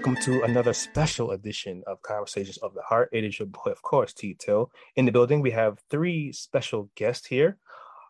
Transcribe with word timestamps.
Welcome 0.00 0.22
to 0.22 0.44
another 0.44 0.72
special 0.72 1.32
edition 1.32 1.82
of 1.86 2.00
Conversations 2.00 2.56
of 2.56 2.72
the 2.72 2.80
Heart. 2.80 3.10
It 3.12 3.22
is 3.22 3.38
your 3.38 3.48
boy, 3.48 3.70
of 3.70 3.82
course, 3.82 4.14
T 4.14 4.34
Till. 4.34 4.72
In 4.96 5.04
the 5.04 5.12
building, 5.12 5.42
we 5.42 5.50
have 5.50 5.78
three 5.90 6.32
special 6.32 6.88
guests 6.94 7.26
here. 7.26 7.58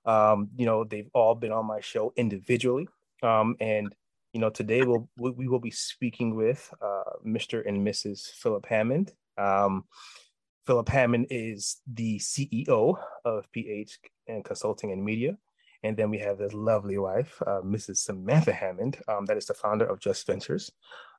Um, 0.06 0.50
you 0.56 0.66
know, 0.66 0.84
they've 0.84 1.10
all 1.14 1.34
been 1.34 1.50
on 1.50 1.66
my 1.66 1.80
show 1.80 2.12
individually. 2.14 2.86
Um, 3.24 3.56
and 3.58 3.92
you 4.32 4.40
know, 4.40 4.50
today 4.50 4.82
we'll 4.84 5.08
we 5.18 5.48
will 5.48 5.58
be 5.58 5.72
speaking 5.72 6.36
with 6.36 6.72
uh, 6.80 7.18
Mr. 7.26 7.66
and 7.66 7.84
Mrs. 7.84 8.30
Philip 8.34 8.66
Hammond. 8.66 9.12
Um, 9.36 9.86
Philip 10.68 10.88
Hammond 10.90 11.26
is 11.28 11.78
the 11.92 12.20
CEO 12.20 13.00
of 13.24 13.50
PH 13.50 13.98
and 14.28 14.44
Consulting 14.44 14.92
and 14.92 15.04
Media. 15.04 15.38
And 15.82 15.96
then 15.96 16.10
we 16.10 16.18
have 16.18 16.38
this 16.38 16.52
lovely 16.52 16.98
wife, 16.98 17.40
uh, 17.46 17.62
Mrs. 17.64 17.98
Samantha 17.98 18.52
Hammond, 18.52 18.98
um, 19.08 19.24
that 19.26 19.36
is 19.36 19.46
the 19.46 19.54
founder 19.54 19.86
of 19.86 19.98
Just 19.98 20.26
Ventures. 20.26 20.70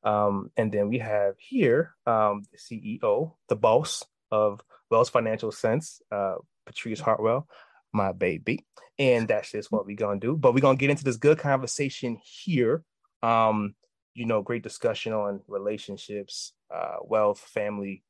Um, 0.03 0.51
and 0.55 0.71
then 0.71 0.89
we 0.89 0.99
have 0.99 1.35
here 1.37 1.95
um, 2.05 2.43
the 2.51 2.57
CEO, 2.57 3.33
the 3.49 3.55
boss 3.55 4.05
of 4.31 4.61
Wells 4.89 5.09
Financial 5.09 5.51
Sense, 5.51 6.01
uh, 6.11 6.35
Patrice 6.65 6.99
Hartwell, 6.99 7.47
my 7.91 8.11
baby. 8.11 8.65
And 8.99 9.27
that's 9.27 9.51
just 9.51 9.71
what 9.71 9.85
we're 9.85 9.95
going 9.95 10.19
to 10.19 10.27
do. 10.27 10.37
But 10.37 10.53
we're 10.53 10.61
going 10.61 10.77
to 10.77 10.81
get 10.81 10.91
into 10.91 11.03
this 11.03 11.17
good 11.17 11.39
conversation 11.39 12.19
here. 12.23 12.83
Um, 13.23 13.75
you 14.13 14.25
know, 14.25 14.41
great 14.41 14.63
discussion 14.63 15.13
on 15.13 15.41
relationships, 15.47 16.53
uh, 16.73 16.97
wealth, 17.03 17.39
family, 17.39 18.03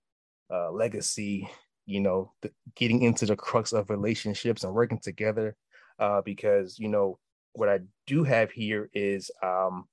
uh, 0.51 0.71
legacy, 0.71 1.49
you 1.85 2.01
know, 2.01 2.33
the, 2.41 2.51
getting 2.75 3.01
into 3.03 3.25
the 3.25 3.35
crux 3.35 3.71
of 3.71 3.89
relationships 3.89 4.63
and 4.63 4.73
working 4.73 4.99
together 4.99 5.55
uh, 6.01 6.21
because 6.21 6.77
you 6.79 6.89
know 6.89 7.17
what 7.53 7.69
I 7.69 7.79
do 8.07 8.23
have 8.23 8.51
here 8.51 8.89
is 8.93 9.31
um, 9.41 9.85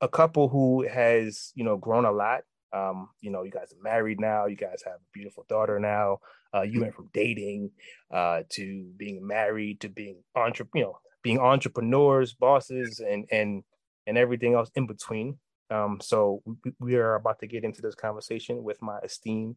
a 0.00 0.08
couple 0.08 0.48
who 0.48 0.86
has 0.88 1.52
you 1.54 1.64
know 1.64 1.76
grown 1.76 2.06
a 2.06 2.12
lot. 2.12 2.42
Um, 2.72 3.08
you 3.20 3.30
know, 3.30 3.42
you 3.42 3.50
guys 3.50 3.72
are 3.72 3.82
married 3.82 4.20
now. 4.20 4.46
You 4.46 4.56
guys 4.56 4.82
have 4.84 4.94
a 4.94 5.12
beautiful 5.12 5.44
daughter 5.48 5.78
now. 5.78 6.18
Uh, 6.54 6.62
you 6.62 6.80
went 6.80 6.94
from 6.94 7.08
dating 7.12 7.70
uh, 8.12 8.42
to 8.50 8.90
being 8.96 9.26
married 9.26 9.80
to 9.80 9.88
being 9.88 10.22
entre- 10.34 10.68
you 10.74 10.82
know, 10.82 10.98
being 11.22 11.40
entrepreneurs, 11.40 12.32
bosses, 12.34 13.00
and 13.00 13.26
and 13.30 13.64
and 14.06 14.16
everything 14.16 14.54
else 14.54 14.70
in 14.74 14.86
between. 14.86 15.38
Um, 15.70 15.98
so 16.00 16.42
we, 16.44 16.72
we 16.78 16.94
are 16.96 17.16
about 17.16 17.40
to 17.40 17.46
get 17.46 17.64
into 17.64 17.82
this 17.82 17.94
conversation 17.94 18.62
with 18.62 18.80
my 18.80 18.98
esteemed 19.00 19.56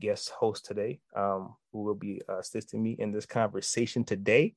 guest 0.00 0.30
host 0.30 0.64
today, 0.64 1.00
um, 1.14 1.54
who 1.72 1.82
will 1.82 1.94
be 1.94 2.22
assisting 2.28 2.82
me 2.82 2.96
in 2.98 3.12
this 3.12 3.26
conversation 3.26 4.04
today. 4.04 4.54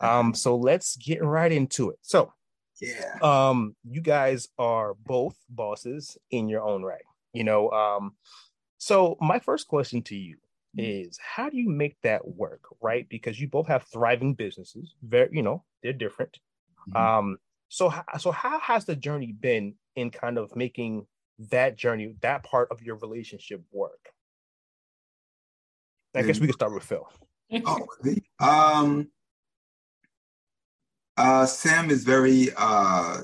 Um, 0.00 0.34
so 0.34 0.56
let's 0.56 0.96
get 0.96 1.22
right 1.22 1.50
into 1.50 1.90
it. 1.90 1.98
So, 2.02 2.32
yeah, 2.80 3.16
um, 3.22 3.76
you 3.88 4.00
guys 4.00 4.48
are 4.58 4.94
both 4.94 5.36
bosses 5.48 6.18
in 6.30 6.48
your 6.48 6.62
own 6.62 6.82
right. 6.82 7.04
You 7.32 7.44
know, 7.44 7.70
um, 7.70 8.12
so 8.78 9.16
my 9.20 9.38
first 9.38 9.68
question 9.68 10.02
to 10.02 10.16
you 10.16 10.36
mm-hmm. 10.76 11.08
is 11.08 11.18
how 11.18 11.50
do 11.50 11.56
you 11.56 11.68
make 11.68 11.96
that 12.02 12.26
work, 12.26 12.62
right? 12.80 13.08
Because 13.08 13.40
you 13.40 13.48
both 13.48 13.66
have 13.68 13.84
thriving 13.92 14.34
businesses, 14.34 14.94
very, 15.02 15.30
you 15.32 15.42
know, 15.42 15.64
they're 15.82 15.92
different. 15.92 16.38
Mm-hmm. 16.88 16.96
Um, 16.96 17.38
so, 17.68 17.92
so 18.18 18.30
how 18.30 18.60
has 18.60 18.84
the 18.84 18.94
journey 18.94 19.32
been 19.32 19.74
in 19.96 20.10
kind 20.10 20.38
of 20.38 20.54
making 20.54 21.06
that 21.50 21.76
journey, 21.76 22.14
that 22.20 22.44
part 22.44 22.68
of 22.70 22.82
your 22.82 22.96
relationship 22.96 23.62
work? 23.72 24.10
I 26.14 26.22
guess 26.22 26.38
we 26.38 26.46
could 26.46 26.54
start 26.54 26.72
with 26.72 26.84
Phil. 26.84 27.08
oh, 27.66 27.86
um, 28.38 29.08
uh, 31.16 31.46
Sam 31.46 31.90
is 31.90 32.04
very 32.04 32.48
uh, 32.56 33.18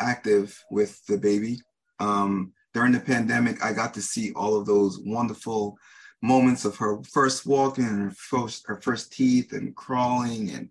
active 0.00 0.58
with 0.70 1.04
the 1.06 1.18
baby. 1.18 1.58
Um, 2.00 2.52
during 2.74 2.92
the 2.92 3.00
pandemic, 3.00 3.64
I 3.64 3.72
got 3.72 3.94
to 3.94 4.02
see 4.02 4.32
all 4.34 4.56
of 4.56 4.66
those 4.66 5.00
wonderful 5.04 5.76
moments 6.22 6.64
of 6.64 6.76
her 6.76 7.02
first 7.04 7.46
walking 7.46 7.84
and 7.84 8.02
her 8.02 8.10
first 8.10 8.64
her 8.66 8.80
first 8.80 9.12
teeth 9.12 9.52
and 9.52 9.74
crawling 9.76 10.50
and 10.50 10.68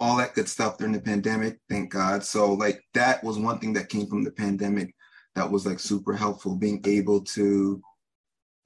all 0.00 0.16
that 0.16 0.34
good 0.34 0.48
stuff 0.48 0.78
during 0.78 0.92
the 0.92 1.00
pandemic. 1.00 1.58
Thank 1.68 1.90
God. 1.90 2.24
So 2.24 2.52
like 2.52 2.82
that 2.94 3.22
was 3.22 3.38
one 3.38 3.58
thing 3.58 3.72
that 3.74 3.88
came 3.88 4.06
from 4.06 4.24
the 4.24 4.30
pandemic 4.30 4.94
that 5.34 5.50
was 5.50 5.66
like 5.66 5.80
super 5.80 6.14
helpful. 6.14 6.56
Being 6.56 6.80
able 6.84 7.22
to 7.22 7.80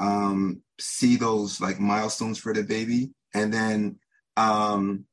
um, 0.00 0.62
see 0.80 1.16
those 1.16 1.60
like 1.60 1.80
milestones 1.80 2.38
for 2.38 2.52
the 2.52 2.62
baby, 2.62 3.10
and 3.34 3.52
then 3.52 3.98
um, 4.36 5.04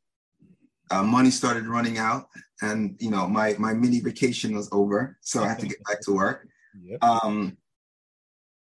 uh, 0.91 1.03
money 1.03 1.29
started 1.29 1.67
running 1.67 1.97
out 1.97 2.27
and 2.61 2.95
you 3.00 3.09
know 3.09 3.27
my 3.27 3.55
my 3.57 3.73
mini 3.73 4.00
vacation 4.00 4.55
was 4.55 4.69
over 4.72 5.17
so 5.22 5.44
i 5.44 5.47
had 5.47 5.59
to 5.59 5.67
get 5.67 5.83
back 5.85 6.01
to 6.01 6.13
work 6.13 6.47
yep. 6.81 7.03
um, 7.03 7.57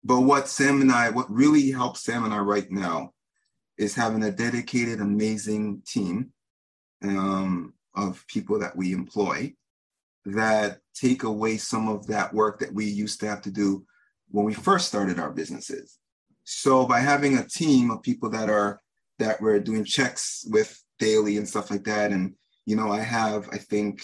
but 0.03 0.21
what 0.21 0.47
sam 0.47 0.81
and 0.81 0.91
i 0.91 1.09
what 1.09 1.29
really 1.31 1.71
helps 1.71 2.03
sam 2.03 2.23
and 2.25 2.33
i 2.33 2.37
right 2.37 2.71
now 2.71 3.11
is 3.77 3.95
having 3.95 4.23
a 4.23 4.31
dedicated 4.31 4.99
amazing 4.99 5.81
team 5.87 6.31
um, 7.03 7.73
of 7.95 8.25
people 8.27 8.59
that 8.59 8.75
we 8.75 8.91
employ 8.91 9.53
that 10.25 10.79
take 10.93 11.23
away 11.23 11.57
some 11.57 11.87
of 11.87 12.05
that 12.07 12.33
work 12.33 12.59
that 12.59 12.73
we 12.73 12.85
used 12.85 13.19
to 13.19 13.27
have 13.27 13.41
to 13.41 13.51
do 13.51 13.85
when 14.31 14.45
we 14.45 14.53
first 14.53 14.87
started 14.87 15.19
our 15.19 15.31
businesses 15.31 15.97
so 16.43 16.85
by 16.85 16.99
having 16.99 17.37
a 17.37 17.47
team 17.47 17.89
of 17.89 18.01
people 18.01 18.29
that 18.29 18.49
are 18.49 18.81
that 19.17 19.41
we're 19.41 19.59
doing 19.59 19.83
checks 19.83 20.45
with 20.49 20.81
daily 20.99 21.37
and 21.37 21.47
stuff 21.47 21.71
like 21.71 21.83
that. 21.85 22.11
And 22.11 22.35
you 22.65 22.75
know, 22.75 22.91
I 22.91 22.99
have 22.99 23.49
I 23.51 23.57
think 23.57 24.03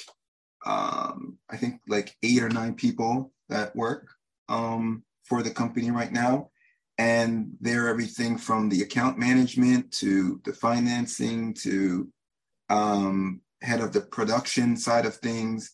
um, 0.65 1.37
I 1.49 1.57
think 1.57 1.81
like 1.87 2.15
eight 2.23 2.41
or 2.41 2.49
nine 2.49 2.73
people 2.73 3.31
that 3.49 3.75
work 3.75 4.09
um, 4.49 5.03
for 5.23 5.43
the 5.43 5.51
company 5.51 5.91
right 5.91 6.11
now, 6.11 6.49
and 6.97 7.51
they're 7.61 7.89
everything 7.89 8.37
from 8.37 8.69
the 8.69 8.81
account 8.81 9.17
management 9.17 9.91
to 9.93 10.41
the 10.43 10.53
financing 10.53 11.53
to 11.53 12.09
um, 12.69 13.41
head 13.61 13.81
of 13.81 13.93
the 13.93 14.01
production 14.01 14.75
side 14.75 15.05
of 15.05 15.15
things 15.15 15.73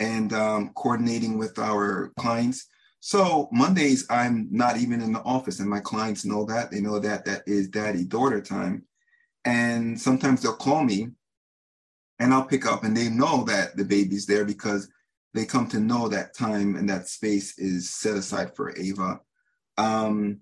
and 0.00 0.32
um, 0.32 0.70
coordinating 0.74 1.38
with 1.38 1.58
our 1.58 2.12
clients. 2.18 2.66
So 3.00 3.48
Mondays, 3.52 4.06
I'm 4.08 4.48
not 4.50 4.78
even 4.78 5.02
in 5.02 5.12
the 5.12 5.20
office, 5.20 5.60
and 5.60 5.68
my 5.68 5.80
clients 5.80 6.24
know 6.24 6.44
that. 6.46 6.70
They 6.70 6.80
know 6.80 6.98
that 6.98 7.24
that 7.26 7.42
is 7.46 7.68
daddy 7.68 8.04
daughter 8.04 8.40
time. 8.40 8.84
And 9.44 10.00
sometimes 10.00 10.42
they'll 10.42 10.56
call 10.56 10.84
me 10.84 11.08
and 12.18 12.32
I'll 12.32 12.46
pick 12.46 12.66
up 12.66 12.84
and 12.84 12.96
they 12.96 13.08
know 13.08 13.44
that 13.44 13.76
the 13.76 13.84
baby's 13.84 14.26
there 14.26 14.44
because 14.44 14.88
they 15.34 15.44
come 15.44 15.68
to 15.68 15.80
know 15.80 16.08
that 16.08 16.34
time 16.34 16.76
and 16.76 16.88
that 16.88 17.08
space 17.08 17.58
is 17.58 17.90
set 17.90 18.16
aside 18.16 18.54
for 18.54 18.76
Ava. 18.78 19.20
Um, 19.76 20.40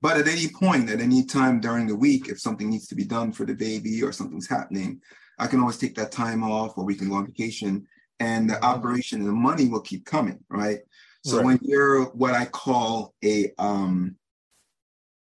but 0.00 0.16
at 0.16 0.28
any 0.28 0.48
point, 0.48 0.90
at 0.90 1.00
any 1.00 1.24
time 1.24 1.60
during 1.60 1.86
the 1.86 1.96
week, 1.96 2.28
if 2.28 2.40
something 2.40 2.68
needs 2.68 2.88
to 2.88 2.94
be 2.94 3.04
done 3.04 3.32
for 3.32 3.44
the 3.44 3.54
baby 3.54 4.02
or 4.02 4.12
something's 4.12 4.48
happening, 4.48 5.00
I 5.38 5.46
can 5.46 5.60
always 5.60 5.78
take 5.78 5.94
that 5.96 6.12
time 6.12 6.42
off 6.42 6.76
or 6.76 6.84
we 6.84 6.94
can 6.94 7.08
go 7.08 7.16
on 7.16 7.26
vacation 7.26 7.86
and 8.20 8.48
the 8.48 8.62
operation 8.64 9.20
and 9.20 9.28
the 9.28 9.32
money 9.32 9.68
will 9.68 9.80
keep 9.80 10.04
coming, 10.04 10.38
right? 10.48 10.80
So 11.24 11.38
right. 11.38 11.46
when 11.46 11.58
you're 11.62 12.04
what 12.10 12.34
I 12.34 12.44
call 12.44 13.14
a 13.24 13.50
um 13.58 14.16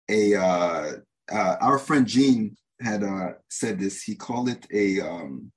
a 0.09 0.35
uh, 0.35 0.93
uh 1.31 1.57
our 1.61 1.79
friend 1.79 2.07
Gene 2.07 2.57
had 2.81 3.03
uh, 3.03 3.33
said 3.49 3.79
this. 3.79 4.03
He 4.03 4.15
called 4.15 4.49
it 4.49 4.67
a 4.73 5.01
um, 5.01 5.51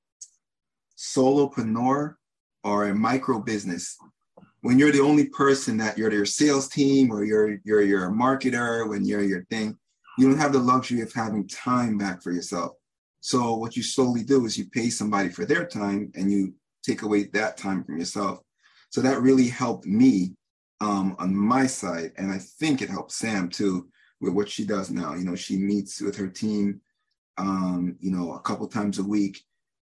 solopreneur 0.97 2.15
or 2.63 2.85
a 2.85 2.95
micro 2.95 3.39
business. 3.39 3.97
When 4.61 4.77
you're 4.77 4.91
the 4.91 5.01
only 5.01 5.27
person 5.27 5.77
that 5.77 5.97
you're 5.97 6.11
your 6.11 6.25
sales 6.25 6.67
team 6.67 7.11
or 7.11 7.23
you're 7.23 7.57
you're 7.63 7.81
your 7.81 8.11
marketer, 8.11 8.87
when 8.87 9.05
you're 9.05 9.23
your 9.23 9.45
thing, 9.45 9.77
you 10.17 10.29
don't 10.29 10.39
have 10.39 10.53
the 10.53 10.59
luxury 10.59 11.01
of 11.01 11.11
having 11.13 11.47
time 11.47 11.97
back 11.97 12.21
for 12.21 12.31
yourself. 12.31 12.73
So 13.21 13.55
what 13.55 13.75
you 13.75 13.83
slowly 13.83 14.23
do 14.23 14.45
is 14.45 14.57
you 14.57 14.65
pay 14.69 14.89
somebody 14.89 15.29
for 15.29 15.45
their 15.45 15.65
time 15.65 16.11
and 16.15 16.31
you 16.31 16.53
take 16.83 17.03
away 17.03 17.23
that 17.33 17.57
time 17.57 17.83
from 17.83 17.97
yourself. 17.97 18.39
So 18.89 19.01
that 19.01 19.21
really 19.21 19.47
helped 19.47 19.85
me 19.85 20.33
um, 20.81 21.15
on 21.19 21.35
my 21.35 21.67
side, 21.67 22.11
and 22.17 22.31
I 22.31 22.39
think 22.39 22.81
it 22.81 22.89
helped 22.89 23.11
Sam 23.11 23.49
too 23.49 23.87
with 24.19 24.33
what 24.33 24.49
she 24.49 24.65
does 24.65 24.89
now. 24.89 25.13
You 25.13 25.23
know, 25.23 25.35
she 25.35 25.57
meets 25.57 26.01
with 26.01 26.15
her 26.17 26.27
team 26.27 26.81
um, 27.37 27.95
you 27.99 28.11
know, 28.11 28.33
a 28.33 28.39
couple 28.39 28.67
times 28.67 28.99
a 28.99 29.03
week. 29.03 29.43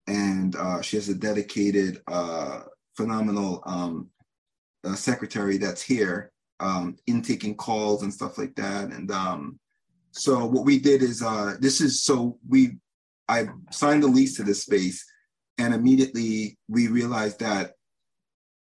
And 0.07 0.55
uh, 0.55 0.81
she 0.81 0.97
has 0.97 1.09
a 1.09 1.15
dedicated, 1.15 2.01
uh, 2.07 2.61
phenomenal 2.95 3.63
um, 3.65 4.09
uh, 4.83 4.95
secretary 4.95 5.57
that's 5.57 5.81
here, 5.81 6.31
um, 6.59 6.97
intaking 7.07 7.55
calls 7.55 8.03
and 8.03 8.13
stuff 8.13 8.37
like 8.37 8.55
that. 8.55 8.89
And 8.89 9.11
um, 9.11 9.59
so 10.11 10.45
what 10.45 10.65
we 10.65 10.79
did 10.79 11.01
is 11.01 11.21
uh, 11.21 11.55
this 11.59 11.81
is 11.81 12.03
so 12.03 12.37
we, 12.47 12.77
I 13.27 13.47
signed 13.71 14.03
the 14.03 14.07
lease 14.07 14.35
to 14.37 14.43
this 14.43 14.61
space, 14.61 15.05
and 15.57 15.73
immediately 15.73 16.57
we 16.67 16.87
realized 16.87 17.39
that 17.39 17.73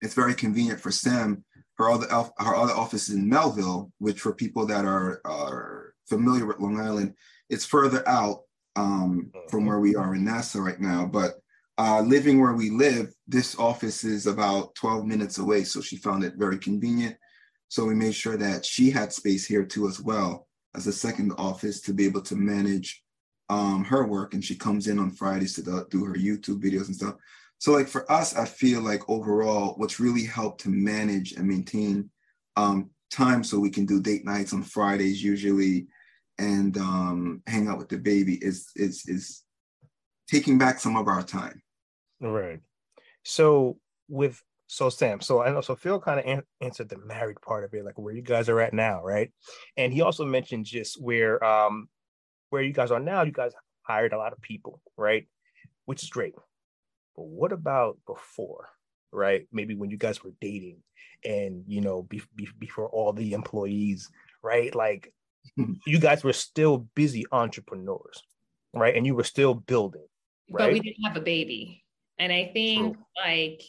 it's 0.01 0.13
very 0.13 0.33
convenient 0.33 0.79
for 0.79 0.91
Sam. 0.91 1.43
Her 1.77 1.89
other 1.89 2.07
her 2.09 2.55
other 2.55 2.73
office 2.73 3.07
is 3.07 3.15
in 3.15 3.29
Melville, 3.29 3.91
which 3.99 4.19
for 4.19 4.33
people 4.33 4.65
that 4.65 4.83
are 4.83 5.21
are 5.25 5.93
familiar 6.09 6.45
with 6.45 6.59
Long 6.59 6.79
Island, 6.79 7.13
it's 7.49 7.65
further 7.65 8.07
out 8.07 8.41
um, 8.77 9.31
from 9.49 9.65
where 9.65 9.79
we 9.79 9.95
are 9.95 10.15
in 10.15 10.23
Nassau 10.23 10.59
right 10.59 10.79
now. 10.79 11.05
But 11.05 11.41
uh, 11.77 12.01
living 12.01 12.39
where 12.39 12.53
we 12.53 12.69
live, 12.69 13.13
this 13.27 13.57
office 13.57 14.03
is 14.03 14.27
about 14.27 14.75
12 14.75 15.05
minutes 15.05 15.39
away. 15.39 15.63
So 15.63 15.81
she 15.81 15.97
found 15.97 16.23
it 16.23 16.35
very 16.37 16.57
convenient. 16.57 17.17
So 17.69 17.85
we 17.85 17.95
made 17.95 18.15
sure 18.15 18.37
that 18.37 18.65
she 18.65 18.89
had 18.89 19.11
space 19.11 19.45
here 19.45 19.65
too 19.65 19.87
as 19.87 19.99
well 19.99 20.47
as 20.75 20.87
a 20.87 20.93
second 20.93 21.33
office 21.37 21.81
to 21.81 21.93
be 21.93 22.05
able 22.05 22.21
to 22.21 22.35
manage 22.35 23.03
um, 23.49 23.83
her 23.83 24.05
work. 24.05 24.33
And 24.33 24.45
she 24.45 24.55
comes 24.55 24.87
in 24.87 24.99
on 24.99 25.11
Fridays 25.11 25.53
to 25.55 25.63
do, 25.63 25.85
do 25.89 26.05
her 26.05 26.13
YouTube 26.13 26.61
videos 26.61 26.87
and 26.87 26.95
stuff. 26.95 27.15
So 27.57 27.71
like 27.71 27.87
for 27.87 28.09
us, 28.11 28.35
I 28.35 28.45
feel 28.45 28.81
like 28.81 29.09
overall, 29.09 29.73
what's 29.77 29.99
really 29.99 30.23
helped 30.23 30.61
to 30.61 30.69
manage 30.69 31.33
and 31.33 31.47
maintain 31.47 32.09
um, 32.55 32.91
time 33.09 33.43
so 33.43 33.59
we 33.59 33.71
can 33.71 33.85
do 33.85 34.01
date 34.01 34.25
nights 34.25 34.53
on 34.53 34.61
Fridays 34.61 35.23
usually 35.23 35.87
and 36.37 36.77
um, 36.77 37.41
hang 37.47 37.67
out 37.67 37.77
with 37.77 37.89
the 37.89 37.97
baby 37.97 38.35
is 38.35 38.69
is 38.75 39.05
is 39.07 39.43
taking 40.29 40.57
back 40.57 40.79
some 40.79 40.95
of 40.95 41.07
our 41.07 41.23
time. 41.23 41.61
Right. 42.19 42.59
So 43.23 43.77
with 44.07 44.41
so 44.67 44.89
Sam, 44.89 45.21
so 45.21 45.41
I 45.41 45.49
know 45.49 45.61
so 45.61 45.75
Phil 45.75 45.99
kind 45.99 46.19
of 46.19 46.25
an- 46.25 46.43
answered 46.61 46.89
the 46.89 46.97
married 46.97 47.41
part 47.41 47.63
of 47.63 47.73
it, 47.73 47.85
like 47.85 47.97
where 47.97 48.13
you 48.13 48.21
guys 48.21 48.49
are 48.49 48.59
at 48.59 48.73
now, 48.73 49.03
right? 49.03 49.31
And 49.77 49.93
he 49.93 50.01
also 50.01 50.25
mentioned 50.25 50.65
just 50.65 51.01
where 51.01 51.43
um 51.43 51.89
where 52.49 52.61
you 52.61 52.73
guys 52.73 52.91
are 52.91 52.99
now. 52.99 53.23
You 53.23 53.31
guys 53.31 53.53
hired 53.83 54.13
a 54.13 54.17
lot 54.17 54.33
of 54.33 54.41
people, 54.41 54.81
right? 54.97 55.27
Which 55.85 56.03
is 56.03 56.09
great. 56.09 56.33
But 57.15 57.25
what 57.25 57.51
about 57.51 57.97
before, 58.05 58.67
right? 59.11 59.47
Maybe 59.51 59.75
when 59.75 59.89
you 59.89 59.97
guys 59.97 60.23
were 60.23 60.33
dating, 60.41 60.83
and 61.23 61.63
you 61.67 61.81
know, 61.81 62.03
be, 62.03 62.21
be, 62.35 62.47
before 62.59 62.87
all 62.89 63.13
the 63.13 63.33
employees, 63.33 64.09
right? 64.43 64.73
Like 64.75 65.13
you 65.55 65.99
guys 65.99 66.23
were 66.23 66.33
still 66.33 66.87
busy 66.95 67.25
entrepreneurs, 67.31 68.23
right? 68.73 68.95
And 68.95 69.05
you 69.05 69.15
were 69.15 69.23
still 69.23 69.53
building, 69.53 70.05
right? 70.51 70.65
But 70.65 70.73
we 70.73 70.79
didn't 70.79 71.03
have 71.03 71.17
a 71.17 71.21
baby. 71.21 71.83
And 72.19 72.31
I 72.33 72.49
think 72.53 72.95
True. 72.95 73.05
like 73.23 73.61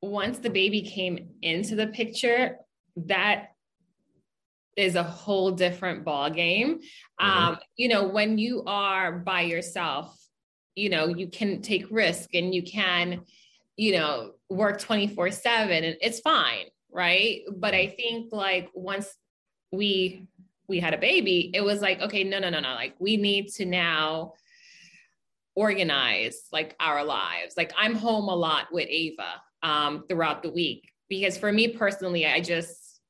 once 0.00 0.38
the 0.38 0.50
baby 0.50 0.82
came 0.82 1.30
into 1.42 1.76
the 1.76 1.86
picture, 1.86 2.58
that 2.96 3.48
is 4.76 4.94
a 4.96 5.02
whole 5.02 5.52
different 5.52 6.04
ball 6.04 6.30
game. 6.30 6.80
Mm-hmm. 7.20 7.26
Um, 7.26 7.58
you 7.76 7.88
know, 7.88 8.08
when 8.08 8.38
you 8.38 8.64
are 8.66 9.12
by 9.12 9.42
yourself, 9.42 10.16
you 10.74 10.90
know, 10.90 11.06
you 11.08 11.28
can 11.28 11.62
take 11.62 11.86
risk 11.90 12.34
and 12.34 12.54
you 12.54 12.62
can, 12.62 13.22
you 13.76 13.92
know, 13.92 14.32
work 14.48 14.80
24 14.80 15.30
7 15.30 15.84
and 15.84 15.96
it's 16.00 16.20
fine. 16.20 16.66
Right. 16.90 17.42
But 17.54 17.74
I 17.74 17.88
think 17.88 18.32
like 18.32 18.70
once 18.74 19.12
we 19.72 20.28
we 20.68 20.80
had 20.80 20.94
a 20.94 20.98
baby, 20.98 21.50
it 21.54 21.62
was 21.62 21.80
like, 21.80 22.00
okay, 22.00 22.24
no, 22.24 22.38
no, 22.38 22.50
no, 22.50 22.60
no. 22.60 22.74
Like 22.74 22.94
we 22.98 23.16
need 23.16 23.48
to 23.54 23.66
now 23.66 24.34
organize 25.54 26.48
like 26.52 26.74
our 26.80 27.04
lives. 27.04 27.54
Like 27.56 27.72
I'm 27.76 27.94
home 27.94 28.28
a 28.28 28.34
lot 28.34 28.68
with 28.72 28.88
Ava 28.88 29.42
um, 29.62 30.04
throughout 30.08 30.42
the 30.42 30.50
week 30.50 30.92
because 31.08 31.36
for 31.36 31.52
me 31.52 31.68
personally, 31.68 32.26
I 32.26 32.40
just 32.40 33.00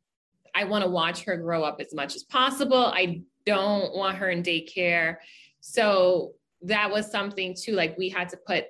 I 0.54 0.64
want 0.64 0.84
to 0.84 0.90
watch 0.90 1.24
her 1.24 1.36
grow 1.36 1.64
up 1.64 1.80
as 1.80 1.92
much 1.92 2.14
as 2.14 2.22
possible. 2.22 2.86
I 2.86 3.22
don't 3.44 3.94
want 3.94 4.16
her 4.18 4.30
in 4.30 4.42
daycare. 4.42 5.16
So 5.60 6.34
that 6.62 6.90
was 6.90 7.10
something 7.10 7.54
too. 7.60 7.72
Like 7.72 7.98
we 7.98 8.08
had 8.08 8.28
to 8.30 8.36
put, 8.36 8.66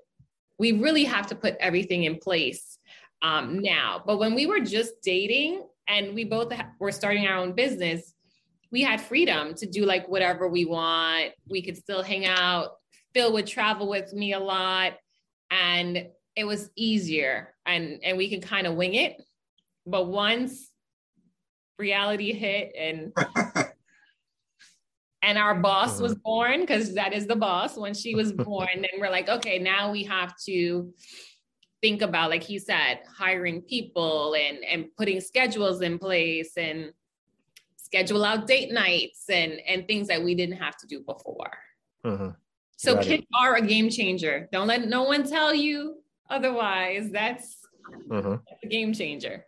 we 0.58 0.72
really 0.72 1.04
have 1.04 1.26
to 1.28 1.34
put 1.34 1.56
everything 1.60 2.04
in 2.04 2.16
place 2.18 2.78
um, 3.22 3.60
now. 3.60 4.02
But 4.04 4.18
when 4.18 4.34
we 4.34 4.46
were 4.46 4.60
just 4.60 5.02
dating 5.02 5.66
and 5.86 6.14
we 6.14 6.24
both 6.24 6.52
were 6.80 6.92
starting 6.92 7.26
our 7.26 7.36
own 7.36 7.52
business, 7.52 8.13
we 8.74 8.82
had 8.82 9.00
freedom 9.00 9.54
to 9.54 9.66
do 9.66 9.86
like 9.86 10.08
whatever 10.08 10.48
we 10.48 10.64
want. 10.64 11.30
We 11.48 11.62
could 11.62 11.76
still 11.76 12.02
hang 12.02 12.26
out 12.26 12.72
Phil 13.14 13.32
would 13.32 13.46
travel 13.46 13.88
with 13.88 14.12
me 14.12 14.32
a 14.32 14.40
lot 14.40 14.94
and 15.50 16.08
it 16.36 16.44
was 16.44 16.70
easier 16.76 17.54
and 17.64 18.00
and 18.02 18.18
we 18.18 18.28
can 18.28 18.40
kind 18.40 18.66
of 18.66 18.74
wing 18.74 18.94
it. 18.94 19.22
But 19.86 20.08
once 20.08 20.70
reality 21.78 22.32
hit 22.32 22.72
and 22.76 23.12
and 25.22 25.38
our 25.38 25.54
boss 25.54 26.00
was 26.00 26.12
uh-huh. 26.12 26.20
born 26.24 26.60
because 26.60 26.94
that 26.94 27.12
is 27.12 27.26
the 27.26 27.36
boss 27.36 27.76
when 27.76 27.94
she 27.94 28.14
was 28.14 28.32
born 28.32 28.68
then 28.74 29.00
we're 29.00 29.10
like 29.10 29.28
okay 29.28 29.58
now 29.58 29.90
we 29.90 30.04
have 30.04 30.34
to 30.46 30.92
think 31.82 32.00
about 32.00 32.30
like 32.30 32.44
he 32.44 32.60
said 32.60 33.00
hiring 33.18 33.60
people 33.62 34.34
and 34.34 34.58
and 34.64 34.86
putting 34.96 35.20
schedules 35.20 35.80
in 35.80 35.98
place 35.98 36.52
and 36.56 36.92
schedule 37.84 38.24
out 38.24 38.46
date 38.46 38.72
nights 38.72 39.24
and 39.28 39.52
and 39.68 39.86
things 39.86 40.08
that 40.08 40.22
we 40.22 40.34
didn't 40.34 40.56
have 40.56 40.76
to 40.76 40.86
do 40.86 41.00
before 41.00 41.52
uh-huh. 42.04 42.32
So 42.76 42.94
Got 42.94 43.04
kids 43.04 43.22
it. 43.22 43.28
are 43.34 43.56
a 43.56 43.62
game 43.62 43.88
changer. 43.88 44.48
Don't 44.52 44.66
let 44.66 44.86
no 44.86 45.04
one 45.04 45.28
tell 45.28 45.54
you 45.54 46.02
otherwise. 46.28 47.10
That's, 47.10 47.56
mm-hmm. 48.08 48.30
that's 48.30 48.62
a 48.62 48.66
game 48.66 48.92
changer. 48.92 49.44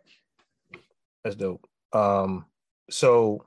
That's 1.23 1.37
dope. 1.37 1.67
Um, 1.93 2.47
so, 2.89 3.45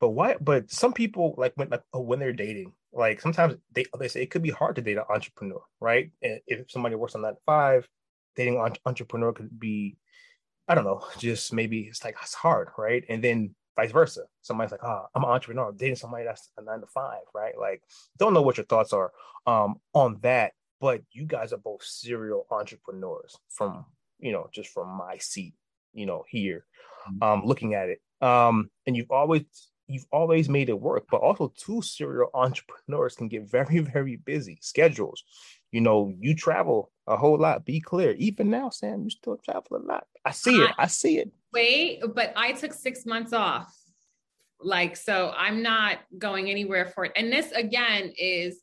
but 0.00 0.10
why? 0.10 0.36
But 0.40 0.70
some 0.70 0.92
people 0.92 1.34
like 1.36 1.52
when 1.56 1.68
like 1.68 1.82
when 1.92 2.20
they're 2.20 2.32
dating, 2.32 2.72
like 2.92 3.20
sometimes 3.20 3.56
they 3.72 3.84
they 3.98 4.08
say 4.08 4.22
it 4.22 4.30
could 4.30 4.42
be 4.42 4.50
hard 4.50 4.76
to 4.76 4.82
date 4.82 4.98
an 4.98 5.04
entrepreneur, 5.10 5.62
right? 5.80 6.10
And 6.22 6.40
if 6.46 6.70
somebody 6.70 6.94
works 6.94 7.14
on 7.14 7.22
that 7.22 7.36
five, 7.44 7.88
dating 8.36 8.58
an 8.58 8.74
entrepreneur 8.86 9.32
could 9.32 9.58
be, 9.58 9.96
I 10.68 10.74
don't 10.74 10.84
know, 10.84 11.04
just 11.18 11.52
maybe 11.52 11.82
it's 11.82 12.04
like 12.04 12.16
it's 12.22 12.34
hard, 12.34 12.68
right? 12.78 13.04
And 13.08 13.22
then 13.22 13.54
vice 13.76 13.92
versa. 13.92 14.22
Somebody's 14.42 14.72
like, 14.72 14.84
oh, 14.84 15.06
I'm 15.14 15.24
an 15.24 15.30
entrepreneur, 15.30 15.68
I'm 15.68 15.76
dating 15.76 15.96
somebody 15.96 16.24
that's 16.24 16.50
a 16.56 16.62
nine 16.62 16.80
to 16.80 16.86
five, 16.86 17.22
right? 17.34 17.58
Like, 17.58 17.82
don't 18.18 18.34
know 18.34 18.42
what 18.42 18.56
your 18.56 18.66
thoughts 18.66 18.92
are 18.92 19.12
um, 19.46 19.76
on 19.94 20.18
that, 20.22 20.52
but 20.80 21.02
you 21.12 21.24
guys 21.24 21.52
are 21.52 21.58
both 21.58 21.82
serial 21.82 22.46
entrepreneurs 22.50 23.36
from, 23.48 23.84
you 24.18 24.32
know, 24.32 24.48
just 24.52 24.70
from 24.70 24.88
my 24.88 25.16
seat, 25.18 25.54
you 25.92 26.06
know, 26.06 26.24
here, 26.28 26.64
mm-hmm. 27.08 27.22
um, 27.22 27.42
looking 27.44 27.74
at 27.74 27.88
it. 27.88 28.00
Um, 28.20 28.70
and 28.86 28.96
you've 28.96 29.10
always 29.10 29.42
you've 29.88 30.06
always 30.12 30.48
made 30.48 30.68
it 30.68 30.80
work, 30.80 31.06
but 31.10 31.20
also 31.20 31.52
two 31.56 31.82
serial 31.82 32.30
entrepreneurs 32.34 33.14
can 33.14 33.28
get 33.28 33.50
very, 33.50 33.78
very 33.78 34.16
busy 34.16 34.58
schedules. 34.60 35.22
You 35.70 35.80
know, 35.80 36.12
you 36.18 36.34
travel 36.34 36.90
a 37.06 37.16
whole 37.16 37.38
lot. 37.38 37.64
Be 37.64 37.80
clear. 37.80 38.12
Even 38.12 38.50
now, 38.50 38.70
Sam, 38.70 39.04
you 39.04 39.10
still 39.10 39.38
travel 39.38 39.76
a 39.76 39.78
lot. 39.78 40.06
I 40.24 40.32
see 40.32 40.56
it. 40.56 40.70
I 40.78 40.86
see 40.86 41.18
it. 41.18 41.32
Wait, 41.52 42.02
but 42.14 42.32
I 42.36 42.52
took 42.52 42.72
six 42.72 43.04
months 43.06 43.32
off. 43.32 43.74
Like, 44.60 44.96
so 44.96 45.32
I'm 45.36 45.62
not 45.62 45.98
going 46.18 46.50
anywhere 46.50 46.86
for 46.86 47.04
it. 47.04 47.12
And 47.16 47.32
this 47.32 47.50
again 47.52 48.12
is 48.16 48.60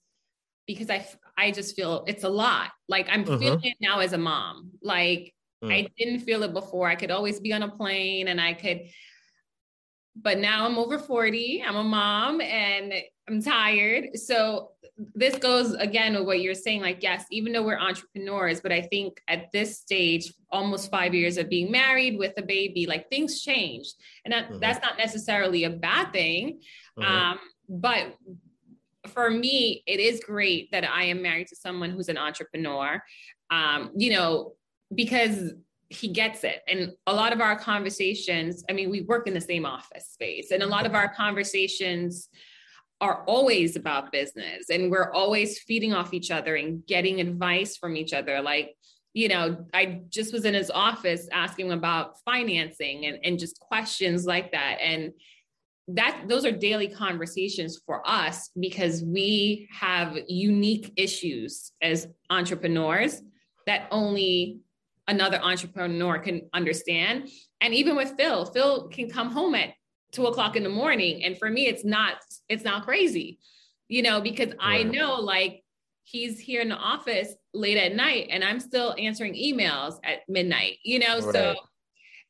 because 0.66 0.90
I 0.90 1.06
I 1.38 1.52
just 1.52 1.76
feel 1.76 2.04
it's 2.08 2.24
a 2.24 2.30
lot. 2.30 2.72
Like 2.88 3.08
I'm 3.10 3.24
mm-hmm. 3.26 3.40
feeling 3.40 3.64
it 3.64 3.78
now 3.82 4.00
as 4.00 4.14
a 4.14 4.18
mom. 4.18 4.72
Like 4.82 5.34
mm. 5.64 5.74
I 5.74 5.88
didn't 5.98 6.22
feel 6.22 6.44
it 6.44 6.54
before. 6.54 6.88
I 6.88 6.96
could 6.96 7.12
always 7.12 7.40
be 7.40 7.54
on 7.54 7.64
a 7.64 7.70
plane 7.70 8.28
and 8.28 8.40
I 8.40 8.54
could 8.54 8.82
but 10.22 10.40
now 10.40 10.66
I'm 10.66 10.78
over 10.78 11.00
40. 11.00 11.64
I'm 11.66 11.76
a 11.76 11.84
mom 11.84 12.42
and 12.42 12.94
I'm 13.28 13.42
tired. 13.42 14.18
So 14.18 14.72
this 15.16 15.38
goes 15.38 15.74
again 15.76 16.14
with 16.14 16.26
what 16.26 16.42
you're 16.42 16.54
saying 16.54 16.82
like 16.82 17.02
yes 17.02 17.26
even 17.32 17.54
though 17.54 17.64
we're 17.64 17.80
entrepreneurs 17.80 18.60
but 18.60 18.72
i 18.72 18.82
think 18.82 19.22
at 19.28 19.52
this 19.52 19.80
stage 19.80 20.34
almost 20.52 20.92
five 20.92 21.14
years 21.14 21.38
of 21.38 21.50
being 21.50 21.72
married 21.72 22.18
with 22.18 22.34
a 22.38 22.42
baby 22.42 22.86
like 22.86 23.10
things 23.10 23.42
changed 23.42 23.96
and 24.26 24.34
that, 24.34 24.50
mm-hmm. 24.50 24.60
that's 24.60 24.82
not 24.82 24.98
necessarily 24.98 25.64
a 25.64 25.70
bad 25.70 26.12
thing 26.12 26.60
mm-hmm. 27.00 27.04
um, 27.04 27.40
but 27.70 28.14
for 29.08 29.30
me 29.30 29.84
it 29.88 30.00
is 30.00 30.20
great 30.20 30.70
that 30.72 30.84
i 30.90 31.04
am 31.04 31.22
married 31.22 31.48
to 31.48 31.56
someone 31.56 31.90
who's 31.90 32.10
an 32.10 32.18
entrepreneur 32.18 33.02
um, 33.52 33.92
you 33.96 34.12
know 34.12 34.54
because 34.94 35.54
he 35.90 36.08
gets 36.08 36.44
it. 36.44 36.62
And 36.68 36.92
a 37.08 37.14
lot 37.14 37.34
of 37.34 37.42
our 37.42 37.58
conversations, 37.58 38.64
I 38.70 38.74
mean, 38.74 38.92
we 38.92 39.02
work 39.02 39.28
in 39.28 39.34
the 39.34 39.42
same 39.42 39.66
office 39.66 40.08
space, 40.08 40.52
and 40.52 40.62
a 40.62 40.68
lot 40.68 40.86
of 40.86 40.94
our 40.94 41.10
conversations 41.12 42.30
are 43.02 43.24
always 43.26 43.76
about 43.76 44.12
business 44.12 44.70
and 44.70 44.92
we're 44.92 45.12
always 45.12 45.60
feeding 45.60 45.94
off 45.94 46.14
each 46.14 46.32
other 46.32 46.56
and 46.56 46.86
getting 46.86 47.22
advice 47.22 47.78
from 47.78 47.96
each 47.96 48.14
other. 48.14 48.42
Like, 48.42 48.76
you 49.14 49.30
know, 49.30 49.66
I 49.74 50.02
just 50.10 50.34
was 50.34 50.46
in 50.46 50.54
his 50.54 50.70
office 50.70 51.28
asking 51.32 51.72
about 51.72 52.16
financing 52.26 53.06
and, 53.06 53.20
and 53.24 53.40
just 53.40 53.60
questions 53.60 54.26
like 54.26 54.52
that. 54.52 54.78
And 54.82 55.14
that 55.88 56.26
those 56.28 56.46
are 56.46 56.52
daily 56.52 56.88
conversations 56.88 57.80
for 57.86 58.08
us 58.08 58.52
because 58.60 59.04
we 59.04 59.68
have 59.72 60.16
unique 60.28 60.94
issues 60.98 61.72
as 61.82 62.08
entrepreneurs 62.30 63.22
that 63.66 63.88
only 63.90 64.60
another 65.08 65.42
entrepreneur 65.42 66.20
can 66.20 66.42
understand. 66.54 67.28
And 67.62 67.74
even 67.74 67.96
with 67.96 68.14
Phil, 68.18 68.46
Phil 68.46 68.88
can 68.90 69.10
come 69.10 69.32
home 69.32 69.56
at 69.56 69.74
two 70.12 70.26
o'clock 70.26 70.56
in 70.56 70.64
the 70.64 70.70
morning. 70.70 71.24
And 71.24 71.38
for 71.38 71.50
me, 71.50 71.68
it's 71.68 71.86
not, 71.86 72.16
it's 72.48 72.64
not 72.64 72.86
crazy, 72.86 73.40
you 73.88 74.02
know, 74.02 74.22
because 74.22 74.50
right. 74.50 74.80
I 74.80 74.84
know 74.84 75.16
like 75.16 75.64
he's 76.04 76.40
here 76.40 76.62
in 76.62 76.70
the 76.70 76.76
office 76.76 77.34
late 77.54 77.78
at 77.78 77.96
night 77.96 78.28
and 78.32 78.44
I'm 78.44 78.60
still 78.60 78.96
answering 78.98 79.34
emails 79.34 80.00
at 80.04 80.28
midnight, 80.28 80.78
you 80.84 81.00
know? 81.00 81.20
Right. 81.20 81.34
So 81.34 81.56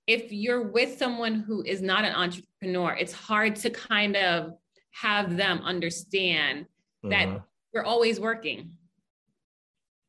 if 0.07 0.31
you're 0.31 0.63
with 0.63 0.97
someone 0.97 1.35
who 1.35 1.63
is 1.63 1.81
not 1.81 2.03
an 2.03 2.13
entrepreneur, 2.13 2.93
it's 2.93 3.13
hard 3.13 3.55
to 3.57 3.69
kind 3.69 4.17
of 4.17 4.53
have 4.91 5.37
them 5.37 5.61
understand 5.63 6.65
mm-hmm. 7.05 7.09
that 7.09 7.41
we're 7.73 7.83
always 7.83 8.19
working, 8.19 8.71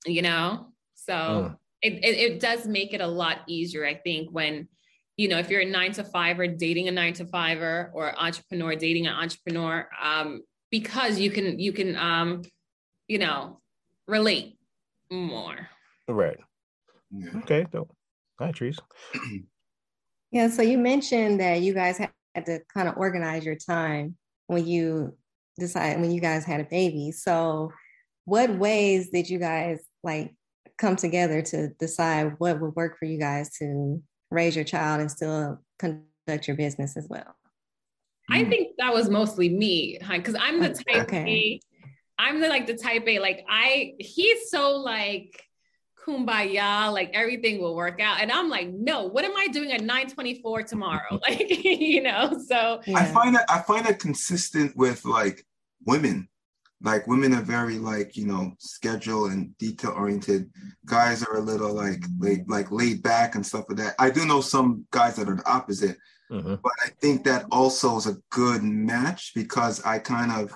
you 0.07 0.23
know? 0.23 0.67
So 0.95 1.13
mm. 1.13 1.57
it, 1.83 2.05
it, 2.05 2.19
it 2.33 2.41
does 2.41 2.67
make 2.67 2.95
it 2.95 3.01
a 3.01 3.07
lot 3.07 3.39
easier, 3.47 3.87
I 3.87 3.95
think, 3.95 4.31
when 4.31 4.69
you 5.21 5.29
know, 5.29 5.39
if 5.39 5.51
you're 5.51 5.61
a 5.61 5.67
nine 5.67 5.93
to 5.93 6.03
five 6.03 6.41
or 6.41 6.47
dating 6.47 6.89
a 6.89 6.91
nine 6.91 7.13
to 7.13 7.27
fiver 7.27 7.91
or 7.93 8.19
entrepreneur 8.19 8.75
dating 8.75 9.07
an 9.07 9.13
entrepreneur, 9.13 9.87
um, 10.03 10.41
because 10.71 11.19
you 11.19 11.31
can 11.31 11.59
you 11.59 11.75
can 11.75 11.95
um, 11.95 12.41
you 13.07 13.19
know, 13.19 13.61
relate 14.09 14.57
more. 15.11 15.69
Right. 16.09 16.39
Yeah. 17.11 17.37
Okay. 17.41 17.67
Dope. 17.71 17.95
Hi, 18.39 18.51
Trees. 18.53 18.79
Yeah. 20.33 20.49
So 20.49 20.63
you 20.63 20.79
mentioned 20.79 21.41
that 21.41 21.61
you 21.61 21.75
guys 21.75 21.99
had 21.99 22.47
to 22.47 22.61
kind 22.73 22.89
of 22.89 22.97
organize 22.97 23.45
your 23.45 23.57
time 23.57 24.17
when 24.47 24.65
you 24.65 25.19
decide 25.59 26.01
when 26.01 26.13
you 26.13 26.21
guys 26.21 26.45
had 26.45 26.61
a 26.61 26.69
baby. 26.71 27.11
So 27.11 27.73
what 28.27 28.57
ways 28.57 29.11
did 29.11 29.29
you 29.29 29.41
guys 29.41 29.81
like 30.05 30.33
come 30.79 30.95
together 30.95 31.43
to 31.43 31.71
decide 31.81 32.35
what 32.39 32.61
would 32.61 32.77
work 32.77 32.97
for 32.97 33.07
you 33.07 33.19
guys 33.19 33.51
to 33.59 34.01
raise 34.31 34.57
your 34.57 34.65
child 34.65 35.01
and 35.01 35.11
still 35.11 35.61
conduct 35.79 36.47
your 36.47 36.57
business 36.57 36.97
as 36.97 37.09
well? 37.09 37.37
I 38.31 38.45
mm. 38.45 38.49
think 38.49 38.77
that 38.79 38.93
was 38.93 39.09
mostly 39.09 39.49
me, 39.49 39.99
because 40.09 40.37
I'm 40.39 40.61
the 40.61 40.71
type 40.71 41.09
okay. 41.09 41.27
A. 41.27 41.61
I'm 42.19 42.41
the 42.41 42.49
like 42.49 42.67
the 42.67 42.77
type 42.77 43.05
A. 43.07 43.19
Like 43.19 43.45
I, 43.49 43.95
he's 43.99 44.51
so 44.51 44.77
like 44.77 45.43
kumbaya, 46.07 46.93
like 46.93 47.11
everything 47.15 47.61
will 47.61 47.75
work 47.75 48.01
out, 48.01 48.21
and 48.21 48.31
I'm 48.31 48.49
like, 48.49 48.69
no, 48.69 49.05
what 49.05 49.25
am 49.25 49.37
I 49.37 49.49
doing 49.49 49.73
at 49.73 49.81
9:24 49.81 50.67
tomorrow? 50.67 51.19
like 51.29 51.65
you 51.65 52.03
know, 52.03 52.39
so 52.47 52.81
yeah. 52.87 52.99
I 52.99 53.05
find 53.07 53.35
that 53.35 53.47
I 53.49 53.61
find 53.61 53.87
that 53.87 53.99
consistent 53.99 54.77
with 54.77 55.05
like 55.05 55.45
women 55.87 56.29
like 56.83 57.07
women 57.07 57.35
are 57.35 57.43
very 57.43 57.79
like 57.79 58.17
you 58.17 58.27
know 58.27 58.53
schedule 58.59 59.27
and 59.27 59.57
detail 59.59 59.93
oriented. 59.97 60.51
Guys 60.87 61.23
are 61.23 61.37
a 61.37 61.41
little 61.41 61.75
like 61.75 62.03
laid 62.19 62.49
like 62.49 62.71
laid 62.71 63.03
back 63.03 63.35
and 63.35 63.45
stuff 63.45 63.67
like 63.69 63.79
that. 63.79 63.95
I 63.99 64.11
do 64.11 64.25
know 64.25 64.41
some 64.41 64.87
guys 64.91 65.17
that 65.17 65.29
are 65.29 65.37
the 65.37 65.51
opposite 65.51 65.97
mm-hmm. 66.31 66.55
but 66.63 66.73
i 66.85 66.89
think 67.01 67.25
that 67.25 67.45
also 67.51 67.97
is 67.97 68.07
a 68.07 68.17
good 68.31 68.63
match 68.63 69.33
because 69.35 69.83
i 69.85 69.99
kind 69.99 70.31
of 70.31 70.55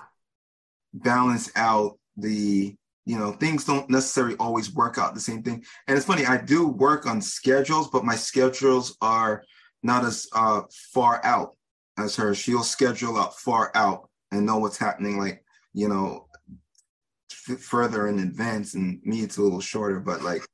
balance 0.92 1.50
out 1.56 1.98
the 2.16 2.74
you 3.04 3.18
know 3.18 3.32
things 3.32 3.64
don't 3.64 3.90
necessarily 3.90 4.36
always 4.36 4.72
work 4.72 4.96
out 4.96 5.14
the 5.14 5.20
same 5.20 5.42
thing. 5.42 5.64
And 5.86 5.96
it's 5.96 6.06
funny 6.06 6.24
i 6.24 6.36
do 6.36 6.68
work 6.68 7.06
on 7.06 7.20
schedules 7.20 7.88
but 7.90 8.04
my 8.04 8.14
schedules 8.14 8.96
are 9.00 9.42
not 9.82 10.04
as 10.04 10.26
uh, 10.32 10.62
far 10.92 11.20
out 11.24 11.56
as 11.98 12.16
her 12.16 12.34
she'll 12.34 12.62
schedule 12.62 13.18
out 13.18 13.38
far 13.38 13.70
out 13.74 14.08
and 14.30 14.46
know 14.46 14.58
what's 14.58 14.78
happening 14.78 15.18
like 15.18 15.43
you 15.74 15.88
know, 15.88 16.28
f- 17.30 17.58
further 17.58 18.08
in 18.08 18.20
advance, 18.20 18.74
and 18.74 19.00
me 19.04 19.20
it's 19.20 19.36
a 19.36 19.42
little 19.42 19.60
shorter. 19.60 20.00
But 20.00 20.22
like, 20.22 20.46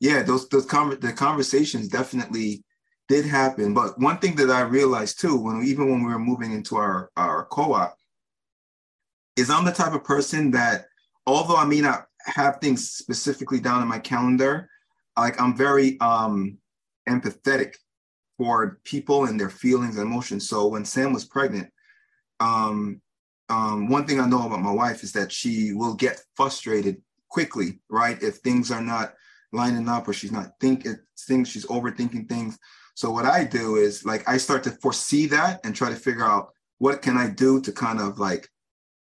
yeah, 0.00 0.22
those 0.22 0.48
those 0.48 0.66
the 0.66 1.14
conversations 1.16 1.88
definitely 1.88 2.64
did 3.08 3.24
happen. 3.24 3.72
But 3.72 3.98
one 3.98 4.18
thing 4.18 4.34
that 4.36 4.50
I 4.50 4.62
realized 4.62 5.20
too, 5.20 5.36
when 5.36 5.62
even 5.64 5.90
when 5.90 6.04
we 6.04 6.12
were 6.12 6.18
moving 6.18 6.52
into 6.52 6.76
our 6.76 7.10
our 7.16 7.46
co-op, 7.46 7.96
is 9.36 9.48
I'm 9.48 9.64
the 9.64 9.72
type 9.72 9.94
of 9.94 10.04
person 10.04 10.50
that 10.50 10.86
although 11.26 11.56
I 11.56 11.64
may 11.64 11.80
not 11.80 12.06
have 12.26 12.58
things 12.60 12.90
specifically 12.90 13.60
down 13.60 13.82
in 13.82 13.88
my 13.88 13.98
calendar, 13.98 14.68
like 15.16 15.40
I'm 15.40 15.56
very 15.56 15.98
um 16.00 16.58
empathetic 17.08 17.74
for 18.36 18.80
people 18.84 19.26
and 19.26 19.38
their 19.38 19.50
feelings 19.50 19.96
and 19.96 20.06
emotions. 20.06 20.48
So 20.48 20.66
when 20.66 20.84
Sam 20.84 21.12
was 21.12 21.24
pregnant, 21.24 21.70
um, 22.40 23.00
um, 23.54 23.88
one 23.88 24.04
thing 24.04 24.18
I 24.18 24.26
know 24.26 24.46
about 24.46 24.62
my 24.62 24.72
wife 24.72 25.04
is 25.04 25.12
that 25.12 25.30
she 25.30 25.72
will 25.72 25.94
get 25.94 26.20
frustrated 26.34 27.00
quickly, 27.28 27.78
right? 27.88 28.20
If 28.20 28.36
things 28.38 28.72
are 28.72 28.80
not 28.80 29.14
lining 29.52 29.88
up 29.88 30.08
or 30.08 30.12
she's 30.12 30.32
not 30.32 30.54
thinking 30.60 30.96
things, 31.20 31.48
she's 31.48 31.66
overthinking 31.66 32.28
things. 32.28 32.58
So 32.96 33.12
what 33.12 33.26
I 33.26 33.44
do 33.44 33.76
is 33.76 34.04
like 34.04 34.28
I 34.28 34.38
start 34.38 34.64
to 34.64 34.72
foresee 34.72 35.26
that 35.26 35.60
and 35.64 35.74
try 35.74 35.88
to 35.88 35.94
figure 35.94 36.24
out 36.24 36.48
what 36.78 37.00
can 37.00 37.16
I 37.16 37.30
do 37.30 37.60
to 37.60 37.70
kind 37.70 38.00
of 38.00 38.18
like 38.18 38.48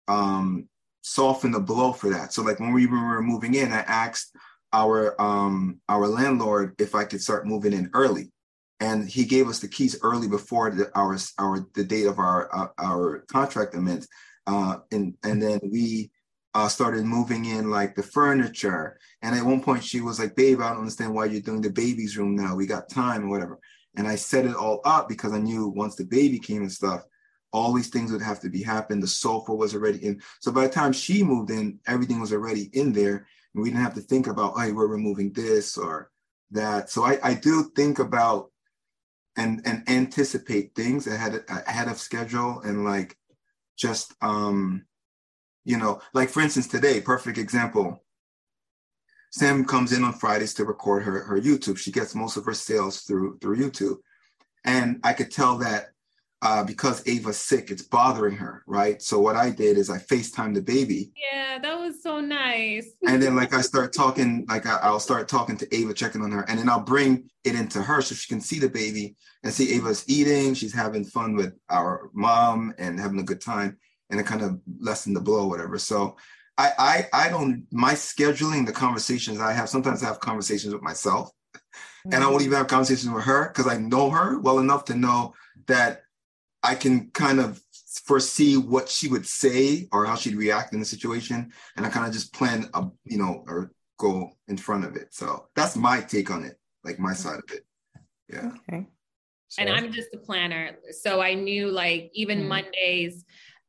um, 0.06 0.68
soften 1.00 1.52
the 1.52 1.60
blow 1.60 1.92
for 1.92 2.10
that. 2.10 2.34
So 2.34 2.42
like 2.42 2.60
when 2.60 2.74
we 2.74 2.86
were 2.86 3.22
moving 3.22 3.54
in, 3.54 3.72
I 3.72 3.80
asked 3.80 4.36
our 4.74 5.18
um, 5.20 5.80
our 5.88 6.06
landlord 6.06 6.74
if 6.78 6.94
I 6.94 7.04
could 7.04 7.22
start 7.22 7.46
moving 7.46 7.72
in 7.72 7.90
early 7.94 8.30
and 8.80 9.08
he 9.08 9.24
gave 9.24 9.48
us 9.48 9.60
the 9.60 9.68
keys 9.68 9.98
early 10.02 10.28
before 10.28 10.70
the, 10.70 10.90
our 10.94 11.16
our 11.38 11.66
the 11.74 11.84
date 11.84 12.06
of 12.06 12.18
our 12.18 12.54
uh, 12.54 12.68
our 12.78 13.24
contract 13.28 13.74
amends, 13.74 14.08
uh, 14.46 14.78
and 14.92 15.14
and 15.22 15.42
then 15.42 15.60
we 15.62 16.10
uh, 16.54 16.68
started 16.68 17.04
moving 17.04 17.46
in 17.46 17.70
like 17.70 17.94
the 17.94 18.02
furniture. 18.02 18.98
And 19.22 19.34
at 19.34 19.44
one 19.44 19.62
point, 19.62 19.84
she 19.84 20.00
was 20.00 20.18
like, 20.18 20.36
"Babe, 20.36 20.60
I 20.60 20.70
don't 20.70 20.80
understand 20.80 21.14
why 21.14 21.26
you're 21.26 21.40
doing 21.40 21.62
the 21.62 21.70
baby's 21.70 22.16
room 22.16 22.34
now. 22.34 22.54
We 22.54 22.66
got 22.66 22.90
time 22.90 23.24
or 23.24 23.28
whatever." 23.28 23.58
And 23.96 24.06
I 24.06 24.16
set 24.16 24.44
it 24.44 24.54
all 24.54 24.80
up 24.84 25.08
because 25.08 25.32
I 25.32 25.38
knew 25.38 25.68
once 25.68 25.96
the 25.96 26.04
baby 26.04 26.38
came 26.38 26.60
and 26.60 26.72
stuff, 26.72 27.02
all 27.52 27.72
these 27.72 27.88
things 27.88 28.12
would 28.12 28.20
have 28.20 28.40
to 28.40 28.50
be 28.50 28.62
happened. 28.62 29.02
The 29.02 29.06
sofa 29.06 29.54
was 29.54 29.74
already 29.74 30.04
in. 30.04 30.20
So 30.40 30.52
by 30.52 30.66
the 30.66 30.72
time 30.72 30.92
she 30.92 31.22
moved 31.22 31.50
in, 31.50 31.78
everything 31.86 32.20
was 32.20 32.32
already 32.32 32.68
in 32.74 32.92
there, 32.92 33.26
and 33.54 33.62
we 33.62 33.70
didn't 33.70 33.82
have 33.82 33.94
to 33.94 34.02
think 34.02 34.26
about, 34.26 34.60
"Hey, 34.60 34.72
we're 34.72 34.86
removing 34.86 35.32
this 35.32 35.78
or 35.78 36.10
that." 36.50 36.90
So 36.90 37.04
I, 37.04 37.18
I 37.22 37.34
do 37.34 37.70
think 37.74 38.00
about 38.00 38.50
and 39.36 39.60
and 39.64 39.88
anticipate 39.88 40.74
things 40.74 41.06
ahead 41.06 41.44
ahead 41.48 41.88
of 41.88 41.98
schedule 41.98 42.60
and 42.60 42.84
like 42.84 43.16
just 43.76 44.14
um 44.22 44.86
you 45.64 45.76
know 45.76 46.00
like 46.14 46.28
for 46.28 46.40
instance 46.40 46.66
today 46.66 47.00
perfect 47.00 47.38
example. 47.38 48.02
Sam 49.32 49.66
comes 49.66 49.92
in 49.92 50.02
on 50.02 50.14
fridays 50.14 50.54
to 50.54 50.64
record 50.64 51.02
her 51.02 51.24
her 51.24 51.40
youtube. 51.40 51.78
She 51.78 51.92
gets 51.92 52.14
most 52.14 52.36
of 52.36 52.44
her 52.44 52.54
sales 52.54 53.02
through 53.02 53.38
through 53.38 53.58
youtube. 53.58 53.96
And 54.64 55.00
i 55.04 55.12
could 55.12 55.30
tell 55.30 55.58
that 55.58 55.90
uh, 56.42 56.62
because 56.62 57.06
Ava's 57.08 57.38
sick, 57.38 57.70
it's 57.70 57.82
bothering 57.82 58.36
her, 58.36 58.62
right? 58.66 59.00
So 59.00 59.18
what 59.18 59.36
I 59.36 59.50
did 59.50 59.78
is 59.78 59.88
I 59.88 59.98
FaceTime 59.98 60.54
the 60.54 60.60
baby. 60.60 61.10
Yeah, 61.32 61.58
that 61.58 61.78
was 61.78 62.02
so 62.02 62.20
nice. 62.20 62.90
and 63.06 63.22
then 63.22 63.34
like 63.34 63.54
I 63.54 63.62
start 63.62 63.94
talking, 63.94 64.44
like 64.48 64.66
I, 64.66 64.90
will 64.90 65.00
start 65.00 65.28
talking 65.28 65.56
to 65.56 65.74
Ava, 65.74 65.94
checking 65.94 66.22
on 66.22 66.30
her, 66.32 66.42
and 66.48 66.58
then 66.58 66.68
I'll 66.68 66.80
bring 66.80 67.30
it 67.44 67.54
into 67.54 67.80
her 67.80 68.02
so 68.02 68.14
she 68.14 68.28
can 68.28 68.40
see 68.40 68.58
the 68.58 68.68
baby 68.68 69.16
and 69.44 69.52
see 69.52 69.74
Ava's 69.74 70.04
eating. 70.08 70.52
She's 70.52 70.74
having 70.74 71.04
fun 71.04 71.36
with 71.36 71.54
our 71.70 72.10
mom 72.12 72.74
and 72.78 73.00
having 73.00 73.18
a 73.18 73.24
good 73.24 73.40
time, 73.40 73.78
and 74.10 74.20
it 74.20 74.26
kind 74.26 74.42
of 74.42 74.60
lessen 74.78 75.14
the 75.14 75.20
blow, 75.20 75.46
whatever. 75.46 75.78
So 75.78 76.16
I 76.58 76.72
I 76.78 77.24
I 77.26 77.28
don't 77.30 77.66
my 77.72 77.94
scheduling 77.94 78.66
the 78.66 78.72
conversations 78.72 79.40
I 79.40 79.52
have. 79.52 79.70
Sometimes 79.70 80.02
I 80.02 80.06
have 80.06 80.20
conversations 80.20 80.74
with 80.74 80.82
myself, 80.82 81.30
mm-hmm. 81.54 82.12
and 82.12 82.22
I 82.22 82.28
won't 82.28 82.42
even 82.42 82.58
have 82.58 82.68
conversations 82.68 83.10
with 83.10 83.24
her 83.24 83.48
because 83.48 83.66
I 83.66 83.78
know 83.78 84.10
her 84.10 84.38
well 84.38 84.58
enough 84.58 84.84
to 84.86 84.94
know 84.94 85.34
that 85.66 86.02
I 86.66 86.74
can 86.74 87.10
kind 87.10 87.40
of 87.40 87.60
foresee 88.04 88.56
what 88.56 88.88
she 88.88 89.08
would 89.08 89.26
say 89.26 89.88
or 89.92 90.04
how 90.06 90.16
she'd 90.16 90.36
react 90.36 90.72
in 90.74 90.80
the 90.80 90.86
situation, 90.86 91.52
and 91.76 91.86
I 91.86 91.88
kind 91.88 92.06
of 92.06 92.12
just 92.12 92.32
plan 92.34 92.68
a 92.74 92.86
you 93.04 93.18
know 93.18 93.44
or 93.46 93.70
go 93.98 94.30
in 94.48 94.56
front 94.56 94.84
of 94.84 94.96
it. 94.96 95.14
So 95.14 95.46
that's 95.54 95.76
my 95.76 96.00
take 96.00 96.30
on 96.30 96.44
it, 96.44 96.58
like 96.84 96.98
my 96.98 97.14
side 97.14 97.38
of 97.38 97.54
it. 97.54 97.64
Yeah. 98.28 98.50
Okay. 98.68 98.86
So. 99.48 99.62
And 99.62 99.70
I'm 99.70 99.92
just 99.92 100.08
a 100.12 100.18
planner, 100.18 100.76
so 100.90 101.20
I 101.20 101.34
knew 101.34 101.70
like 101.70 102.10
even 102.14 102.42
mm 102.42 102.48
Mondays 102.48 103.24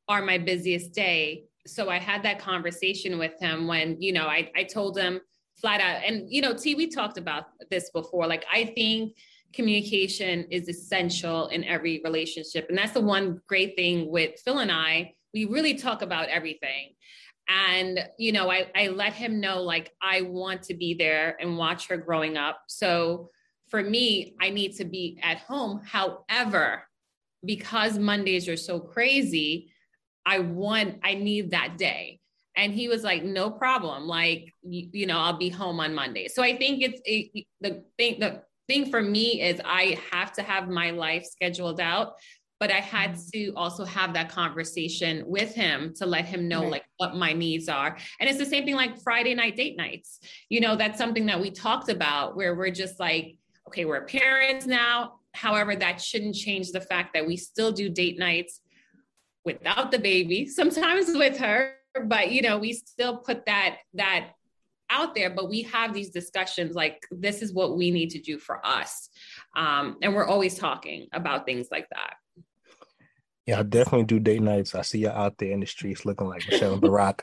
are 0.07 0.23
my 0.23 0.37
busiest 0.37 0.93
day. 0.93 1.45
So 1.67 1.89
I 1.89 1.99
had 1.99 2.23
that 2.23 2.39
conversation 2.39 3.19
with 3.19 3.39
him 3.39 3.67
when 3.67 4.01
you 4.01 4.11
know 4.11 4.25
I 4.25 4.49
I 4.55 4.63
told 4.63 4.97
him 4.97 5.21
flat 5.61 5.81
out, 5.81 6.01
and 6.05 6.31
you 6.31 6.41
know 6.41 6.53
T 6.53 6.75
we 6.75 6.87
talked 6.87 7.17
about 7.17 7.45
this 7.69 7.91
before. 7.91 8.25
Like 8.27 8.45
I 8.51 8.65
think 8.65 9.15
communication 9.53 10.45
is 10.51 10.67
essential 10.67 11.47
in 11.47 11.63
every 11.63 12.01
relationship. 12.03 12.67
And 12.69 12.77
that's 12.77 12.93
the 12.93 13.01
one 13.01 13.41
great 13.47 13.75
thing 13.75 14.11
with 14.11 14.39
Phil 14.39 14.59
and 14.59 14.71
I. 14.71 15.13
We 15.33 15.45
really 15.45 15.75
talk 15.75 16.01
about 16.01 16.29
everything. 16.29 16.93
And, 17.49 17.99
you 18.19 18.33
know, 18.33 18.51
I, 18.51 18.69
I 18.75 18.87
let 18.89 19.13
him 19.13 19.39
know, 19.39 19.61
like, 19.61 19.93
I 20.01 20.21
want 20.21 20.63
to 20.63 20.73
be 20.73 20.95
there 20.95 21.37
and 21.39 21.57
watch 21.57 21.87
her 21.87 21.97
growing 21.97 22.37
up. 22.37 22.63
So 22.67 23.29
for 23.69 23.81
me, 23.81 24.35
I 24.41 24.49
need 24.49 24.75
to 24.77 24.85
be 24.85 25.19
at 25.23 25.37
home. 25.39 25.81
However, 25.85 26.83
because 27.45 27.97
Mondays 27.97 28.49
are 28.49 28.57
so 28.57 28.79
crazy, 28.79 29.71
I 30.25 30.39
want, 30.39 30.99
I 31.03 31.13
need 31.13 31.51
that 31.51 31.77
day. 31.77 32.19
And 32.57 32.73
he 32.73 32.89
was 32.89 33.03
like, 33.03 33.23
no 33.23 33.49
problem. 33.51 34.07
Like, 34.07 34.53
you, 34.63 34.89
you 34.91 35.05
know, 35.05 35.19
I'll 35.19 35.37
be 35.37 35.49
home 35.49 35.79
on 35.79 35.93
Monday. 35.93 36.27
So 36.27 36.43
I 36.43 36.57
think 36.57 36.81
it's 36.81 36.99
it, 37.05 37.45
the 37.61 37.83
thing, 37.97 38.19
the 38.19 38.41
thing 38.67 38.89
for 38.89 39.01
me 39.01 39.41
is 39.41 39.61
I 39.63 39.97
have 40.11 40.33
to 40.33 40.43
have 40.43 40.69
my 40.69 40.91
life 40.91 41.25
scheduled 41.25 41.79
out, 41.79 42.13
but 42.59 42.71
I 42.71 42.79
had 42.79 43.11
mm-hmm. 43.11 43.29
to 43.33 43.53
also 43.55 43.85
have 43.85 44.13
that 44.13 44.29
conversation 44.29 45.23
with 45.25 45.53
him 45.53 45.93
to 45.97 46.05
let 46.05 46.25
him 46.25 46.47
know 46.47 46.63
right. 46.63 46.71
like 46.71 46.85
what 46.97 47.15
my 47.15 47.33
needs 47.33 47.69
are. 47.69 47.97
And 48.19 48.29
it's 48.29 48.39
the 48.39 48.45
same 48.45 48.65
thing 48.65 48.75
like 48.75 49.01
Friday 49.01 49.35
night 49.35 49.55
date 49.55 49.77
nights. 49.77 50.19
You 50.49 50.61
know, 50.61 50.75
that's 50.75 50.97
something 50.97 51.25
that 51.27 51.39
we 51.39 51.51
talked 51.51 51.89
about 51.89 52.35
where 52.35 52.55
we're 52.55 52.71
just 52.71 52.99
like, 52.99 53.37
okay, 53.67 53.85
we're 53.85 54.05
parents 54.05 54.65
now. 54.65 55.19
However, 55.33 55.75
that 55.75 56.01
shouldn't 56.01 56.35
change 56.35 56.71
the 56.71 56.81
fact 56.81 57.13
that 57.13 57.27
we 57.27 57.37
still 57.37 57.71
do 57.71 57.89
date 57.89 58.17
nights 58.17 58.61
without 59.45 59.91
the 59.91 59.99
baby, 59.99 60.47
sometimes 60.47 61.07
with 61.15 61.37
her, 61.37 61.73
but 62.05 62.31
you 62.31 62.41
know, 62.41 62.57
we 62.57 62.73
still 62.73 63.17
put 63.17 63.45
that 63.45 63.77
that 63.93 64.31
out 64.89 65.15
there, 65.15 65.29
but 65.29 65.49
we 65.49 65.63
have 65.63 65.93
these 65.93 66.09
discussions 66.09 66.75
like 66.75 67.05
this 67.11 67.41
is 67.41 67.53
what 67.53 67.77
we 67.77 67.91
need 67.91 68.09
to 68.11 68.19
do 68.19 68.37
for 68.37 68.65
us. 68.65 69.09
Um, 69.55 69.97
and 70.01 70.13
we're 70.13 70.25
always 70.25 70.55
talking 70.55 71.07
about 71.13 71.45
things 71.45 71.67
like 71.71 71.87
that. 71.89 72.15
Yeah, 73.45 73.59
I 73.59 73.63
definitely 73.63 74.05
do 74.05 74.19
date 74.19 74.41
nights. 74.41 74.75
I 74.75 74.81
see 74.81 74.99
you 74.99 75.09
out 75.09 75.37
there 75.37 75.51
in 75.51 75.61
the 75.61 75.65
streets 75.65 76.05
looking 76.05 76.27
like 76.27 76.43
Michelle 76.49 76.73
and 76.73 76.81
Barack. 76.81 77.21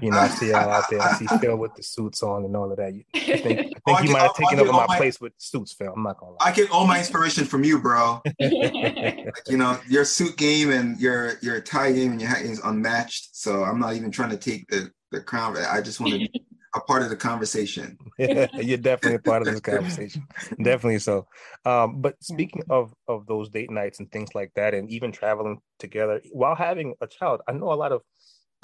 You 0.00 0.10
know, 0.10 0.18
I 0.18 0.28
see 0.28 0.50
y'all 0.50 0.70
out 0.70 0.84
there. 0.90 1.00
I 1.00 1.12
see 1.12 1.26
Phil 1.40 1.56
with 1.56 1.74
the 1.74 1.82
suits 1.82 2.22
on 2.22 2.44
and 2.44 2.56
all 2.56 2.70
of 2.70 2.78
that. 2.78 2.86
I 2.86 3.04
think, 3.20 3.28
I 3.30 3.36
think 3.36 3.80
oh, 3.86 4.02
you 4.02 4.10
might 4.10 4.22
have 4.22 4.34
taken 4.34 4.60
over 4.60 4.72
my, 4.72 4.86
my, 4.86 4.96
place 4.96 5.20
with 5.20 5.32
suits, 5.36 5.72
Phil. 5.72 5.92
I'm 5.94 6.02
not 6.02 6.18
gonna 6.18 6.32
lie. 6.32 6.38
I 6.40 6.52
get 6.52 6.70
all 6.70 6.86
my 6.86 6.98
inspiration 6.98 7.44
from 7.44 7.64
you, 7.64 7.78
bro. 7.78 8.20
like, 8.40 9.26
you 9.48 9.56
know, 9.56 9.78
your 9.88 10.04
suit 10.04 10.36
game 10.36 10.70
and 10.70 10.98
your 11.00 11.34
your 11.42 11.60
tie 11.60 11.92
game 11.92 12.12
and 12.12 12.20
your 12.20 12.30
hat 12.30 12.42
game 12.42 12.52
is 12.52 12.60
unmatched. 12.60 13.36
So 13.36 13.62
I'm 13.62 13.78
not 13.78 13.94
even 13.94 14.10
trying 14.10 14.30
to 14.30 14.36
take 14.36 14.66
the 14.68 14.90
the 15.12 15.20
crown. 15.20 15.56
I 15.56 15.80
just 15.80 16.00
want 16.00 16.14
to 16.14 16.28
a 16.74 16.80
part 16.80 17.02
of 17.02 17.10
the 17.10 17.16
conversation. 17.16 17.98
You're 18.18 18.78
definitely 18.78 19.16
a 19.16 19.18
part 19.18 19.42
of 19.42 19.52
this 19.52 19.60
conversation. 19.60 20.26
definitely 20.62 20.98
so. 20.98 21.26
Um, 21.64 22.00
but 22.00 22.22
speaking 22.22 22.62
of 22.70 22.92
of 23.08 23.26
those 23.26 23.48
date 23.48 23.70
nights 23.70 24.00
and 24.00 24.10
things 24.10 24.34
like 24.34 24.52
that, 24.54 24.74
and 24.74 24.90
even 24.90 25.12
traveling 25.12 25.60
together 25.78 26.20
while 26.32 26.54
having 26.54 26.94
a 27.00 27.06
child, 27.06 27.42
I 27.48 27.52
know 27.52 27.72
a 27.72 27.74
lot 27.74 27.92
of 27.92 28.02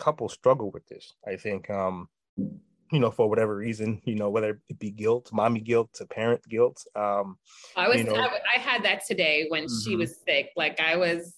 couples 0.01 0.33
struggle 0.33 0.71
with 0.71 0.87
this. 0.89 1.15
I 1.27 1.37
think, 1.37 1.71
um, 1.71 2.09
you 2.37 2.99
know, 2.99 3.11
for 3.11 3.29
whatever 3.29 3.55
reason, 3.55 4.01
you 4.05 4.17
know, 4.17 4.31
whether 4.31 4.61
it 4.69 4.79
be 4.79 4.91
guilt, 4.91 5.31
mommy 5.33 5.61
guilt, 5.61 5.91
to 5.95 6.07
parent 6.07 6.43
guilt. 6.49 6.85
Um, 6.97 7.37
I 7.77 7.89
was, 7.89 7.99
you 7.99 8.05
know, 8.05 8.15
I, 8.15 8.41
I, 8.57 8.59
had 8.59 8.83
that 8.85 9.07
today 9.07 9.47
when 9.49 9.65
mm-hmm. 9.65 9.89
she 9.89 9.95
was 9.95 10.17
sick. 10.27 10.51
Like 10.57 10.81
I 10.81 10.97
was, 10.97 11.35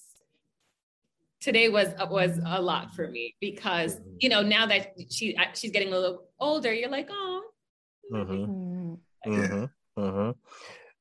today 1.43 1.69
was 1.69 1.89
was 2.09 2.41
a 2.47 2.63
lot 2.63 2.95
for 2.95 3.09
me 3.09 3.35
because 3.41 3.97
mm-hmm. 3.97 4.17
you 4.21 4.29
know 4.29 4.43
now 4.43 4.67
that 4.67 4.95
she 5.11 5.37
she's 5.55 5.71
getting 5.71 5.93
a 5.93 5.99
little 5.99 6.25
older, 6.41 6.73
you're 6.73 6.89
like, 6.89 7.09
oh. 7.11 7.43
Mm-hmm. 8.13 8.95
Mm-hmm. 9.31 9.65
Mm-hmm. 10.01 10.31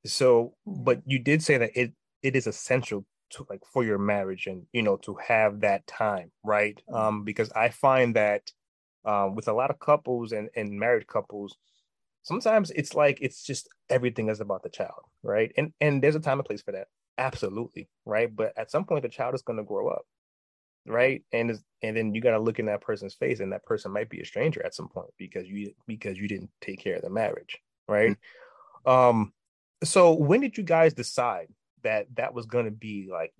So, 0.06 0.56
but 0.66 1.02
you 1.06 1.20
did 1.20 1.44
say 1.44 1.58
that 1.58 1.72
it 1.76 1.94
it 2.24 2.36
is 2.36 2.48
essential 2.48 3.06
to 3.32 3.46
like 3.50 3.62
for 3.66 3.84
your 3.84 3.98
marriage 3.98 4.48
and 4.48 4.64
you 4.74 4.82
know 4.82 4.98
to 4.98 5.16
have 5.16 5.62
that 5.62 5.86
time 5.88 6.32
right 6.44 6.82
mm-hmm. 6.90 6.96
um 6.96 7.24
because 7.24 7.50
i 7.54 7.70
find 7.70 8.16
that 8.16 8.52
um 9.06 9.36
with 9.36 9.48
a 9.48 9.54
lot 9.54 9.70
of 9.70 9.80
couples 9.80 10.32
and 10.34 10.50
and 10.56 10.72
married 10.72 11.08
couples 11.08 11.56
sometimes 12.24 12.72
it's 12.72 12.94
like 12.94 13.18
it's 13.22 13.44
just 13.44 13.70
everything 13.90 14.30
is 14.30 14.42
about 14.42 14.64
the 14.64 14.70
child 14.70 15.04
right 15.24 15.52
and 15.58 15.74
and 15.80 16.04
there's 16.04 16.16
a 16.16 16.20
time 16.20 16.40
and 16.40 16.46
place 16.46 16.62
for 16.62 16.72
that 16.74 16.88
absolutely 17.18 17.88
right 18.06 18.36
but 18.36 18.54
at 18.58 18.70
some 18.70 18.86
point 18.86 19.02
the 19.02 19.10
child 19.10 19.34
is 19.34 19.42
going 19.42 19.58
to 19.58 19.64
grow 19.64 19.88
up 19.88 20.06
right 20.86 21.24
and 21.32 21.58
and 21.84 21.98
then 21.98 22.14
you 22.14 22.22
got 22.22 22.32
to 22.32 22.40
look 22.40 22.60
in 22.60 22.66
that 22.66 22.82
person's 22.82 23.14
face 23.14 23.40
and 23.40 23.52
that 23.52 23.66
person 23.66 23.92
might 23.92 24.10
be 24.10 24.20
a 24.20 24.26
stranger 24.26 24.66
at 24.66 24.74
some 24.74 24.88
point 24.88 25.12
because 25.18 25.48
you 25.48 25.72
because 25.88 26.18
you 26.18 26.28
didn't 26.28 26.50
take 26.60 26.80
care 26.80 26.96
of 26.96 27.02
the 27.02 27.10
marriage 27.10 27.60
right 27.88 28.18
mm-hmm. 28.86 28.92
um 28.92 29.34
so 29.84 30.14
when 30.14 30.42
did 30.42 30.58
you 30.58 30.64
guys 30.64 30.94
decide 30.94 31.48
that 31.84 32.08
that 32.16 32.34
was 32.34 32.46
going 32.46 32.66
to 32.66 32.72
be 32.72 33.10
like 33.12 33.34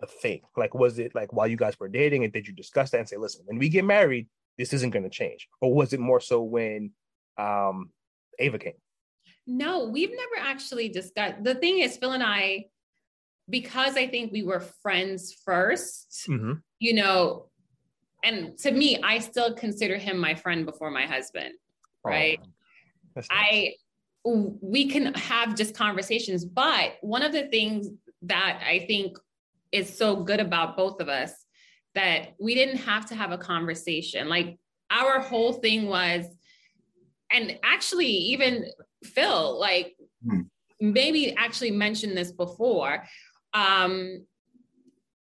a 0.00 0.06
thing? 0.06 0.42
Like, 0.56 0.74
was 0.74 0.98
it 0.98 1.14
like 1.14 1.32
while 1.32 1.46
you 1.46 1.56
guys 1.56 1.78
were 1.78 1.88
dating 1.88 2.24
and 2.24 2.32
did 2.32 2.46
you 2.46 2.54
discuss 2.54 2.90
that 2.90 2.98
and 2.98 3.08
say, 3.08 3.16
listen, 3.16 3.42
when 3.46 3.58
we 3.58 3.68
get 3.68 3.84
married, 3.84 4.28
this 4.56 4.72
isn't 4.72 4.90
going 4.90 5.04
to 5.04 5.10
change? 5.10 5.48
Or 5.60 5.72
was 5.72 5.92
it 5.92 6.00
more 6.00 6.20
so 6.20 6.42
when 6.42 6.92
um, 7.36 7.90
Ava 8.38 8.58
came? 8.58 8.74
No, 9.46 9.84
we've 9.84 10.10
never 10.10 10.46
actually 10.46 10.88
discussed. 10.88 11.42
The 11.42 11.54
thing 11.54 11.78
is, 11.78 11.96
Phil 11.96 12.12
and 12.12 12.22
I, 12.22 12.66
because 13.50 13.96
I 13.96 14.06
think 14.06 14.32
we 14.32 14.42
were 14.42 14.60
friends 14.60 15.34
1st 15.46 16.28
mm-hmm. 16.28 16.52
you 16.78 16.94
know, 16.94 17.46
and 18.24 18.58
to 18.58 18.70
me, 18.70 19.00
I 19.02 19.20
still 19.20 19.54
consider 19.54 19.96
him 19.96 20.18
my 20.18 20.34
friend 20.34 20.66
before 20.66 20.90
my 20.90 21.06
husband, 21.06 21.54
oh, 22.04 22.10
right? 22.10 22.40
Oh, 22.42 22.48
nice. 23.16 23.26
I 23.30 23.74
we 24.24 24.88
can 24.88 25.14
have 25.14 25.54
just 25.54 25.74
conversations. 25.74 26.44
But 26.44 26.94
one 27.00 27.22
of 27.22 27.32
the 27.32 27.46
things 27.46 27.88
that 28.22 28.60
I 28.66 28.80
think 28.80 29.16
is 29.72 29.96
so 29.96 30.16
good 30.22 30.40
about 30.40 30.76
both 30.76 31.00
of 31.00 31.08
us 31.08 31.32
that 31.94 32.34
we 32.38 32.54
didn't 32.54 32.78
have 32.78 33.06
to 33.06 33.14
have 33.14 33.32
a 33.32 33.38
conversation. 33.38 34.28
Like 34.28 34.58
our 34.90 35.20
whole 35.20 35.54
thing 35.54 35.86
was, 35.86 36.24
and 37.30 37.58
actually, 37.62 38.06
even 38.06 38.66
Phil, 39.04 39.58
like 39.58 39.96
hmm. 40.26 40.42
maybe 40.80 41.34
actually 41.36 41.70
mentioned 41.70 42.16
this 42.16 42.32
before. 42.32 43.04
Um, 43.54 44.26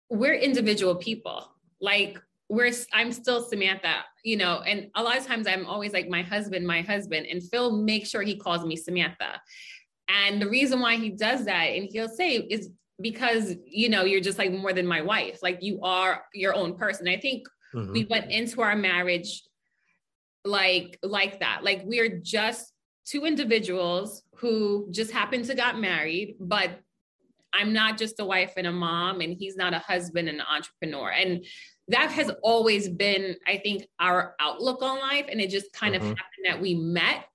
we're 0.10 0.34
individual 0.34 0.96
people. 0.96 1.52
Like 1.82 2.20
we're 2.50 2.72
I'm 2.92 3.12
still 3.12 3.44
Samantha, 3.44 4.04
you 4.24 4.38
know, 4.38 4.62
and 4.66 4.90
a 4.96 5.04
lot 5.04 5.18
of 5.18 5.26
times 5.26 5.48
I'm 5.48 5.66
always 5.68 5.94
like 5.94 6.10
my 6.10 6.24
husband, 6.24 6.66
my 6.66 6.82
husband, 6.82 7.28
and 7.28 7.44
Phil 7.44 7.72
makes 7.72 8.10
sure 8.10 8.22
he 8.22 8.36
calls 8.36 8.66
me 8.66 8.76
Samantha. 8.76 9.40
And 10.08 10.42
the 10.42 10.50
reason 10.50 10.80
why 10.80 10.96
he 10.96 11.10
does 11.10 11.46
that, 11.46 11.66
and 11.66 11.88
he'll 11.90 12.10
say, 12.10 12.38
is 12.38 12.72
because 13.00 13.56
you 13.66 13.90
know 13.90 14.04
you're 14.04 14.20
just 14.22 14.40
like 14.40 14.52
more 14.52 14.74
than 14.74 14.88
my 14.88 15.02
wife, 15.02 15.40
like 15.44 15.60
you 15.62 15.80
are 15.84 16.24
your 16.34 16.56
own 16.56 16.76
person. 16.76 17.08
I 17.08 17.18
think 17.18 17.48
mm-hmm. 17.74 17.94
we 17.94 18.06
went 18.06 18.32
into 18.32 18.62
our 18.62 18.76
marriage 18.76 19.44
like 20.44 20.98
like 21.04 21.40
that, 21.42 21.64
like 21.64 21.82
we're 21.86 22.20
just 22.20 22.74
two 23.06 23.26
individuals 23.26 24.24
who 24.36 24.88
just 24.92 25.12
happened 25.12 25.46
to 25.46 25.56
got 25.56 25.80
married, 25.80 26.36
but 26.40 26.80
I'm 27.54 27.74
not 27.74 27.98
just 27.98 28.20
a 28.20 28.26
wife 28.26 28.54
and 28.58 28.68
a 28.68 28.72
mom, 28.72 29.22
and 29.22 29.36
he's 29.38 29.56
not 29.56 29.74
a 29.74 29.80
husband 29.80 30.30
and 30.30 30.40
an 30.40 30.46
entrepreneur. 30.50 31.10
And 31.10 31.46
that 31.88 32.12
has 32.12 32.32
always 32.44 32.88
been, 32.88 33.36
I 33.48 33.58
think, 33.58 33.88
our 34.00 34.36
outlook 34.40 34.82
on 34.82 35.00
life. 35.00 35.26
And 35.30 35.42
it 35.42 35.50
just 35.50 35.74
kind 35.74 35.96
mm-hmm. 35.96 36.04
of 36.04 36.18
happened 36.18 36.46
that 36.46 36.62
we 36.62 36.76
met 36.76 37.26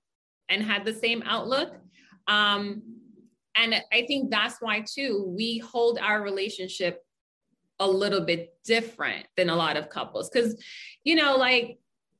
and 0.49 0.63
had 0.63 0.85
the 0.85 0.93
same 0.93 1.23
outlook. 1.25 1.73
Um, 2.27 2.81
and 3.57 3.75
I 3.93 4.05
think 4.05 4.31
that's 4.31 4.57
why, 4.59 4.85
too, 4.87 5.33
we 5.35 5.57
hold 5.59 5.99
our 5.99 6.21
relationship 6.21 7.01
a 7.79 7.87
little 7.87 8.21
bit 8.21 8.53
different 8.63 9.25
than 9.35 9.49
a 9.49 9.55
lot 9.55 9.77
of 9.77 9.89
couples. 9.89 10.29
Cause, 10.29 10.55
you 11.03 11.15
know, 11.15 11.35
like, 11.35 11.77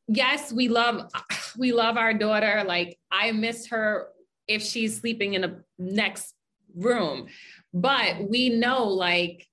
yes, 0.08 0.52
we 0.52 0.68
love, 0.68 1.10
we 1.58 1.72
love 1.72 1.98
our 1.98 2.14
daughter. 2.14 2.64
Like, 2.66 2.98
I 3.12 3.32
miss 3.32 3.68
her 3.68 4.10
if 4.48 4.62
she's 4.62 5.00
sleeping 5.00 5.34
in 5.34 5.44
a 5.44 5.58
next 5.78 6.36
room. 6.76 7.28
But 7.76 8.30
we 8.30 8.50
know, 8.50 8.86
like, 8.86 9.46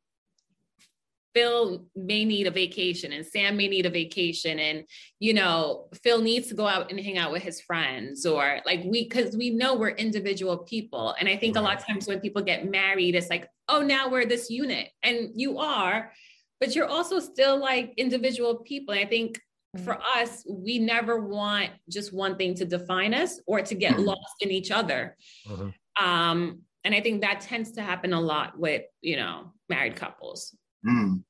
Phil 1.34 1.86
may 1.96 2.24
need 2.24 2.46
a 2.46 2.50
vacation 2.50 3.12
and 3.12 3.24
Sam 3.24 3.56
may 3.56 3.68
need 3.68 3.86
a 3.86 3.90
vacation 3.90 4.58
and 4.58 4.84
you 5.18 5.32
know 5.32 5.88
Phil 6.02 6.20
needs 6.20 6.48
to 6.48 6.54
go 6.54 6.66
out 6.66 6.90
and 6.90 7.00
hang 7.00 7.16
out 7.16 7.32
with 7.32 7.42
his 7.42 7.60
friends 7.60 8.26
or 8.26 8.60
like 8.66 8.82
we 8.84 9.08
cuz 9.08 9.36
we 9.36 9.50
know 9.50 9.74
we're 9.74 9.90
individual 9.90 10.58
people 10.58 11.14
and 11.18 11.28
I 11.28 11.36
think 11.36 11.56
right. 11.56 11.62
a 11.62 11.64
lot 11.64 11.78
of 11.78 11.86
times 11.86 12.06
when 12.06 12.20
people 12.20 12.42
get 12.42 12.70
married 12.70 13.14
it's 13.14 13.30
like 13.30 13.48
oh 13.68 13.80
now 13.80 14.10
we're 14.10 14.26
this 14.26 14.50
unit 14.50 14.90
and 15.02 15.30
you 15.34 15.58
are 15.58 16.12
but 16.60 16.74
you're 16.74 16.86
also 16.86 17.18
still 17.18 17.56
like 17.58 17.94
individual 17.96 18.56
people 18.56 18.92
and 18.92 19.04
I 19.04 19.08
think 19.08 19.40
for 19.84 19.94
mm-hmm. 19.94 20.22
us 20.22 20.44
we 20.46 20.78
never 20.78 21.18
want 21.26 21.70
just 21.88 22.12
one 22.12 22.36
thing 22.36 22.54
to 22.56 22.66
define 22.66 23.14
us 23.14 23.40
or 23.46 23.62
to 23.62 23.74
get 23.74 23.94
mm-hmm. 23.94 24.04
lost 24.04 24.36
in 24.40 24.50
each 24.50 24.70
other 24.70 25.16
mm-hmm. 25.48 25.70
um 26.04 26.62
and 26.84 26.94
I 26.94 27.00
think 27.00 27.20
that 27.20 27.40
tends 27.40 27.72
to 27.72 27.82
happen 27.82 28.12
a 28.12 28.20
lot 28.20 28.58
with 28.58 28.82
you 29.00 29.16
know 29.16 29.52
married 29.68 29.96
couples 29.96 30.54
Mm. 30.86 31.22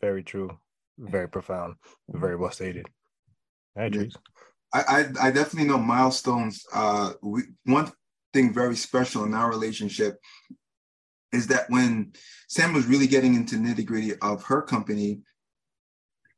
Very 0.00 0.22
true. 0.22 0.58
Very 0.98 1.28
profound. 1.28 1.76
Very 2.08 2.36
well 2.36 2.50
stated. 2.50 2.86
Hey, 3.74 3.90
Trees. 3.90 4.16
I, 4.74 4.82
I, 5.20 5.28
I 5.28 5.30
definitely 5.30 5.68
know 5.68 5.78
milestones. 5.78 6.64
Uh, 6.72 7.12
we, 7.22 7.42
one 7.64 7.90
thing 8.32 8.52
very 8.52 8.76
special 8.76 9.24
in 9.24 9.34
our 9.34 9.50
relationship 9.50 10.18
is 11.32 11.46
that 11.48 11.68
when 11.70 12.12
Sam 12.48 12.72
was 12.72 12.86
really 12.86 13.06
getting 13.06 13.34
into 13.34 13.56
nitty 13.56 13.86
gritty 13.86 14.14
of 14.20 14.42
her 14.44 14.62
company, 14.62 15.20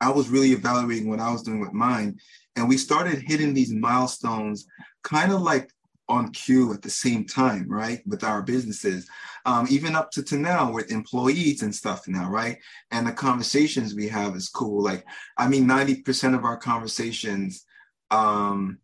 I 0.00 0.10
was 0.10 0.28
really 0.28 0.52
evaluating 0.52 1.08
what 1.08 1.20
I 1.20 1.32
was 1.32 1.42
doing 1.42 1.60
with 1.60 1.72
mine. 1.72 2.18
And 2.56 2.68
we 2.68 2.76
started 2.76 3.24
hitting 3.26 3.54
these 3.54 3.72
milestones 3.72 4.66
kind 5.02 5.32
of 5.32 5.42
like 5.42 5.70
on 6.08 6.30
cue 6.32 6.72
at 6.72 6.82
the 6.82 6.90
same 6.90 7.24
time, 7.24 7.66
right? 7.68 8.00
With 8.06 8.24
our 8.24 8.42
businesses, 8.42 9.08
um, 9.46 9.66
even 9.70 9.96
up 9.96 10.10
to, 10.12 10.22
to 10.24 10.36
now 10.36 10.72
with 10.72 10.90
employees 10.90 11.62
and 11.62 11.74
stuff 11.74 12.06
now, 12.06 12.28
right? 12.28 12.58
And 12.90 13.06
the 13.06 13.12
conversations 13.12 13.94
we 13.94 14.08
have 14.08 14.36
is 14.36 14.48
cool. 14.48 14.82
Like, 14.82 15.04
I 15.38 15.48
mean, 15.48 15.66
90% 15.66 16.34
of 16.34 16.44
our 16.44 16.56
conversations, 16.56 17.64
um, 18.10 18.78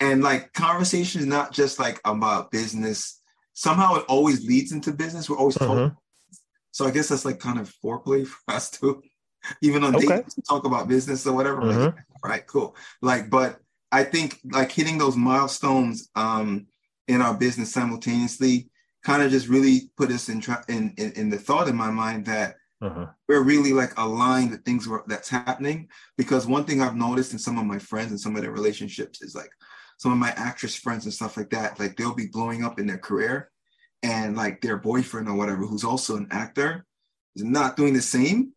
and 0.00 0.22
like 0.22 0.52
conversations, 0.52 1.26
not 1.26 1.52
just 1.52 1.78
like 1.78 2.00
about 2.04 2.50
business. 2.50 3.20
Somehow 3.54 3.96
it 3.96 4.04
always 4.08 4.44
leads 4.44 4.72
into 4.72 4.92
business. 4.92 5.30
We're 5.30 5.38
always 5.38 5.56
uh-huh. 5.56 5.90
So 6.72 6.86
I 6.86 6.90
guess 6.90 7.08
that's 7.08 7.24
like 7.24 7.38
kind 7.38 7.58
of 7.58 7.72
foreplay 7.84 8.26
for 8.26 8.38
us 8.48 8.70
too. 8.70 9.02
Even 9.60 9.84
on 9.84 9.94
okay. 9.96 10.06
dates, 10.06 10.36
talk 10.48 10.64
about 10.64 10.88
business 10.88 11.26
or 11.26 11.34
whatever. 11.34 11.62
Uh-huh. 11.62 11.80
Like, 11.84 11.94
right, 12.24 12.46
cool. 12.46 12.74
Like, 13.02 13.28
but 13.30 13.60
I 13.94 14.02
think 14.02 14.40
like 14.50 14.72
hitting 14.72 14.98
those 14.98 15.16
milestones 15.16 16.10
um, 16.16 16.66
in 17.06 17.22
our 17.22 17.32
business 17.32 17.72
simultaneously 17.72 18.68
kind 19.04 19.22
of 19.22 19.30
just 19.30 19.46
really 19.46 19.92
put 19.96 20.10
us 20.10 20.28
in, 20.28 20.42
in, 20.68 20.92
in 20.96 21.12
in 21.12 21.30
the 21.30 21.38
thought 21.38 21.68
in 21.68 21.76
my 21.76 21.92
mind 21.92 22.26
that 22.26 22.56
uh-huh. 22.82 23.06
we're 23.28 23.44
really 23.44 23.72
like 23.72 23.96
aligned 23.96 24.50
with 24.50 24.64
things 24.64 24.88
that's 25.06 25.28
happening. 25.28 25.88
Because 26.18 26.44
one 26.44 26.64
thing 26.64 26.82
I've 26.82 26.96
noticed 26.96 27.34
in 27.34 27.38
some 27.38 27.56
of 27.56 27.66
my 27.66 27.78
friends 27.78 28.10
and 28.10 28.20
some 28.20 28.34
of 28.34 28.42
their 28.42 28.50
relationships 28.50 29.22
is 29.22 29.36
like 29.36 29.52
some 29.98 30.10
of 30.10 30.18
my 30.18 30.30
actress 30.30 30.74
friends 30.74 31.04
and 31.04 31.14
stuff 31.14 31.36
like 31.36 31.50
that, 31.50 31.78
like 31.78 31.96
they'll 31.96 32.16
be 32.16 32.26
blowing 32.26 32.64
up 32.64 32.80
in 32.80 32.88
their 32.88 32.98
career 32.98 33.48
and 34.02 34.36
like 34.36 34.60
their 34.60 34.76
boyfriend 34.76 35.28
or 35.28 35.34
whatever, 35.34 35.64
who's 35.66 35.84
also 35.84 36.16
an 36.16 36.26
actor, 36.32 36.84
is 37.36 37.44
not 37.44 37.76
doing 37.76 37.94
the 37.94 38.02
same. 38.02 38.54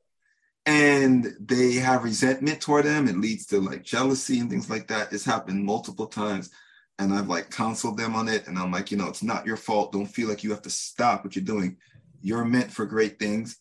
And 0.67 1.33
they 1.39 1.75
have 1.75 2.03
resentment 2.03 2.59
toward 2.59 2.85
them. 2.85 3.07
It 3.07 3.17
leads 3.17 3.45
to 3.47 3.61
like 3.61 3.83
jealousy 3.83 4.39
and 4.39 4.49
things 4.49 4.69
like 4.69 4.87
that. 4.89 5.13
It's 5.13 5.23
happened 5.23 5.63
multiple 5.63 6.07
times. 6.07 6.51
And 6.99 7.13
I've 7.13 7.29
like 7.29 7.49
counseled 7.49 7.97
them 7.97 8.15
on 8.15 8.27
it. 8.27 8.47
And 8.47 8.59
I'm 8.59 8.71
like, 8.71 8.91
you 8.91 8.97
know, 8.97 9.07
it's 9.07 9.23
not 9.23 9.45
your 9.45 9.55
fault. 9.55 9.93
Don't 9.93 10.05
feel 10.05 10.27
like 10.27 10.43
you 10.43 10.51
have 10.51 10.63
to 10.63 10.69
stop 10.69 11.23
what 11.23 11.37
you're 11.37 11.45
doing. 11.45 11.77
You're 12.21 12.43
meant 12.43 12.69
for 12.69 12.85
great 12.85 13.17
things. 13.17 13.57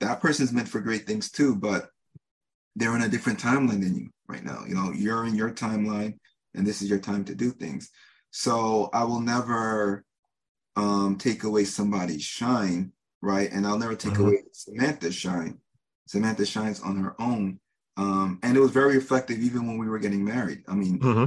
That 0.00 0.20
person's 0.20 0.52
meant 0.52 0.68
for 0.68 0.80
great 0.80 1.06
things 1.06 1.30
too, 1.30 1.54
but 1.54 1.90
they're 2.74 2.96
in 2.96 3.02
a 3.02 3.08
different 3.08 3.38
timeline 3.38 3.80
than 3.80 3.94
you 3.94 4.10
right 4.26 4.42
now. 4.42 4.64
You 4.66 4.74
know, 4.74 4.92
you're 4.92 5.26
in 5.26 5.36
your 5.36 5.52
timeline 5.52 6.18
and 6.54 6.66
this 6.66 6.82
is 6.82 6.90
your 6.90 6.98
time 6.98 7.24
to 7.26 7.34
do 7.36 7.52
things. 7.52 7.90
So 8.32 8.90
I 8.92 9.04
will 9.04 9.20
never 9.20 10.04
um, 10.74 11.16
take 11.16 11.44
away 11.44 11.64
somebody's 11.64 12.24
shine, 12.24 12.90
right? 13.22 13.52
And 13.52 13.64
I'll 13.64 13.78
never 13.78 13.94
take 13.94 14.14
mm-hmm. 14.14 14.24
away 14.24 14.42
Samantha's 14.50 15.14
shine. 15.14 15.60
Samantha 16.06 16.44
shines 16.46 16.80
on 16.80 16.96
her 16.96 17.14
own. 17.18 17.58
Um, 17.96 18.40
and 18.42 18.56
it 18.56 18.60
was 18.60 18.72
very 18.72 18.96
effective 18.96 19.38
even 19.38 19.66
when 19.66 19.78
we 19.78 19.88
were 19.88 19.98
getting 19.98 20.24
married. 20.24 20.62
I 20.68 20.74
mean, 20.74 20.98
mm-hmm. 20.98 21.24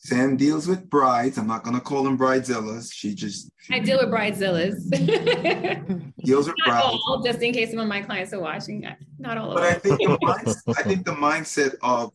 Sam 0.00 0.36
deals 0.36 0.68
with 0.68 0.88
brides. 0.88 1.38
I'm 1.38 1.48
not 1.48 1.64
gonna 1.64 1.80
call 1.80 2.04
them 2.04 2.16
bridezillas. 2.16 2.92
She 2.92 3.14
just 3.14 3.50
she, 3.60 3.74
I 3.74 3.80
deal 3.80 3.98
with 3.98 4.08
bridezillas. 4.08 4.88
deals 6.24 6.46
with 6.46 6.54
not 6.66 6.66
brides. 6.66 6.98
all, 7.08 7.22
just 7.24 7.42
in 7.42 7.52
case 7.52 7.70
some 7.70 7.80
of 7.80 7.88
my 7.88 8.00
clients 8.02 8.32
are 8.32 8.40
watching. 8.40 8.86
Not 9.18 9.38
all 9.38 9.54
but 9.54 9.64
I 9.64 9.74
think 9.74 9.98
the 9.98 10.06
mindset, 10.22 10.78
I 10.78 10.82
think 10.82 11.04
the 11.04 11.12
mindset 11.12 11.74
of 11.82 12.12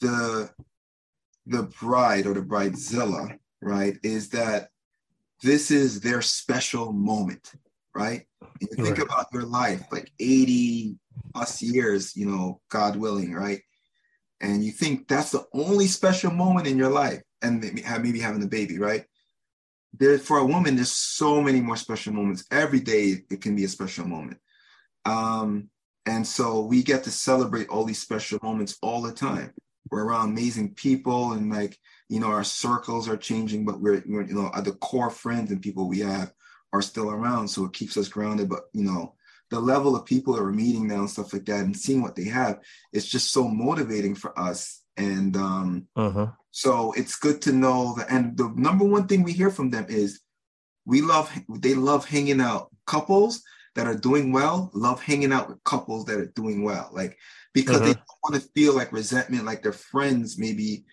the 0.00 0.50
the 1.46 1.62
bride 1.80 2.26
or 2.26 2.34
the 2.34 2.42
bridezilla, 2.42 3.38
right, 3.62 3.96
is 4.02 4.30
that 4.30 4.70
this 5.42 5.70
is 5.70 6.00
their 6.00 6.22
special 6.22 6.92
moment, 6.92 7.52
right? 7.94 8.26
And 8.40 8.70
you 8.76 8.84
think 8.84 8.98
right. 8.98 9.06
about 9.06 9.26
your 9.32 9.44
life, 9.44 9.84
like 9.92 10.10
80 10.18 10.96
plus 11.32 11.62
years, 11.62 12.16
you 12.16 12.26
know, 12.26 12.60
God 12.70 12.96
willing, 12.96 13.32
right? 13.32 13.60
And 14.40 14.64
you 14.64 14.72
think 14.72 15.08
that's 15.08 15.32
the 15.32 15.44
only 15.52 15.86
special 15.86 16.30
moment 16.30 16.66
in 16.66 16.78
your 16.78 16.90
life, 16.90 17.22
and 17.42 17.60
maybe, 17.60 17.84
maybe 18.02 18.20
having 18.20 18.42
a 18.42 18.48
baby, 18.48 18.78
right? 18.78 19.04
There, 19.98 20.18
for 20.18 20.38
a 20.38 20.46
woman, 20.46 20.76
there's 20.76 20.92
so 20.92 21.40
many 21.42 21.60
more 21.60 21.76
special 21.76 22.12
moments. 22.12 22.44
Every 22.50 22.80
day, 22.80 23.22
it 23.30 23.40
can 23.40 23.56
be 23.56 23.64
a 23.64 23.68
special 23.68 24.06
moment. 24.06 24.38
Um, 25.04 25.68
and 26.06 26.26
so 26.26 26.60
we 26.60 26.82
get 26.82 27.04
to 27.04 27.10
celebrate 27.10 27.68
all 27.68 27.84
these 27.84 28.00
special 28.00 28.38
moments 28.42 28.78
all 28.82 29.02
the 29.02 29.12
time 29.12 29.52
we're 29.90 30.04
around 30.04 30.30
amazing 30.30 30.74
people 30.74 31.32
and 31.32 31.50
like 31.50 31.76
you 32.08 32.20
know 32.20 32.28
our 32.28 32.44
circles 32.44 33.08
are 33.08 33.16
changing 33.16 33.64
but 33.64 33.80
we're, 33.80 34.02
we're 34.06 34.26
you 34.26 34.34
know 34.34 34.50
the 34.62 34.72
core 34.72 35.10
friends 35.10 35.50
and 35.50 35.62
people 35.62 35.88
we 35.88 36.00
have 36.00 36.32
are 36.72 36.82
still 36.82 37.10
around 37.10 37.48
so 37.48 37.64
it 37.64 37.72
keeps 37.72 37.96
us 37.96 38.08
grounded 38.08 38.48
but 38.48 38.64
you 38.72 38.84
know 38.84 39.14
the 39.50 39.60
level 39.60 39.96
of 39.96 40.04
people 40.04 40.34
that 40.34 40.42
we're 40.42 40.52
meeting 40.52 40.88
now 40.88 41.00
and 41.00 41.10
stuff 41.10 41.32
like 41.32 41.44
that 41.44 41.60
and 41.60 41.76
seeing 41.76 42.02
what 42.02 42.16
they 42.16 42.24
have 42.24 42.60
it's 42.92 43.06
just 43.06 43.30
so 43.30 43.46
motivating 43.48 44.14
for 44.14 44.38
us 44.38 44.82
and 44.96 45.36
um 45.36 45.86
uh-huh. 45.96 46.28
so 46.50 46.92
it's 46.92 47.16
good 47.16 47.42
to 47.42 47.52
know 47.52 47.94
that 47.96 48.10
and 48.10 48.36
the 48.36 48.52
number 48.56 48.84
one 48.84 49.06
thing 49.06 49.22
we 49.22 49.32
hear 49.32 49.50
from 49.50 49.70
them 49.70 49.86
is 49.88 50.20
we 50.86 51.00
love 51.00 51.30
they 51.58 51.74
love 51.74 52.04
hanging 52.04 52.40
out 52.40 52.68
couples 52.86 53.42
that 53.74 53.86
are 53.86 53.96
doing 53.96 54.32
well 54.32 54.70
love 54.74 55.00
hanging 55.02 55.32
out 55.32 55.48
with 55.48 55.62
couples 55.64 56.04
that 56.04 56.18
are 56.18 56.32
doing 56.34 56.62
well 56.62 56.90
like 56.92 57.16
because 57.52 57.76
mm-hmm. 57.76 57.86
they 57.86 57.92
don't 57.94 58.18
want 58.22 58.34
to 58.36 58.48
feel 58.54 58.74
like 58.74 58.92
resentment, 58.92 59.44
like 59.44 59.62
their 59.62 59.72
friends 59.72 60.38
maybe 60.38 60.84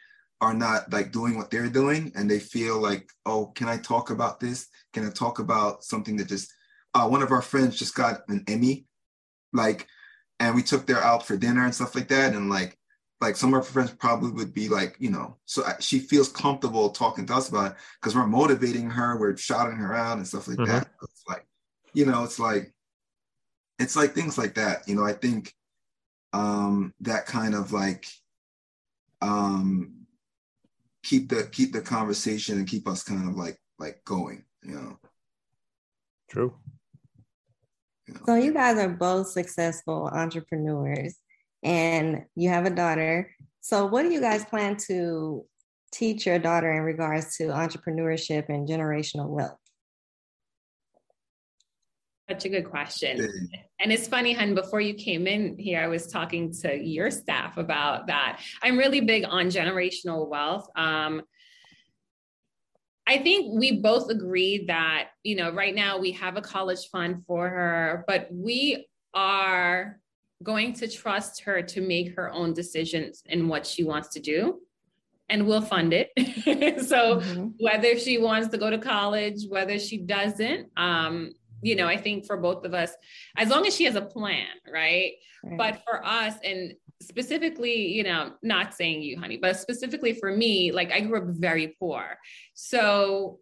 are 0.41 0.53
not 0.53 0.91
like 0.91 1.11
doing 1.11 1.35
what 1.35 1.49
they're 1.49 1.69
doing 1.69 2.11
and 2.15 2.29
they 2.29 2.39
feel 2.39 2.79
like, 2.79 3.09
oh, 3.25 3.47
can 3.47 3.67
I 3.67 3.77
talk 3.77 4.09
about 4.09 4.39
this? 4.39 4.67
Can 4.93 5.05
I 5.05 5.09
talk 5.09 5.39
about 5.39 5.83
something 5.83 6.17
that 6.17 6.27
just 6.27 6.53
uh, 6.97 7.07
one 7.07 7.21
of 7.21 7.31
our 7.31 7.41
friends 7.43 7.77
just 7.77 7.93
got 7.93 8.27
an 8.27 8.43
Emmy, 8.47 8.85
like, 9.53 9.87
and 10.39 10.55
we 10.55 10.63
took 10.63 10.87
their 10.87 11.03
out 11.03 11.25
for 11.25 11.37
dinner 11.37 11.63
and 11.63 11.75
stuff 11.75 11.93
like 11.93 12.07
that. 12.07 12.33
And 12.33 12.49
like, 12.49 12.77
like 13.21 13.35
some 13.35 13.49
of 13.49 13.55
our 13.55 13.63
friends 13.63 13.91
probably 13.91 14.31
would 14.31 14.53
be 14.53 14.67
like, 14.67 14.95
you 14.99 15.11
know, 15.11 15.37
so 15.45 15.63
she 15.79 15.99
feels 15.99 16.29
comfortable 16.29 16.89
talking 16.89 17.25
to 17.27 17.35
us 17.35 17.49
about 17.49 17.71
it 17.71 17.77
because 17.99 18.15
we're 18.15 18.25
motivating 18.27 18.89
her, 18.89 19.19
we're 19.19 19.37
shouting 19.37 19.77
her 19.77 19.93
out 19.93 20.17
and 20.17 20.27
stuff 20.27 20.47
like 20.47 20.57
mm-hmm. 20.57 20.71
that. 20.71 20.89
It's 21.03 21.23
like, 21.27 21.45
you 21.93 22.05
know, 22.05 22.23
it's 22.23 22.39
like, 22.39 22.73
it's 23.79 23.95
like 23.95 24.13
things 24.13 24.37
like 24.37 24.55
that. 24.55 24.87
You 24.87 24.95
know, 24.95 25.03
I 25.03 25.13
think 25.13 25.53
um, 26.33 26.93
that 27.01 27.27
kind 27.27 27.53
of 27.53 27.71
like 27.71 28.07
um, 29.21 30.07
keep 31.03 31.29
the 31.29 31.47
keep 31.51 31.73
the 31.73 31.81
conversation 31.81 32.57
and 32.57 32.67
keep 32.67 32.87
us 32.87 33.03
kind 33.03 33.29
of 33.29 33.35
like 33.35 33.59
like 33.79 34.03
going, 34.03 34.45
you 34.63 34.75
know. 34.75 34.97
True. 36.29 36.53
So 38.25 38.35
you 38.35 38.53
guys 38.53 38.77
are 38.77 38.89
both 38.89 39.27
successful 39.27 40.09
entrepreneurs 40.11 41.15
and 41.63 42.23
you 42.35 42.49
have 42.49 42.65
a 42.65 42.69
daughter. 42.69 43.29
So 43.61 43.85
what 43.85 44.03
do 44.03 44.09
you 44.09 44.21
guys 44.21 44.45
plan 44.45 44.77
to 44.87 45.45
teach 45.91 46.25
your 46.25 46.39
daughter 46.39 46.71
in 46.71 46.83
regards 46.83 47.37
to 47.37 47.47
entrepreneurship 47.47 48.49
and 48.49 48.67
generational 48.67 49.27
wealth? 49.27 49.57
Such 52.29 52.45
a 52.45 52.49
good 52.49 52.69
question. 52.69 53.29
And 53.79 53.91
it's 53.91 54.07
funny, 54.07 54.33
hun, 54.33 54.53
before 54.53 54.81
you 54.81 54.93
came 54.93 55.27
in 55.27 55.57
here, 55.57 55.79
I 55.79 55.87
was 55.87 56.07
talking 56.07 56.51
to 56.61 56.75
your 56.75 57.09
staff 57.09 57.57
about 57.57 58.07
that. 58.07 58.41
I'm 58.61 58.77
really 58.77 58.99
big 58.99 59.23
on 59.25 59.47
generational 59.47 60.27
wealth. 60.27 60.67
Um, 60.75 61.21
I 63.07 63.17
think 63.19 63.57
we 63.57 63.79
both 63.79 64.09
agree 64.09 64.65
that, 64.65 65.09
you 65.23 65.35
know, 65.35 65.51
right 65.51 65.73
now 65.73 65.97
we 65.97 66.11
have 66.11 66.35
a 66.35 66.41
college 66.41 66.89
fund 66.91 67.23
for 67.25 67.47
her, 67.47 68.03
but 68.05 68.27
we 68.29 68.87
are 69.13 69.99
going 70.43 70.73
to 70.73 70.87
trust 70.87 71.41
her 71.43 71.61
to 71.61 71.81
make 71.81 72.15
her 72.15 72.31
own 72.31 72.53
decisions 72.53 73.23
in 73.25 73.47
what 73.47 73.65
she 73.65 73.83
wants 73.83 74.09
to 74.09 74.19
do 74.19 74.59
and 75.29 75.45
we'll 75.45 75.61
fund 75.61 75.93
it. 75.93 76.09
so 76.85 77.19
mm-hmm. 77.19 77.47
whether 77.59 77.97
she 77.97 78.17
wants 78.17 78.49
to 78.49 78.57
go 78.57 78.69
to 78.69 78.77
college, 78.77 79.45
whether 79.49 79.79
she 79.79 79.97
doesn't, 79.97 80.69
um, 80.77 81.31
you 81.61 81.75
know, 81.75 81.87
I 81.87 81.97
think 81.97 82.25
for 82.25 82.37
both 82.37 82.65
of 82.65 82.73
us, 82.73 82.91
as 83.35 83.49
long 83.49 83.65
as 83.65 83.75
she 83.75 83.85
has 83.85 83.95
a 83.95 84.01
plan, 84.01 84.47
right? 84.71 85.13
right? 85.43 85.57
But 85.57 85.81
for 85.83 86.05
us, 86.05 86.35
and 86.43 86.73
specifically, 87.01 87.87
you 87.87 88.03
know, 88.03 88.33
not 88.41 88.73
saying 88.73 89.01
you, 89.01 89.19
honey, 89.19 89.37
but 89.37 89.57
specifically 89.57 90.13
for 90.13 90.31
me, 90.35 90.71
like 90.71 90.91
I 90.91 91.01
grew 91.01 91.19
up 91.19 91.27
very 91.27 91.75
poor. 91.79 92.17
So 92.53 93.39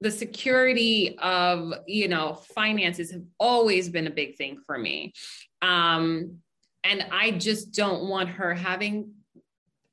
the 0.00 0.10
security 0.10 1.18
of, 1.18 1.74
you 1.86 2.08
know, 2.08 2.34
finances 2.54 3.10
have 3.10 3.22
always 3.38 3.88
been 3.88 4.06
a 4.06 4.10
big 4.10 4.36
thing 4.36 4.58
for 4.64 4.78
me. 4.78 5.12
Um, 5.60 6.38
and 6.82 7.06
I 7.12 7.32
just 7.32 7.72
don't 7.72 8.08
want 8.08 8.30
her 8.30 8.54
having 8.54 9.12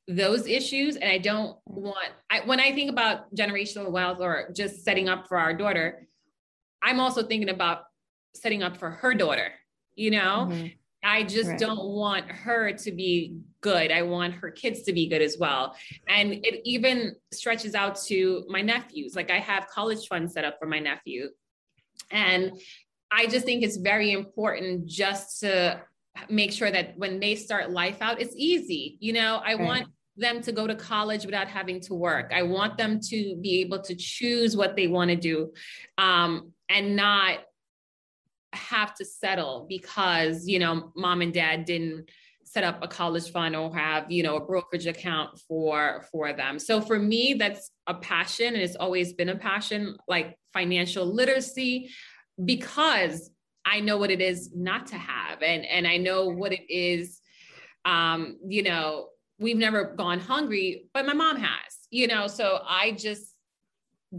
those 0.09 0.47
issues 0.47 0.95
and 0.95 1.11
i 1.11 1.17
don't 1.17 1.57
want 1.65 2.07
I, 2.29 2.39
when 2.45 2.61
i 2.61 2.71
think 2.71 2.89
about 2.89 3.35
generational 3.35 3.91
wealth 3.91 4.21
or 4.21 4.51
just 4.55 4.85
setting 4.85 5.09
up 5.09 5.27
for 5.27 5.37
our 5.37 5.53
daughter 5.53 6.07
I'm 6.81 6.99
also 6.99 7.23
thinking 7.23 7.49
about 7.49 7.83
setting 8.33 8.63
up 8.63 8.77
for 8.77 8.89
her 8.89 9.13
daughter, 9.13 9.51
you 9.95 10.11
know? 10.11 10.47
Mm-hmm. 10.49 10.67
I 11.03 11.23
just 11.23 11.49
right. 11.49 11.59
don't 11.59 11.85
want 11.85 12.29
her 12.29 12.73
to 12.73 12.91
be 12.91 13.37
good. 13.61 13.91
I 13.91 14.01
want 14.01 14.33
her 14.35 14.51
kids 14.51 14.83
to 14.83 14.93
be 14.93 15.07
good 15.07 15.21
as 15.21 15.37
well. 15.39 15.75
And 16.07 16.33
it 16.33 16.61
even 16.65 17.15
stretches 17.31 17.75
out 17.75 17.97
to 18.05 18.45
my 18.49 18.61
nephews. 18.61 19.15
Like 19.15 19.31
I 19.31 19.39
have 19.39 19.67
college 19.67 20.07
funds 20.07 20.33
set 20.33 20.43
up 20.43 20.57
for 20.59 20.65
my 20.67 20.79
nephew. 20.79 21.29
And 22.11 22.59
I 23.11 23.27
just 23.27 23.45
think 23.45 23.63
it's 23.63 23.77
very 23.77 24.11
important 24.11 24.85
just 24.85 25.39
to 25.41 25.81
make 26.29 26.51
sure 26.51 26.71
that 26.71 26.97
when 26.97 27.19
they 27.19 27.35
start 27.35 27.71
life 27.71 28.01
out, 28.01 28.19
it's 28.19 28.33
easy. 28.35 28.97
You 28.99 29.13
know, 29.13 29.41
I 29.43 29.53
right. 29.53 29.63
want 29.63 29.87
them 30.17 30.41
to 30.41 30.51
go 30.51 30.65
to 30.65 30.75
college 30.75 31.25
without 31.25 31.47
having 31.47 31.79
to 31.81 31.93
work. 31.93 32.31
I 32.35 32.41
want 32.41 32.77
them 32.77 32.99
to 33.09 33.35
be 33.37 33.61
able 33.61 33.81
to 33.83 33.95
choose 33.95 34.57
what 34.57 34.75
they 34.75 34.87
want 34.87 35.11
to 35.11 35.15
do. 35.15 35.53
Um, 35.97 36.53
and 36.69 36.95
not 36.95 37.39
have 38.57 38.93
to 38.95 39.05
settle 39.05 39.65
because 39.69 40.47
you 40.47 40.59
know 40.59 40.91
mom 40.95 41.21
and 41.21 41.33
dad 41.33 41.65
didn't 41.65 42.09
set 42.43 42.63
up 42.63 42.81
a 42.81 42.87
college 42.87 43.31
fund 43.31 43.55
or 43.55 43.75
have 43.75 44.09
you 44.11 44.23
know 44.23 44.37
a 44.37 44.45
brokerage 44.45 44.87
account 44.87 45.39
for 45.47 46.05
for 46.11 46.33
them. 46.33 46.59
So 46.59 46.81
for 46.81 46.97
me 46.97 47.33
that's 47.33 47.71
a 47.87 47.93
passion 47.93 48.53
and 48.53 48.63
it's 48.63 48.75
always 48.75 49.13
been 49.13 49.29
a 49.29 49.35
passion 49.35 49.97
like 50.07 50.37
financial 50.53 51.05
literacy 51.05 51.89
because 52.43 53.31
i 53.65 53.79
know 53.79 53.97
what 53.97 54.11
it 54.11 54.21
is 54.21 54.51
not 54.55 54.87
to 54.87 54.95
have 54.95 55.41
and 55.41 55.65
and 55.65 55.87
i 55.87 55.97
know 55.97 56.27
what 56.27 56.53
it 56.53 56.69
is 56.69 57.21
um 57.85 58.37
you 58.47 58.63
know 58.63 59.07
we've 59.39 59.57
never 59.57 59.95
gone 59.95 60.19
hungry 60.19 60.85
but 60.93 61.05
my 61.05 61.13
mom 61.13 61.37
has 61.37 61.87
you 61.89 62.07
know 62.07 62.27
so 62.27 62.59
i 62.67 62.91
just 62.91 63.33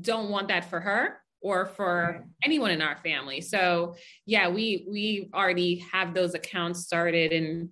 don't 0.00 0.30
want 0.30 0.48
that 0.48 0.68
for 0.68 0.80
her 0.80 1.18
or 1.40 1.66
for 1.66 2.24
anyone 2.44 2.70
in 2.70 2.82
our 2.82 2.96
family. 2.96 3.40
So 3.40 3.96
yeah, 4.26 4.48
we 4.48 4.86
we 4.88 5.30
already 5.34 5.84
have 5.92 6.14
those 6.14 6.34
accounts 6.34 6.80
started 6.80 7.32
and 7.32 7.70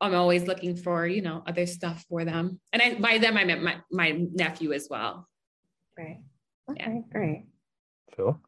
I'm 0.00 0.14
always 0.14 0.46
looking 0.46 0.76
for, 0.76 1.06
you 1.06 1.22
know, 1.22 1.42
other 1.46 1.66
stuff 1.66 2.04
for 2.08 2.24
them. 2.24 2.60
And 2.72 2.80
I 2.80 2.94
by 2.94 3.18
them 3.18 3.36
I 3.36 3.44
meant 3.44 3.62
my, 3.62 3.76
my 3.90 4.26
nephew 4.32 4.72
as 4.72 4.88
well. 4.90 5.28
Right. 5.98 6.20
Okay, 6.70 6.84
yeah. 6.86 7.00
great. 7.12 7.46
Phil? 8.14 8.40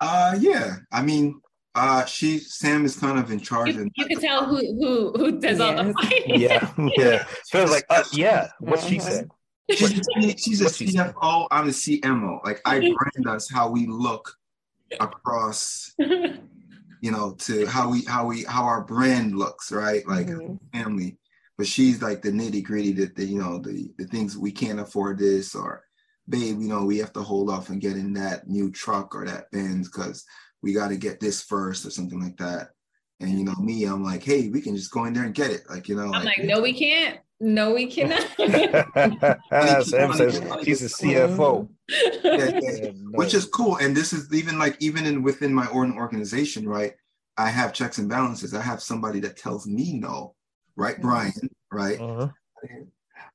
Uh 0.00 0.36
yeah. 0.38 0.76
I 0.92 1.02
mean, 1.02 1.40
uh 1.74 2.04
she 2.04 2.38
Sam 2.38 2.84
is 2.84 2.96
kind 2.96 3.18
of 3.18 3.30
in 3.30 3.40
charge 3.40 3.74
you, 3.74 3.88
you 3.94 4.06
can 4.06 4.20
tell 4.20 4.44
who 4.44 4.56
who 4.56 5.12
who 5.12 5.40
does 5.40 5.58
yes. 5.58 5.60
all 5.60 5.84
the 5.84 5.92
fighting. 5.94 6.40
Yeah, 6.40 6.72
yeah. 6.96 7.24
Phil's 7.50 7.70
like, 7.70 7.84
uh, 7.88 8.04
yeah, 8.12 8.48
what 8.60 8.80
she 8.80 8.98
uh-huh. 8.98 9.10
said. 9.10 9.30
She's 9.70 10.00
a, 10.16 10.36
she's 10.36 10.60
a 10.60 10.64
CFO. 10.64 11.46
I'm 11.50 11.66
the 11.66 11.72
CMO. 11.72 12.44
Like 12.44 12.60
I 12.64 12.78
brand 12.78 13.28
us 13.28 13.50
how 13.50 13.68
we 13.70 13.86
look 13.86 14.32
across, 14.98 15.92
you 15.98 17.10
know, 17.10 17.34
to 17.40 17.66
how 17.66 17.90
we 17.90 18.02
how 18.04 18.26
we 18.26 18.44
how 18.44 18.64
our 18.64 18.82
brand 18.82 19.36
looks, 19.36 19.70
right? 19.70 20.06
Like 20.06 20.28
mm-hmm. 20.28 20.56
family. 20.72 21.18
But 21.58 21.66
she's 21.66 22.00
like 22.00 22.22
the 22.22 22.30
nitty 22.30 22.62
gritty 22.62 22.92
that 22.92 23.14
the 23.14 23.26
you 23.26 23.38
know 23.38 23.58
the 23.58 23.92
the 23.98 24.06
things 24.06 24.38
we 24.38 24.52
can't 24.52 24.80
afford 24.80 25.18
this 25.18 25.54
or 25.54 25.82
babe, 26.28 26.60
you 26.60 26.68
know, 26.68 26.84
we 26.84 26.98
have 26.98 27.12
to 27.14 27.22
hold 27.22 27.50
off 27.50 27.70
and 27.70 27.80
getting 27.80 28.12
that 28.14 28.48
new 28.48 28.70
truck 28.70 29.14
or 29.14 29.24
that 29.26 29.50
Benz 29.50 29.88
because 29.88 30.24
we 30.62 30.72
got 30.72 30.88
to 30.88 30.96
get 30.96 31.20
this 31.20 31.42
first 31.42 31.86
or 31.86 31.90
something 31.90 32.20
like 32.20 32.36
that. 32.38 32.70
And 33.20 33.30
you 33.30 33.44
know, 33.44 33.54
me, 33.54 33.84
I'm 33.84 34.04
like, 34.04 34.22
hey, 34.22 34.48
we 34.48 34.60
can 34.60 34.76
just 34.76 34.92
go 34.92 35.04
in 35.04 35.12
there 35.12 35.24
and 35.24 35.34
get 35.34 35.50
it. 35.50 35.62
Like, 35.68 35.88
you 35.88 35.96
know, 35.96 36.12
I'm 36.12 36.24
like, 36.24 36.38
like 36.38 36.44
no, 36.44 36.60
we 36.60 36.72
can't. 36.72 37.18
No, 37.40 37.74
we 37.74 37.86
cannot. 37.86 38.22
Sam 39.86 40.12
says 40.12 40.42
he's 40.62 40.82
a 40.82 41.04
CFO. 41.04 41.68
Yeah, 42.22 42.60
yeah. 42.60 42.90
Which 43.12 43.32
is 43.32 43.46
cool. 43.46 43.76
And 43.76 43.96
this 43.96 44.12
is 44.12 44.30
even 44.34 44.58
like 44.58 44.76
even 44.78 45.06
in 45.06 45.22
within 45.22 45.54
my 45.54 45.66
own 45.70 45.96
organization, 45.96 46.68
right? 46.68 46.92
I 47.38 47.48
have 47.48 47.72
checks 47.72 47.96
and 47.96 48.10
balances. 48.10 48.52
I 48.52 48.60
have 48.60 48.82
somebody 48.82 49.20
that 49.20 49.38
tells 49.38 49.66
me 49.66 49.94
no, 49.94 50.34
right? 50.76 50.96
Mm-hmm. 50.96 51.02
Brian, 51.02 51.50
right? 51.72 51.98
Uh-huh. 51.98 52.28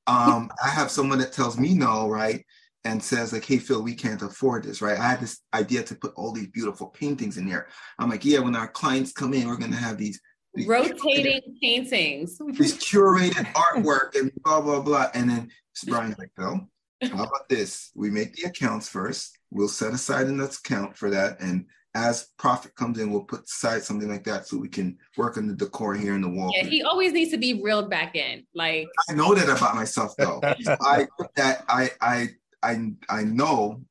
Um, 0.06 0.52
I 0.64 0.68
have 0.68 0.88
someone 0.92 1.18
that 1.18 1.32
tells 1.32 1.58
me 1.58 1.74
no, 1.74 2.08
right? 2.08 2.46
And 2.84 3.02
says 3.02 3.32
like, 3.32 3.44
"Hey 3.44 3.58
Phil, 3.58 3.82
we 3.82 3.94
can't 3.94 4.22
afford 4.22 4.62
this, 4.62 4.80
right?" 4.80 5.00
I 5.00 5.08
had 5.08 5.20
this 5.20 5.40
idea 5.52 5.82
to 5.82 5.96
put 5.96 6.14
all 6.14 6.30
these 6.30 6.48
beautiful 6.48 6.86
paintings 6.88 7.38
in 7.38 7.48
here. 7.48 7.66
I'm 7.98 8.10
like, 8.10 8.24
"Yeah, 8.24 8.38
when 8.38 8.54
our 8.54 8.68
clients 8.68 9.12
come 9.12 9.34
in, 9.34 9.48
we're 9.48 9.56
gonna 9.56 9.74
have 9.74 9.98
these 9.98 10.20
rotating 10.66 10.96
curated, 10.96 11.60
paintings. 11.60 12.38
These 12.38 12.78
curated 12.78 13.46
artwork 13.54 14.14
and 14.18 14.32
blah 14.42 14.60
blah 14.60 14.80
blah. 14.80 15.10
And 15.14 15.30
then 15.30 15.50
Brian's 15.86 16.18
like, 16.18 16.30
Phil, 16.36 16.68
how 17.02 17.24
about 17.24 17.48
this? 17.48 17.90
We 17.94 18.10
make 18.10 18.34
the 18.34 18.48
accounts 18.48 18.88
first. 18.88 19.38
We'll 19.50 19.68
set 19.68 19.92
aside 19.92 20.26
an 20.26 20.40
account 20.40 20.96
for 20.96 21.10
that. 21.10 21.40
And 21.40 21.66
as 21.94 22.30
profit 22.38 22.74
comes 22.74 22.98
in, 22.98 23.10
we'll 23.10 23.22
put 23.22 23.44
aside 23.44 23.82
something 23.82 24.08
like 24.08 24.24
that 24.24 24.48
so 24.48 24.58
we 24.58 24.68
can 24.68 24.98
work 25.16 25.36
on 25.36 25.46
the 25.46 25.54
decor 25.54 25.94
here 25.94 26.14
in 26.14 26.22
the 26.22 26.28
wall. 26.28 26.52
Yeah, 26.54 26.64
he 26.64 26.82
always 26.82 27.12
needs 27.12 27.30
to 27.30 27.38
be 27.38 27.62
reeled 27.62 27.88
back 27.88 28.16
in. 28.16 28.44
Like 28.54 28.88
I 29.08 29.12
know 29.12 29.34
that 29.34 29.48
about 29.48 29.76
myself 29.76 30.14
though. 30.18 30.40
I 30.80 31.06
that 31.36 31.64
I 31.68 31.90
I 32.00 32.28
I 32.62 32.92
I 33.08 33.24
know, 33.24 33.82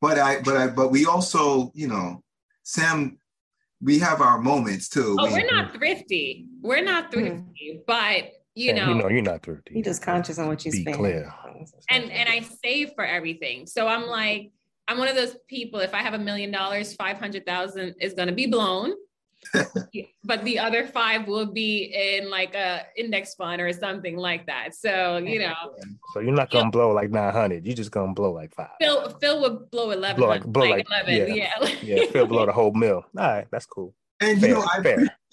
but 0.00 0.18
I 0.18 0.42
but 0.42 0.56
I 0.56 0.68
but 0.68 0.90
we 0.90 1.06
also, 1.06 1.72
you 1.74 1.88
know, 1.88 2.22
Sam 2.62 3.18
we 3.82 3.98
have 3.98 4.20
our 4.20 4.38
moments 4.38 4.88
too. 4.88 5.16
Oh, 5.18 5.32
we, 5.32 5.42
are 5.42 5.50
not 5.50 5.74
thrifty. 5.74 6.46
We're 6.60 6.84
not 6.84 7.06
hmm. 7.06 7.20
thrifty, 7.20 7.74
mm. 7.74 7.80
but 7.86 8.32
you 8.54 8.72
know, 8.72 8.88
you 8.88 8.94
know, 8.94 9.08
you're 9.08 9.22
not 9.22 9.42
thrifty. 9.42 9.74
You're 9.74 9.84
just 9.84 10.02
conscious 10.02 10.38
on 10.38 10.46
what 10.46 10.64
you 10.64 10.70
Be 10.70 10.82
spend. 10.82 10.96
clear. 10.96 11.32
And 11.90 12.10
and 12.10 12.28
I 12.28 12.40
save 12.40 12.92
for 12.94 13.04
everything. 13.04 13.66
So 13.66 13.88
I'm 13.88 14.06
like, 14.06 14.52
I'm 14.88 14.98
one 14.98 15.08
of 15.08 15.16
those 15.16 15.36
people. 15.48 15.80
If 15.80 15.94
I 15.94 15.98
have 15.98 16.14
a 16.14 16.18
million 16.18 16.50
dollars, 16.50 16.94
five 16.94 17.18
hundred 17.18 17.46
thousand 17.46 17.94
is 18.00 18.14
going 18.14 18.28
to 18.28 18.34
be 18.34 18.46
blown. 18.46 18.92
but 20.24 20.44
the 20.44 20.58
other 20.58 20.86
five 20.86 21.26
will 21.26 21.46
be 21.46 21.92
in 21.94 22.30
like 22.30 22.54
a 22.54 22.82
index 22.96 23.34
fund 23.34 23.60
or 23.60 23.72
something 23.72 24.16
like 24.16 24.46
that. 24.46 24.74
So 24.74 25.18
you 25.18 25.40
know. 25.40 25.54
So 26.14 26.20
you're 26.20 26.32
not 26.32 26.50
gonna 26.50 26.70
blow 26.70 26.92
like 26.92 27.10
nine 27.10 27.32
hundred. 27.32 27.66
You're 27.66 27.76
just 27.76 27.90
gonna 27.90 28.14
blow 28.14 28.32
like 28.32 28.54
five. 28.54 28.70
Phil 28.80 29.10
Phil 29.20 29.40
would 29.40 29.70
blow 29.70 29.90
eleven. 29.90 30.16
Blow 30.16 30.28
like, 30.28 30.44
blow 30.44 30.70
like, 30.70 30.88
like 30.88 31.06
11. 31.08 31.36
Yeah, 31.36 31.54
yeah. 31.60 31.74
yeah. 31.82 32.06
Phil 32.10 32.26
blow 32.26 32.46
the 32.46 32.52
whole 32.52 32.72
mill. 32.72 33.04
All 33.16 33.26
right, 33.26 33.46
that's 33.50 33.66
cool. 33.66 33.94
And 34.20 34.40
fair, 34.40 34.50
you 34.50 34.54
know, 34.54 34.64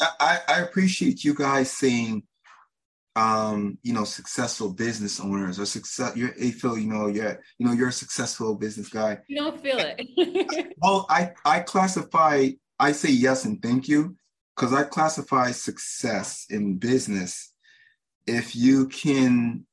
I, 0.01 0.09
I 0.19 0.39
I 0.47 0.59
appreciate 0.61 1.23
you 1.23 1.33
guys 1.33 1.71
saying 1.71 2.23
um, 3.15 3.77
you 3.83 3.93
know, 3.93 4.03
successful 4.03 4.71
business 4.71 5.19
owners 5.19 5.59
or 5.59 5.65
success. 5.65 6.15
You're 6.15 6.33
a 6.39 6.51
Phil, 6.51 6.77
you 6.77 6.87
know, 6.87 7.07
you're, 7.07 7.39
you 7.57 7.65
know, 7.65 7.73
you're 7.73 7.89
a 7.89 7.93
successful 7.93 8.55
business 8.55 8.89
guy. 8.89 9.19
You 9.27 9.37
don't 9.37 9.61
feel 9.61 9.77
it. 9.79 10.73
well, 10.81 11.05
I, 11.09 11.31
I 11.43 11.59
classify 11.59 12.49
I 12.79 12.93
say 12.93 13.09
yes 13.09 13.45
and 13.45 13.61
thank 13.61 13.87
you 13.87 14.15
because 14.55 14.73
I 14.73 14.83
classify 14.83 15.51
success 15.51 16.45
in 16.49 16.77
business 16.77 17.53
if 18.25 18.55
you 18.55 18.87
can, 18.87 19.65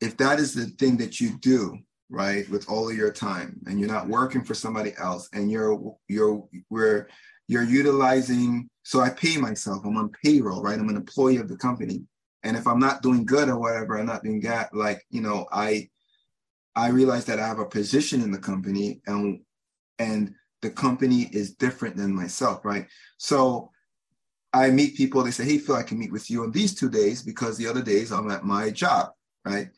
if 0.00 0.16
that 0.16 0.38
is 0.38 0.54
the 0.54 0.66
thing 0.66 0.96
that 0.98 1.20
you 1.20 1.38
do, 1.38 1.78
right, 2.10 2.48
with 2.50 2.68
all 2.68 2.88
of 2.90 2.96
your 2.96 3.12
time 3.12 3.60
and 3.66 3.78
you're 3.78 3.88
not 3.88 4.08
working 4.08 4.44
for 4.44 4.54
somebody 4.54 4.94
else 4.98 5.28
and 5.32 5.50
you're, 5.50 5.94
you're, 6.08 6.44
we're, 6.70 7.08
you're 7.46 7.62
utilizing, 7.62 8.68
so 8.82 9.00
I 9.00 9.10
pay 9.10 9.36
myself, 9.36 9.84
I'm 9.84 9.96
on 9.96 10.10
payroll, 10.24 10.62
right? 10.62 10.78
I'm 10.78 10.88
an 10.88 10.96
employee 10.96 11.36
of 11.36 11.48
the 11.48 11.56
company. 11.56 12.02
And 12.42 12.56
if 12.56 12.66
I'm 12.66 12.78
not 12.78 13.02
doing 13.02 13.24
good 13.24 13.48
or 13.48 13.58
whatever, 13.58 13.98
I'm 13.98 14.06
not 14.06 14.22
doing 14.22 14.40
that, 14.42 14.74
like, 14.74 15.04
you 15.10 15.20
know, 15.20 15.46
I, 15.52 15.88
I 16.76 16.88
realize 16.88 17.24
that 17.26 17.40
I 17.40 17.46
have 17.46 17.58
a 17.58 17.66
position 17.66 18.22
in 18.22 18.30
the 18.30 18.38
company 18.38 19.00
and, 19.06 19.40
and 19.98 20.34
the 20.62 20.70
company 20.70 21.28
is 21.32 21.54
different 21.54 21.96
than 21.96 22.14
myself, 22.14 22.64
right? 22.64 22.86
So 23.16 23.70
I 24.52 24.70
meet 24.70 24.96
people, 24.96 25.22
they 25.22 25.30
say, 25.30 25.44
hey, 25.44 25.58
Phil, 25.58 25.76
I 25.76 25.82
can 25.82 25.98
meet 25.98 26.12
with 26.12 26.30
you 26.30 26.42
on 26.42 26.52
these 26.52 26.74
two 26.74 26.88
days 26.88 27.22
because 27.22 27.56
the 27.56 27.66
other 27.66 27.82
days 27.82 28.10
I'm 28.10 28.30
at 28.30 28.44
my 28.44 28.70
job, 28.70 29.10
right? 29.44 29.68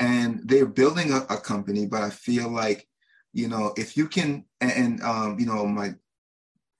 And 0.00 0.40
they're 0.44 0.66
building 0.66 1.12
a, 1.12 1.18
a 1.30 1.38
company, 1.38 1.86
but 1.86 2.02
I 2.02 2.10
feel 2.10 2.48
like, 2.48 2.86
you 3.32 3.48
know, 3.48 3.72
if 3.76 3.96
you 3.96 4.08
can, 4.08 4.44
and, 4.60 4.72
and 4.72 5.02
um, 5.02 5.38
you 5.38 5.46
know, 5.46 5.66
my 5.66 5.94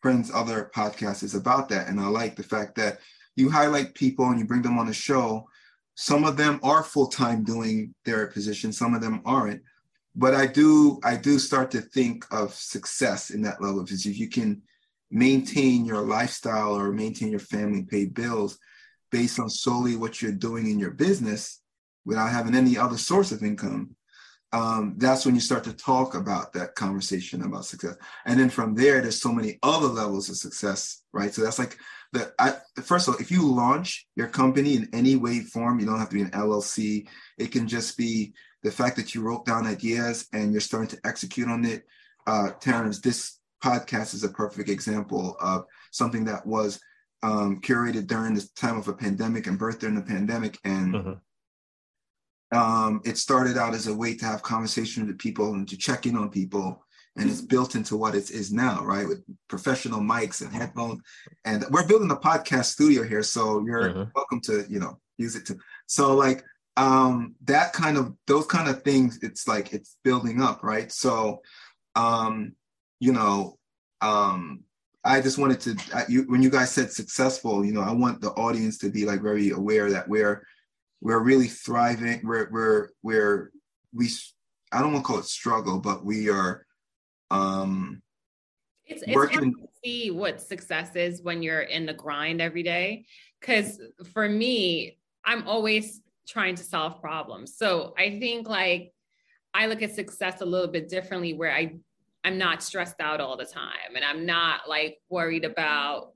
friend's 0.03 0.31
other 0.35 0.71
podcast 0.75 1.23
is 1.23 1.35
about 1.35 1.69
that. 1.71 1.89
And 1.89 1.99
I 2.01 2.07
like 2.07 2.37
the 2.37 2.43
fact 2.43 2.75
that 2.77 2.99
you 3.37 3.49
highlight 3.49 3.95
people 3.95 4.27
and 4.27 4.39
you 4.39 4.45
bring 4.45 4.63
them 4.63 4.79
on 4.79 4.87
the 4.87 4.93
show. 4.93 5.49
Some 5.95 6.25
of 6.25 6.37
them 6.37 6.61
are 6.63 6.83
full 6.83 7.07
time 7.07 7.45
doing 7.45 7.95
their 8.05 8.27
position, 8.27 8.73
some 8.73 8.95
of 8.95 9.01
them 9.01 9.23
aren't 9.25 9.63
but 10.15 10.35
I 10.35 10.47
do 10.47 11.01
I 11.05 11.17
do 11.17 11.39
start 11.39 11.71
to 11.73 11.81
think 11.81 12.25
of 12.33 12.55
success 12.55 13.31
in 13.31 13.43
that 13.43 13.61
level 13.61 13.83
because 13.83 14.07
if 14.07 14.19
you 14.19 14.29
can 14.29 14.63
maintain 15.11 15.85
your 15.85 16.03
lifestyle 16.03 16.75
or 16.75 16.93
maintain 16.93 17.31
your 17.31 17.41
family 17.41 17.83
pay 17.83 18.07
bills 18.07 18.59
based 19.11 19.39
on 19.39 19.49
solely 19.49 19.97
what 19.97 20.21
you're 20.21 20.33
doing 20.33 20.69
in 20.69 20.79
your 20.79 20.91
business 20.91 21.61
without 22.05 22.31
having 22.31 22.55
any 22.55 22.77
other 22.77 22.97
source 22.97 23.33
of 23.33 23.43
income 23.43 23.95
um, 24.53 24.95
that's 24.99 25.27
when 25.27 25.35
you 25.35 25.41
start 25.41 25.65
to 25.65 25.73
talk 25.73 26.15
about 26.15 26.53
that 26.53 26.77
conversation 26.77 27.43
about 27.43 27.65
success. 27.65 27.97
And 28.25 28.39
then 28.39 28.49
from 28.49 28.77
there 28.77 29.01
there's 29.01 29.21
so 29.21 29.33
many 29.33 29.59
other 29.65 29.89
levels 29.89 30.29
of 30.31 30.37
success 30.37 31.03
right? 31.13 31.35
So 31.35 31.43
that's 31.43 31.59
like 31.59 31.77
the, 32.13 32.33
I, 32.39 32.55
first 32.83 33.09
of 33.09 33.15
all 33.15 33.21
if 33.21 33.33
you 33.33 33.45
launch 33.45 34.07
your 34.15 34.29
company 34.29 34.77
in 34.77 34.89
any 34.93 35.17
way 35.17 35.41
form 35.41 35.81
you 35.81 35.87
don't 35.87 35.99
have 35.99 36.09
to 36.11 36.15
be 36.15 36.23
an 36.23 36.31
llc 36.31 37.09
it 37.39 37.51
can 37.51 37.67
just 37.67 37.99
be 37.99 38.33
the 38.65 38.73
fact 38.73 38.97
that 38.97 39.15
you 39.15 39.21
wrote 39.21 39.45
down 39.45 39.67
ideas 39.67 40.27
and 40.33 40.51
you're 40.51 40.61
starting 40.61 40.89
to 40.89 41.07
execute 41.07 41.49
on 41.49 41.65
it. 41.65 41.85
Uh, 42.27 42.51
Terrence, 42.61 42.99
this 42.99 43.39
podcast 43.63 44.15
is 44.15 44.25
a 44.25 44.31
perfect 44.31 44.71
example 44.71 45.37
of 45.39 45.67
something 45.93 46.25
that 46.25 46.45
was 46.47 46.81
um, 47.23 47.61
curated 47.61 48.07
during 48.07 48.35
this 48.35 48.51
time 48.53 48.79
of 48.79 48.89
a 48.89 48.95
pandemic 48.95 49.47
and 49.47 49.61
birthed 49.61 49.81
during 49.81 49.95
the 49.95 50.03
pandemic. 50.03 50.59
And 50.65 50.97
uh-huh. 50.97 52.59
um, 52.59 53.03
it 53.05 53.19
started 53.19 53.59
out 53.59 53.75
as 53.75 53.87
a 53.87 53.95
way 53.95 54.17
to 54.17 54.25
have 54.25 54.43
conversation 54.43 55.07
with 55.07 55.19
people 55.19 55.53
and 55.53 55.69
to 55.69 55.77
check 55.77 56.07
in 56.07 56.17
on 56.17 56.31
people. 56.31 56.83
And 57.17 57.31
it's 57.31 57.43
built 57.43 57.77
into 57.77 57.97
what 57.97 58.17
it 58.17 58.31
is 58.31 58.51
now, 58.51 58.83
right? 58.83 59.07
With 59.07 59.23
professional 59.47 60.01
mics 60.01 60.41
and 60.41 60.53
headphones. 60.53 61.01
And 61.45 61.65
we're 61.71 61.87
building 61.87 62.11
a 62.11 62.17
podcast 62.17 62.65
studio 62.65 63.05
here. 63.05 63.23
So 63.23 63.63
you're 63.65 63.91
uh-huh. 63.91 64.07
welcome 64.17 64.41
to, 64.43 64.65
you 64.69 64.81
know, 64.81 64.99
use 65.19 65.37
it 65.37 65.47
to. 65.47 65.59
So 65.87 66.17
like 66.17 66.43
um 66.77 67.35
that 67.45 67.73
kind 67.73 67.97
of 67.97 68.15
those 68.27 68.47
kind 68.47 68.69
of 68.69 68.83
things 68.83 69.19
it's 69.23 69.47
like 69.47 69.73
it's 69.73 69.97
building 70.03 70.43
up 70.43 70.63
right 70.63 70.91
so 70.91 71.41
um 71.95 72.53
you 72.99 73.13
know 73.13 73.57
um 74.01 74.61
i 75.05 75.21
just 75.21 75.39
wanted 75.39 75.61
to 75.61 75.77
I, 75.95 76.05
you, 76.09 76.23
when 76.23 76.43
you 76.43 76.51
guys 76.51 76.73
said 76.73 76.91
successful 76.91 77.65
you 77.65 77.73
know 77.73 77.81
i 77.81 77.93
want 77.93 78.21
the 78.21 78.31
audience 78.31 78.79
to 78.79 78.91
be 78.91 79.05
like 79.05 79.23
very 79.23 79.51
aware 79.51 79.91
that 79.91 80.09
we're 80.09 80.45
we're 81.01 81.21
really 81.21 81.47
thriving 81.47 82.21
we're 82.25 82.49
we're 82.51 82.89
we're 83.03 83.51
we 83.93 84.09
i 84.73 84.81
don't 84.81 84.93
want 84.93 85.05
to 85.05 85.07
call 85.07 85.21
it 85.21 85.27
struggle 85.27 85.79
but 85.79 86.05
we 86.05 86.29
are 86.29 86.67
um 87.31 88.03
it's, 88.87 89.03
it's 89.03 89.15
working. 89.15 89.39
hard 89.39 89.53
to 89.53 89.69
see 89.83 90.11
what 90.11 90.41
success 90.41 90.97
is 90.97 91.23
when 91.23 91.43
you're 91.43 91.63
in 91.63 91.87
the 91.87 91.95
grind 91.95 92.41
every 92.41 92.65
day 92.65 93.05
because 93.41 93.81
for 94.13 94.29
me 94.29 94.99
i'm 95.25 95.47
always 95.47 96.01
trying 96.27 96.55
to 96.57 96.65
solve 96.65 97.01
problems. 97.01 97.57
So 97.57 97.95
I 97.99 98.19
think 98.19 98.49
like 98.49 98.93
I 99.53 99.67
look 99.67 99.83
at 99.83 99.95
success 99.95 100.41
a 100.41 100.47
little 100.47 100.69
bit 100.69 100.89
differently 100.89 101.35
where 101.35 101.53
I 101.53 101.77
I'm 102.25 102.39
not 102.39 102.63
stressed 102.63 103.01
out 103.01 103.21
all 103.21 103.37
the 103.37 103.45
time 103.45 103.95
and 103.95 104.05
I'm 104.05 104.25
not 104.25 104.69
like 104.69 104.99
worried 105.11 105.45
about, 105.45 106.13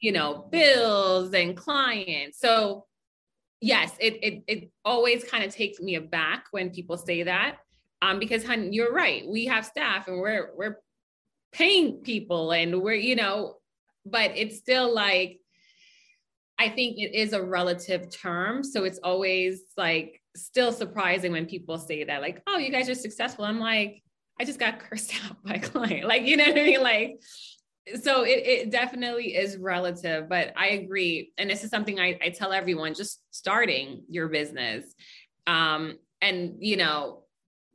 you 0.00 0.12
know, 0.12 0.48
bills 0.50 1.34
and 1.34 1.56
clients. 1.56 2.40
So 2.40 2.86
yes, 3.60 3.94
it 4.00 4.18
it 4.22 4.42
it 4.46 4.70
always 4.84 5.24
kind 5.24 5.44
of 5.44 5.54
takes 5.54 5.80
me 5.80 5.96
aback 5.96 6.46
when 6.50 6.70
people 6.70 6.96
say 6.96 7.22
that. 7.24 7.58
Um, 8.00 8.18
because 8.18 8.44
hun, 8.44 8.72
you're 8.72 8.92
right. 8.92 9.22
We 9.28 9.44
have 9.46 9.64
staff 9.64 10.08
and 10.08 10.18
we're 10.18 10.50
we're 10.56 10.80
paying 11.52 11.98
people 11.98 12.50
and 12.52 12.82
we're, 12.82 12.94
you 12.94 13.14
know, 13.14 13.58
but 14.06 14.32
it's 14.34 14.56
still 14.56 14.92
like 14.92 15.38
I 16.58 16.68
think 16.68 16.98
it 16.98 17.14
is 17.14 17.32
a 17.32 17.42
relative 17.42 18.10
term. 18.10 18.62
So 18.62 18.84
it's 18.84 19.00
always 19.02 19.62
like 19.76 20.20
still 20.36 20.72
surprising 20.72 21.32
when 21.32 21.46
people 21.46 21.78
say 21.78 22.04
that, 22.04 22.20
like, 22.20 22.42
oh, 22.46 22.58
you 22.58 22.70
guys 22.70 22.88
are 22.88 22.94
successful. 22.94 23.44
I'm 23.44 23.60
like, 23.60 24.02
I 24.40 24.44
just 24.44 24.58
got 24.58 24.78
cursed 24.90 25.14
out 25.24 25.42
by 25.44 25.54
a 25.54 25.60
client. 25.60 26.06
Like, 26.06 26.22
you 26.22 26.36
know 26.36 26.44
what 26.44 26.58
I 26.58 26.64
mean? 26.64 26.82
Like, 26.82 27.20
so 28.00 28.22
it, 28.22 28.46
it 28.46 28.70
definitely 28.70 29.34
is 29.34 29.56
relative, 29.56 30.28
but 30.28 30.52
I 30.56 30.68
agree. 30.68 31.32
And 31.36 31.50
this 31.50 31.64
is 31.64 31.70
something 31.70 31.98
I, 31.98 32.18
I 32.22 32.28
tell 32.28 32.52
everyone 32.52 32.94
just 32.94 33.20
starting 33.32 34.04
your 34.08 34.28
business. 34.28 34.84
Um, 35.46 35.98
and 36.20 36.54
you 36.60 36.76
know, 36.76 37.24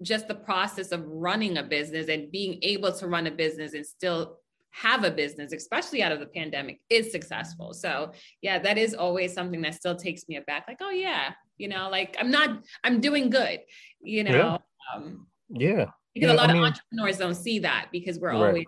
just 0.01 0.27
the 0.27 0.35
process 0.35 0.91
of 0.91 1.05
running 1.05 1.57
a 1.57 1.63
business 1.63 2.07
and 2.07 2.31
being 2.31 2.59
able 2.61 2.93
to 2.93 3.07
run 3.07 3.27
a 3.27 3.31
business 3.31 3.73
and 3.73 3.85
still 3.85 4.37
have 4.81 5.03
a 5.03 5.11
business, 5.11 5.53
especially 5.53 6.03
out 6.03 6.11
of 6.11 6.19
the 6.19 6.27
pandemic, 6.27 6.79
is 6.89 7.11
successful. 7.11 7.73
So 7.73 8.11
yeah, 8.41 8.59
that 8.59 8.77
is 8.77 8.93
always 8.93 9.33
something 9.33 9.61
that 9.63 9.73
still 9.75 9.95
takes 9.95 10.27
me 10.29 10.35
aback. 10.37 10.65
Like, 10.67 10.77
oh 10.81 10.91
yeah, 10.91 11.33
you 11.57 11.67
know, 11.67 11.89
like 11.89 12.15
I'm 12.19 12.29
not, 12.31 12.63
I'm 12.83 13.01
doing 13.01 13.29
good, 13.29 13.59
you 14.01 14.23
know. 14.23 14.31
Yeah. 14.31 14.57
Um, 14.95 15.27
yeah. 15.49 15.85
Because 16.13 16.29
yeah, 16.29 16.35
a 16.35 16.37
lot 16.37 16.49
I 16.49 16.53
of 16.53 16.57
mean, 16.57 16.65
entrepreneurs 16.65 17.17
don't 17.17 17.35
see 17.35 17.59
that 17.59 17.87
because 17.91 18.19
we're 18.19 18.29
Right. 18.29 18.47
always 18.47 18.65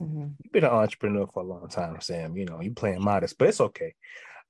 Mhm. 0.00 0.34
You've 0.42 0.52
been 0.52 0.64
an 0.64 0.70
entrepreneur 0.70 1.26
for 1.26 1.42
a 1.42 1.46
long 1.46 1.68
time, 1.70 2.00
Sam. 2.02 2.36
You 2.36 2.44
know, 2.44 2.60
you're 2.60 2.74
playing 2.74 3.02
modest, 3.02 3.38
but 3.38 3.48
it's 3.48 3.60
okay. 3.62 3.94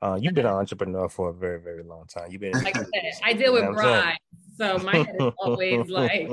Uh, 0.02 0.18
you've 0.20 0.34
been 0.34 0.44
an 0.46 0.52
entrepreneur 0.52 1.08
for 1.08 1.30
a 1.30 1.32
very, 1.34 1.60
very 1.60 1.84
long 1.84 2.04
time. 2.08 2.30
You've 2.30 2.40
been 2.40 2.52
like 2.52 2.76
I 2.76 2.80
said, 2.82 3.12
I 3.24 3.32
deal 3.40 3.52
with 3.52 3.62
You 3.62 3.70
know 3.70 3.76
what 3.76 3.84
I'm 3.84 3.84
saying? 3.84 4.16
brides, 4.58 4.80
so 4.80 4.84
my 4.84 4.96
head 4.96 5.14
is 5.20 5.32
always 5.38 5.88
like, 6.00 6.30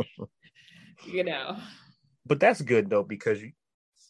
you 1.06 1.24
know. 1.24 1.58
but 2.26 2.40
that's 2.40 2.62
good 2.62 2.90
though 2.90 3.04
because 3.04 3.42
you 3.42 3.52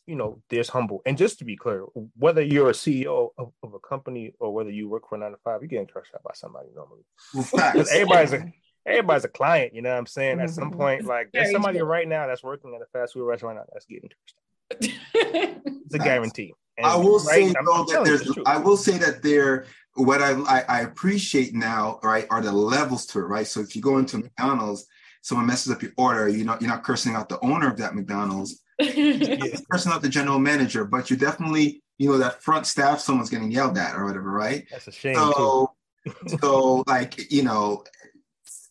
you 0.06 0.16
know 0.16 0.42
there's 0.50 0.70
humble 0.70 1.02
and 1.06 1.18
just 1.18 1.40
to 1.40 1.46
be 1.46 1.56
clear 1.56 1.86
whether 2.18 2.42
you're 2.42 2.70
a 2.70 2.74
ceo 2.74 3.30
of, 3.38 3.54
of 3.64 3.74
a 3.74 3.80
company 3.80 4.34
or 4.40 4.54
whether 4.54 4.70
you 4.70 4.90
work 4.90 5.08
for 5.08 5.16
a 5.16 5.18
nine 5.18 5.32
to 5.32 5.38
five 5.44 5.62
you're 5.62 5.68
getting 5.70 5.88
cursed 5.88 6.12
out 6.14 6.24
by 6.24 6.32
somebody 6.34 6.68
normally 6.76 7.02
because 7.34 7.88
everybody's 7.92 8.34
a 8.34 8.46
everybody's 8.86 9.24
a 9.24 9.30
client 9.30 9.74
you 9.74 9.82
know 9.82 9.90
what 9.90 9.98
i'm 9.98 10.06
saying 10.06 10.40
at 10.40 10.50
some 10.50 10.72
Mhm. 10.72 10.78
point 10.78 11.06
like 11.06 11.30
there's 11.32 11.52
somebody 11.52 11.80
true. 11.80 11.88
right 11.88 12.08
now 12.08 12.28
that's 12.28 12.44
working 12.44 12.74
at 12.76 12.82
a 12.82 12.86
fast 12.92 13.14
food 13.14 13.24
restaurant 13.26 13.60
that's 13.72 13.86
getting 13.86 14.10
cursed 14.10 14.36
out. 14.36 14.92
it's 15.86 15.94
a 15.96 16.00
guarantee 16.00 16.54
And, 16.78 16.86
I 16.88 16.96
will 16.98 17.20
right, 17.20 17.24
say 17.24 17.44
I'm- 17.54 17.66
though 17.66 17.74
I'm 17.74 17.86
that 17.88 18.04
there's 18.04 18.24
the. 18.24 18.44
I 18.46 18.58
will 18.58 18.78
say 18.78 18.98
that 18.98 19.22
there 19.24 19.66
what 19.96 20.22
I, 20.22 20.32
I 20.32 20.66
I 20.68 20.80
appreciate 20.82 21.54
now 21.54 22.00
right 22.04 22.26
are 22.30 22.42
the 22.42 22.52
levels 22.52 23.06
to 23.08 23.20
it 23.20 23.24
right 23.24 23.46
so 23.48 23.62
if 23.62 23.76
you 23.76 23.82
go 23.82 24.00
into 24.00 24.18
McDonald's 24.18 24.86
someone 25.22 25.46
messes 25.48 25.72
up 25.72 25.82
your 25.84 25.92
order 25.98 26.28
you 26.28 26.44
know, 26.44 26.58
you're 26.60 26.70
not 26.70 26.84
cursing 26.84 27.14
out 27.16 27.30
the 27.30 27.40
owner 27.46 27.70
of 27.70 27.78
that 27.78 27.96
McDonald's 27.96 28.63
Yeah. 28.80 28.88
you're 28.90 30.00
the 30.00 30.10
general 30.10 30.40
manager 30.40 30.84
but 30.86 31.10
you 31.10 31.16
definitely 31.18 31.84
you 31.98 32.10
know 32.10 32.18
that 32.18 32.42
front 32.42 32.66
staff 32.66 33.00
someone's 33.00 33.30
getting 33.30 33.52
yelled 33.52 33.78
at 33.78 33.96
or 33.96 34.06
whatever 34.06 34.32
right 34.32 34.66
that's 34.72 34.88
a 34.88 34.92
shame 34.92 35.16
too 35.16 35.32
so 35.36 35.74
so 36.42 36.84
like 36.88 37.32
you 37.32 37.44
know 37.44 37.84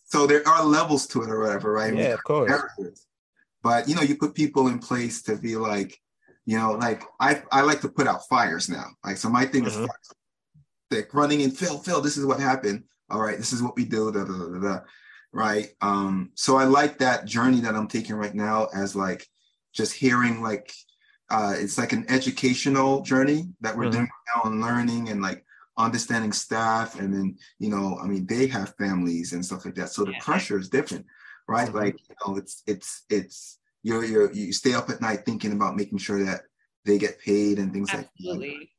so 0.05 0.27
there 0.27 0.47
are 0.47 0.63
levels 0.63 1.07
to 1.07 1.23
it 1.23 1.29
or 1.29 1.39
whatever 1.39 1.71
right 1.71 1.95
yeah 1.95 2.13
of 2.13 2.23
course 2.23 2.49
characters. 2.49 3.05
But 3.63 3.87
you 3.87 3.95
know, 3.95 4.01
you 4.01 4.17
put 4.17 4.35
people 4.35 4.67
in 4.67 4.77
place 4.77 5.21
to 5.21 5.37
be 5.37 5.55
like, 5.55 5.97
you 6.45 6.57
know, 6.57 6.73
like 6.73 7.01
I 7.21 7.41
I 7.49 7.61
like 7.61 7.79
to 7.81 7.87
put 7.87 8.07
out 8.07 8.27
fires 8.27 8.67
now. 8.67 8.87
Like 9.05 9.15
so, 9.15 9.29
my 9.29 9.45
thing 9.45 9.65
is 9.65 9.73
Mhm. 9.73 9.87
fires. 9.87 10.09
like 10.91 11.13
running 11.13 11.39
in 11.39 11.49
Phil, 11.51 11.77
Phil, 11.79 12.01
this 12.01 12.17
is 12.17 12.25
what 12.25 12.41
happened. 12.41 12.83
All 13.09 13.21
right, 13.21 13.37
this 13.37 13.53
is 13.53 13.63
what 13.63 13.77
we 13.77 13.85
do. 13.85 14.11
Da, 14.11 14.25
da, 14.25 14.33
da, 14.37 14.47
da, 14.49 14.59
da. 14.59 14.79
Right. 15.31 15.69
Um. 15.79 16.31
So 16.35 16.57
I 16.57 16.65
like 16.65 16.97
that 16.99 17.23
journey 17.23 17.61
that 17.61 17.73
I'm 17.73 17.87
taking 17.87 18.17
right 18.17 18.35
now 18.35 18.67
as 18.75 18.97
like 18.97 19.25
just 19.73 19.93
hearing 19.93 20.41
like 20.41 20.71
uh 21.29 21.53
it's 21.57 21.77
like 21.77 21.93
an 21.93 22.05
educational 22.09 23.01
journey 23.01 23.49
that 23.61 23.75
we're 23.75 23.85
Mhm. 23.85 23.91
doing 23.91 24.09
now 24.35 24.41
and 24.49 24.61
learning 24.61 25.09
and 25.09 25.21
like 25.21 25.43
understanding 25.77 26.31
staff 26.31 26.99
and 26.99 27.13
then 27.13 27.35
you 27.59 27.69
know 27.69 27.97
i 28.01 28.05
mean 28.05 28.25
they 28.27 28.45
have 28.47 28.75
families 28.75 29.33
and 29.33 29.43
stuff 29.43 29.65
like 29.65 29.73
that 29.75 29.89
so 29.89 30.03
the 30.05 30.11
Yeah. 30.11 30.19
pressure 30.19 30.59
is 30.59 30.69
different 30.69 31.05
right 31.47 31.69
Mhm. 31.69 31.73
like 31.81 31.97
you 32.09 32.15
know 32.25 32.37
it's 32.37 32.61
it's 32.67 33.03
it's 33.09 33.59
you're 33.81 34.05
you're 34.05 34.31
you 34.31 34.53
stay 34.53 34.73
up 34.73 34.89
at 34.89 35.01
night 35.01 35.25
thinking 35.25 35.51
about 35.51 35.75
making 35.75 35.97
sure 35.97 36.23
that 36.23 36.41
they 36.85 36.97
get 36.97 37.19
paid 37.19 37.57
and 37.59 37.73
things 37.73 37.91
like 37.93 38.01
that 38.01 38.09
Absolutely. 38.19 38.69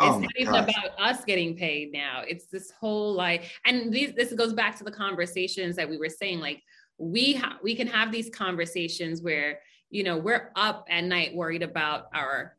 oh 0.00 0.08
it's 0.08 0.20
not 0.20 0.36
even 0.36 0.52
gosh. 0.52 0.76
about 0.76 1.00
us 1.00 1.24
getting 1.24 1.56
paid 1.56 1.92
now. 1.92 2.22
It's 2.26 2.46
this 2.46 2.70
whole 2.72 3.12
like, 3.14 3.44
and 3.66 3.92
these, 3.92 4.12
this 4.14 4.32
goes 4.32 4.52
back 4.52 4.76
to 4.78 4.84
the 4.84 4.90
conversations 4.90 5.76
that 5.76 5.88
we 5.88 5.96
were 5.96 6.08
saying. 6.08 6.40
Like, 6.40 6.60
we 6.98 7.34
ha- 7.34 7.58
we 7.62 7.74
can 7.76 7.86
have 7.86 8.10
these 8.10 8.28
conversations 8.30 9.22
where 9.22 9.60
you 9.92 10.02
know 10.02 10.16
we're 10.16 10.50
up 10.56 10.86
at 10.90 11.04
night 11.04 11.34
worried 11.34 11.62
about 11.62 12.06
our 12.12 12.56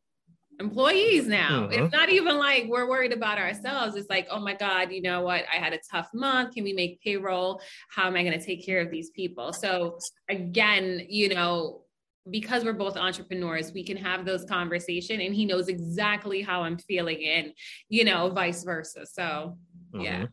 employees 0.60 1.28
now. 1.28 1.68
Mhm. 1.68 1.74
It's 1.74 1.92
not 1.92 2.10
even 2.10 2.38
like 2.38 2.66
we're 2.68 2.88
worried 2.88 3.12
about 3.12 3.40
ourselves. 3.40 3.96
It's 3.96 4.10
like, 4.10 4.28
oh 4.30 4.40
my 4.40 4.54
God, 4.54 4.92
you 4.92 5.02
know 5.02 5.22
what? 5.22 5.44
I 5.52 5.58
had 5.58 5.74
a 5.74 5.80
tough 5.92 6.10
month. 6.14 6.54
Can 6.54 6.64
we 6.64 6.74
make 6.74 7.02
payroll? 7.02 7.60
How 7.90 8.06
am 8.06 8.16
I 8.16 8.24
going 8.24 8.40
to 8.40 8.46
take 8.46 8.64
care 8.64 8.80
of 8.80 8.92
these 8.92 9.10
people? 9.10 9.52
So 9.52 9.98
again, 10.30 11.06
you 11.10 11.30
know, 11.30 11.82
because 12.30 12.64
we're 12.64 12.74
both 12.74 12.96
entrepreneurs, 12.96 13.74
we 13.74 13.84
can 13.84 13.98
have 13.98 14.26
those 14.26 14.46
conversation 14.46 15.22
and 15.22 15.34
he 15.34 15.46
knows 15.46 15.68
exactly 15.70 16.44
how 16.44 16.62
I'm 16.62 16.78
feeling 16.78 17.26
and, 17.26 17.52
you 17.90 18.06
know, 18.06 18.30
vice 18.30 18.64
versa. 18.64 19.08
So 19.08 19.58
yeah. 19.94 20.22
Mhm. 20.22 20.28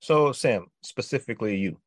So 0.00 0.32
Sam, 0.32 0.66
specifically 0.82 1.56
you, 1.56 1.80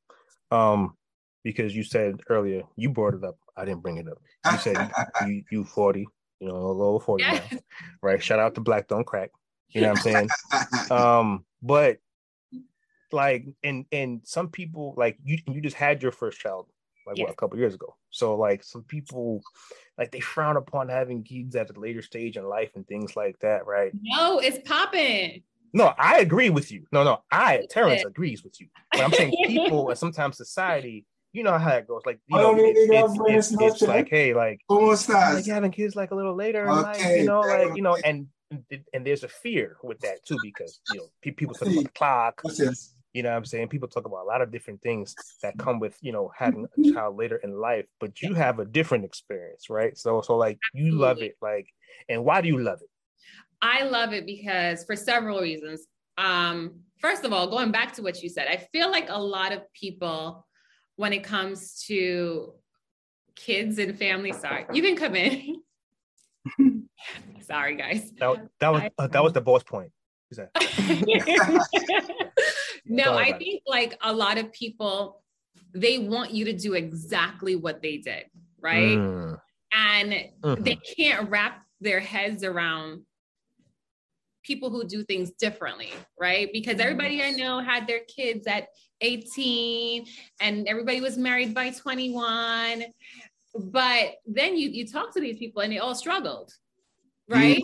um, 0.49 0.97
because 1.43 1.75
you 1.75 1.83
said 1.83 2.21
earlier 2.27 2.63
you 2.75 2.89
brought 2.89 3.13
it 3.13 3.23
up. 3.23 3.37
I 3.57 3.65
didn't 3.65 3.81
bring 3.81 3.97
it 3.97 4.07
up. 4.07 4.17
You 4.51 4.57
said 4.57 4.91
you 5.25 5.43
you 5.51 5.63
forty, 5.63 6.07
you 6.39 6.47
know, 6.47 6.55
a 6.55 6.71
little 6.71 6.99
forty 6.99 7.23
Yeah. 7.23 7.47
now, 7.51 7.59
right? 8.01 8.23
Shout 8.23 8.39
out 8.39 8.55
to 8.55 8.61
Black 8.61 8.87
Don't 8.87 9.05
Crack. 9.05 9.31
You 9.69 9.81
know 9.81 9.87
what 9.93 10.05
I'm 10.05 10.29
saying? 10.89 10.91
um, 10.91 11.45
but 11.61 11.99
like, 13.11 13.45
and 13.63 13.85
and 13.91 14.21
some 14.23 14.49
people 14.49 14.93
like 14.97 15.17
you 15.23 15.37
you 15.47 15.61
just 15.61 15.75
had 15.75 16.01
your 16.01 16.11
first 16.11 16.39
child 16.39 16.67
like 17.05 17.17
what 17.17 17.29
a 17.29 17.35
couple 17.35 17.57
years 17.57 17.73
ago. 17.73 17.95
So 18.09 18.35
like 18.35 18.63
some 18.63 18.83
people 18.83 19.41
like 19.97 20.11
they 20.11 20.19
frown 20.19 20.57
upon 20.57 20.89
having 20.89 21.23
kids 21.23 21.55
at 21.55 21.75
a 21.75 21.79
later 21.79 22.01
stage 22.01 22.37
in 22.37 22.43
life 22.45 22.71
and 22.75 22.87
things 22.87 23.15
like 23.15 23.39
that, 23.39 23.65
right? 23.65 23.91
No, 24.01 24.39
it's 24.39 24.59
popping. 24.67 25.43
No, 25.73 25.93
I 25.97 26.19
agree 26.19 26.49
with 26.49 26.71
you. 26.71 26.85
No, 26.91 27.03
no, 27.03 27.23
I 27.31 27.63
Terrence 27.69 28.03
agrees 28.03 28.43
with 28.43 28.59
you. 28.59 28.67
But 28.91 29.01
I'm 29.01 29.13
saying 29.13 29.33
people 29.45 29.89
and 29.89 29.97
sometimes 29.97 30.37
society, 30.37 31.05
you 31.33 31.43
know 31.43 31.57
how 31.57 31.71
it 31.71 31.87
goes. 31.87 32.01
Like 32.05 32.19
you 32.27 32.37
know, 32.37 32.53
mi 32.53 32.73
it's, 32.75 33.17
it's, 33.19 33.51
it's, 33.51 33.61
it's 33.61 33.81
like, 33.81 34.09
hey, 34.09 34.33
like, 34.33 34.59
¿Cómo 34.69 35.35
like 35.35 35.45
having 35.45 35.71
kids 35.71 35.95
like 35.95 36.11
a 36.11 36.15
little 36.15 36.35
later 36.35 36.63
in 36.63 36.69
life, 36.69 37.17
you 37.17 37.25
know, 37.25 37.41
like 37.41 37.75
you 37.75 37.81
know, 37.81 37.97
and 38.03 38.27
and 38.93 39.05
there's 39.05 39.23
a 39.23 39.29
fear 39.29 39.77
with 39.83 39.99
that 39.99 40.25
too 40.25 40.37
because 40.41 40.81
you 40.91 40.99
know 40.99 41.05
people 41.21 41.53
talk 41.53 41.69
about 41.69 41.83
the 41.83 41.89
clock, 41.89 42.41
you 43.13 43.23
know 43.23 43.29
what 43.29 43.37
I'm 43.37 43.45
saying? 43.45 43.69
People 43.69 43.87
talk 43.87 44.05
about 44.05 44.23
a 44.23 44.27
lot 44.27 44.41
of 44.41 44.51
different 44.51 44.81
things 44.81 45.15
that 45.41 45.57
come 45.57 45.79
with, 45.79 45.97
you 46.01 46.11
know, 46.11 46.31
having 46.37 46.65
a 46.77 46.91
child 46.93 47.17
later 47.17 47.37
in 47.37 47.59
life, 47.59 47.85
but 47.99 48.21
you 48.21 48.33
have 48.33 48.59
a 48.59 48.65
different 48.65 49.05
experience, 49.05 49.69
right? 49.69 49.97
So 49.97 50.21
so 50.21 50.37
like 50.37 50.59
you 50.73 50.91
love 50.91 51.21
it, 51.21 51.35
like, 51.41 51.67
and 52.09 52.25
why 52.25 52.41
do 52.41 52.47
you 52.47 52.59
love 52.59 52.79
it? 52.81 52.89
I 53.61 53.83
love 53.83 54.11
it 54.13 54.25
because 54.25 54.83
for 54.83 54.95
several 54.95 55.39
reasons. 55.39 55.85
Um, 56.17 56.81
first 56.99 57.23
of 57.23 57.33
all, 57.33 57.47
going 57.49 57.71
back 57.71 57.93
to 57.93 58.01
what 58.01 58.21
you 58.21 58.29
said, 58.29 58.47
I 58.47 58.57
feel 58.71 58.91
like 58.91 59.07
a 59.09 59.21
lot 59.21 59.51
of 59.51 59.61
people, 59.73 60.45
when 60.95 61.13
it 61.13 61.23
comes 61.23 61.83
to 61.87 62.53
kids 63.35 63.79
and 63.79 63.97
family, 63.97 64.31
sorry, 64.33 64.65
you 64.73 64.81
can 64.81 64.95
come 64.95 65.15
in. 65.15 65.61
sorry, 67.41 67.75
guys. 67.75 68.11
That, 68.17 68.47
that 68.59 68.69
was 68.69 68.81
uh, 68.97 69.07
that 69.07 69.23
was 69.23 69.33
the 69.33 69.41
boss 69.41 69.63
point. 69.63 69.91
Is 70.29 70.37
that 70.37 70.51
no, 72.85 73.17
I 73.17 73.37
think 73.37 73.63
like 73.67 73.97
a 74.01 74.13
lot 74.13 74.37
of 74.37 74.51
people, 74.53 75.21
they 75.73 75.99
want 75.99 76.31
you 76.31 76.45
to 76.45 76.53
do 76.53 76.73
exactly 76.73 77.55
what 77.55 77.81
they 77.81 77.97
did, 77.97 78.25
right? 78.59 78.97
Mm, 78.97 79.39
And 79.73 80.13
mhm. 80.41 80.63
they 80.63 80.75
can't 80.75 81.29
wrap 81.29 81.63
their 81.81 81.99
heads 81.99 82.43
around 82.43 83.01
people 84.43 84.69
who 84.69 84.83
do 84.83 85.03
things 85.03 85.31
differently, 85.31 85.91
right? 86.19 86.49
Because 86.51 86.79
everybody 86.79 87.23
I 87.23 87.31
know 87.31 87.59
had 87.59 87.87
their 87.87 88.01
kids 88.07 88.47
at 88.47 88.67
18 89.01 90.05
and 90.39 90.67
everybody 90.67 91.01
was 91.01 91.17
married 91.17 91.53
by 91.53 91.71
21. 91.71 92.85
But 93.55 94.15
then 94.25 94.57
you 94.57 94.69
you 94.69 94.87
talk 94.87 95.13
to 95.13 95.19
these 95.19 95.37
people 95.37 95.61
and 95.61 95.71
they 95.71 95.79
all 95.79 95.95
struggled, 95.95 96.53
right? 97.27 97.61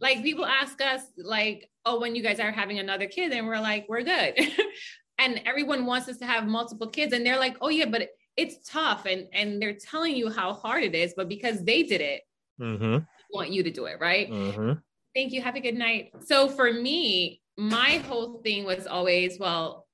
Like 0.00 0.22
people 0.22 0.44
ask 0.44 0.80
us 0.82 1.02
like, 1.16 1.70
"Oh, 1.86 1.98
when 2.00 2.14
you 2.14 2.22
guys 2.22 2.40
are 2.40 2.50
having 2.50 2.78
another 2.78 3.06
kid?" 3.06 3.32
and 3.32 3.46
we're 3.46 3.60
like, 3.60 3.86
"We're 3.88 4.02
good." 4.02 4.34
and 5.18 5.40
everyone 5.46 5.86
wants 5.86 6.08
us 6.08 6.18
to 6.18 6.26
have 6.26 6.46
multiple 6.46 6.88
kids 6.88 7.14
and 7.14 7.24
they're 7.24 7.38
like, 7.38 7.56
"Oh 7.62 7.70
yeah, 7.70 7.86
but 7.86 8.10
it's 8.36 8.56
tough 8.68 9.06
and 9.06 9.26
and 9.32 9.60
they're 9.60 9.74
telling 9.74 10.16
you 10.16 10.30
how 10.30 10.52
hard 10.52 10.82
it 10.82 10.94
is 10.94 11.12
but 11.16 11.28
because 11.28 11.62
they 11.64 11.82
did 11.82 12.00
it 12.00 12.22
mm-hmm. 12.60 12.98
want 13.32 13.50
you 13.50 13.62
to 13.62 13.70
do 13.70 13.84
it 13.84 13.98
right 14.00 14.30
mm-hmm. 14.30 14.72
Thank 15.14 15.32
you 15.32 15.42
have 15.42 15.56
a 15.56 15.60
good 15.60 15.76
night 15.76 16.10
so 16.24 16.48
for 16.48 16.72
me 16.72 17.40
my 17.56 18.02
whole 18.08 18.40
thing 18.42 18.64
was 18.64 18.86
always 18.86 19.38
well 19.38 19.86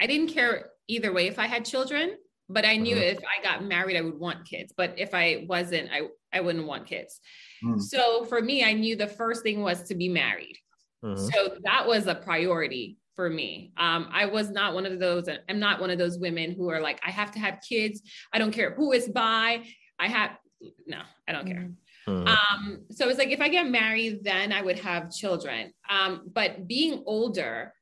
i 0.00 0.06
didn't 0.06 0.28
care 0.28 0.70
either 0.88 1.12
way 1.12 1.26
if 1.26 1.38
i 1.38 1.46
had 1.46 1.64
children 1.64 2.16
but 2.48 2.64
i 2.64 2.76
knew 2.76 2.96
mm-hmm. 2.96 3.16
if 3.16 3.18
i 3.18 3.42
got 3.42 3.64
married 3.64 3.96
i 3.96 4.00
would 4.00 4.18
want 4.18 4.46
kids 4.46 4.72
but 4.76 4.94
if 4.98 5.14
i 5.14 5.44
wasn't 5.48 5.88
i 5.92 6.02
i 6.32 6.40
wouldn't 6.40 6.66
want 6.66 6.86
kids 6.86 7.20
mm. 7.64 7.80
so 7.80 8.24
for 8.24 8.40
me 8.40 8.64
i 8.64 8.72
knew 8.72 8.96
the 8.96 9.06
first 9.06 9.42
thing 9.42 9.62
was 9.62 9.82
to 9.82 9.94
be 9.94 10.08
married 10.08 10.56
mm-hmm. 11.04 11.16
so 11.16 11.56
that 11.62 11.86
was 11.86 12.06
a 12.06 12.14
priority 12.14 12.98
for 13.20 13.28
me. 13.28 13.70
Um, 13.76 14.08
I 14.10 14.24
was 14.24 14.48
not 14.48 14.72
one 14.72 14.86
of 14.86 14.98
those, 14.98 15.28
I'm 15.46 15.58
not 15.58 15.78
one 15.78 15.90
of 15.90 15.98
those 15.98 16.18
women 16.18 16.52
who 16.52 16.70
are 16.70 16.80
like, 16.80 16.98
I 17.06 17.10
have 17.10 17.30
to 17.32 17.38
have 17.38 17.58
kids. 17.68 18.00
I 18.32 18.38
don't 18.38 18.50
care 18.50 18.72
who 18.72 18.92
is 18.92 19.10
by. 19.10 19.66
I 19.98 20.08
have, 20.08 20.38
no, 20.86 21.02
I 21.28 21.32
don't 21.32 21.46
care. 21.46 21.70
Mm-hmm. 22.08 22.28
Um, 22.28 22.80
so 22.90 23.08
it's 23.08 23.18
like, 23.18 23.30
if 23.30 23.40
I 23.40 23.48
get 23.48 23.68
married, 23.68 24.24
then 24.24 24.52
I 24.52 24.62
would 24.62 24.78
have 24.78 25.10
children. 25.10 25.72
Um, 25.88 26.22
but 26.32 26.66
being 26.66 27.02
older, 27.06 27.72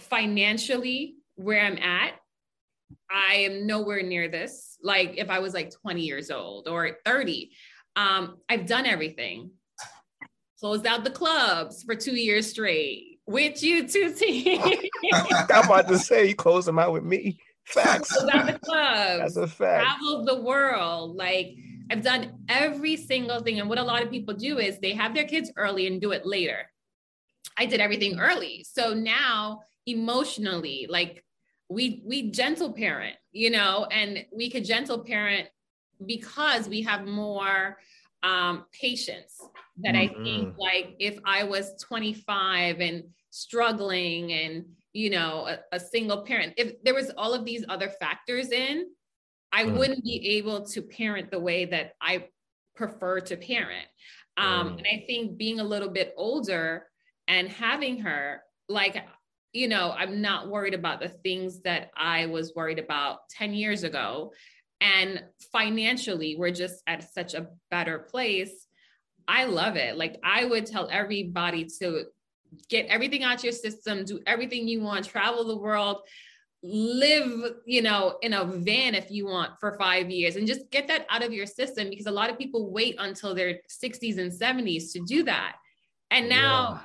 financially, 0.00 1.16
where 1.36 1.64
I'm 1.64 1.78
at, 1.78 2.14
I 3.10 3.34
am 3.34 3.66
nowhere 3.66 4.02
near 4.02 4.28
this. 4.28 4.76
Like 4.82 5.14
if 5.16 5.30
I 5.30 5.38
was 5.38 5.54
like 5.54 5.72
20 5.82 6.02
years 6.02 6.30
old 6.30 6.68
or 6.68 6.98
30, 7.04 7.50
um, 7.96 8.38
I've 8.48 8.66
done 8.66 8.86
everything. 8.86 9.50
Closed 10.58 10.86
out 10.86 11.04
the 11.04 11.10
clubs 11.10 11.82
for 11.82 11.94
two 11.94 12.14
years 12.14 12.50
straight 12.50 13.20
with 13.26 13.62
you, 13.62 13.84
Tuti. 13.84 14.58
I'm 15.12 15.64
about 15.64 15.88
to 15.88 15.98
say 15.98 16.28
you 16.28 16.34
close 16.34 16.66
them 16.66 16.78
out 16.78 16.92
with 16.92 17.04
me. 17.04 17.38
Facts. 17.64 18.14
Out 18.16 18.46
the 18.46 18.58
clubs. 18.58 19.34
That's 19.34 19.36
a 19.36 19.46
fact. 19.46 19.84
Traveled 19.84 20.28
the 20.28 20.42
world. 20.42 21.16
Like 21.16 21.54
I've 21.90 22.02
done 22.02 22.32
every 22.48 22.96
single 22.96 23.40
thing. 23.40 23.58
And 23.58 23.68
what 23.68 23.78
a 23.78 23.82
lot 23.82 24.02
of 24.02 24.10
people 24.10 24.34
do 24.34 24.58
is 24.58 24.78
they 24.78 24.92
have 24.92 25.14
their 25.14 25.24
kids 25.24 25.50
early 25.56 25.86
and 25.86 26.00
do 26.00 26.12
it 26.12 26.24
later. 26.24 26.70
I 27.58 27.66
did 27.66 27.80
everything 27.80 28.20
early. 28.20 28.64
So 28.70 28.94
now 28.94 29.62
emotionally, 29.86 30.86
like 30.88 31.24
we 31.68 32.02
we 32.06 32.30
gentle 32.30 32.72
parent, 32.72 33.16
you 33.32 33.50
know, 33.50 33.86
and 33.90 34.24
we 34.32 34.50
could 34.50 34.64
gentle 34.64 35.04
parent 35.04 35.48
because 36.06 36.68
we 36.68 36.82
have 36.82 37.06
more 37.06 37.78
um 38.22 38.66
patience 38.78 39.40
that 39.78 39.94
mm-hmm. 39.94 40.20
I 40.20 40.24
think 40.24 40.54
like 40.58 40.96
if 40.98 41.18
I 41.24 41.44
was 41.44 41.72
25 41.82 42.80
and 42.80 43.04
struggling 43.30 44.32
and 44.32 44.64
you 44.92 45.08
know 45.08 45.46
a, 45.46 45.76
a, 45.76 45.80
single 45.80 46.22
parent 46.22 46.52
if 46.56 46.82
there 46.82 46.94
was 46.94 47.10
all 47.16 47.32
of 47.32 47.44
these 47.44 47.64
other 47.68 47.88
factors 47.88 48.50
in 48.50 48.86
i 49.52 49.64
mm. 49.64 49.76
wouldn't 49.76 50.04
be 50.04 50.36
able 50.38 50.64
to 50.64 50.82
parent 50.82 51.30
the 51.30 51.38
way 51.38 51.64
that 51.64 51.92
i 52.00 52.26
prefer 52.76 53.20
to 53.20 53.36
parent. 53.36 53.86
Um, 54.36 54.70
mm. 54.70 54.78
and 54.78 54.86
i 54.86 55.04
think 55.06 55.36
being 55.36 55.60
a 55.60 55.64
little 55.64 55.90
bit 55.90 56.14
older 56.16 56.86
and 57.28 57.48
having 57.48 58.00
her 58.00 58.42
like 58.68 59.04
you 59.52 59.68
know 59.68 59.92
i'm 59.96 60.20
not 60.20 60.48
worried 60.48 60.74
about 60.74 61.00
the 61.00 61.08
things 61.08 61.60
that 61.62 61.90
i 61.96 62.26
was 62.26 62.54
worried 62.54 62.78
about 62.78 63.28
10 63.30 63.54
years 63.54 63.84
ago. 63.84 64.32
And 64.82 65.22
financially 65.52 66.36
we're 66.38 66.52
just 66.52 66.82
at 66.86 67.12
such 67.12 67.34
a 67.34 67.48
better 67.70 67.98
place. 67.98 68.66
I 69.28 69.44
love 69.44 69.76
it. 69.76 69.98
Like 69.98 70.16
i 70.24 70.44
would 70.44 70.66
tell 70.66 70.88
everybody 70.90 71.66
to 71.80 72.06
get 72.68 72.86
everything 72.86 73.22
out 73.22 73.44
your 73.44 73.52
system, 73.52 74.04
do 74.04 74.20
everything 74.26 74.66
you 74.66 74.80
want, 74.80 75.06
travel 75.06 75.44
the 75.44 75.56
world, 75.56 75.98
live, 76.62 77.54
you 77.64 77.80
know, 77.80 78.18
in 78.22 78.34
a 78.34 78.44
van 78.44 78.94
if 78.94 79.10
you 79.10 79.26
want 79.26 79.52
for 79.58 79.76
five 79.78 80.10
years 80.10 80.36
and 80.36 80.46
just 80.46 80.70
get 80.70 80.88
that 80.88 81.06
out 81.08 81.24
of 81.24 81.32
your 81.32 81.46
system 81.46 81.88
because 81.88 82.06
a 82.06 82.10
lot 82.10 82.28
of 82.28 82.38
people 82.38 82.70
wait 82.70 82.96
until 82.98 83.34
their 83.34 83.60
60s 83.68 84.18
and 84.18 84.30
70s 84.30 84.92
to 84.92 85.00
do 85.06 85.22
that. 85.24 85.56
And 86.10 86.28
now 86.28 86.82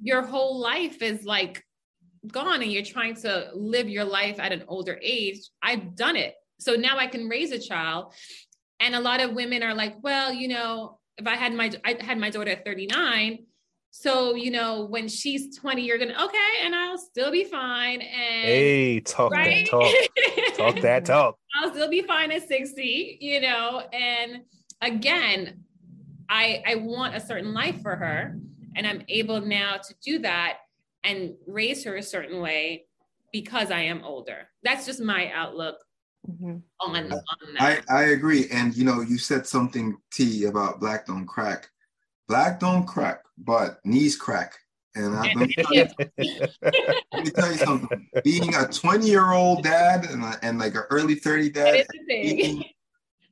yeah. 0.00 0.14
your 0.14 0.22
whole 0.22 0.60
life 0.60 1.02
is 1.02 1.24
like 1.24 1.64
gone 2.30 2.62
and 2.62 2.70
you're 2.70 2.84
trying 2.84 3.14
to 3.16 3.50
live 3.54 3.88
your 3.88 4.04
life 4.04 4.38
at 4.38 4.52
an 4.52 4.64
older 4.68 4.98
age. 5.02 5.38
I've 5.62 5.96
done 5.96 6.16
it. 6.16 6.34
So 6.60 6.74
now 6.74 6.98
I 6.98 7.06
can 7.06 7.28
raise 7.28 7.50
a 7.50 7.58
child. 7.58 8.14
And 8.80 8.94
a 8.94 9.00
lot 9.00 9.20
of 9.20 9.32
women 9.34 9.62
are 9.62 9.74
like, 9.74 9.96
well, 10.02 10.32
you 10.32 10.48
know, 10.48 10.98
if 11.16 11.26
I 11.26 11.34
had 11.34 11.52
my 11.52 11.72
I 11.84 11.96
had 12.00 12.18
my 12.18 12.30
daughter 12.30 12.52
at 12.52 12.64
39, 12.64 13.38
so, 13.90 14.34
you 14.34 14.50
know, 14.50 14.84
when 14.84 15.08
she's 15.08 15.56
20, 15.58 15.82
you're 15.82 15.98
gonna 15.98 16.24
okay, 16.24 16.64
and 16.64 16.74
I'll 16.74 16.98
still 16.98 17.30
be 17.30 17.44
fine. 17.44 18.00
And 18.00 18.44
hey, 18.44 19.00
talk 19.00 19.32
right? 19.32 19.66
that 19.66 19.70
talk. 19.70 20.56
talk 20.56 20.80
that 20.82 21.04
talk. 21.04 21.38
I'll 21.56 21.70
still 21.70 21.88
be 21.88 22.02
fine 22.02 22.30
at 22.32 22.46
60, 22.46 23.18
you 23.20 23.40
know. 23.40 23.82
And 23.92 24.42
again, 24.82 25.64
I 26.28 26.62
I 26.66 26.74
want 26.76 27.16
a 27.16 27.20
certain 27.20 27.54
life 27.54 27.80
for 27.82 27.96
her, 27.96 28.38
and 28.76 28.86
I'm 28.86 29.02
able 29.08 29.40
now 29.40 29.76
to 29.76 29.94
do 30.02 30.18
that 30.20 30.58
and 31.04 31.34
raise 31.46 31.84
her 31.84 31.96
a 31.96 32.02
certain 32.02 32.40
way 32.40 32.86
because 33.32 33.70
I 33.70 33.80
am 33.80 34.02
older. 34.04 34.48
That's 34.62 34.86
just 34.86 35.00
my 35.00 35.30
outlook 35.32 35.76
Mm-hmm. 36.28 36.56
On, 36.80 37.12
on 37.12 37.22
I, 37.58 37.80
I 37.88 38.02
agree. 38.06 38.46
And 38.50 38.76
you 38.76 38.84
know, 38.84 39.00
you 39.00 39.18
said 39.18 39.46
something 39.46 39.96
T 40.12 40.44
about 40.44 40.80
black 40.80 41.06
don't 41.06 41.26
crack. 41.26 41.70
Black 42.26 42.60
don't 42.60 42.86
crack, 42.86 43.22
but 43.38 43.78
knees 43.84 44.16
crack. 44.16 44.54
And 44.94 45.14
I, 45.14 45.32
let, 45.34 45.36
me 45.36 45.54
you, 45.70 45.86
let, 45.98 47.24
me 47.24 47.30
tell 47.30 47.52
you, 47.52 47.58
something. 47.58 48.08
Being 48.24 48.54
a 48.54 48.66
20 48.66 49.06
year 49.06 49.32
old 49.32 49.62
dad 49.62 50.06
and, 50.06 50.24
a, 50.24 50.38
and 50.42 50.58
like 50.58 50.74
an 50.74 50.82
early 50.90 51.14
30 51.14 51.50
dad, 51.50 51.86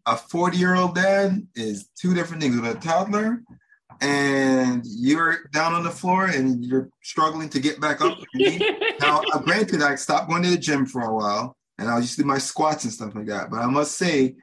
a 0.07 0.17
40 0.17 0.57
year 0.57 0.77
old 0.77 0.95
dad 0.95 1.47
is 1.57 1.89
two 2.01 2.15
different 2.15 2.43
things. 2.43 2.55
With 2.55 2.77
a 2.77 2.79
toddler, 2.79 3.43
and 4.01 4.85
you're 4.85 5.49
down 5.53 5.73
on 5.73 5.83
the 5.83 5.91
floor 5.91 6.27
and 6.27 6.65
you're 6.65 6.89
struggling 7.03 7.49
to 7.51 7.61
get 7.61 7.81
back 7.81 8.01
up. 8.01 8.19
now, 9.01 9.23
uh, 9.33 9.39
granted, 9.39 9.83
I 9.83 9.95
stopped 9.95 10.29
going 10.29 10.43
to 10.43 10.51
the 10.51 10.59
gym 10.59 10.87
for 10.87 11.03
a 11.03 11.15
while 11.15 11.57
and 11.79 11.89
I 11.89 11.99
used 11.99 12.17
to 12.17 12.23
do 12.23 12.27
my 12.27 12.39
squats 12.39 12.85
and 12.85 12.93
stuff 12.93 13.15
like 13.15 13.27
that. 13.27 13.51
But 13.51 13.61
I 13.61 13.67
must 13.67 13.97
say, 13.97 14.37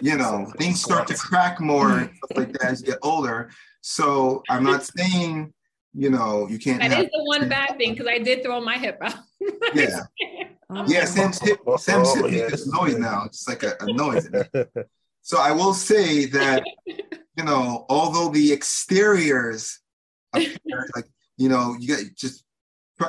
you 0.00 0.16
know, 0.16 0.46
things 0.58 0.82
start 0.82 1.08
to 1.08 1.14
crack 1.14 1.60
more 1.60 1.90
and 1.98 2.10
stuff 2.16 2.36
like 2.36 2.52
that 2.54 2.64
as 2.64 2.80
you 2.80 2.88
get 2.88 2.98
older. 3.02 3.50
So 3.80 4.42
I'm 4.48 4.64
not 4.64 4.84
saying, 4.84 5.52
you 5.94 6.10
know, 6.10 6.46
you 6.48 6.58
can't. 6.58 6.80
That 6.80 7.04
is 7.04 7.10
the 7.10 7.24
one 7.24 7.48
bad 7.48 7.76
thing 7.78 7.92
because 7.92 8.06
I 8.06 8.18
did 8.18 8.42
throw 8.42 8.60
my 8.60 8.76
hip 8.76 8.98
out. 9.00 9.14
yeah. 9.74 10.00
Oh. 10.72 10.84
Yeah, 10.86 11.04
Sam's 11.04 11.40
hip, 11.40 11.58
Sam's 11.78 12.14
hip 12.14 12.30
makes 12.30 12.50
this 12.50 12.66
noise 12.72 12.96
now. 12.96 13.24
It's 13.26 13.48
like 13.48 13.64
a, 13.64 13.74
a 13.80 13.92
noise. 13.92 14.28
so 15.22 15.38
I 15.40 15.50
will 15.50 15.74
say 15.74 16.26
that, 16.26 16.62
you 16.86 17.44
know, 17.44 17.86
although 17.88 18.28
the 18.28 18.52
exteriors, 18.52 19.80
appear, 20.32 20.86
like, 20.94 21.06
you 21.36 21.48
know, 21.48 21.74
you 21.80 21.88
got 21.88 22.04
just 22.14 22.44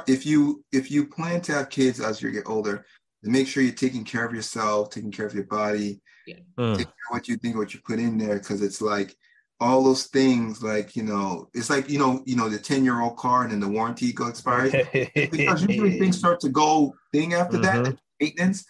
if 0.07 0.25
you 0.25 0.63
if 0.71 0.89
you 0.89 1.05
plan 1.05 1.41
to 1.41 1.51
have 1.53 1.69
kids 1.69 1.99
as 1.99 2.21
you 2.21 2.31
get 2.31 2.49
older, 2.49 2.85
make 3.23 3.47
sure 3.47 3.61
you're 3.61 3.73
taking 3.73 4.03
care 4.03 4.25
of 4.25 4.33
yourself, 4.33 4.89
taking 4.89 5.11
care 5.11 5.25
of 5.25 5.35
your 5.35 5.43
body, 5.43 6.01
yeah. 6.25 6.37
mm. 6.57 6.83
what 7.09 7.27
you 7.27 7.37
think, 7.37 7.57
what 7.57 7.73
you 7.73 7.79
put 7.85 7.99
in 7.99 8.17
there, 8.17 8.39
because 8.39 8.61
it's 8.61 8.81
like 8.81 9.15
all 9.61 9.83
those 9.83 10.07
things 10.07 10.63
like 10.63 10.95
you 10.95 11.03
know 11.03 11.47
it's 11.53 11.69
like 11.69 11.87
you 11.87 11.99
know 11.99 12.23
you 12.25 12.35
know 12.35 12.49
the 12.49 12.57
10 12.57 12.83
year 12.83 12.99
old 12.99 13.15
car 13.15 13.43
and 13.43 13.51
then 13.51 13.59
the 13.59 13.67
warranty 13.67 14.11
go 14.11 14.27
expires 14.27 14.71
because 14.91 15.61
usually 15.61 15.99
things 15.99 16.17
start 16.17 16.39
to 16.39 16.49
go 16.49 16.93
thing 17.13 17.35
after 17.35 17.57
mm-hmm. 17.57 17.83
that 17.83 17.97
maintenance. 18.19 18.65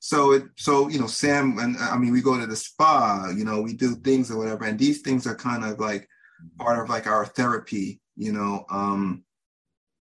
So 0.00 0.32
it 0.32 0.44
so 0.56 0.88
you 0.88 1.00
know 1.00 1.06
sam 1.06 1.58
and 1.58 1.78
i 1.78 1.96
mean 1.96 2.12
we 2.12 2.20
go 2.20 2.38
to 2.38 2.46
the 2.46 2.56
spa 2.56 3.32
you 3.34 3.42
know 3.42 3.62
we 3.62 3.72
do 3.72 3.96
things 3.96 4.30
or 4.30 4.36
whatever. 4.36 4.64
And 4.64 4.78
these 4.78 5.00
things 5.00 5.26
are 5.26 5.34
kind 5.34 5.64
of 5.64 5.80
like 5.80 6.06
part 6.58 6.78
of 6.78 6.90
like 6.90 7.06
our 7.06 7.24
therapy 7.24 8.02
you 8.14 8.32
know 8.32 8.66
um 8.70 9.24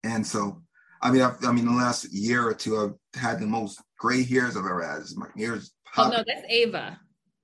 and 0.03 0.25
so 0.25 0.61
i 1.01 1.09
mean 1.09 1.23
I've, 1.23 1.43
i 1.43 1.51
mean 1.51 1.65
the 1.65 1.71
last 1.71 2.13
year 2.13 2.47
or 2.47 2.53
two 2.53 2.77
i've 2.77 3.19
had 3.19 3.39
the 3.39 3.47
most 3.47 3.81
gray 3.97 4.23
hairs 4.23 4.55
i've 4.55 4.63
ever 4.63 4.83
had. 4.83 5.01
My 5.15 5.25
ears 5.37 5.71
oh 5.97 6.09
no 6.09 6.17
that's 6.17 6.45
ava 6.47 6.99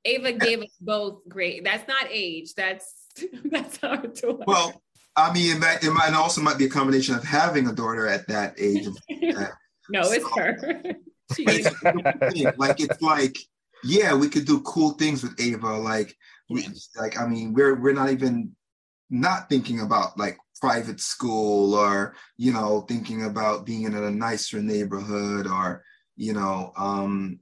Ava 0.06 0.34
gave 0.34 0.62
us 0.62 0.76
both 0.80 1.28
great. 1.28 1.64
That's 1.64 1.88
not 1.88 2.08
age. 2.10 2.54
That's 2.54 2.94
that's 3.46 3.84
our 3.84 3.98
doing. 4.08 4.44
Well, 4.46 4.82
I 5.16 5.34
mean, 5.34 5.56
it 5.56 5.60
might, 5.60 5.84
it 5.84 5.92
might 5.92 6.14
also 6.14 6.42
might 6.42 6.58
be 6.58 6.66
a 6.66 6.70
combination 6.70 7.16
of 7.16 7.24
having 7.24 7.68
a 7.68 7.74
daughter 7.74 8.08
at 8.08 8.28
that 8.28 8.56
age. 8.60 8.88
no, 9.90 10.04
so, 10.04 10.12
it's 10.14 10.38
her. 10.38 10.58
it's, 11.38 12.58
like 12.58 12.80
it's 12.80 13.02
like, 13.02 13.38
yeah, 13.84 14.14
we 14.14 14.30
could 14.30 14.46
do 14.46 14.62
cool 14.62 14.92
things 14.92 15.24
with 15.24 15.40
Ava. 15.40 15.78
Like, 15.78 16.16
we, 16.50 16.68
like 16.98 17.20
I 17.20 17.28
mean, 17.28 17.54
we're 17.54 17.80
we're 17.80 17.94
not 17.94 18.12
even 18.12 18.56
not 19.10 19.50
thinking 19.50 19.82
about 19.82 20.18
like 20.18 20.38
private 20.60 21.00
school 21.00 21.74
or 21.76 22.16
you 22.38 22.52
know 22.52 22.82
thinking 22.82 23.26
about 23.26 23.66
being 23.66 23.84
in 23.84 23.96
a 23.96 24.12
nicer 24.12 24.62
neighborhood 24.62 25.48
or 25.48 25.84
you 26.16 26.34
know 26.34 26.72
um 26.78 27.40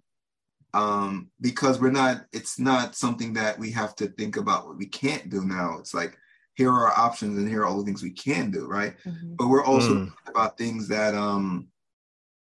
um, 0.74 1.30
because 1.42 1.80
we're 1.80 1.92
not 1.92 2.26
it's 2.32 2.60
not 2.60 2.96
something 2.96 3.34
that 3.34 3.58
we 3.60 3.72
have 3.72 3.96
to 3.96 4.08
think 4.08 4.38
about 4.38 4.68
what 4.68 4.78
we 4.78 4.88
can't 4.88 5.30
do 5.30 5.44
now 5.44 5.78
it's 5.80 5.94
like 5.94 6.18
here 6.56 6.70
are 6.70 6.88
our 6.88 7.06
options 7.06 7.38
and 7.38 7.48
here 7.48 7.62
are 7.62 7.66
all 7.66 7.78
the 7.78 7.86
things 7.86 8.04
we 8.04 8.12
can 8.12 8.52
do 8.52 8.68
right 8.68 8.96
mm-hmm. 9.06 9.36
but 9.36 9.48
we're 9.48 9.66
also 9.66 9.96
mm. 9.96 10.14
about 10.28 10.58
things 10.58 10.88
that 10.88 11.16
um 11.16 11.68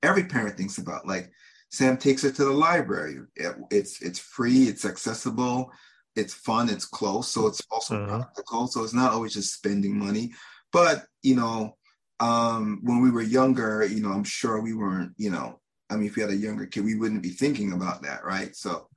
every 0.04 0.24
parent 0.26 0.58
thinks 0.58 0.78
about 0.78 1.08
like 1.08 1.32
Sam 1.76 1.98
takes 1.98 2.24
her 2.24 2.32
to 2.32 2.46
the 2.46 2.52
library. 2.52 3.18
It, 3.36 3.56
it's 3.70 4.02
it's 4.02 4.20
free, 4.20 4.64
it's 4.64 4.86
accessible, 4.86 5.72
it's 6.16 6.34
fun, 6.34 6.70
it's 6.70 6.86
close, 6.86 7.28
so 7.28 7.48
it's 7.48 7.62
also 7.70 7.96
mm-hmm. 7.96 8.16
practical. 8.16 8.68
So 8.68 8.84
it's 8.84 8.94
not 8.94 9.12
always 9.12 9.34
just 9.34 9.54
spending 9.54 9.98
money. 9.98 10.32
But 10.72 11.06
you 11.22 11.36
know, 11.36 11.76
um, 12.22 12.80
when 12.84 13.02
we 13.02 13.12
were 13.12 13.22
younger, 13.22 13.86
you 13.86 14.02
know, 14.02 14.12
I'm 14.12 14.24
sure 14.24 14.62
we 14.62 14.74
weren't, 14.74 15.14
you 15.18 15.32
know, 15.32 15.60
I 15.90 15.96
mean, 15.96 16.08
if 16.08 16.16
we 16.16 16.22
had 16.22 16.32
a 16.32 16.36
younger 16.36 16.66
kid, 16.66 16.84
we 16.84 16.96
wouldn't 16.96 17.24
be 17.24 17.30
thinking 17.30 17.74
about 17.74 18.02
that, 18.04 18.24
right? 18.26 18.56
So, 18.56 18.88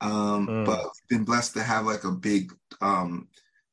um, 0.00 0.46
mm. 0.46 0.66
but 0.66 0.82
we've 0.82 1.18
been 1.18 1.24
blessed 1.24 1.54
to 1.54 1.62
have 1.62 1.86
like 1.86 2.04
a 2.04 2.10
big 2.10 2.52
um, 2.80 3.28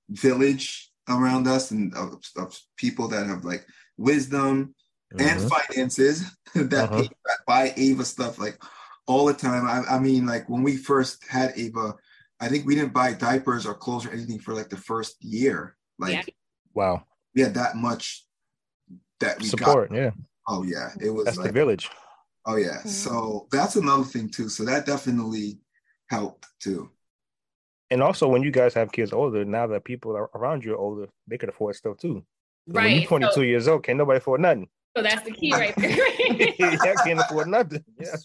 village 0.10 0.92
around 1.10 1.48
us 1.48 1.72
and 1.72 1.94
of, 1.96 2.22
of, 2.38 2.58
people 2.78 3.08
that 3.10 3.26
have 3.26 3.44
like 3.44 3.66
wisdom 3.98 4.74
mm-hmm. 5.14 5.28
and 5.28 5.52
finances 5.52 6.32
that, 6.56 6.92
uh-huh. 6.92 7.04
that 7.26 7.38
buy 7.46 7.74
Ava 7.76 8.06
stuff 8.06 8.40
like 8.40 8.62
all 9.08 9.26
the 9.26 9.34
time. 9.34 9.66
I, 9.68 9.96
I 9.96 10.00
mean, 10.00 10.26
like 10.26 10.48
when 10.50 10.64
we 10.64 10.78
first 10.78 11.26
had 11.28 11.54
Ava, 11.56 11.96
I 12.40 12.48
think 12.48 12.66
we 12.66 12.76
didn't 12.76 12.94
buy 12.94 13.14
diapers 13.14 13.66
or 13.66 13.74
clothes 13.74 14.06
or 14.06 14.12
anything 14.12 14.40
for 14.40 14.54
like 14.54 14.70
the 14.70 14.78
first 14.78 15.24
year. 15.24 15.76
Like, 16.00 16.14
yeah. 16.14 16.24
wow, 16.74 17.04
we 17.36 17.42
had 17.42 17.54
that 17.56 17.76
much 17.76 18.26
that 19.20 19.40
we 19.40 19.48
support. 19.48 19.90
Got. 19.90 19.98
Yeah. 19.98 20.12
Oh 20.48 20.64
yeah, 20.64 20.90
it 21.00 21.10
was 21.10 21.26
that's 21.26 21.38
like, 21.38 21.48
the 21.48 21.54
village. 21.54 21.90
Oh 22.46 22.56
yeah, 22.56 22.80
mm-hmm. 22.80 22.90
so 22.90 23.48
that's 23.52 23.76
another 23.76 24.04
thing 24.04 24.30
too. 24.30 24.50
So 24.50 24.66
that 24.66 24.86
definitely 24.86 25.60
helped 26.10 26.48
too. 26.60 26.90
And 27.90 28.02
also, 28.02 28.28
when 28.28 28.42
you 28.42 28.52
guys 28.52 28.74
have 28.74 28.92
kids 28.92 29.12
older, 29.12 29.44
now 29.44 29.68
that 29.68 29.84
people 29.84 30.16
are 30.16 30.30
around 30.34 30.64
you 30.64 30.74
are 30.74 30.78
older, 30.78 31.08
they 31.28 31.38
can 31.38 31.50
afford 31.50 31.76
stuff 31.76 31.98
too. 31.98 32.24
Right. 32.68 32.86
When 32.86 32.96
you're 33.02 33.08
22 33.08 33.34
so, 33.34 33.42
years 33.42 33.68
old, 33.68 33.84
can't 33.84 33.98
nobody 33.98 34.18
afford 34.18 34.42
nothing. 34.42 34.70
So 34.96 35.02
that's 35.02 35.24
the 35.24 35.32
key 35.32 35.54
right 35.54 35.74
there. 35.78 35.90
yeah, 36.60 36.78
I 36.82 37.04
can't 37.06 37.20
afford 37.20 37.48
nothing. 37.48 37.84
Yeah, 38.00 38.16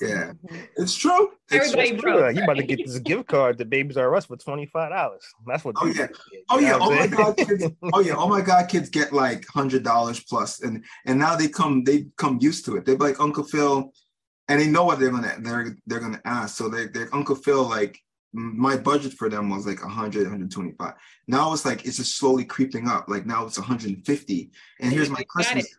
yeah. 0.00 0.32
Mm-hmm. 0.32 0.56
it's 0.76 0.94
true. 0.94 1.30
It's 1.50 1.74
Everybody 1.74 1.96
true. 2.00 2.30
You 2.30 2.42
about 2.42 2.56
to 2.56 2.62
get 2.62 2.84
this 2.84 2.98
gift 2.98 3.28
card 3.28 3.58
to 3.58 3.64
Babies 3.64 3.96
R 3.96 4.14
Us 4.16 4.24
for 4.24 4.36
twenty 4.36 4.66
five 4.66 4.90
dollars. 4.90 5.24
That's 5.46 5.64
what. 5.64 5.76
Oh 5.78 5.86
yeah. 5.86 6.08
oh 6.50 6.58
yeah. 6.58 6.78
Oh 6.80 6.90
my 6.90 7.06
god. 7.06 7.36
Kids, 7.36 7.64
oh 7.92 8.00
yeah. 8.00 8.14
Oh 8.16 8.28
my 8.28 8.40
god. 8.40 8.68
Kids 8.68 8.88
get 8.88 9.12
like 9.12 9.46
hundred 9.48 9.82
dollars 9.84 10.20
plus, 10.20 10.62
and 10.62 10.84
and 11.06 11.18
now 11.18 11.36
they 11.36 11.48
come 11.48 11.84
they 11.84 12.06
come 12.16 12.38
used 12.40 12.64
to 12.64 12.76
it. 12.76 12.86
They're 12.86 12.96
like 12.96 13.20
Uncle 13.20 13.44
Phil, 13.44 13.92
and 14.48 14.60
they 14.60 14.66
know 14.66 14.84
what 14.84 14.98
they're 14.98 15.10
gonna 15.10 15.36
they're 15.40 15.76
they're 15.86 16.00
gonna 16.00 16.22
ask. 16.24 16.56
So 16.56 16.68
they 16.68 16.86
their 16.86 17.14
Uncle 17.14 17.36
Phil 17.36 17.68
like 17.68 18.00
my 18.34 18.76
budget 18.76 19.12
for 19.12 19.28
them 19.30 19.48
was 19.48 19.66
like 19.66 19.80
100 19.82 20.22
125 20.22 20.94
now 21.28 21.52
it's 21.52 21.64
like 21.64 21.84
it's 21.86 21.96
just 21.96 22.18
slowly 22.18 22.44
creeping 22.44 22.88
up. 22.88 23.08
Like 23.08 23.26
now 23.26 23.46
it's 23.46 23.58
150 23.58 24.50
and 24.80 24.92
here's 24.92 25.10
my 25.10 25.22
christmas 25.28 25.72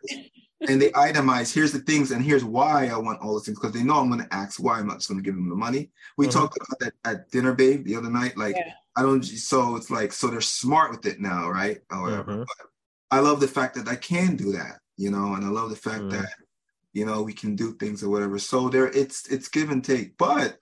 and 0.68 0.82
they 0.82 0.90
itemize 0.92 1.54
here's 1.54 1.74
the 1.74 1.80
things 1.80 2.12
and 2.12 2.24
here's 2.24 2.46
why 2.46 2.88
i 2.88 2.98
want 2.98 3.22
all 3.22 3.34
those 3.34 3.46
things 3.46 3.60
because 3.60 3.74
they 3.74 3.84
know 3.84 4.00
i'm 4.00 4.10
going 4.10 4.24
to 4.24 4.34
ask 4.34 4.64
why 4.64 4.80
i'm 4.80 4.88
not 4.88 4.98
just 4.98 5.10
going 5.10 5.22
to 5.22 5.24
give 5.24 5.36
them 5.36 5.50
the 5.50 5.56
money. 5.56 5.92
We 6.18 6.28
mm-hmm. 6.28 6.40
talked 6.40 6.58
about 6.58 6.80
that 6.80 6.94
at 7.04 7.30
dinner 7.30 7.54
babe 7.54 7.86
the 7.86 7.96
other 7.96 8.10
night 8.10 8.38
like 8.38 8.56
yeah. 8.56 8.72
i 8.96 9.02
don't 9.02 9.24
so 9.24 9.76
it's 9.76 9.92
like 9.92 10.14
so 10.14 10.28
they're 10.28 10.42
smart 10.42 10.92
with 10.92 11.06
it 11.06 11.20
now 11.20 11.50
right? 11.50 11.80
Or 11.92 12.02
whatever 12.04 12.32
mm-hmm. 12.32 12.44
i 13.12 13.20
love 13.20 13.42
the 13.42 13.48
fact 13.48 13.76
that 13.76 13.88
i 13.88 13.96
can 13.96 14.38
do 14.38 14.54
that 14.54 14.80
you 14.98 15.12
know 15.12 15.34
and 15.34 15.44
i 15.46 15.50
love 15.50 15.70
the 15.70 15.76
fact 15.76 16.04
mm-hmm. 16.04 16.22
that 16.22 16.30
you 16.96 17.06
know 17.06 17.22
we 17.22 17.34
can 17.34 17.56
do 17.56 17.74
things 17.74 18.02
or 18.02 18.10
whatever. 18.10 18.40
So 18.40 18.70
there 18.70 18.88
it's 18.88 19.28
it's 19.28 19.50
give 19.50 19.70
and 19.70 19.84
take. 19.84 20.18
But 20.18 20.58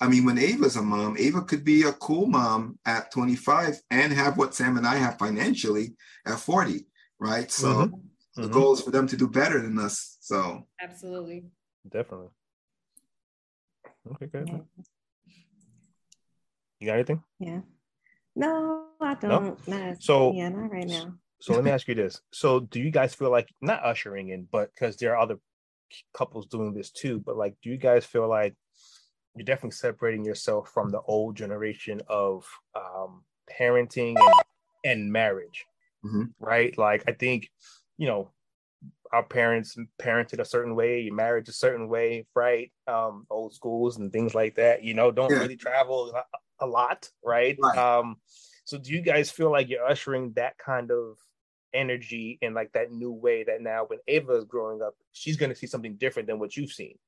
I 0.00 0.08
mean, 0.08 0.24
when 0.24 0.38
Ava's 0.38 0.76
a 0.76 0.82
mom, 0.82 1.16
Ava 1.18 1.42
could 1.42 1.64
be 1.64 1.82
a 1.82 1.92
cool 1.92 2.26
mom 2.26 2.78
at 2.86 3.10
25 3.10 3.80
and 3.90 4.12
have 4.12 4.36
what 4.38 4.54
Sam 4.54 4.76
and 4.76 4.86
I 4.86 4.94
have 4.96 5.18
financially 5.18 5.96
at 6.24 6.38
40, 6.38 6.86
right? 7.18 7.50
So 7.50 7.68
mm-hmm. 7.68 7.96
the 8.36 8.42
mm-hmm. 8.42 8.52
goal 8.52 8.74
is 8.74 8.80
for 8.80 8.92
them 8.92 9.08
to 9.08 9.16
do 9.16 9.28
better 9.28 9.60
than 9.60 9.78
us. 9.78 10.18
So 10.20 10.66
absolutely, 10.80 11.46
definitely. 11.88 12.28
Okay, 14.12 14.26
good. 14.26 14.64
You 16.80 16.86
got 16.86 16.94
anything? 16.94 17.22
Yeah. 17.40 17.60
No, 18.36 18.86
I 19.00 19.14
don't. 19.14 19.68
No? 19.68 19.78
Not, 19.78 20.02
so 20.02 20.32
yeah, 20.32 20.48
not 20.48 20.70
right 20.70 20.86
now. 20.86 21.14
so 21.40 21.54
let 21.54 21.64
me 21.64 21.72
ask 21.72 21.88
you 21.88 21.96
this: 21.96 22.20
So, 22.32 22.60
do 22.60 22.78
you 22.78 22.92
guys 22.92 23.14
feel 23.14 23.30
like 23.30 23.48
not 23.60 23.84
ushering 23.84 24.28
in, 24.28 24.46
but 24.50 24.70
because 24.72 24.96
there 24.96 25.16
are 25.16 25.20
other 25.20 25.38
couples 26.14 26.46
doing 26.46 26.72
this 26.72 26.90
too, 26.90 27.18
but 27.18 27.36
like, 27.36 27.56
do 27.62 27.70
you 27.70 27.76
guys 27.76 28.04
feel 28.04 28.28
like 28.28 28.54
you're 29.38 29.44
definitely 29.44 29.70
separating 29.70 30.24
yourself 30.24 30.70
from 30.70 30.90
the 30.90 31.00
old 31.02 31.36
generation 31.36 32.00
of 32.08 32.46
um, 32.74 33.22
parenting 33.58 34.16
and, 34.18 34.34
and 34.84 35.12
marriage, 35.12 35.64
mm-hmm. 36.04 36.24
right? 36.40 36.76
Like 36.76 37.04
I 37.08 37.12
think, 37.12 37.48
you 37.96 38.06
know, 38.06 38.30
our 39.12 39.22
parents 39.22 39.76
parented 40.00 40.40
a 40.40 40.44
certain 40.44 40.74
way, 40.74 41.00
you 41.00 41.14
married 41.14 41.48
a 41.48 41.52
certain 41.52 41.88
way, 41.88 42.26
right? 42.34 42.70
Um, 42.86 43.26
old 43.30 43.54
schools 43.54 43.96
and 43.96 44.12
things 44.12 44.34
like 44.34 44.56
that. 44.56 44.84
You 44.84 44.94
know, 44.94 45.10
don't 45.10 45.30
yeah. 45.30 45.38
really 45.38 45.56
travel 45.56 46.12
a, 46.14 46.64
a 46.64 46.66
lot, 46.66 47.08
right? 47.24 47.56
right? 47.62 47.78
Um, 47.78 48.16
so 48.64 48.76
do 48.76 48.92
you 48.92 49.00
guys 49.00 49.30
feel 49.30 49.50
like 49.50 49.68
you're 49.68 49.86
ushering 49.86 50.32
that 50.32 50.58
kind 50.58 50.90
of 50.90 51.16
energy 51.72 52.38
and 52.42 52.54
like 52.54 52.72
that 52.72 52.92
new 52.92 53.12
way 53.12 53.44
that 53.44 53.62
now 53.62 53.84
when 53.86 53.98
Ava 54.08 54.34
is 54.34 54.44
growing 54.44 54.82
up, 54.82 54.94
she's 55.12 55.36
going 55.36 55.50
to 55.50 55.56
see 55.56 55.66
something 55.66 55.96
different 55.96 56.28
than 56.28 56.38
what 56.38 56.56
you've 56.56 56.72
seen? 56.72 56.98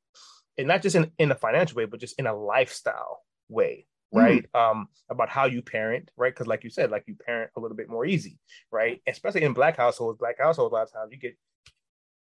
And 0.59 0.69
not 0.69 0.83
just 0.83 0.97
in, 0.97 1.11
in 1.19 1.31
a 1.31 1.35
financial 1.35 1.77
way, 1.77 1.85
but 1.85 2.01
just 2.01 2.19
in 2.19 2.27
a 2.27 2.35
lifestyle 2.35 3.23
way, 3.49 3.87
hmm. 4.13 4.19
right? 4.19 4.47
Mm. 4.53 4.71
Um, 4.71 4.89
about 5.09 5.29
how 5.29 5.47
you 5.47 5.63
parent, 5.63 6.11
right? 6.17 6.33
Because 6.33 6.47
like 6.47 6.65
you 6.65 6.71
said, 6.71 6.91
like 6.91 7.05
you 7.07 7.15
parent 7.15 7.51
a 7.57 7.61
little 7.61 7.77
bit 7.77 7.89
more 7.89 8.07
easy, 8.07 8.39
right? 8.71 9.01
Especially 9.07 9.43
in 9.43 9.53
black 9.53 9.77
households, 9.77 10.19
black 10.19 10.39
households, 10.39 10.73
a 10.73 10.75
lot 10.75 10.83
of 10.83 10.93
times 10.93 11.13
you 11.13 11.19
get 11.19 11.37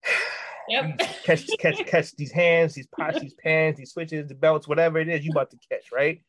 yep. 0.70 0.98
catch 1.24 1.48
catch 1.60 1.78
catch 1.86 2.16
these 2.16 2.32
hands, 2.32 2.74
these 2.74 2.88
pots, 2.88 3.20
these 3.20 3.36
pans, 3.36 3.78
these 3.78 3.92
switches, 3.92 4.28
the 4.28 4.36
belts, 4.36 4.68
whatever 4.68 5.00
it 5.00 5.10
is 5.10 5.26
you 5.26 5.32
about 5.32 5.52
to 5.52 5.58
catch, 5.70 5.92
right? 5.92 6.22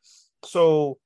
So 0.44 0.98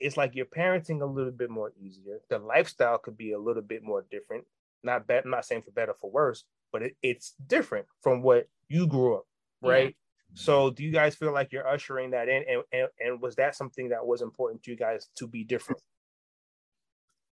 it's 0.00 0.16
like 0.16 0.34
you're 0.34 0.46
parenting 0.46 1.02
a 1.02 1.06
little 1.06 1.32
bit 1.32 1.50
more 1.50 1.72
easier. 1.80 2.20
The 2.30 2.38
lifestyle 2.38 2.98
could 2.98 3.16
be 3.16 3.32
a 3.32 3.38
little 3.38 3.62
bit 3.62 3.82
more 3.82 4.04
different. 4.10 4.44
Not 4.82 5.06
bad, 5.06 5.24
I'm 5.24 5.30
not 5.30 5.44
saying 5.44 5.62
for 5.62 5.72
better 5.72 5.94
for 6.00 6.10
worse, 6.10 6.44
but 6.72 6.82
it, 6.82 6.96
it's 7.02 7.34
different 7.46 7.86
from 8.02 8.22
what 8.22 8.48
you 8.68 8.86
grew 8.86 9.16
up, 9.16 9.26
right? 9.62 9.96
So 10.34 10.70
do 10.70 10.84
you 10.84 10.92
guys 10.92 11.14
feel 11.14 11.32
like 11.32 11.52
you're 11.52 11.66
ushering 11.66 12.10
that 12.12 12.28
in? 12.28 12.44
And, 12.48 12.62
and, 12.72 12.88
and 13.00 13.20
was 13.20 13.36
that 13.36 13.56
something 13.56 13.88
that 13.88 14.06
was 14.06 14.22
important 14.22 14.62
to 14.64 14.70
you 14.70 14.76
guys 14.76 15.08
to 15.16 15.26
be 15.26 15.44
different? 15.44 15.80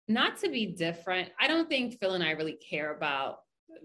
Not 0.07 0.37
to 0.39 0.49
be 0.49 0.67
different. 0.67 1.29
I 1.39 1.47
don't 1.47 1.69
think 1.69 1.99
Phil 1.99 2.13
and 2.13 2.23
I 2.23 2.31
really 2.31 2.57
care 2.69 2.95
about 2.95 3.39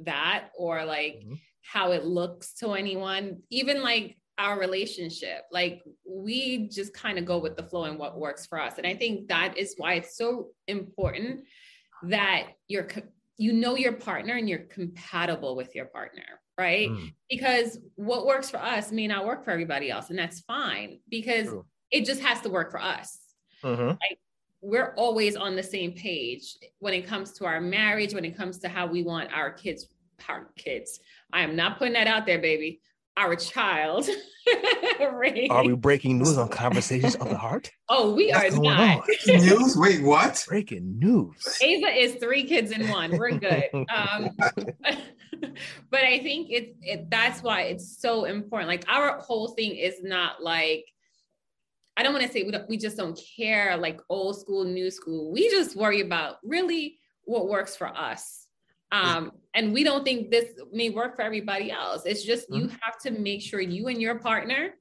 that 0.04 0.48
or 0.56 0.84
like 0.84 1.22
mm-hmm. 1.24 1.34
how 1.62 1.92
it 1.92 2.04
looks 2.04 2.54
to 2.54 2.72
anyone, 2.72 3.42
even 3.50 3.82
like 3.82 4.16
our 4.38 4.58
relationship. 4.58 5.42
Like 5.50 5.82
we 6.06 6.68
just 6.68 6.94
kind 6.94 7.18
of 7.18 7.24
go 7.24 7.38
with 7.38 7.56
the 7.56 7.62
flow 7.62 7.84
and 7.84 7.98
what 7.98 8.18
works 8.18 8.46
for 8.46 8.60
us. 8.60 8.78
And 8.78 8.86
I 8.86 8.94
think 8.94 9.28
that 9.28 9.56
is 9.56 9.74
why 9.76 9.94
it's 9.94 10.16
so 10.16 10.48
important 10.66 11.40
that 12.04 12.48
you're 12.68 12.88
you 13.36 13.52
know 13.52 13.74
your 13.74 13.92
partner 13.92 14.36
and 14.36 14.48
you're 14.48 14.58
compatible 14.58 15.56
with 15.56 15.74
your 15.74 15.86
partner 15.86 16.40
right? 16.60 16.90
Mm. 16.90 17.14
Because 17.28 17.78
what 17.96 18.26
works 18.26 18.50
for 18.50 18.58
us 18.58 18.92
may 18.92 19.06
not 19.06 19.24
work 19.24 19.44
for 19.44 19.50
everybody 19.50 19.90
else, 19.90 20.10
and 20.10 20.18
that's 20.18 20.40
fine 20.40 21.00
because 21.08 21.48
True. 21.48 21.64
it 21.90 22.04
just 22.04 22.20
has 22.20 22.40
to 22.42 22.50
work 22.50 22.70
for 22.70 22.80
us. 22.80 23.18
Mm-hmm. 23.64 23.88
Like 23.88 24.18
we're 24.60 24.94
always 24.96 25.36
on 25.36 25.56
the 25.56 25.62
same 25.62 25.92
page 25.92 26.56
when 26.78 26.92
it 26.92 27.06
comes 27.06 27.32
to 27.32 27.46
our 27.46 27.60
marriage, 27.60 28.14
when 28.14 28.26
it 28.26 28.36
comes 28.36 28.58
to 28.58 28.68
how 28.68 28.86
we 28.86 29.02
want 29.02 29.32
our 29.32 29.50
kids, 29.50 29.86
our 30.28 30.50
kids. 30.56 31.00
I 31.32 31.42
am 31.42 31.56
not 31.56 31.78
putting 31.78 31.94
that 31.94 32.06
out 32.06 32.26
there, 32.26 32.38
baby. 32.38 32.80
Our 33.16 33.36
child. 33.36 34.08
Are 35.50 35.64
we 35.64 35.74
breaking 35.74 36.18
news 36.18 36.38
on 36.38 36.48
conversations 36.48 37.14
of 37.16 37.28
the 37.28 37.36
heart? 37.36 37.70
Oh, 37.88 38.14
we 38.14 38.30
What's 38.32 38.56
are 38.56 38.60
not. 38.60 39.06
news? 39.26 39.76
Wait, 39.76 40.02
what? 40.02 40.44
Breaking 40.48 40.98
news. 40.98 41.58
Ava 41.60 41.88
is 41.88 42.14
three 42.16 42.44
kids 42.44 42.70
in 42.70 42.88
one. 42.88 43.16
We're 43.16 43.32
good. 43.32 43.68
Um, 43.74 44.30
but 45.90 46.04
I 46.04 46.18
think 46.20 46.48
it's 46.50 46.76
it, 46.82 47.10
that's 47.10 47.42
why 47.42 47.62
it's 47.62 48.00
so 48.00 48.24
important. 48.24 48.68
Like 48.68 48.84
our 48.88 49.18
whole 49.18 49.48
thing 49.48 49.76
is 49.76 50.02
not 50.02 50.42
like 50.42 50.86
I 51.96 52.02
don't 52.02 52.12
want 52.12 52.24
to 52.26 52.32
say 52.32 52.44
we, 52.44 52.52
we 52.68 52.76
just 52.76 52.96
don't 52.96 53.20
care 53.36 53.76
like 53.76 54.00
old 54.08 54.38
school, 54.38 54.64
new 54.64 54.90
school. 54.90 55.30
We 55.32 55.50
just 55.50 55.76
worry 55.76 56.00
about 56.00 56.36
really 56.42 56.98
what 57.24 57.48
works 57.48 57.76
for 57.76 57.88
us. 57.88 58.39
Um, 58.92 59.32
and 59.54 59.72
we 59.72 59.84
don't 59.84 60.04
think 60.04 60.30
this 60.30 60.46
may 60.72 60.90
work 60.90 61.16
for 61.16 61.22
everybody 61.22 61.70
else. 61.70 62.02
It's 62.06 62.24
just 62.24 62.46
you 62.50 62.64
mm-hmm. 62.64 62.76
have 62.82 62.98
to 63.02 63.10
make 63.10 63.42
sure 63.42 63.60
you 63.60 63.88
and 63.88 64.00
your 64.00 64.18
partner 64.18 64.74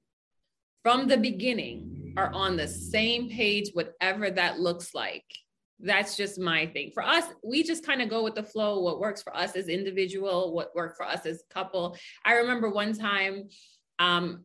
from 0.83 1.07
the 1.07 1.17
beginning 1.17 2.13
are 2.17 2.31
on 2.33 2.57
the 2.57 2.67
same 2.67 3.29
page, 3.29 3.69
whatever 3.73 4.31
that 4.31 4.59
looks 4.59 4.93
like 4.93 5.25
that's 5.79 6.17
just 6.17 6.39
my 6.39 6.65
thing. 6.67 6.91
For 6.93 7.03
us, 7.03 7.25
we 7.43 7.63
just 7.63 7.85
kind 7.85 8.01
of 8.01 8.09
go 8.09 8.23
with 8.23 8.35
the 8.35 8.43
flow, 8.43 8.79
what 8.79 8.99
works 8.99 9.23
for 9.23 9.35
us 9.35 9.55
as 9.55 9.69
individual, 9.69 10.53
what 10.53 10.75
worked 10.75 10.97
for 10.97 11.05
us 11.05 11.25
as 11.25 11.41
a 11.49 11.53
couple. 11.53 11.95
I 12.25 12.33
remember 12.33 12.69
one 12.69 12.93
time 12.93 13.47
um, 13.97 14.43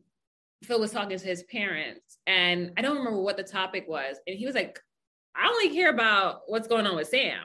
Phil 0.63 0.79
was 0.79 0.91
talking 0.91 1.17
to 1.17 1.25
his 1.25 1.43
parents, 1.43 2.17
and 2.25 2.71
I 2.77 2.81
don't 2.81 2.97
remember 2.97 3.21
what 3.21 3.37
the 3.37 3.43
topic 3.43 3.85
was. 3.87 4.17
And 4.27 4.37
he 4.37 4.45
was 4.45 4.55
like, 4.55 4.79
I 5.35 5.47
only 5.47 5.75
care 5.75 5.89
about 5.89 6.41
what's 6.47 6.67
going 6.67 6.87
on 6.87 6.95
with 6.95 7.09
Sam. 7.09 7.39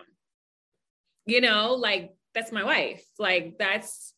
You 1.30 1.40
know, 1.40 1.74
like 1.74 2.14
that's 2.34 2.52
my 2.52 2.64
wife. 2.64 3.04
Like 3.18 3.56
that's 3.58 4.12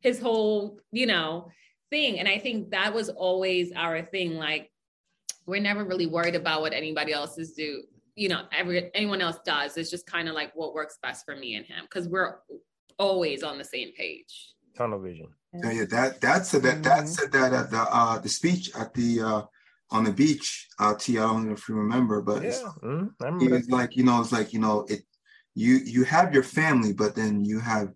his 0.00 0.20
whole, 0.20 0.80
you 0.92 1.06
know. 1.06 1.50
thing. 1.90 2.18
And 2.18 2.28
I 2.28 2.38
think 2.38 2.70
that 2.70 2.92
was 2.92 3.08
always 3.08 3.72
our 3.74 4.02
thing. 4.02 4.36
Like, 4.36 4.70
we're 5.46 5.60
never 5.60 5.84
really 5.84 6.06
worried 6.06 6.34
about 6.34 6.60
what 6.60 6.72
anybody 6.72 7.12
else 7.12 7.38
is 7.38 7.52
do. 7.54 7.82
You 8.14 8.28
know, 8.28 8.42
every 8.52 8.90
anyone 8.94 9.20
else 9.20 9.38
does. 9.44 9.76
It's 9.76 9.90
just 9.90 10.06
kind 10.06 10.28
of 10.28 10.34
like 10.34 10.52
what 10.54 10.74
works 10.74 10.98
best 11.02 11.24
for 11.24 11.36
me 11.36 11.54
and 11.54 11.64
him 11.64 11.84
because 11.84 12.08
we're 12.08 12.40
always 12.98 13.42
on 13.42 13.58
the 13.58 13.64
same 13.64 13.92
page. 13.96 14.54
Tunnel 14.76 15.00
vision. 15.00 15.28
Yeah, 15.54 15.70
yeah. 15.70 15.84
That 15.88 16.20
that 16.20 16.44
said 16.44 16.62
that 16.62 16.82
that 16.82 17.04
mm-hmm. 17.04 17.06
said 17.06 17.32
that 17.32 17.52
at 17.52 17.70
the 17.70 17.80
uh 17.80 18.18
the 18.18 18.28
speech 18.28 18.74
at 18.74 18.92
the 18.92 19.20
uh 19.20 19.42
on 19.90 20.04
the 20.04 20.12
beach. 20.12 20.68
Uh, 20.78 20.94
T. 20.94 21.18
I 21.18 21.22
don't 21.22 21.46
know 21.46 21.52
if 21.52 21.68
you 21.68 21.76
remember, 21.76 22.20
but 22.20 22.42
yeah, 22.42 22.50
mm-hmm. 22.82 23.40
it 23.40 23.50
was 23.50 23.70
like 23.70 23.96
you 23.96 24.04
know, 24.04 24.20
it's 24.20 24.32
like 24.32 24.52
you 24.52 24.60
know, 24.60 24.84
it. 24.88 25.02
You 25.54 25.76
you 25.76 26.04
have 26.04 26.34
your 26.34 26.42
family, 26.42 26.92
but 26.92 27.14
then 27.14 27.44
you 27.44 27.58
have 27.60 27.92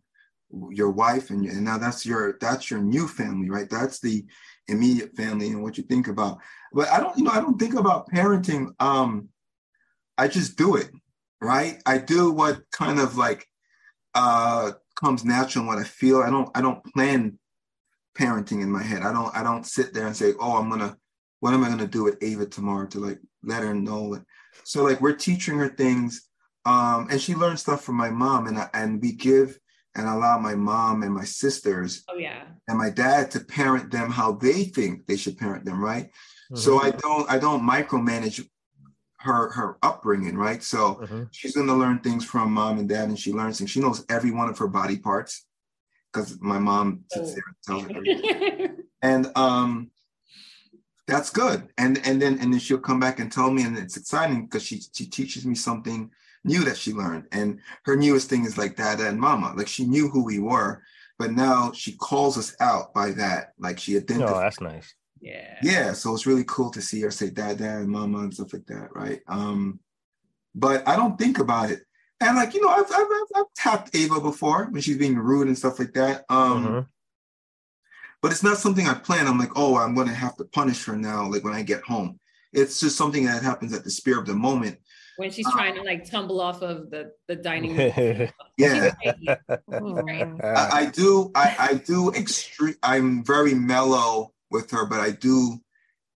your 0.70 0.90
wife, 0.90 1.30
and, 1.30 1.46
and 1.46 1.64
now 1.64 1.78
that's 1.78 2.05
your 2.05 2.36
that's 2.40 2.70
your 2.70 2.80
new 2.80 3.09
family, 3.09 3.50
right? 3.50 3.68
That's 3.70 4.00
the 4.00 4.24
immediate 4.68 5.16
family 5.16 5.48
and 5.48 5.62
what 5.62 5.78
you 5.78 5.84
think 5.84 6.09
about. 6.09 6.38
But 6.72 6.88
I 6.88 7.00
don't, 7.00 7.16
you 7.16 7.24
know, 7.24 7.30
I 7.30 7.40
don't 7.40 7.59
think 7.59 7.74
about 7.74 8.09
parenting. 8.09 8.72
Um, 8.80 9.28
I 10.18 10.28
just 10.28 10.57
do 10.57 10.76
it, 10.76 10.90
right? 11.40 11.80
I 11.86 11.98
do 11.98 12.32
what 12.32 12.61
kind 12.70 12.98
of 12.98 13.16
like 13.16 13.46
uh 14.14 14.72
comes 15.03 15.24
natural 15.24 15.62
and 15.62 15.68
what 15.68 15.78
I 15.78 15.84
feel. 15.84 16.20
I 16.20 16.30
don't 16.30 16.50
I 16.55 16.61
don't 16.61 16.84
plan 16.84 17.38
parenting 18.16 18.62
in 18.62 18.70
my 18.70 18.82
head. 18.82 19.03
I 19.03 19.12
don't 19.12 19.34
I 19.34 19.42
don't 19.42 19.66
sit 19.66 19.94
there 19.94 20.07
and 20.07 20.16
say, 20.16 20.32
oh, 20.40 20.57
I'm 20.57 20.70
gonna 20.70 20.96
what 21.40 21.55
am 21.55 21.64
I 21.64 21.68
gonna 21.68 21.86
do 21.86 22.05
with 22.05 22.22
Ava 22.22 22.46
tomorrow 22.46 22.86
to 22.88 22.98
like 22.98 23.18
let 23.42 23.62
her 23.62 23.74
know. 23.74 24.20
So 24.64 24.84
like 24.84 25.00
we're 25.00 25.14
teaching 25.14 25.59
her 25.59 25.68
things, 25.68 26.28
um, 26.64 27.08
and 27.10 27.20
she 27.20 27.34
learns 27.34 27.60
stuff 27.60 27.84
from 27.84 27.96
my 27.96 28.10
mom, 28.10 28.46
and 28.46 28.58
I, 28.58 28.68
and 28.74 29.00
we 29.00 29.12
give 29.12 29.58
and 29.94 30.08
allow 30.08 30.38
my 30.38 30.54
mom 30.54 31.02
and 31.02 31.12
my 31.12 31.24
sisters, 31.24 32.04
oh 32.08 32.16
yeah, 32.16 32.44
and 32.68 32.78
my 32.78 32.90
dad 32.90 33.30
to 33.32 33.40
parent 33.40 33.90
them 33.90 34.10
how 34.10 34.32
they 34.32 34.64
think 34.64 35.06
they 35.06 35.16
should 35.16 35.38
parent 35.38 35.64
them, 35.64 35.82
right? 35.82 36.06
Mm-hmm. 36.06 36.56
So 36.56 36.80
I 36.80 36.90
don't 36.90 37.30
I 37.30 37.38
don't 37.38 37.68
micromanage 37.68 38.46
her 39.20 39.50
her 39.50 39.78
upbringing, 39.82 40.36
right? 40.36 40.62
So 40.62 40.96
mm-hmm. 40.96 41.22
she's 41.32 41.54
gonna 41.56 41.76
learn 41.76 42.00
things 42.00 42.24
from 42.24 42.52
mom 42.52 42.78
and 42.78 42.88
dad, 42.88 43.08
and 43.08 43.18
she 43.18 43.32
learns 43.32 43.58
things. 43.58 43.70
She 43.70 43.80
knows 43.80 44.04
every 44.08 44.30
one 44.30 44.48
of 44.48 44.58
her 44.58 44.68
body 44.68 44.98
parts 44.98 45.46
because 46.12 46.40
my 46.40 46.58
mom 46.58 47.04
sits 47.10 47.30
oh. 47.30 47.34
there 47.34 47.86
and 47.86 47.88
tells 47.88 48.66
her. 48.66 48.76
and 49.02 49.32
um, 49.36 49.90
that's 51.06 51.30
good. 51.30 51.68
And 51.76 52.00
and 52.06 52.22
then 52.22 52.38
and 52.40 52.52
then 52.52 52.60
she'll 52.60 52.78
come 52.78 53.00
back 53.00 53.18
and 53.18 53.30
tell 53.30 53.50
me, 53.50 53.62
and 53.62 53.76
it's 53.76 53.96
exciting 53.96 54.46
because 54.46 54.62
she 54.62 54.80
she 54.94 55.06
teaches 55.06 55.44
me 55.44 55.54
something 55.54 56.10
new 56.45 56.64
that 56.64 56.76
she 56.76 56.93
learned. 56.93 57.26
And 57.32 57.61
her 57.84 57.97
newest 57.97 58.28
thing 58.28 58.45
is 58.45 58.59
like 58.59 58.76
dada 58.76 59.09
and 59.09 59.20
mama. 59.20 59.55
Like 59.57 59.68
she 59.68 59.84
knew 59.84 60.09
who 60.09 60.24
we 60.24 60.38
were, 60.38 60.82
but 61.18 61.32
now 61.32 61.72
she 61.72 61.93
calls 61.93 62.36
us 62.38 62.55
out 62.61 62.93
by 62.95 63.12
that. 63.12 63.53
Like 63.59 63.78
she 63.78 63.97
identifies. 63.97 64.34
Oh, 64.34 64.40
that's 64.40 64.61
nice. 64.61 64.95
Yeah. 65.20 65.59
Yeah. 65.62 65.93
So 65.93 66.14
it's 66.14 66.26
really 66.26 66.45
cool 66.45 66.70
to 66.70 66.82
see 66.82 67.01
her 67.03 67.11
say 67.11 67.30
dada 67.30 67.78
and 67.78 67.88
mama 67.88 68.18
and 68.18 68.34
stuff 68.34 68.53
like 68.53 68.66
that, 68.66 68.88
right? 68.95 69.20
Um, 69.28 69.78
but 70.55 70.86
I 70.86 70.97
don't 70.97 71.18
think 71.18 71.38
about 71.38 71.70
it. 71.70 71.80
And 72.20 72.36
like, 72.36 72.55
you 72.55 72.61
know, 72.61 72.68
I've, 72.68 72.90
I've, 72.93 73.07
I've, 73.34 73.45
tapped 73.57 73.97
Ava 73.97 74.20
before 74.20 74.66
when 74.66 74.80
she's 74.80 74.99
being 74.99 75.16
rude 75.16 75.49
and 75.49 75.59
stuff 75.59 75.78
like 75.78 75.93
that. 75.95 76.24
Um, 76.28 76.64
mm-hmm 76.64 76.80
but 78.22 78.30
it's 78.30 78.45
not 78.45 78.57
something 78.57 78.86
I 78.86 78.95
plan. 78.95 79.26
I'm 79.26 79.38
like, 79.38 79.51
oh, 79.57 79.76
I'm 79.76 79.95
going 79.95 80.07
to 80.07 80.14
have 80.14 80.36
to 80.36 80.45
punish 80.45 80.84
her 80.86 80.97
now, 80.97 81.28
like 81.28 81.43
when 81.43 81.55
I 81.55 81.62
get 81.62 81.82
home. 81.82 82.20
It's 82.53 82.78
just 82.78 82.97
something 82.97 83.26
that 83.26 83.43
happens 83.43 83.72
at 83.72 83.82
the 83.82 83.90
spear 83.90 84.18
of 84.18 84.26
the 84.26 84.34
moment. 84.34 84.78
When 85.16 85.30
she's 85.30 85.46
um, 85.46 85.52
trying 85.52 85.74
to 85.74 85.82
like 85.82 86.08
tumble 86.08 86.40
off 86.40 86.62
of 86.62 86.90
the 86.90 87.12
the 87.28 87.36
dining 87.36 87.76
room. 87.76 88.28
yeah, 88.56 88.92
I, 88.98 90.68
I, 90.72 90.90
do. 90.92 91.30
I, 91.34 91.56
I 91.58 91.74
do 91.74 92.12
extreme. 92.12 92.74
I'm 92.82 93.24
very 93.24 93.54
mellow 93.54 94.32
with 94.50 94.70
her, 94.70 94.86
but 94.86 95.00
I 95.00 95.10
do 95.10 95.58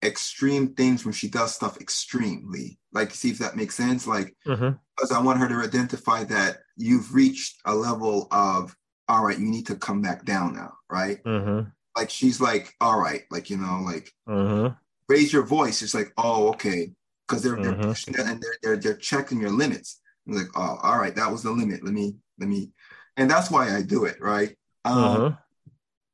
extreme 0.05 0.74
things 0.74 1.05
when 1.05 1.14
she 1.14 1.28
does 1.28 1.55
stuff 1.55 1.80
extremely. 1.80 2.78
Like, 2.93 3.12
see 3.12 3.30
if 3.30 3.38
that 3.38 3.57
makes 3.57 3.74
sense. 3.74 4.07
Like, 4.07 4.36
mm-hmm. 4.47 4.70
because 4.97 5.12
I 5.12 5.20
want 5.20 5.38
her 5.38 5.49
to 5.49 5.66
identify 5.66 6.24
that 6.24 6.59
you've 6.76 7.14
reached 7.14 7.61
a 7.64 7.74
level 7.74 8.28
of, 8.30 8.76
all 9.09 9.24
right, 9.24 9.38
you 9.38 9.47
need 9.47 9.66
to 9.68 9.76
come 9.76 10.03
back 10.03 10.24
down 10.24 10.55
now, 10.55 10.72
right? 10.90 11.22
Mm-hmm 11.24 11.68
like 11.97 12.11
she's 12.11 12.40
like, 12.40 12.74
all 12.80 12.99
right, 12.99 13.22
like 13.30 13.51
you 13.51 13.57
know, 13.57 13.82
like 13.84 14.12
mm-hmm. 14.28 14.74
raise 15.09 15.32
your 15.32 15.45
voice. 15.45 15.82
It's 15.82 15.95
like, 15.95 16.12
oh, 16.16 16.49
okay, 16.51 16.93
because 17.27 17.43
they're 17.43 17.57
they're 17.57 17.73
mm-hmm. 17.73 17.83
pushing 17.83 18.14
it 18.14 18.20
and 18.20 18.43
they're 18.43 18.57
they're 18.62 18.77
they're 18.77 18.97
checking 18.97 19.41
your 19.41 19.51
limits. 19.51 20.01
I'm 20.27 20.35
like, 20.35 20.49
oh, 20.55 20.79
all 20.83 20.99
right, 20.99 21.14
that 21.16 21.31
was 21.31 21.43
the 21.43 21.51
limit. 21.51 21.85
Let 21.85 21.95
me 21.95 22.16
let 22.39 22.49
me, 22.49 22.70
and 23.16 23.31
that's 23.31 23.51
why 23.51 23.75
I 23.75 23.83
do 23.83 24.05
it, 24.05 24.16
right? 24.20 24.57
Um, 24.85 24.97
mm-hmm. 24.97 25.35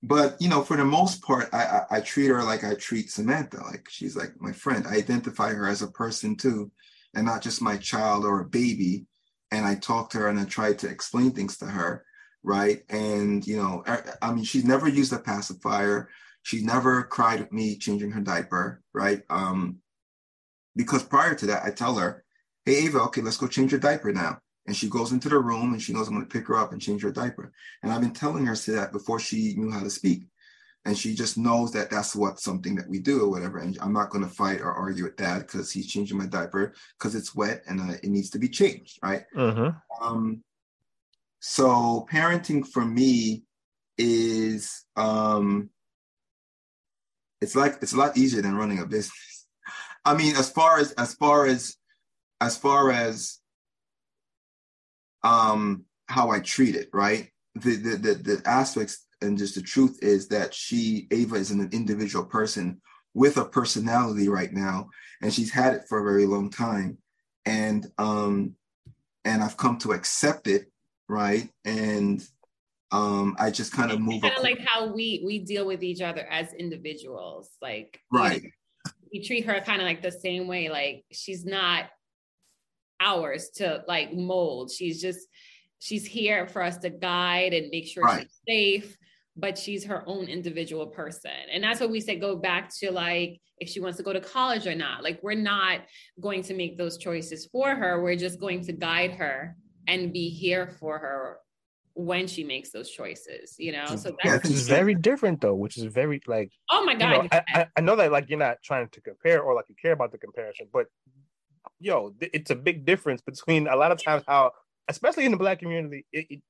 But 0.03 0.41
you 0.41 0.49
know, 0.49 0.63
for 0.63 0.77
the 0.77 0.85
most 0.85 1.23
part, 1.23 1.49
I, 1.53 1.65
I 1.65 1.97
I 1.97 2.01
treat 2.01 2.29
her 2.29 2.43
like 2.43 2.65
I 2.65 2.75
treat 2.75 3.11
Samantha. 3.11 3.63
Like 3.65 3.89
she's 3.91 4.17
like 4.17 4.33
my 4.41 4.53
friend. 4.53 4.87
I 4.87 4.97
identify 4.97 5.53
her 5.53 5.69
as 5.69 5.83
a 5.83 5.89
person 5.89 6.37
too, 6.37 6.71
and 7.15 7.27
not 7.27 7.43
just 7.43 7.63
my 7.63 7.77
child 7.77 8.25
or 8.25 8.41
a 8.41 8.49
baby. 8.49 9.07
And 9.51 9.65
I 9.65 9.77
talk 9.77 10.11
to 10.11 10.19
her 10.19 10.29
and 10.29 10.39
I 10.39 10.45
try 10.45 10.75
to 10.75 10.89
explain 10.89 11.31
things 11.31 11.57
to 11.59 11.65
her 11.65 12.05
right? 12.43 12.83
And 12.89 13.47
you 13.47 13.57
know, 13.57 13.85
I 14.23 14.33
mean, 14.33 14.45
she's 14.45 14.65
never 14.65 14.89
used 14.89 15.13
a 15.13 15.19
pacifier. 15.19 16.09
She 16.43 16.63
never 16.63 17.03
cried 17.05 17.41
at 17.41 17.53
me 17.53 17.77
changing 17.77 18.13
her 18.13 18.21
diaper, 18.21 18.83
right? 18.95 19.23
Um, 19.29 19.79
because 20.77 21.03
prior 21.03 21.35
to 21.35 21.47
that, 21.47 21.65
I 21.65 21.71
tell 21.71 21.97
her, 21.97 22.25
"Hey, 22.65 22.87
Ava, 22.87 23.01
okay, 23.03 23.21
let's 23.21 23.37
go 23.37 23.47
change 23.47 23.73
your 23.73 23.81
diaper 23.81 24.13
now." 24.13 24.39
And 24.67 24.77
she 24.77 24.89
goes 24.89 25.13
into 25.13 25.31
the 25.31 25.39
room 25.39 25.73
and 25.73 25.81
she 25.81 25.95
knows 25.95 26.09
I'm 26.09 26.15
going 26.15 26.27
to 26.27 26.33
pick 26.33 26.47
her 26.49 26.57
up 26.57 26.73
and 26.73 26.83
change 26.83 27.03
her 27.03 27.11
diaper. 27.11 27.53
And 27.83 27.91
I've 27.91 28.03
been 28.03 28.13
telling 28.13 28.45
her 28.45 28.53
to 28.55 28.61
say 28.61 28.73
that 28.73 28.93
before 28.93 29.19
she 29.19 29.55
knew 29.57 29.71
how 29.71 29.83
to 29.83 29.89
speak. 29.89 30.27
And 30.85 30.97
she 30.97 31.15
just 31.15 31.39
knows 31.39 31.73
that 31.73 31.91
that's 31.91 32.15
what 32.15 32.39
something 32.39 32.75
that 32.75 32.89
we 32.89 32.99
do 32.99 33.23
or 33.23 33.31
whatever. 33.31 33.59
And 33.59 33.79
I'm 33.81 33.95
not 33.95 34.11
going 34.11 34.25
to 34.25 34.31
fight 34.31 34.61
or 34.61 34.71
argue 34.71 35.05
with 35.05 35.17
dad 35.17 35.39
because 35.41 35.71
he's 35.73 35.91
changing 35.91 36.19
my 36.19 36.27
diaper 36.27 36.75
because 36.99 37.15
it's 37.15 37.35
wet 37.35 37.63
and 37.67 37.81
uh, 37.81 37.95
it 38.03 38.11
needs 38.11 38.29
to 38.31 38.39
be 38.39 38.49
changed, 38.49 38.99
right? 39.03 39.25
Mm-hmm. 39.35 40.05
Um, 40.05 40.45
so 41.41 42.07
parenting 42.11 42.67
for 42.67 42.85
me 42.85 43.45
is 43.97 44.85
um 44.97 45.71
it's 47.41 47.57
like 47.57 47.79
it's 47.83 47.93
a 47.93 47.97
lot 47.97 48.17
easier 48.17 48.43
than 48.43 48.57
running 48.57 48.81
a 48.81 48.87
business. 48.87 49.38
I 50.09 50.17
mean, 50.17 50.37
as 50.37 50.51
far 50.51 50.79
as 50.79 50.93
as 50.93 51.15
far 51.15 51.47
as 51.47 51.77
as 52.41 52.57
far 52.57 52.91
as 52.91 53.39
um 55.23 55.85
how 56.07 56.31
I 56.31 56.41
treat 56.41 56.75
it, 56.75 56.89
right? 56.93 57.31
The 57.55 57.77
the 57.77 57.97
the, 57.97 58.15
the 58.15 58.43
aspects 58.49 59.07
and 59.21 59.37
just 59.37 59.55
the 59.55 59.63
truth 59.63 59.99
is 60.03 60.29
that 60.29 60.55
she 60.55 61.09
Ava 61.11 61.37
is 61.37 61.51
an 61.51 61.69
individual 61.73 62.25
person 62.25 62.81
with 63.15 63.37
a 63.37 63.45
personality 63.45 64.29
right 64.29 64.53
now, 64.53 64.89
and 65.23 65.33
she's 65.33 65.53
had 65.53 65.75
it 65.75 65.83
for 65.89 65.99
a 65.99 66.11
very 66.11 66.27
long 66.27 66.51
time, 66.51 66.99
and 67.45 67.87
um 67.99 68.55
and 69.25 69.43
I've 69.43 69.57
come 69.57 69.79
to 69.79 69.93
accept 69.93 70.47
it 70.47 70.71
right? 71.09 71.49
And 71.65 72.23
um, 72.91 73.37
I 73.39 73.51
just 73.51 73.73
kind 73.73 73.91
of 73.91 74.01
move. 74.01 74.23
Kind 74.23 74.37
of 74.37 74.43
like 74.43 74.61
how 74.67 74.87
we 74.87 75.23
we 75.25 75.41
deal 75.41 75.67
with 75.67 75.83
each 75.83 76.01
other 76.01 76.27
as 76.31 76.53
individuals, 76.53 77.51
like 77.61 78.01
right. 78.13 78.43
We 79.13 79.23
treat 79.23 79.47
her 79.47 79.61
kind 79.61 79.81
of 79.81 79.87
like 79.87 80.03
the 80.03 80.13
same 80.13 80.47
way. 80.47 80.69
Like 80.69 81.05
she's 81.13 81.45
not 81.45 81.85
ours 83.01 83.51
to 83.57 83.85
like 83.87 84.13
mold. 84.13 84.71
She's 84.71 85.01
just 85.01 85.27
she's 85.79 86.07
here 86.07 86.47
for 86.47 86.63
us 86.63 86.79
to 86.79 86.91
guide 86.91 87.53
and 87.53 87.71
make 87.71 87.87
sure 87.87 88.03
right. 88.03 88.23
she's 88.23 88.41
safe 88.49 88.99
but 89.39 89.57
she's 89.57 89.85
her 89.85 90.03
own 90.07 90.27
individual 90.27 90.89
person. 90.89 91.31
And 91.51 91.63
that's 91.63 91.81
what 91.81 91.91
we 91.91 92.01
say 92.01 92.17
go 92.17 92.37
back 92.37 92.71
to 92.81 92.91
like 92.91 93.41
if 93.59 93.69
she 93.69 93.81
wants 93.81 93.97
to 93.99 94.03
go 94.03 94.13
to 94.13 94.21
college 94.21 94.67
or 94.67 94.75
not. 94.75 95.05
Like 95.05 95.21
we're 95.23 95.35
not 95.35 95.81
going 96.21 96.43
to 96.43 96.55
make 96.55 96.77
those 96.77 96.99
choices 96.99 97.47
for 97.47 97.75
her. 97.75 98.03
We're 98.03 98.17
just 98.17 98.41
going 98.41 98.65
to 98.65 98.73
guide 98.73 99.13
her 99.13 99.57
and 99.87 100.13
be 100.13 100.29
here 100.29 100.67
for 100.81 100.99
her 100.99 101.39
when 101.99 102.29
she 102.29 102.45
makes 102.45 102.71
those 102.71 102.89
choices, 102.89 103.57
you 103.59 103.73
know. 103.73 103.85
So 103.97 104.11
that's 104.11 104.25
yeah, 104.25 104.35
which 104.37 104.45
is 104.47 104.69
very 104.69 104.95
different 104.95 105.41
though, 105.41 105.55
which 105.55 105.77
is 105.77 105.85
very 105.85 106.23
like 106.29 106.53
oh 106.71 106.85
my 106.85 106.95
god. 106.95 107.11
You 107.11 107.23
know, 107.23 107.29
I, 107.33 107.67
I, 107.77 107.81
know 107.81 107.97
that 107.97 108.13
like 108.13 108.31
you're 108.31 108.39
not 108.39 108.59
trying 108.63 108.89
to 108.91 109.01
compare 109.01 109.43
or 109.43 109.53
like 109.55 109.65
you 109.69 109.75
care 109.81 109.93
about 109.93 110.13
the 110.13 110.19
comparison, 110.19 110.69
but 110.73 110.87
yo, 111.81 112.15
it's 112.21 112.51
a 112.51 112.55
big 112.55 112.87
difference 112.87 113.21
between 113.21 113.67
a 113.67 113.75
lot 113.75 113.91
of 113.91 114.03
times 114.03 114.23
how, 114.29 114.53
especially 114.87 115.25
in 115.25 115.33
the 115.33 115.37
black 115.37 115.59
community, 115.59 116.07
it, 116.13 116.27
it, 116.31 116.41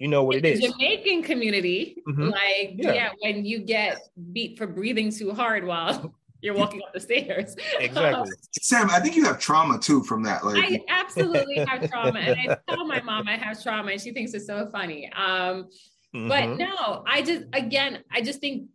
you 0.00 0.08
know 0.08 0.24
what 0.24 0.38
in 0.38 0.44
it 0.44 0.58
is. 0.58 0.72
Jamaican 0.72 1.22
community, 1.22 2.02
mm-hmm. 2.08 2.30
like 2.30 2.74
yeah. 2.74 2.92
yeah, 2.92 3.10
when 3.20 3.44
you 3.44 3.60
get 3.60 3.98
beat 4.32 4.58
for 4.58 4.66
breathing 4.66 5.12
too 5.12 5.32
hard 5.32 5.64
while 5.64 6.12
you're 6.42 6.54
walking 6.54 6.82
up 6.82 6.92
the 6.92 7.00
stairs. 7.00 7.56
Exactly. 7.80 8.30
Sam, 8.60 8.90
I 8.90 9.00
think 9.00 9.16
you 9.16 9.24
have 9.24 9.38
trauma 9.38 9.78
too 9.78 10.02
from 10.02 10.22
that. 10.24 10.44
Like 10.44 10.62
I 10.62 10.80
absolutely 10.88 11.58
have 11.64 11.88
trauma. 11.90 12.18
And 12.18 12.38
I 12.50 12.56
tell 12.68 12.86
my 12.86 13.00
mom 13.02 13.28
I 13.28 13.36
have 13.36 13.62
trauma 13.62 13.92
and 13.92 14.00
she 14.00 14.12
thinks 14.12 14.34
it's 14.34 14.46
so 14.46 14.68
funny. 14.70 15.10
Um, 15.14 15.68
mm-hmm. 16.14 16.28
but 16.28 16.46
no, 16.56 17.04
I 17.06 17.22
just 17.22 17.44
again, 17.52 18.02
I 18.12 18.20
just 18.20 18.40
think 18.40 18.68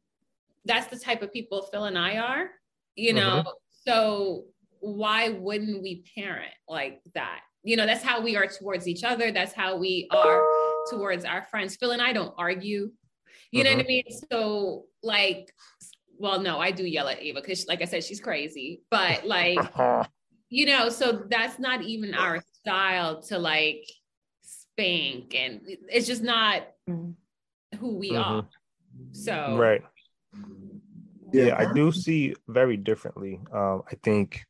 that's 0.66 0.88
the 0.88 1.00
type 1.00 1.22
of 1.22 1.34
people 1.34 1.64
Phil 1.72 1.86
and 1.86 1.98
I 1.98 2.18
are, 2.18 2.50
you 2.96 3.14
know. 3.14 3.40
Mm-hmm. 3.40 3.50
So 3.88 4.46
why 4.80 5.30
wouldn't 5.30 5.82
we 5.82 6.04
parent 6.16 6.54
like 6.68 7.02
that? 7.16 7.42
You 7.64 7.78
know, 7.78 7.86
that's 7.86 8.04
how 8.04 8.22
we 8.22 8.36
are 8.36 8.48
towards 8.48 8.88
each 8.88 9.04
other. 9.04 9.32
That's 9.32 9.54
how 9.54 9.78
we 9.78 10.08
are 10.12 10.44
towards 10.90 11.26
our 11.26 11.44
friends. 11.44 11.76
Phil 11.76 11.92
and 11.92 12.02
I 12.02 12.14
don't 12.14 12.34
argue 12.38 12.92
You 13.52 13.64
know 13.64 13.72
what 13.72 13.80
I 13.80 13.82
mm-hmm. 13.82 13.88
mean? 13.88 14.04
So 14.32 14.86
like, 15.04 15.54
well, 16.22 16.40
no, 16.40 16.60
I 16.60 16.70
do 16.70 16.86
yell 16.86 17.08
at 17.08 17.22
Ava 17.22 17.42
because, 17.42 17.68
like 17.68 17.82
I 17.82 17.86
said, 17.86 18.04
she's 18.04 18.22
crazy. 18.22 18.84
But 18.92 19.26
like, 19.26 19.60
you 20.50 20.68
know, 20.68 20.90
so 20.90 21.24
that's 21.28 21.58
not 21.58 21.82
even 21.82 22.14
our 22.14 22.44
style 22.54 23.24
to 23.24 23.40
like 23.40 23.90
spank, 24.44 25.34
and 25.36 25.62
it's 25.90 26.06
just 26.06 26.22
not 26.22 26.62
mm-hmm. 26.88 27.78
who 27.80 27.98
we 27.98 28.12
mm-hmm. 28.12 28.22
are. 28.22 28.48
So 29.14 29.58
right. 29.58 29.82
Yeah, 31.34 31.56
I 31.58 31.74
do 31.74 31.92
see 31.92 32.36
very 32.48 32.78
differently. 32.78 33.40
Um, 33.52 33.84
I 33.90 33.96
think, 34.04 34.46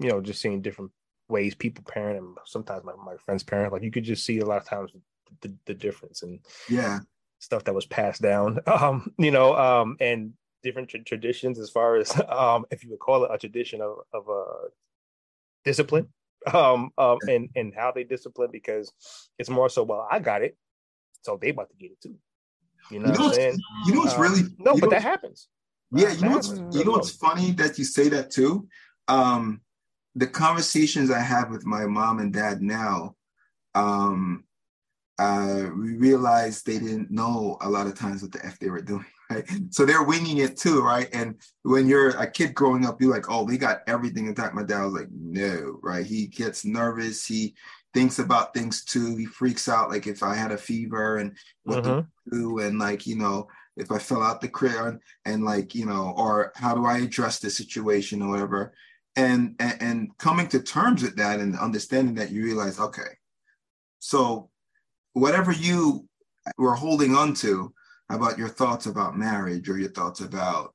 you 0.00 0.10
know, 0.10 0.20
just 0.20 0.42
seeing 0.42 0.60
different 0.60 0.90
ways 1.28 1.54
people 1.54 1.84
parent 1.84 2.18
and 2.18 2.36
sometimes 2.44 2.84
my, 2.84 2.92
my 3.02 3.16
friends 3.24 3.44
parent, 3.44 3.72
like 3.72 3.82
you 3.82 3.90
could 3.90 4.04
just 4.04 4.26
see 4.26 4.40
a 4.40 4.44
lot 4.44 4.60
of 4.60 4.66
times 4.66 4.90
the, 5.40 5.54
the 5.66 5.74
difference 5.74 6.22
and 6.22 6.40
yeah, 6.68 6.98
stuff 7.38 7.64
that 7.64 7.74
was 7.74 7.86
passed 7.86 8.20
down. 8.20 8.58
Um, 8.66 9.12
you 9.16 9.30
know, 9.30 9.56
um, 9.56 9.96
and 10.00 10.32
different 10.64 10.88
tra- 10.88 11.04
traditions 11.04 11.60
as 11.60 11.70
far 11.70 11.96
as 11.96 12.18
um, 12.28 12.64
if 12.72 12.82
you 12.82 12.90
would 12.90 12.98
call 12.98 13.24
it 13.24 13.30
a 13.32 13.38
tradition 13.38 13.80
of 13.80 13.98
of 14.12 14.28
a 14.28 14.32
uh, 14.32 14.68
discipline, 15.64 16.08
um, 16.52 16.90
um, 16.98 17.18
and 17.28 17.50
and 17.54 17.72
how 17.74 17.92
they 17.92 18.02
discipline 18.02 18.48
because 18.50 18.92
it's 19.38 19.50
more 19.50 19.68
so. 19.68 19.84
Well, 19.84 20.08
I 20.10 20.18
got 20.18 20.42
it, 20.42 20.56
so 21.22 21.38
they 21.40 21.50
about 21.50 21.70
to 21.70 21.76
get 21.76 21.92
it 21.92 22.00
too. 22.00 22.16
You 22.90 22.98
know, 22.98 23.06
you 23.06 23.14
know 23.14 23.20
what 23.20 23.28
I'm 23.28 23.34
saying? 23.34 23.58
You 23.86 23.94
know 23.94 24.00
what's 24.00 24.14
um, 24.14 24.20
really 24.20 24.42
no, 24.58 24.76
but 24.76 24.90
that 24.90 25.02
happens. 25.02 25.48
Yeah, 25.92 26.12
you 26.12 26.22
know 26.22 26.32
what's 26.32 26.48
you 26.72 26.84
know 26.84 26.92
what's 26.92 27.10
funny 27.10 27.52
that 27.52 27.78
you 27.78 27.84
say 27.84 28.08
that 28.08 28.30
too. 28.30 28.66
Um, 29.06 29.60
the 30.16 30.26
conversations 30.26 31.10
I 31.10 31.20
have 31.20 31.50
with 31.50 31.66
my 31.66 31.86
mom 31.86 32.18
and 32.20 32.32
dad 32.32 32.62
now, 32.62 33.16
um, 33.74 34.44
uh, 35.18 35.66
we 35.76 35.96
realized 35.96 36.66
they 36.66 36.78
didn't 36.78 37.10
know 37.10 37.58
a 37.60 37.68
lot 37.68 37.86
of 37.86 37.94
times 37.94 38.22
what 38.22 38.32
the 38.32 38.44
f 38.44 38.58
they 38.58 38.70
were 38.70 38.82
doing. 38.82 39.04
Right? 39.30 39.48
So 39.70 39.84
they're 39.84 40.02
winging 40.02 40.38
it 40.38 40.56
too, 40.56 40.82
right? 40.82 41.08
And 41.12 41.36
when 41.62 41.88
you're 41.88 42.10
a 42.10 42.30
kid 42.30 42.54
growing 42.54 42.84
up, 42.84 43.00
you're 43.00 43.12
like, 43.12 43.30
oh, 43.30 43.46
they 43.46 43.56
got 43.56 43.82
everything 43.86 44.26
intact. 44.26 44.54
My 44.54 44.62
dad 44.62 44.84
was 44.84 44.94
like, 44.94 45.08
no, 45.10 45.78
right? 45.82 46.04
He 46.04 46.26
gets 46.26 46.64
nervous. 46.64 47.26
He 47.26 47.54
thinks 47.94 48.18
about 48.18 48.52
things 48.52 48.84
too. 48.84 49.16
He 49.16 49.24
freaks 49.24 49.68
out, 49.68 49.88
like 49.90 50.06
if 50.06 50.22
I 50.22 50.34
had 50.34 50.52
a 50.52 50.58
fever 50.58 51.18
and 51.18 51.36
what 51.62 51.84
mm-hmm. 51.84 52.00
to 52.00 52.06
do, 52.30 52.58
and 52.58 52.78
like 52.78 53.06
you 53.06 53.16
know, 53.16 53.48
if 53.76 53.90
I 53.90 53.98
fell 53.98 54.22
out 54.22 54.40
the 54.40 54.48
crib 54.48 54.98
and 55.24 55.44
like 55.44 55.74
you 55.74 55.86
know, 55.86 56.12
or 56.16 56.52
how 56.56 56.74
do 56.74 56.84
I 56.84 56.98
address 56.98 57.38
the 57.38 57.50
situation 57.50 58.20
or 58.20 58.30
whatever. 58.30 58.74
And, 59.16 59.54
and 59.60 59.76
and 59.80 60.18
coming 60.18 60.48
to 60.48 60.60
terms 60.60 61.04
with 61.04 61.14
that 61.16 61.38
and 61.38 61.56
understanding 61.56 62.16
that 62.16 62.32
you 62.32 62.42
realize, 62.42 62.80
okay, 62.80 63.16
so 64.00 64.50
whatever 65.12 65.52
you 65.52 66.08
were 66.58 66.74
holding 66.74 67.14
on 67.14 67.32
to 67.34 67.72
about 68.10 68.38
your 68.38 68.48
thoughts 68.48 68.86
about 68.86 69.16
marriage 69.16 69.68
or 69.68 69.78
your 69.78 69.90
thoughts 69.90 70.20
about 70.20 70.74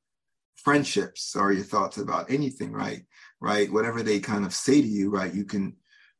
friendships 0.55 1.35
or 1.35 1.51
your 1.51 1.63
thoughts 1.63 1.97
about 1.97 2.31
anything, 2.31 2.71
right? 2.71 3.03
Right. 3.39 3.71
Whatever 3.71 4.03
they 4.03 4.19
kind 4.19 4.45
of 4.45 4.53
say 4.53 4.81
to 4.81 4.87
you, 4.87 5.09
right? 5.09 5.33
You 5.33 5.45
can, 5.45 5.75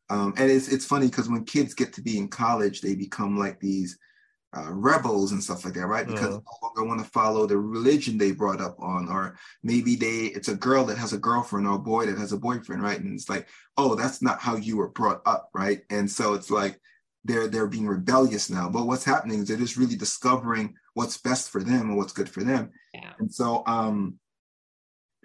um, 0.10 0.34
and 0.38 0.50
it's 0.50 0.70
it's 0.70 0.86
funny 0.86 1.08
because 1.08 1.30
when 1.30 1.44
kids 1.44 1.74
get 1.74 1.94
to 1.94 2.02
be 2.02 2.18
in 2.18 2.30
college, 2.30 2.82
they 2.82 2.96
become 2.96 3.38
like 3.38 3.60
these 3.60 3.98
uh, 4.56 4.72
rebels 4.72 5.32
and 5.32 5.44
stuff 5.44 5.64
like 5.64 5.76
that, 5.76 5.86
right? 5.86 6.08
Because 6.08 6.36
mm. 6.36 6.44
no 6.44 6.68
longer 6.68 6.84
want 6.86 7.04
to 7.04 7.12
follow 7.12 7.46
the 7.46 7.58
religion 7.58 8.18
they 8.18 8.32
brought 8.32 8.62
up 8.62 8.76
on, 8.80 9.08
or 9.08 9.38
maybe 9.62 9.96
they 9.96 10.32
it's 10.34 10.48
a 10.48 10.56
girl 10.56 10.86
that 10.86 10.98
has 10.98 11.14
a 11.14 11.20
girlfriend 11.20 11.68
or 11.68 11.76
a 11.76 11.80
boy 11.80 12.06
that 12.08 12.18
has 12.18 12.34
a 12.34 12.38
boyfriend, 12.38 12.82
right? 12.82 13.00
And 13.00 13.14
it's 13.14 13.30
like, 13.30 13.48
oh, 13.78 13.94
that's 13.96 14.22
not 14.22 14.40
how 14.40 14.56
you 14.56 14.78
were 14.78 14.90
brought 14.90 15.22
up, 15.26 15.50
right? 15.54 15.82
And 15.90 16.10
so 16.10 16.34
it's 16.34 16.50
like 16.50 16.80
they're 17.26 17.48
they're 17.48 17.68
being 17.68 17.88
rebellious 17.88 18.50
now. 18.50 18.70
But 18.70 18.88
what's 18.88 19.04
happening 19.04 19.40
is 19.40 19.48
they're 19.48 19.58
just 19.58 19.78
really 19.78 19.96
discovering 19.96 20.74
what's 21.00 21.18
best 21.18 21.50
for 21.50 21.64
them 21.64 21.84
and 21.88 21.96
what's 21.96 22.12
good 22.12 22.28
for 22.28 22.44
them. 22.44 22.72
Yeah. 22.94 23.14
And 23.20 23.34
so 23.34 23.64
um 23.66 24.20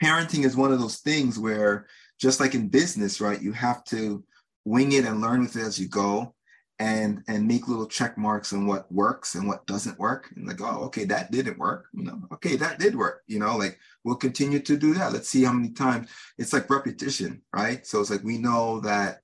parenting 0.01 0.45
is 0.45 0.55
one 0.55 0.73
of 0.73 0.79
those 0.79 0.99
things 0.99 1.37
where 1.37 1.89
just 2.21 2.39
like 2.39 2.55
in 2.55 2.69
business, 2.69 3.21
right, 3.21 3.43
you 3.43 3.51
have 3.51 3.83
to 3.87 4.23
wing 4.65 4.93
it 4.93 5.05
and 5.05 5.21
learn 5.21 5.41
with 5.41 5.57
it 5.57 5.63
as 5.63 5.81
you 5.81 5.89
go 5.89 6.33
and 6.79 7.25
and 7.27 7.49
make 7.49 7.67
little 7.67 7.89
check 7.89 8.17
marks 8.17 8.53
on 8.53 8.69
what 8.69 8.91
works 8.93 9.35
and 9.35 9.49
what 9.49 9.67
doesn't 9.67 9.99
work. 9.99 10.33
And 10.37 10.47
like 10.47 10.61
oh 10.61 10.85
okay 10.85 11.07
that 11.07 11.33
didn't 11.33 11.59
work. 11.59 11.87
You 11.93 12.05
know 12.05 12.23
okay 12.35 12.55
that 12.55 12.79
did 12.79 12.95
work. 12.95 13.23
You 13.27 13.41
know 13.41 13.57
like 13.57 13.77
we'll 14.05 14.15
continue 14.15 14.61
to 14.61 14.77
do 14.77 14.95
that. 14.95 15.13
Let's 15.13 15.29
see 15.29 15.43
how 15.43 15.55
many 15.55 15.71
times. 15.71 16.09
It's 16.39 16.53
like 16.53 16.71
repetition 16.71 17.43
right? 17.53 17.85
So 17.85 18.01
it's 18.01 18.11
like 18.11 18.23
we 18.23 18.39
know 18.39 18.79
that 18.83 19.23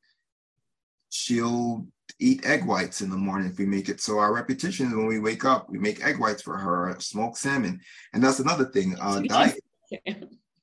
she'll 1.10 1.86
eat 2.20 2.44
egg 2.44 2.66
whites 2.66 3.00
in 3.00 3.10
the 3.10 3.16
morning 3.16 3.50
if 3.50 3.58
we 3.58 3.66
make 3.66 3.88
it. 3.88 4.00
So 4.00 4.18
our 4.18 4.32
repetition 4.32 4.86
is 4.86 4.94
when 4.94 5.06
we 5.06 5.18
wake 5.18 5.44
up, 5.44 5.68
we 5.68 5.78
make 5.78 6.04
egg 6.04 6.18
whites 6.18 6.42
for 6.42 6.56
her, 6.56 6.94
smoked 7.00 7.38
salmon, 7.38 7.80
and 8.12 8.22
that's 8.22 8.38
another 8.38 8.66
thing. 8.66 8.96
Uh, 9.00 9.20
diet, 9.20 9.60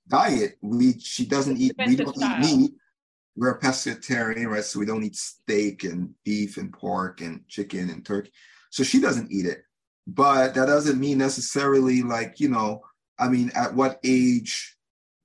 diet. 0.08 0.58
We 0.62 1.00
she 1.00 1.26
doesn't 1.26 1.58
eat. 1.58 1.74
We 1.86 1.96
don't 1.96 2.16
eat 2.18 2.40
meat. 2.40 2.72
We're 3.36 3.52
a 3.52 3.60
pescatarian, 3.60 4.48
right? 4.48 4.64
So 4.64 4.80
we 4.80 4.86
don't 4.86 5.04
eat 5.04 5.16
steak 5.16 5.84
and 5.84 6.14
beef 6.24 6.58
and 6.58 6.72
pork 6.72 7.22
and 7.22 7.48
chicken 7.48 7.90
and 7.90 8.06
turkey. 8.06 8.32
So 8.70 8.84
she 8.84 9.02
doesn't 9.02 9.32
eat 9.32 9.46
it. 9.46 9.64
But 10.08 10.54
that 10.56 10.68
doesn't 10.68 11.00
mean 11.00 11.18
necessarily 11.18 12.04
like 12.04 12.40
you 12.40 12.50
know. 12.50 12.82
I 13.20 13.30
mean, 13.30 13.52
at 13.56 13.74
what 13.74 14.00
age? 14.04 14.76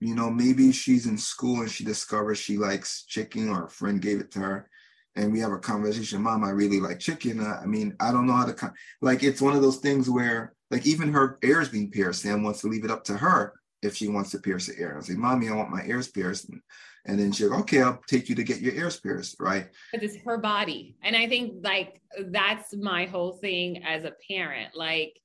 You 0.00 0.16
know, 0.16 0.30
maybe 0.30 0.72
she's 0.72 1.06
in 1.06 1.16
school 1.16 1.60
and 1.60 1.70
she 1.70 1.84
discovers 1.84 2.38
she 2.38 2.58
likes 2.58 3.04
chicken, 3.04 3.48
or 3.48 3.66
a 3.66 3.70
friend 3.70 4.02
gave 4.02 4.18
it 4.18 4.32
to 4.32 4.40
her 4.40 4.68
and 5.14 5.32
we 5.32 5.40
have 5.40 5.52
a 5.52 5.58
conversation, 5.58 6.22
mom, 6.22 6.44
I 6.44 6.50
really 6.50 6.80
like 6.80 6.98
chicken. 6.98 7.40
Uh, 7.40 7.60
I 7.62 7.66
mean, 7.66 7.94
I 8.00 8.12
don't 8.12 8.26
know 8.26 8.32
how 8.32 8.46
to, 8.46 8.54
con-. 8.54 8.74
like, 9.00 9.22
it's 9.22 9.42
one 9.42 9.54
of 9.54 9.62
those 9.62 9.78
things 9.78 10.08
where, 10.08 10.54
like, 10.70 10.86
even 10.86 11.12
her 11.12 11.38
ears 11.42 11.68
being 11.68 11.90
pierced, 11.90 12.22
Sam 12.22 12.42
wants 12.42 12.60
to 12.62 12.68
leave 12.68 12.84
it 12.84 12.90
up 12.90 13.04
to 13.04 13.16
her 13.16 13.54
if 13.82 13.96
she 13.96 14.08
wants 14.08 14.30
to 14.30 14.38
pierce 14.38 14.66
the 14.66 14.80
ear. 14.80 14.96
I 14.96 15.02
say, 15.02 15.14
mommy, 15.14 15.48
I 15.48 15.54
want 15.54 15.70
my 15.70 15.84
ears 15.84 16.08
pierced. 16.08 16.48
And, 16.48 16.60
and 17.04 17.18
then 17.18 17.32
she'll, 17.32 17.54
okay, 17.60 17.82
I'll 17.82 18.00
take 18.06 18.28
you 18.28 18.34
to 18.36 18.44
get 18.44 18.60
your 18.60 18.74
ears 18.74 18.98
pierced, 18.98 19.36
right? 19.38 19.68
But 19.92 20.02
it's 20.02 20.16
her 20.24 20.38
body. 20.38 20.96
And 21.02 21.14
I 21.14 21.28
think, 21.28 21.56
like, 21.62 22.00
that's 22.28 22.74
my 22.74 23.04
whole 23.06 23.32
thing 23.32 23.84
as 23.84 24.04
a 24.04 24.14
parent. 24.28 24.74
Like, 24.74 25.18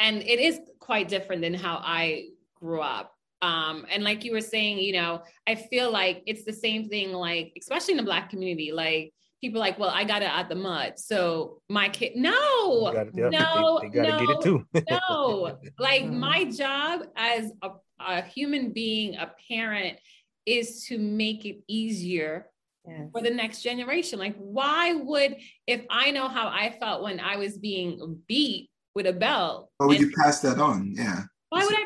and 0.00 0.22
it 0.22 0.40
is 0.40 0.58
quite 0.80 1.08
different 1.08 1.42
than 1.42 1.54
how 1.54 1.76
I 1.76 2.28
grew 2.54 2.80
up 2.80 3.15
um 3.42 3.84
and 3.90 4.02
like 4.02 4.24
you 4.24 4.32
were 4.32 4.40
saying 4.40 4.78
you 4.78 4.92
know 4.92 5.22
i 5.46 5.54
feel 5.54 5.90
like 5.90 6.22
it's 6.26 6.44
the 6.44 6.52
same 6.52 6.88
thing 6.88 7.12
like 7.12 7.52
especially 7.58 7.92
in 7.92 7.98
the 7.98 8.02
black 8.02 8.30
community 8.30 8.72
like 8.72 9.12
people 9.42 9.60
like 9.60 9.78
well 9.78 9.90
i 9.90 10.04
got 10.04 10.22
it 10.22 10.28
out 10.28 10.48
the 10.48 10.54
mud 10.54 10.94
so 10.96 11.60
my 11.68 11.88
kid 11.88 12.12
no 12.16 12.90
gotta, 12.92 13.10
yeah, 13.14 13.28
no 13.28 13.78
they, 13.82 13.88
they 13.88 13.94
gotta 13.94 14.08
no, 14.08 14.26
get 14.26 14.36
it 14.36 14.42
too 14.42 14.66
no 14.90 15.58
like 15.78 16.04
mm. 16.04 16.14
my 16.14 16.44
job 16.44 17.02
as 17.16 17.52
a, 17.62 17.70
a 18.00 18.22
human 18.22 18.72
being 18.72 19.16
a 19.16 19.30
parent 19.48 19.98
is 20.46 20.84
to 20.86 20.98
make 20.98 21.44
it 21.44 21.58
easier 21.68 22.46
Yes. 22.88 23.08
for 23.12 23.20
the 23.20 23.30
next 23.30 23.62
generation. 23.62 24.16
Like, 24.18 24.36
why 24.36 24.92
would, 24.92 25.38
if 25.66 25.84
I 25.90 26.12
know 26.12 26.28
how 26.28 26.46
I 26.46 26.76
felt 26.78 27.02
when 27.02 27.18
I 27.18 27.36
was 27.36 27.58
being 27.58 28.20
beat 28.28 28.70
with 28.94 29.08
a 29.08 29.12
belt, 29.12 29.70
why 29.78 29.86
would 29.86 29.98
you 29.98 30.12
pass 30.12 30.40
that 30.42 30.60
on? 30.60 30.94
Yeah. 30.96 31.22
Why 31.48 31.64
would 31.64 31.74
I 31.74 31.85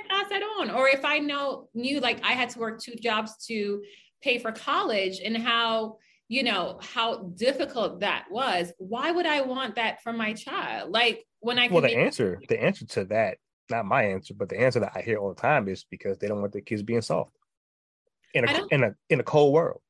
on? 0.60 0.70
Or 0.70 0.88
if 0.88 1.04
I 1.04 1.18
know 1.18 1.68
knew 1.74 2.00
like 2.00 2.20
I 2.24 2.32
had 2.32 2.50
to 2.50 2.58
work 2.58 2.80
two 2.80 2.94
jobs 2.94 3.46
to 3.46 3.82
pay 4.22 4.38
for 4.38 4.52
college 4.52 5.20
and 5.24 5.36
how 5.36 5.96
you 6.30 6.44
know 6.44 6.78
how 6.80 7.16
difficult 7.34 8.00
that 8.00 8.24
was 8.30 8.72
why 8.78 9.10
would 9.10 9.26
i 9.26 9.40
want 9.40 9.74
that 9.74 10.00
for 10.02 10.12
my 10.12 10.32
child 10.32 10.90
like 10.90 11.26
when 11.40 11.58
i 11.58 11.68
well 11.68 11.82
the 11.82 11.96
answer 11.96 12.40
the 12.48 12.62
answer 12.62 12.86
to 12.86 13.04
that 13.04 13.36
not 13.68 13.84
my 13.84 14.04
answer 14.04 14.32
but 14.32 14.48
the 14.48 14.58
answer 14.58 14.80
that 14.80 14.92
i 14.94 15.02
hear 15.02 15.18
all 15.18 15.34
the 15.34 15.40
time 15.40 15.68
is 15.68 15.84
because 15.90 16.16
they 16.18 16.28
don't 16.28 16.40
want 16.40 16.52
their 16.52 16.62
kids 16.62 16.82
being 16.82 17.02
soft 17.02 17.32
in 18.32 18.48
a 18.48 18.66
in 18.70 18.84
a 18.84 18.94
in 19.10 19.20
a 19.20 19.24
cold 19.24 19.52
world 19.52 19.80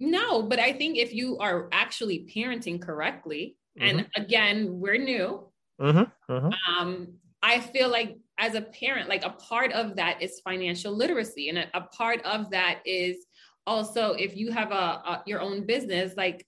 no 0.00 0.42
but 0.42 0.58
i 0.58 0.72
think 0.72 0.96
if 0.96 1.12
you 1.12 1.36
are 1.38 1.68
actually 1.70 2.26
parenting 2.34 2.80
correctly 2.80 3.56
mm-hmm. 3.78 3.98
and 3.98 4.08
again 4.16 4.80
we're 4.80 4.96
new 4.96 5.46
mm-hmm. 5.80 6.32
Mm-hmm. 6.32 6.78
um 6.78 7.08
i 7.42 7.60
feel 7.60 7.90
like 7.90 8.16
as 8.40 8.54
a 8.54 8.62
parent, 8.62 9.08
like 9.08 9.24
a 9.24 9.30
part 9.30 9.70
of 9.72 9.94
that 9.96 10.20
is 10.22 10.40
financial 10.40 10.92
literacy. 10.92 11.50
And 11.50 11.58
a, 11.58 11.66
a 11.74 11.82
part 11.82 12.24
of 12.24 12.50
that 12.50 12.80
is 12.84 13.26
also 13.66 14.14
if 14.14 14.36
you 14.36 14.50
have 14.50 14.72
a, 14.72 14.74
a, 14.74 15.22
your 15.26 15.40
own 15.40 15.66
business, 15.66 16.14
like 16.16 16.46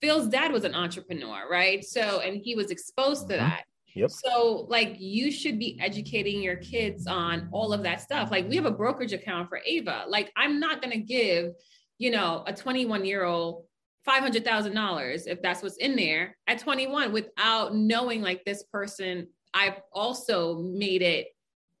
Phil's 0.00 0.28
dad 0.28 0.52
was 0.52 0.64
an 0.64 0.74
entrepreneur, 0.74 1.50
right? 1.50 1.84
So, 1.84 2.20
and 2.20 2.40
he 2.42 2.54
was 2.54 2.70
exposed 2.70 3.22
mm-hmm. 3.22 3.32
to 3.32 3.36
that. 3.38 3.64
Yep. 3.94 4.10
So, 4.10 4.66
like, 4.68 4.94
you 4.98 5.32
should 5.32 5.58
be 5.58 5.76
educating 5.80 6.40
your 6.40 6.56
kids 6.56 7.08
on 7.08 7.48
all 7.50 7.72
of 7.72 7.82
that 7.82 8.00
stuff. 8.00 8.30
Like, 8.30 8.48
we 8.48 8.54
have 8.54 8.66
a 8.66 8.70
brokerage 8.70 9.12
account 9.12 9.48
for 9.48 9.60
Ava. 9.66 10.04
Like, 10.08 10.30
I'm 10.36 10.60
not 10.60 10.80
going 10.80 10.92
to 10.92 11.04
give, 11.04 11.52
you 11.98 12.12
know, 12.12 12.44
a 12.46 12.52
21 12.52 13.04
year 13.04 13.24
old 13.24 13.64
$500,000 14.08 15.26
if 15.26 15.42
that's 15.42 15.62
what's 15.62 15.78
in 15.78 15.96
there 15.96 16.36
at 16.46 16.60
21 16.60 17.12
without 17.12 17.74
knowing 17.74 18.22
like 18.22 18.44
this 18.44 18.62
person 18.62 19.26
I've 19.54 19.80
also 19.92 20.58
made 20.58 21.02
it 21.02 21.28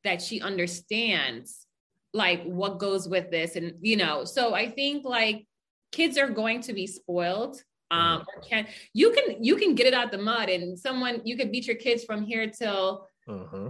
that 0.04 0.22
she 0.22 0.40
understands 0.40 1.66
like 2.14 2.42
what 2.44 2.78
goes 2.78 3.08
with 3.08 3.30
this 3.30 3.56
and 3.56 3.74
you 3.82 3.94
know 3.94 4.24
so 4.24 4.54
i 4.54 4.66
think 4.66 5.04
like 5.04 5.46
kids 5.92 6.16
are 6.16 6.30
going 6.30 6.62
to 6.62 6.72
be 6.72 6.86
spoiled 6.86 7.62
um 7.90 8.24
or 8.34 8.40
can 8.40 8.66
you 8.94 9.10
can 9.12 9.44
you 9.44 9.56
can 9.56 9.74
get 9.74 9.86
it 9.86 9.92
out 9.92 10.10
the 10.10 10.16
mud 10.16 10.48
and 10.48 10.78
someone 10.78 11.20
you 11.24 11.36
could 11.36 11.52
beat 11.52 11.66
your 11.66 11.76
kids 11.76 12.04
from 12.04 12.22
here 12.24 12.46
till 12.46 13.06
mm-hmm. 13.28 13.68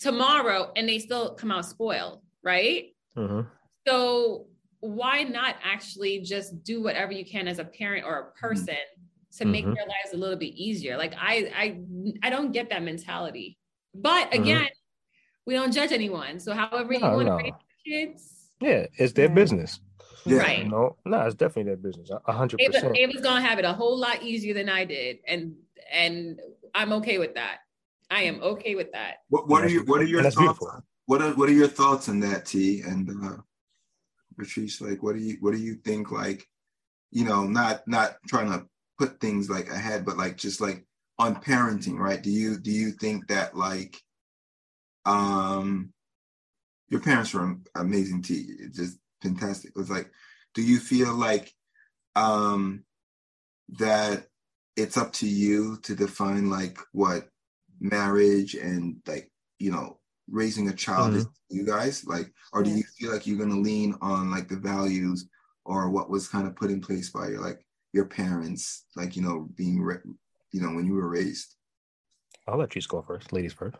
tomorrow 0.00 0.72
and 0.76 0.88
they 0.88 0.98
still 0.98 1.34
come 1.34 1.50
out 1.50 1.64
spoiled, 1.64 2.22
right? 2.42 2.94
Mm-hmm. 3.16 3.42
So 3.86 4.46
why 4.80 5.22
not 5.22 5.56
actually 5.64 6.20
just 6.20 6.62
do 6.64 6.82
whatever 6.82 7.12
you 7.12 7.24
can 7.24 7.48
as 7.48 7.58
a 7.58 7.64
parent 7.64 8.04
or 8.04 8.18
a 8.18 8.22
mm-hmm. 8.22 8.46
person 8.46 8.74
mm-hmm. 8.74 8.95
To 9.36 9.44
make 9.44 9.64
mm-hmm. 9.64 9.74
their 9.74 9.86
lives 9.86 10.12
a 10.12 10.16
little 10.16 10.36
bit 10.36 10.54
easier? 10.54 10.96
Like 10.96 11.14
I 11.18 11.50
I 11.56 11.80
I 12.22 12.30
don't 12.30 12.52
get 12.52 12.70
that 12.70 12.82
mentality. 12.82 13.58
But 13.94 14.30
mm-hmm. 14.30 14.42
again, 14.42 14.68
we 15.46 15.54
don't 15.54 15.72
judge 15.72 15.92
anyone. 15.92 16.40
So 16.40 16.52
however 16.52 16.92
you 16.92 17.00
want 17.00 17.26
no. 17.26 17.38
to 17.38 17.44
raise 17.44 17.52
kids. 17.86 18.50
Yeah, 18.60 18.86
it's 18.96 19.12
their 19.12 19.28
business. 19.28 19.80
Yeah. 20.24 20.38
Right. 20.38 20.64
You 20.64 20.70
know, 20.70 20.96
no, 21.04 21.20
it's 21.22 21.36
definitely 21.36 21.70
their 21.70 21.76
business. 21.76 22.10
A 22.10 22.32
hundred 22.32 22.58
percent. 22.58 22.96
Ava's 22.96 23.20
gonna 23.20 23.42
have 23.42 23.58
it 23.58 23.64
a 23.64 23.72
whole 23.72 23.96
lot 23.96 24.22
easier 24.22 24.54
than 24.54 24.68
I 24.68 24.84
did. 24.84 25.18
And 25.26 25.54
and 25.92 26.40
I'm 26.74 26.92
okay 26.94 27.18
with 27.18 27.34
that. 27.34 27.58
I 28.10 28.22
am 28.22 28.40
okay 28.42 28.74
with 28.74 28.92
that. 28.92 29.18
What, 29.28 29.48
what 29.48 29.64
are 29.64 29.68
you 29.68 29.84
what 29.84 30.00
are 30.00 30.04
your 30.04 30.22
thoughts? 30.22 30.36
Beautiful. 30.36 30.84
What 31.06 31.22
are 31.22 31.32
what 31.34 31.48
are 31.48 31.52
your 31.52 31.68
thoughts 31.68 32.08
on 32.08 32.20
that, 32.20 32.46
T 32.46 32.80
and 32.80 33.08
uh 33.24 33.36
Patrice? 34.36 34.80
Like 34.80 35.02
what 35.02 35.14
do 35.14 35.22
you 35.22 35.36
what 35.40 35.52
do 35.52 35.58
you 35.58 35.76
think 35.76 36.10
like, 36.10 36.44
you 37.12 37.24
know, 37.24 37.44
not 37.44 37.86
not 37.86 38.16
trying 38.26 38.50
to 38.50 38.66
put 38.98 39.20
things 39.20 39.50
like 39.50 39.68
ahead, 39.68 40.04
but 40.04 40.16
like 40.16 40.36
just 40.36 40.60
like 40.60 40.86
on 41.18 41.36
parenting, 41.36 41.98
right? 41.98 42.22
Do 42.22 42.30
you 42.30 42.58
do 42.58 42.70
you 42.70 42.92
think 42.92 43.28
that 43.28 43.56
like 43.56 44.00
um 45.04 45.92
your 46.88 47.00
parents 47.00 47.34
were 47.34 47.56
amazing 47.74 48.22
to 48.22 48.34
you, 48.34 48.70
just 48.70 48.98
fantastic. 49.22 49.70
It 49.70 49.78
was 49.78 49.90
like, 49.90 50.10
do 50.54 50.62
you 50.62 50.78
feel 50.78 51.14
like 51.14 51.52
um 52.14 52.84
that 53.78 54.26
it's 54.76 54.96
up 54.96 55.12
to 55.14 55.26
you 55.26 55.78
to 55.82 55.94
define 55.94 56.50
like 56.50 56.78
what 56.92 57.28
marriage 57.80 58.54
and 58.54 58.96
like 59.06 59.30
you 59.58 59.70
know 59.70 59.98
raising 60.30 60.68
a 60.68 60.72
child 60.72 61.10
mm-hmm. 61.10 61.18
is 61.18 61.26
you 61.50 61.66
guys 61.66 62.04
like 62.06 62.32
or 62.52 62.62
do 62.62 62.70
you 62.70 62.82
feel 62.98 63.12
like 63.12 63.26
you're 63.26 63.38
going 63.38 63.50
to 63.50 63.60
lean 63.60 63.94
on 64.00 64.30
like 64.30 64.48
the 64.48 64.56
values 64.56 65.28
or 65.64 65.90
what 65.90 66.10
was 66.10 66.28
kind 66.28 66.46
of 66.46 66.56
put 66.56 66.70
in 66.70 66.80
place 66.80 67.10
by 67.10 67.28
your 67.28 67.40
like 67.40 67.65
your 67.96 68.04
parents 68.04 68.84
like 68.94 69.16
you 69.16 69.22
know 69.22 69.48
being 69.56 69.80
re- 69.80 69.96
you 70.52 70.60
know 70.60 70.72
when 70.74 70.86
you 70.86 70.92
were 70.92 71.08
raised? 71.08 71.56
I'll 72.46 72.58
let 72.58 72.76
you 72.76 72.82
go 72.86 73.02
first 73.02 73.32
ladies 73.32 73.54
first. 73.54 73.76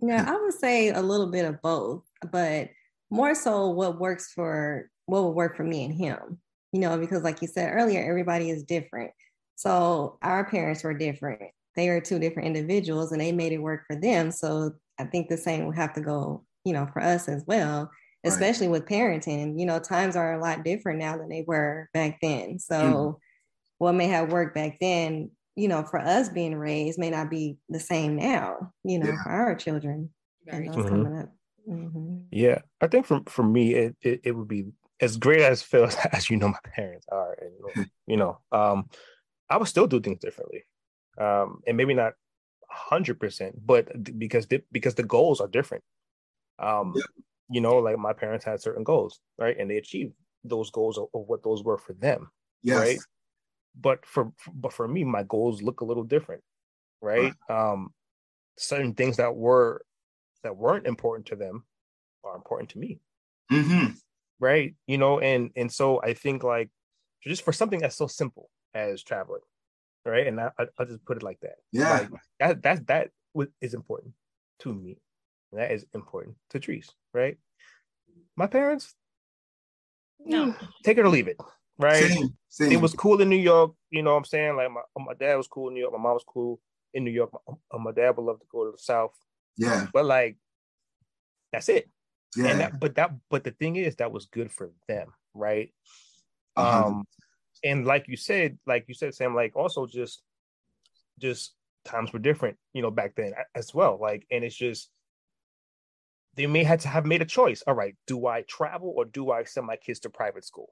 Yeah 0.00 0.24
i 0.28 0.36
would 0.36 0.54
say 0.54 0.90
a 0.90 1.00
little 1.00 1.30
bit 1.30 1.46
of 1.46 1.60
both 1.62 2.04
but 2.30 2.68
more 3.10 3.34
so 3.34 3.70
what 3.70 3.98
works 3.98 4.30
for 4.32 4.90
what 5.06 5.24
would 5.24 5.30
work 5.30 5.56
for 5.56 5.64
me 5.64 5.84
and 5.84 5.94
him 5.94 6.38
you 6.72 6.80
know 6.80 6.98
because 6.98 7.22
like 7.22 7.40
you 7.40 7.48
said 7.48 7.72
earlier 7.72 8.08
everybody 8.08 8.50
is 8.50 8.62
different. 8.62 9.10
So 9.58 10.18
our 10.20 10.44
parents 10.44 10.84
were 10.84 10.92
different. 10.92 11.50
They 11.76 11.88
are 11.88 11.98
two 11.98 12.18
different 12.18 12.48
individuals 12.48 13.10
and 13.10 13.20
they 13.22 13.32
made 13.32 13.52
it 13.52 13.58
work 13.58 13.84
for 13.86 13.96
them. 13.96 14.30
So 14.30 14.72
i 14.98 15.04
think 15.04 15.28
the 15.28 15.38
same 15.38 15.66
would 15.66 15.76
have 15.76 15.94
to 15.94 16.00
go 16.00 16.44
you 16.64 16.74
know 16.74 16.86
for 16.92 17.02
us 17.02 17.28
as 17.28 17.42
well 17.46 17.90
especially 18.24 18.66
right. 18.66 18.72
with 18.72 18.86
parenting. 18.86 19.58
You 19.58 19.66
know 19.66 19.78
times 19.78 20.16
are 20.16 20.34
a 20.34 20.42
lot 20.42 20.64
different 20.64 20.98
now 20.98 21.16
than 21.16 21.28
they 21.28 21.44
were 21.46 21.88
back 21.94 22.18
then. 22.20 22.58
So 22.58 22.74
mm. 22.76 23.14
What 23.78 23.92
may 23.92 24.06
have 24.06 24.32
worked 24.32 24.54
back 24.54 24.78
then 24.80 25.30
you 25.54 25.68
know 25.68 25.82
for 25.82 25.98
us 25.98 26.28
being 26.28 26.54
raised 26.54 26.98
may 26.98 27.10
not 27.10 27.30
be 27.30 27.56
the 27.68 27.80
same 27.80 28.16
now 28.16 28.72
you 28.84 28.98
know 28.98 29.10
yeah. 29.10 29.22
for 29.22 29.30
our 29.30 29.54
children 29.54 30.10
and 30.46 30.68
those 30.68 30.76
mm-hmm. 30.76 30.88
coming 30.88 31.18
up 31.18 31.30
Mm-hmm. 31.68 32.18
Yeah, 32.30 32.60
I 32.80 32.86
think 32.86 33.06
for 33.06 33.20
for 33.26 33.42
me, 33.42 33.74
it, 33.74 33.96
it, 34.00 34.20
it 34.24 34.32
would 34.32 34.48
be 34.48 34.66
as 35.00 35.16
great 35.16 35.42
as 35.42 35.62
Phil 35.62 35.88
as 36.12 36.30
you 36.30 36.36
know 36.36 36.48
my 36.48 36.58
parents 36.74 37.06
are, 37.10 37.36
and 37.40 37.90
you 38.06 38.16
know, 38.16 38.38
um, 38.52 38.88
I 39.50 39.56
would 39.56 39.68
still 39.68 39.86
do 39.86 40.00
things 40.00 40.20
differently, 40.20 40.64
um, 41.18 41.60
and 41.66 41.76
maybe 41.76 41.94
not 41.94 42.14
hundred 42.68 43.18
percent, 43.18 43.54
but 43.64 43.88
because 44.18 44.46
the, 44.46 44.62
because 44.70 44.94
the 44.94 45.02
goals 45.02 45.40
are 45.40 45.48
different. 45.48 45.82
Um, 46.58 46.94
yeah. 46.96 47.02
you 47.50 47.60
know, 47.60 47.76
like 47.78 47.98
my 47.98 48.12
parents 48.12 48.44
had 48.44 48.60
certain 48.60 48.84
goals, 48.84 49.20
right, 49.38 49.56
and 49.58 49.70
they 49.70 49.76
achieved 49.76 50.14
those 50.44 50.70
goals 50.70 50.98
of, 50.98 51.08
of 51.14 51.26
what 51.26 51.42
those 51.42 51.64
were 51.64 51.78
for 51.78 51.92
them, 51.94 52.30
yes. 52.62 52.78
right. 52.78 52.98
But 53.78 54.06
for 54.06 54.32
but 54.52 54.72
for 54.72 54.88
me, 54.88 55.04
my 55.04 55.22
goals 55.22 55.62
look 55.62 55.80
a 55.80 55.84
little 55.84 56.04
different, 56.04 56.42
right? 57.00 57.32
Um, 57.48 57.92
certain 58.58 58.94
things 58.94 59.18
that 59.18 59.36
were 59.36 59.82
that 60.42 60.56
weren't 60.56 60.86
important 60.86 61.26
to 61.26 61.36
them 61.36 61.64
are 62.24 62.36
important 62.36 62.70
to 62.70 62.78
me. 62.78 63.00
Mm-hmm. 63.52 63.92
Right. 64.40 64.74
You 64.86 64.98
know, 64.98 65.20
and 65.20 65.50
and 65.56 65.70
so 65.70 66.00
I 66.02 66.14
think 66.14 66.42
like 66.42 66.70
just 67.22 67.42
for 67.42 67.52
something 67.52 67.80
that's 67.80 67.96
so 67.96 68.06
simple 68.06 68.48
as 68.74 69.02
traveling, 69.02 69.42
right? 70.04 70.26
And 70.26 70.40
I, 70.40 70.50
will 70.58 70.86
just 70.86 71.04
put 71.04 71.16
it 71.16 71.22
like 71.22 71.40
that. 71.40 71.56
Yeah. 71.72 72.08
Like, 72.10 72.10
that 72.40 72.62
that 72.62 72.86
that 72.86 73.10
is 73.60 73.74
important 73.74 74.14
to 74.60 74.72
me. 74.72 74.98
That 75.52 75.70
is 75.70 75.86
important 75.94 76.36
to 76.50 76.60
Trees, 76.60 76.90
right? 77.14 77.36
My 78.36 78.46
parents, 78.46 78.94
no, 80.18 80.54
take 80.84 80.98
it 80.98 81.04
or 81.04 81.08
leave 81.08 81.28
it, 81.28 81.40
right? 81.78 82.04
Same, 82.04 82.36
same. 82.48 82.72
It 82.72 82.80
was 82.80 82.92
cool 82.94 83.20
in 83.20 83.28
New 83.28 83.36
York, 83.36 83.72
you 83.90 84.02
know 84.02 84.12
what 84.12 84.18
I'm 84.18 84.24
saying? 84.24 84.56
Like 84.56 84.70
my, 84.70 84.80
my 84.98 85.14
dad 85.14 85.36
was 85.36 85.46
cool 85.46 85.68
in 85.68 85.74
New 85.74 85.80
York, 85.80 85.92
my 85.92 85.98
mom 85.98 86.14
was 86.14 86.24
cool 86.26 86.60
in 86.94 87.04
New 87.04 87.10
York. 87.10 87.30
My, 87.32 87.78
my 87.78 87.92
dad 87.92 88.16
would 88.16 88.24
love 88.24 88.40
to 88.40 88.46
go 88.50 88.64
to 88.64 88.72
the 88.72 88.78
South. 88.78 89.14
Yeah. 89.56 89.86
But 89.92 90.04
like, 90.06 90.36
that's 91.52 91.68
it. 91.68 91.88
Yeah. 92.36 92.48
And 92.48 92.60
that, 92.60 92.80
but 92.80 92.94
that, 92.96 93.12
but 93.30 93.44
the 93.44 93.50
thing 93.50 93.76
is, 93.76 93.96
that 93.96 94.12
was 94.12 94.26
good 94.26 94.50
for 94.52 94.70
them, 94.88 95.08
right? 95.34 95.72
Uh-huh. 96.56 96.86
Um, 96.86 97.04
and 97.64 97.86
like 97.86 98.06
you 98.08 98.16
said, 98.16 98.58
like 98.66 98.84
you 98.88 98.94
said, 98.94 99.14
Sam, 99.14 99.34
like 99.34 99.56
also 99.56 99.86
just, 99.86 100.22
just 101.18 101.54
times 101.84 102.12
were 102.12 102.18
different, 102.18 102.58
you 102.74 102.82
know, 102.82 102.90
back 102.90 103.14
then 103.14 103.32
as 103.54 103.72
well. 103.72 103.98
Like, 104.00 104.26
and 104.30 104.44
it's 104.44 104.56
just 104.56 104.90
they 106.34 106.46
may 106.46 106.64
have 106.64 106.80
to 106.80 106.88
have 106.88 107.06
made 107.06 107.22
a 107.22 107.26
choice. 107.26 107.62
All 107.66 107.74
right, 107.74 107.96
do 108.06 108.26
I 108.26 108.42
travel 108.42 108.92
or 108.94 109.06
do 109.06 109.30
I 109.30 109.44
send 109.44 109.66
my 109.66 109.76
kids 109.76 110.00
to 110.00 110.10
private 110.10 110.44
school? 110.44 110.68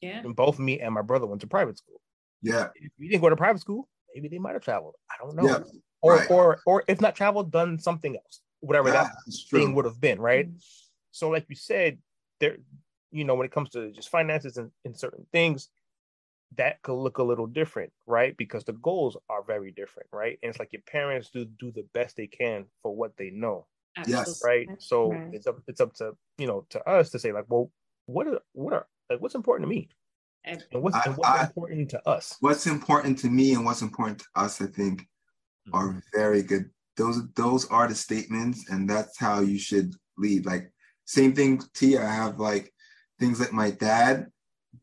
Yeah. 0.00 0.20
And 0.20 0.34
both 0.34 0.58
me 0.58 0.80
and 0.80 0.94
my 0.94 1.02
brother 1.02 1.26
went 1.26 1.40
to 1.42 1.46
private 1.46 1.78
school. 1.78 2.00
Yeah. 2.42 2.68
If 2.74 2.90
you 2.98 3.08
didn't 3.08 3.22
go 3.22 3.28
to 3.28 3.36
private 3.36 3.60
school, 3.60 3.88
maybe 4.14 4.28
they 4.28 4.38
might 4.38 4.54
have 4.54 4.62
traveled. 4.62 4.94
I 5.10 5.22
don't 5.22 5.36
know. 5.36 5.46
Yeah 5.46 5.58
or 6.02 6.16
right. 6.16 6.30
or 6.30 6.60
or 6.66 6.84
if 6.88 7.00
not 7.00 7.14
traveled, 7.14 7.50
done 7.50 7.78
something 7.78 8.16
else, 8.16 8.40
whatever 8.60 8.88
yeah, 8.88 9.04
that 9.04 9.12
thing 9.50 9.74
would 9.74 9.84
have 9.84 10.00
been, 10.00 10.20
right? 10.20 10.48
Mm-hmm. 10.48 10.58
So, 11.12 11.30
like 11.30 11.46
you 11.48 11.56
said, 11.56 11.98
there, 12.38 12.56
you 13.10 13.24
know, 13.24 13.34
when 13.34 13.44
it 13.44 13.52
comes 13.52 13.70
to 13.70 13.90
just 13.92 14.08
finances 14.08 14.56
and, 14.56 14.70
and 14.84 14.96
certain 14.96 15.26
things, 15.32 15.68
that 16.56 16.80
could 16.82 16.94
look 16.94 17.18
a 17.18 17.22
little 17.22 17.46
different, 17.46 17.92
right? 18.06 18.36
Because 18.36 18.64
the 18.64 18.72
goals 18.72 19.16
are 19.28 19.42
very 19.42 19.72
different, 19.72 20.08
right? 20.12 20.38
And 20.42 20.50
it's 20.50 20.58
like 20.58 20.72
your 20.72 20.82
parents 20.82 21.30
do 21.30 21.44
do 21.44 21.70
the 21.70 21.86
best 21.92 22.16
they 22.16 22.26
can 22.26 22.66
for 22.82 22.94
what 22.94 23.16
they 23.16 23.30
know. 23.30 23.66
Yes. 24.06 24.40
Right. 24.44 24.68
So 24.78 25.12
right. 25.12 25.28
it's 25.32 25.46
up 25.46 25.58
it's 25.66 25.80
up 25.80 25.92
to 25.94 26.12
you 26.38 26.46
know 26.46 26.64
to 26.70 26.88
us 26.88 27.10
to 27.10 27.18
say 27.18 27.32
like, 27.32 27.46
well, 27.48 27.70
what 28.06 28.26
are 28.26 28.40
what 28.52 28.72
are 28.72 28.86
like 29.10 29.20
what's 29.20 29.34
important 29.34 29.68
to 29.68 29.74
me? 29.74 29.88
And 30.44 30.64
what's, 30.72 30.96
I, 30.96 31.02
and 31.04 31.16
what's 31.16 31.40
I, 31.40 31.44
important 31.44 31.90
to 31.90 32.08
us? 32.08 32.36
What's 32.40 32.66
important 32.66 33.18
to 33.18 33.28
me 33.28 33.52
and 33.52 33.64
what's 33.64 33.82
important 33.82 34.20
to 34.20 34.26
us, 34.36 34.62
I 34.62 34.66
think, 34.66 35.06
are 35.74 35.88
mm-hmm. 35.88 35.98
very 36.14 36.42
good. 36.42 36.70
Those 36.96 37.20
those 37.34 37.66
are 37.68 37.88
the 37.88 37.94
statements, 37.94 38.70
and 38.70 38.88
that's 38.88 39.18
how 39.18 39.40
you 39.40 39.58
should 39.58 39.94
lead. 40.16 40.46
Like 40.46 40.72
same 41.04 41.34
thing, 41.34 41.60
T. 41.74 41.98
I 41.98 42.10
have 42.10 42.38
like 42.38 42.72
things 43.18 43.38
that 43.38 43.52
my 43.52 43.70
dad 43.70 44.26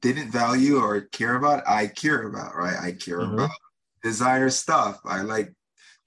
didn't 0.01 0.31
value 0.31 0.77
or 0.77 1.01
care 1.01 1.35
about. 1.35 1.67
I 1.67 1.87
care 1.87 2.27
about, 2.27 2.55
right? 2.55 2.77
I 2.79 2.91
care 2.91 3.19
mm-hmm. 3.19 3.35
about 3.35 3.51
designer 4.03 4.49
stuff. 4.49 4.99
I 5.05 5.21
like 5.21 5.53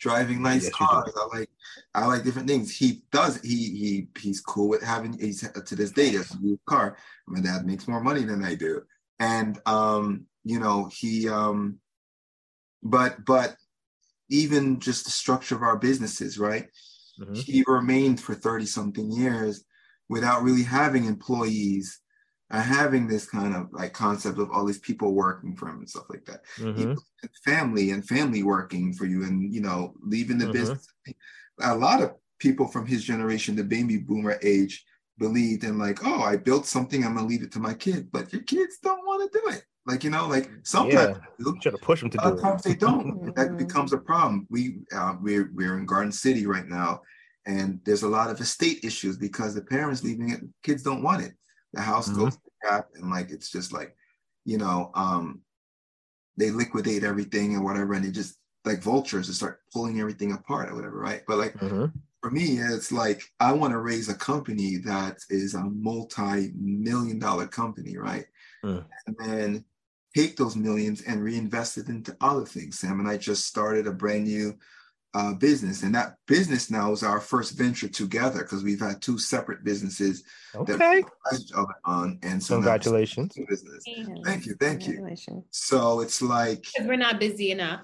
driving 0.00 0.42
nice 0.42 0.64
yes, 0.64 0.72
cars. 0.72 1.12
I 1.16 1.38
like 1.38 1.50
I 1.94 2.06
like 2.06 2.24
different 2.24 2.48
things. 2.48 2.76
He 2.76 3.02
does. 3.12 3.40
He 3.42 3.56
he 3.56 4.08
he's 4.18 4.40
cool 4.40 4.68
with 4.68 4.82
having. 4.82 5.16
He's 5.18 5.48
to 5.48 5.76
this 5.76 5.92
day 5.92 6.10
has 6.10 6.32
a 6.32 6.40
new 6.40 6.58
car. 6.66 6.96
My 7.28 7.40
dad 7.40 7.66
makes 7.66 7.86
more 7.86 8.00
money 8.00 8.24
than 8.24 8.44
I 8.44 8.54
do, 8.54 8.82
and 9.20 9.60
um, 9.66 10.26
you 10.44 10.58
know 10.58 10.90
he 10.92 11.28
um, 11.28 11.78
but 12.82 13.24
but 13.24 13.56
even 14.30 14.80
just 14.80 15.04
the 15.04 15.10
structure 15.10 15.54
of 15.54 15.62
our 15.62 15.76
businesses, 15.76 16.38
right? 16.38 16.66
Mm-hmm. 17.20 17.34
He 17.34 17.64
remained 17.66 18.20
for 18.20 18.34
30 18.34 18.64
something 18.66 19.10
years 19.10 19.64
without 20.08 20.42
really 20.42 20.62
having 20.62 21.04
employees 21.04 22.00
and 22.50 22.62
having 22.62 23.06
this 23.06 23.28
kind 23.28 23.54
of 23.54 23.68
like 23.72 23.92
concept 23.92 24.38
of 24.38 24.50
all 24.50 24.64
these 24.64 24.78
people 24.78 25.14
working 25.14 25.54
for 25.54 25.68
him 25.68 25.78
and 25.78 25.88
stuff 25.88 26.06
like 26.10 26.24
that. 26.24 26.40
Mm-hmm. 26.58 26.94
Family 27.44 27.90
and 27.90 28.06
family 28.06 28.42
working 28.42 28.92
for 28.92 29.06
you 29.06 29.22
and, 29.22 29.54
you 29.54 29.60
know, 29.60 29.94
leaving 30.02 30.38
the 30.38 30.46
mm-hmm. 30.46 30.52
business. 30.52 30.86
A 31.62 31.76
lot 31.76 32.02
of 32.02 32.14
people 32.38 32.66
from 32.66 32.86
his 32.86 33.04
generation, 33.04 33.54
the 33.54 33.64
baby 33.64 33.98
boomer 33.98 34.38
age, 34.42 34.84
believed 35.18 35.64
in 35.64 35.78
like, 35.78 36.04
oh, 36.04 36.22
I 36.22 36.36
built 36.36 36.66
something, 36.66 37.04
I'm 37.04 37.14
gonna 37.14 37.26
leave 37.26 37.42
it 37.42 37.52
to 37.52 37.60
my 37.60 37.74
kid, 37.74 38.10
but 38.10 38.32
your 38.32 38.42
kids 38.42 38.78
don't 38.82 39.06
want 39.06 39.30
to 39.30 39.38
do 39.38 39.54
it. 39.54 39.62
Like 39.86 40.04
you 40.04 40.10
know, 40.10 40.26
like 40.26 40.50
sometimes 40.62 41.18
yeah. 41.38 41.52
try 41.62 41.72
to 41.72 41.78
push 41.78 42.00
them 42.00 42.10
to 42.10 42.18
do 42.18 42.22
sometimes 42.22 42.62
they 42.62 42.74
don't. 42.74 43.34
that 43.36 43.56
becomes 43.56 43.92
a 43.92 43.98
problem. 43.98 44.46
We 44.50 44.78
uh, 44.94 45.14
we're 45.20 45.50
we're 45.54 45.78
in 45.78 45.86
Garden 45.86 46.12
City 46.12 46.46
right 46.46 46.66
now, 46.66 47.00
and 47.46 47.80
there's 47.84 48.02
a 48.02 48.08
lot 48.08 48.30
of 48.30 48.40
estate 48.40 48.84
issues 48.84 49.16
because 49.16 49.54
the 49.54 49.62
parents 49.62 50.04
leaving 50.04 50.30
it, 50.30 50.40
kids 50.62 50.82
don't 50.82 51.02
want 51.02 51.22
it. 51.22 51.32
The 51.72 51.80
house 51.80 52.08
mm-hmm. 52.08 52.20
goes 52.20 52.36
to 52.36 52.50
crap, 52.62 52.88
and 52.94 53.10
like 53.10 53.30
it's 53.30 53.50
just 53.50 53.72
like, 53.72 53.96
you 54.44 54.58
know, 54.58 54.90
um, 54.94 55.40
they 56.36 56.50
liquidate 56.50 57.04
everything 57.04 57.54
and 57.54 57.64
whatever, 57.64 57.94
and 57.94 58.04
they 58.04 58.10
just 58.10 58.36
like 58.64 58.82
vultures 58.82 59.26
to 59.26 59.32
start 59.32 59.60
pulling 59.72 60.00
everything 60.00 60.32
apart 60.32 60.70
or 60.70 60.74
whatever, 60.74 60.98
right? 60.98 61.22
But 61.26 61.38
like, 61.38 61.54
mm-hmm. 61.54 61.86
for 62.20 62.30
me, 62.30 62.58
it's 62.58 62.92
like 62.92 63.22
I 63.38 63.52
want 63.52 63.72
to 63.72 63.78
raise 63.78 64.08
a 64.08 64.14
company 64.14 64.76
that 64.78 65.18
is 65.30 65.54
a 65.54 65.62
multi-million 65.62 67.18
dollar 67.18 67.46
company, 67.46 67.96
right? 67.96 68.26
Mm. 68.64 68.84
And 69.06 69.16
then 69.18 69.64
take 70.14 70.36
those 70.36 70.56
millions 70.56 71.02
and 71.02 71.22
reinvest 71.22 71.78
it 71.78 71.88
into 71.88 72.16
other 72.20 72.44
things. 72.44 72.78
Sam 72.78 73.00
and 73.00 73.08
I 73.08 73.16
just 73.16 73.46
started 73.46 73.86
a 73.86 73.92
brand 73.92 74.24
new 74.24 74.58
uh, 75.14 75.34
business, 75.34 75.82
and 75.82 75.94
that 75.94 76.16
business 76.26 76.70
now 76.70 76.92
is 76.92 77.02
our 77.02 77.20
first 77.20 77.58
venture 77.58 77.88
together 77.88 78.40
because 78.40 78.62
we've 78.62 78.80
had 78.80 79.02
two 79.02 79.18
separate 79.18 79.64
businesses 79.64 80.22
okay. 80.54 80.76
that 80.76 81.04
each 81.40 81.52
other 81.52 81.74
on. 81.84 82.18
And 82.22 82.42
so 82.42 82.56
congratulations, 82.56 83.36
business. 83.48 83.84
Thank 84.24 84.46
you, 84.46 84.54
thank 84.54 84.86
you. 84.86 85.16
So 85.50 86.00
it's 86.00 86.22
like 86.22 86.64
we're 86.80 86.96
not 86.96 87.18
busy 87.18 87.50
enough. 87.50 87.80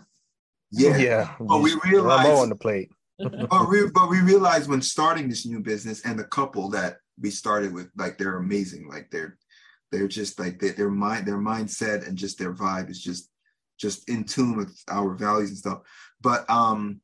Yeah, 0.70 0.97
yeah. 0.97 1.35
But 1.41 1.62
we 1.62 1.79
realize 1.85 2.27
more 2.27 2.43
on 2.43 2.49
the 2.49 2.57
plate. 2.57 2.91
but, 3.18 3.68
we, 3.70 3.89
but 3.91 4.11
we 4.11 4.20
realized 4.20 4.68
when 4.68 4.83
starting 4.83 5.29
this 5.29 5.47
new 5.47 5.61
business 5.61 6.05
and 6.05 6.18
the 6.18 6.24
couple 6.24 6.68
that 6.70 6.99
we 7.18 7.31
started 7.31 7.72
with, 7.72 7.91
like 7.97 8.18
they're 8.18 8.37
amazing. 8.37 8.89
Like 8.89 9.11
they're 9.11 9.39
they're 9.91 10.09
just 10.09 10.39
like 10.39 10.61
they, 10.61 10.70
their 10.70 10.91
mind, 10.91 11.27
their 11.27 11.39
mindset, 11.39 12.07
and 12.07 12.16
just 12.16 12.39
their 12.39 12.53
vibe 12.53 12.91
is 12.91 13.03
just 13.03 13.31
just 13.79 14.09
in 14.09 14.24
tune 14.24 14.57
with 14.57 14.79
our 14.89 15.14
values 15.14 15.51
and 15.51 15.59
stuff. 15.59 15.81
But 16.20 16.49
um, 16.51 17.01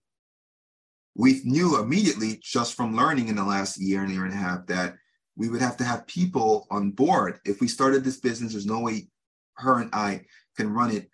we 1.15 1.41
knew 1.45 1.79
immediately 1.79 2.41
just 2.43 2.75
from 2.75 2.97
learning 2.97 3.29
in 3.29 3.37
the 3.37 3.45
last 3.45 3.81
year 3.81 4.03
and 4.03 4.13
year 4.13 4.25
and 4.25 4.33
a 4.33 4.37
half 4.37 4.67
that 4.67 4.95
we 5.37 5.49
would 5.49 5.61
have 5.61 5.77
to 5.79 5.85
have 5.85 6.07
people 6.07 6.67
on 6.71 6.91
board. 6.91 7.39
If 7.45 7.61
we 7.61 7.69
started 7.69 8.05
this 8.05 8.21
business, 8.21 8.53
there's 8.53 8.67
no 8.67 8.81
way 8.81 9.09
her 9.57 9.81
and 9.81 9.91
I 9.95 10.23
can 10.57 10.73
run 10.73 10.91
it 10.91 11.09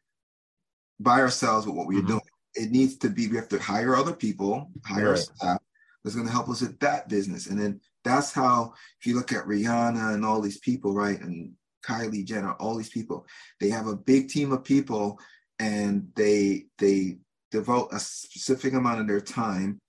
by 1.01 1.21
ourselves 1.21 1.67
with 1.67 1.75
what 1.75 1.87
we're 1.87 2.01
mm-hmm. 2.01 2.09
doing 2.09 2.23
it 2.55 2.71
needs 2.71 2.97
to 2.99 3.09
be 3.09 3.29
we 3.29 3.37
have 3.37 3.49
to 3.49 3.59
hire 3.59 3.97
other 3.97 4.13
people 4.13 4.71
hire 4.85 5.11
right. 5.11 5.19
staff 5.19 5.59
that's 6.03 6.15
going 6.15 6.27
to 6.27 6.33
help 6.33 6.49
us 6.49 6.61
with 6.61 6.79
that 6.81 7.09
business 7.09 7.47
and 7.47 7.61
then 7.61 7.81
that's 8.05 8.33
how 8.33 8.73
if 9.01 9.07
you 9.07 9.15
look 9.15 9.33
at 9.33 9.45
rihanna 9.45 10.15
and 10.15 10.25
all 10.25 10.41
these 10.41 10.59
people 10.59 10.95
right 10.95 11.21
and 11.21 11.53
kylie 11.87 12.25
jenner 12.25 12.53
all 12.55 12.77
these 12.77 12.91
people 12.91 13.27
they 13.61 13.69
have 13.69 13.87
a 13.87 13.97
big 13.97 14.29
team 14.29 14.53
of 14.53 14.65
people 14.65 15.19
and 15.59 16.09
they 16.17 16.65
they 16.79 17.19
devote 17.51 17.89
a 17.93 17.99
specific 17.99 18.75
amount 18.75 19.01
of 19.01 19.07
their 19.07 19.21
time 19.21 19.81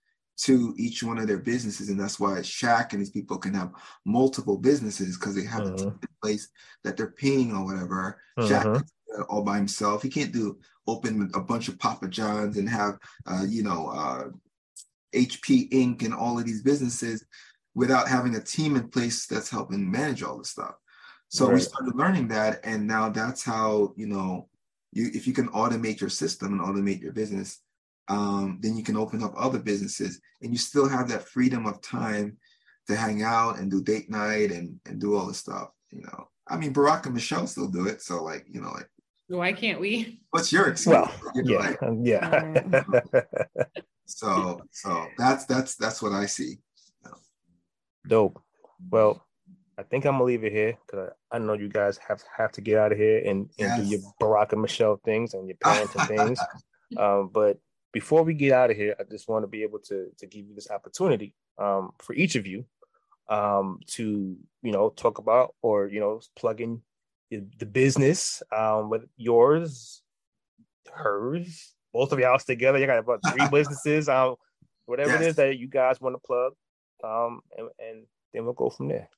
to 0.43 0.73
each 0.77 1.03
one 1.03 1.17
of 1.17 1.27
their 1.27 1.37
businesses 1.37 1.89
and 1.89 1.99
that's 1.99 2.19
why 2.19 2.39
Shaq 2.39 2.93
and 2.93 3.01
these 3.01 3.09
people 3.09 3.37
can 3.37 3.53
have 3.53 3.71
multiple 4.05 4.57
businesses 4.57 5.17
because 5.17 5.35
they 5.35 5.45
have 5.45 5.67
uh-huh. 5.67 5.91
a 5.91 6.25
place 6.25 6.49
that 6.83 6.95
they're 6.95 7.11
paying 7.11 7.51
or 7.51 7.65
whatever 7.65 8.21
uh-huh. 8.37 8.47
Shaq 8.47 8.83
all 9.27 9.43
by 9.43 9.57
himself 9.57 10.01
he 10.01 10.09
can't 10.09 10.31
do 10.31 10.57
open 10.89 11.29
a 11.33 11.39
bunch 11.39 11.67
of 11.67 11.79
Papa 11.79 12.07
Johns 12.07 12.57
and 12.57 12.67
have, 12.67 12.97
uh, 13.27 13.45
you 13.47 13.63
know, 13.63 13.87
uh, 13.87 14.29
HP 15.13 15.69
Inc. 15.71 16.03
and 16.03 16.13
all 16.13 16.37
of 16.37 16.45
these 16.45 16.61
businesses 16.61 17.25
without 17.75 18.07
having 18.07 18.35
a 18.35 18.41
team 18.41 18.75
in 18.75 18.89
place 18.89 19.27
that's 19.27 19.49
helping 19.49 19.89
manage 19.89 20.23
all 20.23 20.37
this 20.37 20.49
stuff. 20.49 20.75
So 21.29 21.45
right. 21.45 21.55
we 21.55 21.59
started 21.61 21.95
learning 21.95 22.27
that, 22.29 22.59
and 22.63 22.87
now 22.87 23.09
that's 23.09 23.43
how 23.43 23.93
you 23.95 24.07
know, 24.07 24.49
you 24.91 25.11
if 25.13 25.27
you 25.27 25.33
can 25.33 25.47
automate 25.49 26.01
your 26.01 26.09
system 26.09 26.53
and 26.53 26.61
automate 26.61 27.01
your 27.01 27.13
business, 27.13 27.61
um, 28.09 28.59
then 28.61 28.75
you 28.75 28.83
can 28.83 28.97
open 28.97 29.23
up 29.23 29.33
other 29.37 29.59
businesses, 29.59 30.19
and 30.41 30.51
you 30.51 30.57
still 30.57 30.89
have 30.89 31.07
that 31.09 31.27
freedom 31.27 31.65
of 31.65 31.81
time 31.81 32.37
to 32.87 32.95
hang 32.95 33.21
out 33.21 33.59
and 33.59 33.69
do 33.69 33.83
date 33.83 34.09
night 34.09 34.51
and 34.51 34.79
and 34.85 34.99
do 34.99 35.15
all 35.15 35.27
this 35.27 35.37
stuff. 35.37 35.69
You 35.91 36.01
know, 36.01 36.27
I 36.47 36.57
mean, 36.57 36.73
Barack 36.73 37.05
and 37.05 37.13
Michelle 37.13 37.47
still 37.47 37.67
do 37.67 37.87
it, 37.87 38.01
so 38.01 38.23
like 38.23 38.45
you 38.49 38.61
know, 38.61 38.71
like 38.71 38.89
why 39.29 39.53
can't 39.53 39.79
we? 39.79 40.21
What's 40.31 40.51
your 40.51 40.69
excuse 40.69 40.95
Well, 40.95 41.11
yeah, 41.35 41.75
yeah. 42.01 42.63
so, 44.05 44.59
so 44.71 45.05
that's 45.17 45.45
that's 45.45 45.75
that's 45.75 46.01
what 46.01 46.13
I 46.13 46.25
see. 46.25 46.57
Dope. 48.07 48.41
Well, 48.89 49.23
I 49.77 49.83
think 49.83 50.05
I'm 50.05 50.13
gonna 50.13 50.23
leave 50.23 50.43
it 50.43 50.51
here 50.51 50.77
because 50.85 51.11
I, 51.31 51.35
I 51.35 51.39
know 51.39 51.53
you 51.53 51.69
guys 51.69 51.99
have 52.07 52.23
have 52.35 52.51
to 52.53 52.61
get 52.61 52.79
out 52.79 52.91
of 52.91 52.97
here 52.97 53.19
and, 53.19 53.49
and 53.59 53.69
yes. 53.77 53.79
do 53.79 53.85
your 53.85 53.99
Barack 54.19 54.51
and 54.53 54.61
Michelle 54.61 54.99
things 55.05 55.35
and 55.35 55.47
your 55.47 55.57
parenting 55.57 56.07
things. 56.07 56.39
Um, 56.97 57.29
but 57.31 57.59
before 57.91 58.23
we 58.23 58.33
get 58.33 58.53
out 58.53 58.71
of 58.71 58.77
here, 58.77 58.95
I 58.99 59.03
just 59.03 59.27
want 59.27 59.43
to 59.43 59.47
be 59.47 59.63
able 59.63 59.79
to 59.79 60.07
to 60.17 60.27
give 60.27 60.47
you 60.47 60.55
this 60.55 60.69
opportunity 60.69 61.33
um, 61.57 61.91
for 61.99 62.13
each 62.13 62.35
of 62.35 62.45
you 62.45 62.65
um, 63.29 63.79
to 63.87 64.37
you 64.61 64.71
know 64.71 64.89
talk 64.89 65.17
about 65.17 65.55
or 65.61 65.87
you 65.87 65.99
know 65.99 66.21
plug 66.35 66.61
in 66.61 66.81
the 67.31 67.65
business, 67.65 68.41
um, 68.55 68.89
with 68.89 69.03
yours, 69.15 70.01
hers, 70.91 71.75
both 71.93 72.11
of 72.11 72.19
y'all 72.19 72.39
together. 72.39 72.79
You 72.79 72.87
got 72.87 72.99
about 72.99 73.21
three 73.31 73.47
businesses, 73.51 74.09
um, 74.09 74.35
whatever 74.85 75.11
yes. 75.11 75.21
it 75.21 75.27
is 75.27 75.35
that 75.35 75.57
you 75.57 75.67
guys 75.67 76.01
want 76.01 76.15
to 76.15 76.19
plug, 76.19 76.53
um, 77.03 77.41
and, 77.57 77.69
and 77.79 78.05
then 78.33 78.45
we'll 78.45 78.53
go 78.53 78.69
from 78.69 78.87
there. 78.87 79.09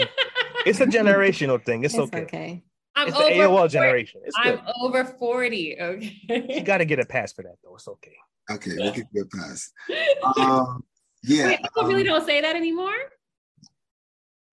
it's 0.67 0.81
a 0.81 0.87
generational 0.87 1.65
thing. 1.65 1.85
It's, 1.85 1.95
it's 1.95 2.03
okay. 2.03 2.23
okay. 2.23 2.65
I'm 2.97 3.09
it's 3.09 3.17
the 3.17 3.25
AOL 3.25 3.59
40. 3.59 3.73
generation. 3.73 4.21
It's 4.25 4.37
I'm 4.39 4.61
over 4.81 5.05
40. 5.05 5.81
Okay. 5.81 6.17
You 6.49 6.63
got 6.63 6.79
to 6.79 6.85
get 6.85 6.99
a 6.99 7.07
pass 7.07 7.33
for 7.33 7.43
that, 7.43 7.55
though. 7.63 7.77
It's 7.77 7.87
okay. 7.87 8.17
Okay, 8.51 8.73
we'll 8.77 8.93
give 8.93 9.07
you 9.13 9.23
a 9.23 9.37
pass. 9.37 9.71
Um, 10.39 10.85
yeah. 11.23 11.47
Wait, 11.47 11.63
people 11.63 11.83
um, 11.83 11.89
really 11.89 12.03
don't 12.03 12.25
say 12.25 12.41
that 12.41 12.57
anymore? 12.57 12.95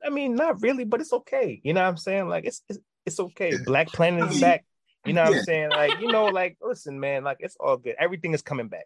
I 0.03 0.09
mean, 0.09 0.35
not 0.35 0.61
really, 0.61 0.83
but 0.83 1.01
it's 1.01 1.13
okay. 1.13 1.59
You 1.63 1.73
know 1.73 1.81
what 1.81 1.89
I'm 1.89 1.97
saying? 1.97 2.27
Like, 2.27 2.45
it's 2.45 2.61
it's, 2.69 2.79
it's 3.05 3.19
okay. 3.19 3.53
Black 3.65 3.87
Planet 3.87 4.31
is 4.31 4.41
back. 4.41 4.65
You 5.05 5.13
know 5.13 5.23
what 5.23 5.33
yeah. 5.33 5.37
I'm 5.39 5.43
saying? 5.43 5.69
Like, 5.69 5.99
you 6.01 6.11
know, 6.11 6.25
like, 6.25 6.57
listen, 6.61 6.99
man, 6.99 7.23
like, 7.23 7.37
it's 7.39 7.55
all 7.59 7.77
good. 7.77 7.95
Everything 7.99 8.33
is 8.33 8.41
coming 8.41 8.67
back. 8.67 8.85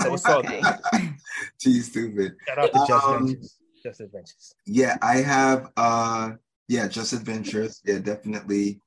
so 0.00 0.14
it's 0.14 0.26
all 0.26 0.42
good. 0.42 0.62
Too 1.58 1.80
stupid. 1.80 2.36
Shout 2.46 2.58
out 2.58 2.72
to 2.72 2.84
Just 2.86 3.06
um, 3.06 3.26
Ventures. 3.26 3.56
Just 3.82 4.00
Adventures. 4.00 4.54
Yeah, 4.66 4.96
I 5.02 5.16
have 5.16 5.70
uh 5.76 6.32
yeah, 6.68 6.88
Just 6.88 7.12
Adventures. 7.12 7.80
Yeah, 7.84 7.98
definitely 7.98 8.80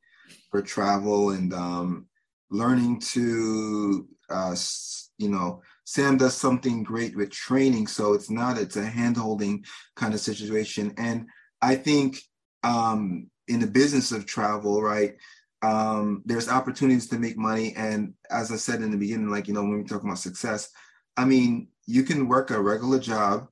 for 0.51 0.61
travel 0.61 1.31
and 1.31 1.53
um 1.53 2.07
learning 2.49 2.99
to 2.99 4.07
uh 4.29 4.55
you 5.17 5.29
know 5.29 5.61
Sam 5.85 6.17
does 6.17 6.35
something 6.35 6.83
great 6.83 7.15
with 7.15 7.31
training, 7.31 7.87
so 7.87 8.13
it's 8.13 8.29
not 8.29 8.57
it's 8.57 8.75
a 8.75 8.85
hand-holding 8.85 9.65
kind 9.95 10.13
of 10.13 10.19
situation. 10.19 10.93
And 10.97 11.27
I 11.61 11.75
think 11.75 12.19
um 12.63 13.29
in 13.47 13.59
the 13.59 13.67
business 13.67 14.11
of 14.11 14.25
travel, 14.25 14.81
right? 14.81 15.15
um, 15.61 16.21
there's 16.25 16.49
opportunities 16.49 17.07
to 17.07 17.19
make 17.19 17.37
money. 17.37 17.73
And 17.75 18.13
as 18.29 18.51
I 18.51 18.57
said 18.57 18.81
in 18.81 18.91
the 18.91 18.97
beginning, 18.97 19.29
like, 19.29 19.47
you 19.47 19.53
know, 19.53 19.63
when 19.63 19.77
we 19.77 19.83
talk 19.83 20.03
about 20.03 20.19
success, 20.19 20.69
I 21.15 21.25
mean, 21.25 21.69
you 21.85 22.03
can 22.03 22.27
work 22.27 22.51
a 22.51 22.61
regular 22.61 22.99
job 22.99 23.47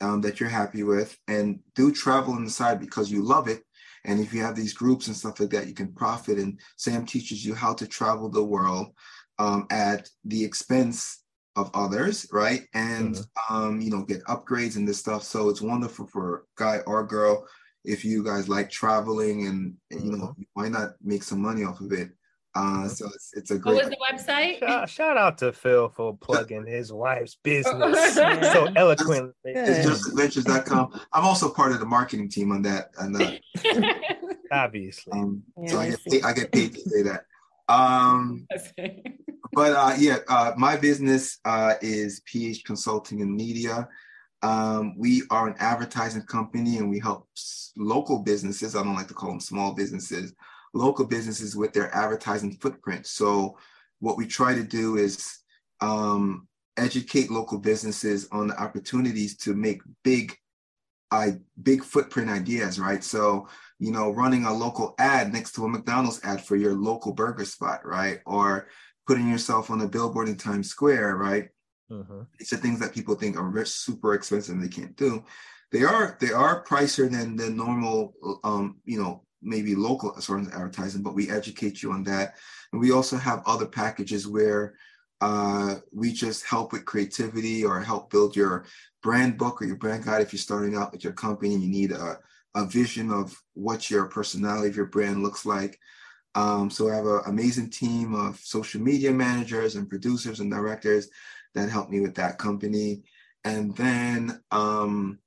um, 0.00 0.20
that 0.22 0.40
you're 0.40 0.48
happy 0.48 0.82
with 0.82 1.16
and 1.28 1.60
do 1.74 1.92
travel 1.92 2.34
on 2.34 2.44
the 2.44 2.50
side 2.50 2.80
because 2.80 3.10
you 3.10 3.22
love 3.22 3.48
it. 3.48 3.62
And 4.04 4.20
if 4.20 4.32
you 4.32 4.42
have 4.42 4.56
these 4.56 4.72
groups 4.72 5.06
and 5.06 5.16
stuff 5.16 5.40
like 5.40 5.50
that, 5.50 5.66
you 5.66 5.74
can 5.74 5.92
profit. 5.92 6.38
And 6.38 6.60
Sam 6.76 7.06
teaches 7.06 7.44
you 7.44 7.54
how 7.54 7.74
to 7.74 7.86
travel 7.86 8.28
the 8.28 8.44
world 8.44 8.88
um, 9.38 9.66
at 9.70 10.08
the 10.24 10.44
expense 10.44 11.22
of 11.54 11.70
others, 11.74 12.26
right? 12.32 12.66
And, 12.74 13.14
mm-hmm. 13.14 13.54
um, 13.54 13.80
you 13.80 13.90
know, 13.90 14.02
get 14.02 14.24
upgrades 14.24 14.76
and 14.76 14.86
this 14.86 14.98
stuff. 14.98 15.22
So 15.22 15.48
it's 15.48 15.62
wonderful 15.62 16.06
for 16.06 16.44
guy 16.56 16.80
or 16.86 17.04
girl 17.04 17.46
if 17.86 18.04
you 18.04 18.22
guys 18.22 18.48
like 18.48 18.70
traveling 18.70 19.46
and, 19.46 19.74
and 19.90 20.04
you 20.04 20.12
know 20.12 20.26
mm-hmm. 20.26 20.42
why 20.54 20.68
not 20.68 20.94
make 21.02 21.22
some 21.22 21.40
money 21.40 21.64
off 21.64 21.80
of 21.80 21.92
it 21.92 22.10
uh, 22.56 22.60
mm-hmm. 22.60 22.88
so 22.88 23.06
it's, 23.14 23.32
it's 23.34 23.50
a 23.50 23.58
great. 23.58 23.74
What 23.74 23.84
was 23.84 23.90
the 23.90 24.32
website? 24.32 24.60
Shout, 24.60 24.88
shout 24.88 25.16
out 25.18 25.36
to 25.38 25.52
Phil 25.52 25.90
for 25.90 26.16
plugging 26.16 26.66
his 26.66 26.90
wife's 26.90 27.36
business 27.42 28.14
so 28.14 28.68
eloquently. 28.74 29.32
It's, 29.44 29.86
it's 29.86 30.08
justadventures.com. 30.08 30.98
I'm 31.12 31.24
also 31.26 31.50
part 31.50 31.72
of 31.72 31.80
the 31.80 31.86
marketing 31.86 32.30
team 32.30 32.52
on 32.52 32.62
that. 32.62 32.92
And 32.98 33.40
obviously, 34.50 35.12
um, 35.12 35.42
yeah, 35.60 35.68
so 35.68 35.78
I 35.78 35.90
get 35.90 36.04
paid, 36.06 36.24
I 36.24 36.32
get 36.32 36.52
paid 36.52 36.74
to 36.74 36.80
say 36.80 37.02
that. 37.02 37.24
Um, 37.68 38.46
but 39.52 39.72
uh, 39.72 39.94
yeah, 39.98 40.18
uh, 40.26 40.52
my 40.56 40.76
business 40.76 41.38
uh, 41.44 41.74
is 41.82 42.22
PH 42.24 42.64
Consulting 42.64 43.20
and 43.20 43.34
Media. 43.34 43.86
Um, 44.42 44.94
we 44.98 45.22
are 45.30 45.48
an 45.48 45.56
advertising 45.58 46.22
company 46.22 46.76
and 46.78 46.90
we 46.90 46.98
help 46.98 47.28
local 47.76 48.20
businesses, 48.20 48.76
I 48.76 48.82
don't 48.82 48.94
like 48.94 49.08
to 49.08 49.14
call 49.14 49.30
them 49.30 49.40
small 49.40 49.72
businesses, 49.72 50.34
local 50.74 51.06
businesses 51.06 51.56
with 51.56 51.72
their 51.72 51.94
advertising 51.94 52.52
footprint. 52.52 53.06
So, 53.06 53.58
what 54.00 54.18
we 54.18 54.26
try 54.26 54.54
to 54.54 54.62
do 54.62 54.96
is 54.96 55.38
um, 55.80 56.46
educate 56.76 57.30
local 57.30 57.58
businesses 57.58 58.28
on 58.30 58.48
the 58.48 58.62
opportunities 58.62 59.36
to 59.38 59.54
make 59.54 59.80
big, 60.04 60.36
I 61.10 61.36
big 61.62 61.82
footprint 61.82 62.28
ideas, 62.28 62.78
right? 62.78 63.02
So, 63.02 63.48
you 63.78 63.90
know, 63.90 64.10
running 64.10 64.44
a 64.44 64.52
local 64.52 64.94
ad 64.98 65.32
next 65.32 65.52
to 65.52 65.64
a 65.64 65.68
McDonald's 65.68 66.20
ad 66.24 66.44
for 66.44 66.56
your 66.56 66.74
local 66.74 67.12
burger 67.12 67.44
spot, 67.44 67.86
right? 67.86 68.20
Or 68.26 68.68
putting 69.06 69.28
yourself 69.28 69.70
on 69.70 69.80
a 69.80 69.88
billboard 69.88 70.28
in 70.28 70.36
Times 70.36 70.68
Square, 70.68 71.16
right? 71.16 71.48
Mm-hmm. 71.90 72.22
These 72.38 72.52
are 72.52 72.56
things 72.56 72.80
that 72.80 72.94
people 72.94 73.14
think 73.14 73.36
are 73.36 73.64
super 73.64 74.14
expensive 74.14 74.54
and 74.54 74.62
they 74.62 74.68
can't 74.68 74.96
do. 74.96 75.24
They 75.72 75.82
are 75.82 76.16
they 76.20 76.32
are 76.32 76.64
pricier 76.64 77.10
than 77.10 77.36
the 77.36 77.50
normal, 77.50 78.14
um, 78.44 78.76
you 78.84 79.00
know, 79.00 79.22
maybe 79.42 79.74
local 79.74 80.14
as 80.16 80.26
far 80.26 80.38
as 80.38 80.48
advertising, 80.48 81.02
but 81.02 81.14
we 81.14 81.30
educate 81.30 81.82
you 81.82 81.92
on 81.92 82.02
that. 82.04 82.36
And 82.72 82.80
we 82.80 82.92
also 82.92 83.16
have 83.16 83.42
other 83.46 83.66
packages 83.66 84.26
where 84.26 84.74
uh, 85.20 85.76
we 85.92 86.12
just 86.12 86.44
help 86.44 86.72
with 86.72 86.84
creativity 86.84 87.64
or 87.64 87.80
help 87.80 88.10
build 88.10 88.36
your 88.36 88.66
brand 89.02 89.38
book 89.38 89.62
or 89.62 89.64
your 89.64 89.76
brand 89.76 90.04
guide 90.04 90.20
if 90.22 90.32
you're 90.32 90.40
starting 90.40 90.76
out 90.76 90.92
with 90.92 91.04
your 91.04 91.12
company 91.12 91.54
and 91.54 91.62
you 91.62 91.70
need 91.70 91.92
a, 91.92 92.18
a 92.54 92.66
vision 92.66 93.10
of 93.10 93.40
what 93.54 93.90
your 93.90 94.06
personality 94.06 94.68
of 94.68 94.76
your 94.76 94.86
brand 94.86 95.22
looks 95.22 95.46
like. 95.46 95.78
Um, 96.34 96.68
so 96.68 96.90
I 96.90 96.96
have 96.96 97.06
an 97.06 97.22
amazing 97.26 97.70
team 97.70 98.14
of 98.14 98.38
social 98.38 98.80
media 98.80 99.10
managers 99.10 99.76
and 99.76 99.88
producers 99.88 100.40
and 100.40 100.50
directors 100.50 101.08
that 101.56 101.70
helped 101.70 101.90
me 101.90 102.00
with 102.00 102.14
that 102.14 102.38
company. 102.38 103.02
And 103.44 103.74
then, 103.76 104.40
um, 104.50 105.18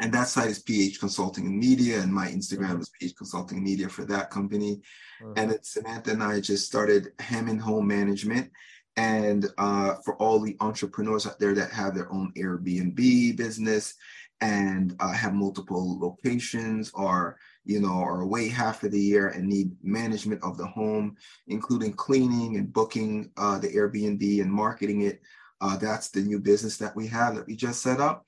and 0.00 0.12
that 0.14 0.28
site 0.28 0.48
is 0.48 0.60
PH 0.60 0.98
Consulting 0.98 1.46
and 1.46 1.58
Media, 1.58 2.00
and 2.00 2.12
my 2.12 2.28
Instagram 2.28 2.70
mm-hmm. 2.70 2.80
is 2.80 2.92
PH 2.98 3.16
Consulting 3.16 3.58
and 3.58 3.66
Media 3.66 3.88
for 3.88 4.04
that 4.06 4.30
company. 4.30 4.80
Mm-hmm. 5.22 5.32
And 5.36 5.50
it's 5.50 5.72
Samantha 5.74 6.12
and 6.12 6.22
I 6.22 6.40
just 6.40 6.66
started 6.66 7.08
Hammond 7.18 7.60
Home 7.60 7.86
Management. 7.86 8.50
And 8.96 9.46
uh, 9.58 9.96
for 10.04 10.16
all 10.16 10.40
the 10.40 10.56
entrepreneurs 10.60 11.26
out 11.26 11.38
there 11.38 11.54
that 11.54 11.70
have 11.70 11.94
their 11.94 12.10
own 12.12 12.32
Airbnb 12.36 13.36
business 13.36 13.94
and 14.40 14.96
uh, 15.00 15.12
have 15.12 15.34
multiple 15.34 15.98
locations 16.00 16.90
or 16.94 17.38
you 17.64 17.80
know, 17.80 18.02
are 18.02 18.22
away 18.22 18.48
half 18.48 18.82
of 18.82 18.90
the 18.90 19.00
year 19.00 19.28
and 19.28 19.46
need 19.46 19.70
management 19.82 20.42
of 20.42 20.56
the 20.56 20.66
home, 20.66 21.16
including 21.48 21.92
cleaning 21.92 22.56
and 22.56 22.72
booking 22.72 23.30
uh, 23.36 23.58
the 23.58 23.68
Airbnb 23.68 24.40
and 24.40 24.50
marketing 24.50 25.02
it. 25.02 25.20
Uh, 25.60 25.76
that's 25.76 26.10
the 26.10 26.20
new 26.20 26.38
business 26.38 26.76
that 26.78 26.96
we 26.96 27.06
have 27.06 27.34
that 27.34 27.46
we 27.46 27.56
just 27.56 27.82
set 27.82 28.00
up. 28.00 28.24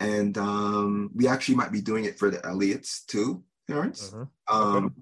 And 0.00 0.36
um, 0.38 1.10
we 1.14 1.28
actually 1.28 1.54
might 1.54 1.72
be 1.72 1.80
doing 1.80 2.04
it 2.04 2.18
for 2.18 2.30
the 2.30 2.44
Elliots 2.44 3.04
too, 3.04 3.44
parents. 3.68 4.12
Uh-huh. 4.12 4.26
Um, 4.54 4.86
okay. 4.86 4.94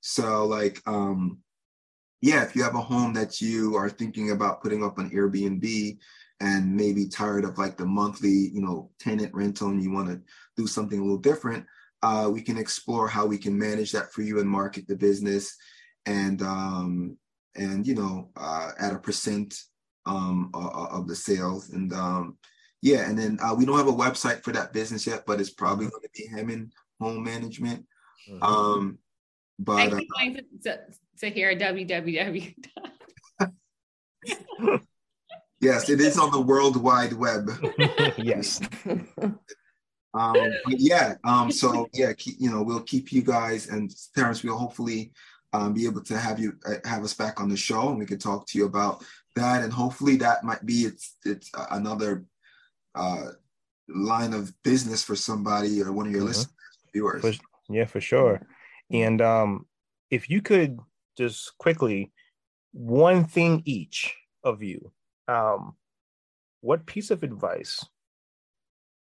So, 0.00 0.46
like, 0.46 0.80
um, 0.86 1.38
yeah, 2.20 2.42
if 2.42 2.56
you 2.56 2.62
have 2.64 2.74
a 2.74 2.80
home 2.80 3.14
that 3.14 3.40
you 3.40 3.76
are 3.76 3.88
thinking 3.88 4.30
about 4.30 4.62
putting 4.62 4.82
up 4.82 4.98
on 4.98 5.10
Airbnb 5.10 5.98
and 6.40 6.76
maybe 6.76 7.08
tired 7.08 7.44
of 7.44 7.56
like 7.56 7.76
the 7.76 7.86
monthly, 7.86 8.50
you 8.52 8.60
know, 8.60 8.90
tenant 8.98 9.32
rental 9.32 9.68
and 9.68 9.82
you 9.82 9.92
want 9.92 10.08
to 10.08 10.20
do 10.56 10.66
something 10.66 10.98
a 10.98 11.02
little 11.02 11.18
different, 11.18 11.64
uh, 12.02 12.28
we 12.32 12.42
can 12.42 12.58
explore 12.58 13.06
how 13.06 13.26
we 13.26 13.38
can 13.38 13.56
manage 13.56 13.92
that 13.92 14.12
for 14.12 14.22
you 14.22 14.40
and 14.40 14.48
market 14.48 14.88
the 14.88 14.96
business 14.96 15.56
and 16.06 16.42
um, 16.42 17.16
and 17.54 17.86
you 17.86 17.94
know 17.94 18.30
uh, 18.36 18.70
at 18.78 18.92
a 18.92 18.98
percent 18.98 19.54
um, 20.06 20.50
of 20.54 21.06
the 21.06 21.16
sales. 21.16 21.70
And 21.70 21.92
um, 21.92 22.36
yeah 22.82 23.08
and 23.08 23.18
then 23.18 23.38
uh, 23.42 23.54
we 23.56 23.64
don't 23.64 23.78
have 23.78 23.88
a 23.88 23.92
website 23.92 24.42
for 24.42 24.52
that 24.52 24.72
business 24.72 25.06
yet 25.06 25.24
but 25.26 25.40
it's 25.40 25.50
probably 25.50 25.86
going 25.86 26.02
to 26.02 26.10
be 26.14 26.26
Hammond 26.26 26.72
Home 27.00 27.24
Management. 27.24 27.86
Mm-hmm. 28.28 28.42
um, 28.42 28.98
but 29.58 29.94
I 29.94 30.00
keep 30.20 30.36
uh, 30.36 30.40
to, 30.64 30.80
to 31.20 31.30
hear 31.30 31.56
www 31.56 32.54
yes 35.60 35.88
it 35.88 36.00
is 36.00 36.18
on 36.18 36.30
the 36.30 36.40
world 36.40 36.76
wide 36.76 37.14
web. 37.14 37.50
Yes. 38.18 38.60
Um, 40.14 40.36
but 40.66 40.78
yeah, 40.78 41.14
um, 41.24 41.50
so 41.50 41.88
yeah, 41.94 42.12
keep, 42.12 42.34
you 42.38 42.50
know, 42.50 42.62
we'll 42.62 42.82
keep 42.82 43.14
you 43.14 43.22
guys 43.22 43.68
and 43.68 43.90
Terrence. 44.14 44.44
We'll 44.44 44.58
hopefully 44.58 45.10
um, 45.54 45.72
be 45.72 45.86
able 45.86 46.02
to 46.02 46.18
have 46.18 46.38
you 46.38 46.52
uh, 46.66 46.74
have 46.84 47.02
us 47.02 47.14
back 47.14 47.40
on 47.40 47.48
the 47.48 47.56
show, 47.56 47.88
and 47.88 47.98
we 47.98 48.04
can 48.04 48.18
talk 48.18 48.46
to 48.48 48.58
you 48.58 48.66
about 48.66 49.02
that. 49.34 49.62
And 49.62 49.72
hopefully, 49.72 50.16
that 50.16 50.44
might 50.44 50.64
be 50.64 50.82
it's 50.82 51.16
it's 51.24 51.50
another 51.70 52.24
uh, 52.94 53.28
line 53.88 54.34
of 54.34 54.52
business 54.62 55.02
for 55.02 55.16
somebody 55.16 55.82
or 55.82 55.92
one 55.92 56.06
of 56.06 56.12
your 56.12 56.20
mm-hmm. 56.20 56.28
listeners, 56.28 56.54
viewers. 56.92 57.22
For, 57.22 57.32
yeah, 57.68 57.86
for 57.86 58.00
sure. 58.00 58.46
And 58.90 59.20
um, 59.22 59.66
if 60.10 60.28
you 60.28 60.42
could 60.42 60.78
just 61.16 61.56
quickly, 61.58 62.12
one 62.72 63.24
thing 63.24 63.62
each 63.64 64.14
of 64.44 64.62
you, 64.62 64.92
um, 65.28 65.76
what 66.60 66.86
piece 66.86 67.10
of 67.10 67.22
advice 67.22 67.84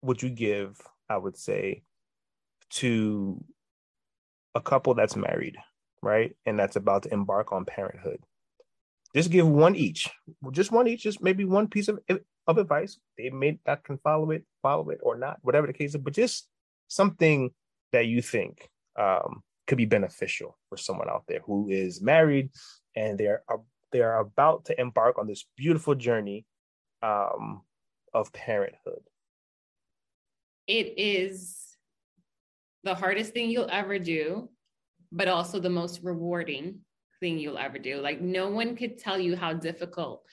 would 0.02 0.22
you 0.22 0.30
give 0.30 0.78
I 1.08 1.16
would 1.16 1.36
say, 1.36 1.82
to 2.70 3.42
a 4.54 4.60
couple 4.60 4.94
that's 4.94 5.16
married, 5.16 5.56
right? 6.02 6.36
And 6.44 6.58
that's 6.58 6.76
about 6.76 7.04
to 7.04 7.12
embark 7.12 7.52
on 7.52 7.64
parenthood. 7.64 8.20
Just 9.18 9.30
give 9.30 9.48
one 9.48 9.74
each, 9.74 10.08
just 10.52 10.70
one 10.70 10.86
each, 10.86 11.02
just 11.02 11.20
maybe 11.20 11.44
one 11.44 11.66
piece 11.66 11.88
of, 11.88 11.98
of 12.46 12.56
advice. 12.56 12.98
They 13.16 13.30
may 13.30 13.58
not 13.66 13.82
can 13.82 13.98
follow 13.98 14.30
it, 14.30 14.44
follow 14.62 14.90
it 14.90 15.00
or 15.02 15.18
not, 15.18 15.38
whatever 15.42 15.66
the 15.66 15.72
case 15.72 15.96
is, 15.96 16.00
but 16.00 16.12
just 16.12 16.46
something 16.86 17.50
that 17.90 18.06
you 18.06 18.22
think 18.22 18.70
um, 18.96 19.42
could 19.66 19.76
be 19.76 19.86
beneficial 19.86 20.56
for 20.68 20.76
someone 20.76 21.10
out 21.10 21.24
there 21.26 21.40
who 21.44 21.68
is 21.68 22.00
married 22.00 22.50
and 22.94 23.18
they're 23.18 23.42
they 23.90 24.02
are 24.02 24.20
about 24.20 24.66
to 24.66 24.80
embark 24.80 25.18
on 25.18 25.26
this 25.26 25.46
beautiful 25.56 25.96
journey 25.96 26.46
um, 27.02 27.62
of 28.14 28.32
parenthood 28.32 29.02
it 30.68 30.94
is 30.96 31.76
the 32.84 32.94
hardest 32.94 33.32
thing 33.32 33.50
you'll 33.50 33.70
ever 33.70 33.98
do, 33.98 34.48
but 35.10 35.26
also 35.26 35.58
the 35.58 35.70
most 35.70 36.00
rewarding 36.02 36.80
thing 37.20 37.38
you'll 37.38 37.58
ever 37.58 37.78
do. 37.78 38.00
Like 38.00 38.20
no 38.20 38.48
one 38.48 38.76
could 38.76 38.98
tell 38.98 39.18
you 39.18 39.36
how 39.36 39.52
difficult 39.52 40.24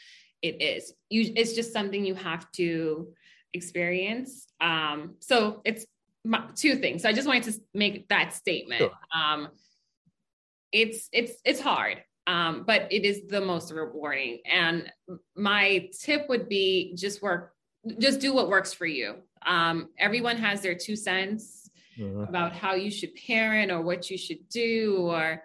it 0.42 0.62
is. 0.62 0.94
You 1.10 1.32
it's 1.36 1.54
just 1.54 1.74
something 1.74 2.06
you 2.06 2.16
have 2.16 2.52
to 2.54 3.14
experience. 3.54 4.48
Um, 4.62 5.16
so 5.20 5.62
it's 5.66 5.86
my, 6.24 6.44
two 6.56 6.76
things. 6.76 7.04
So 7.04 7.10
I 7.10 7.14
just 7.14 7.28
wanted 7.28 7.44
to 7.44 7.60
make 7.74 8.08
that 8.10 8.34
statement. 8.34 8.80
Sure. 8.80 8.92
Um, 9.14 9.50
it's 10.72 11.08
it's 11.14 11.34
it's 11.46 11.62
hard, 11.62 12.04
um, 12.28 12.64
but 12.68 12.92
it 12.92 13.06
is 13.06 13.28
the 13.28 13.42
most 13.42 13.72
rewarding. 13.72 14.40
And 14.52 14.92
my 15.36 15.90
tip 16.00 16.28
would 16.28 16.50
be 16.50 16.96
just 16.96 17.22
work, 17.22 17.54
just 18.00 18.20
do 18.20 18.34
what 18.34 18.50
works 18.50 18.74
for 18.74 18.86
you. 18.86 19.16
Um, 19.46 19.90
everyone 20.00 20.38
has 20.38 20.62
their 20.62 20.76
two 20.76 20.96
cents 20.96 21.70
uh-huh. 22.02 22.26
about 22.28 22.52
how 22.54 22.74
you 22.74 22.92
should 22.92 23.16
parent 23.16 23.72
or 23.72 23.82
what 23.82 24.10
you 24.10 24.18
should 24.18 24.50
do, 24.50 24.98
or 25.10 25.44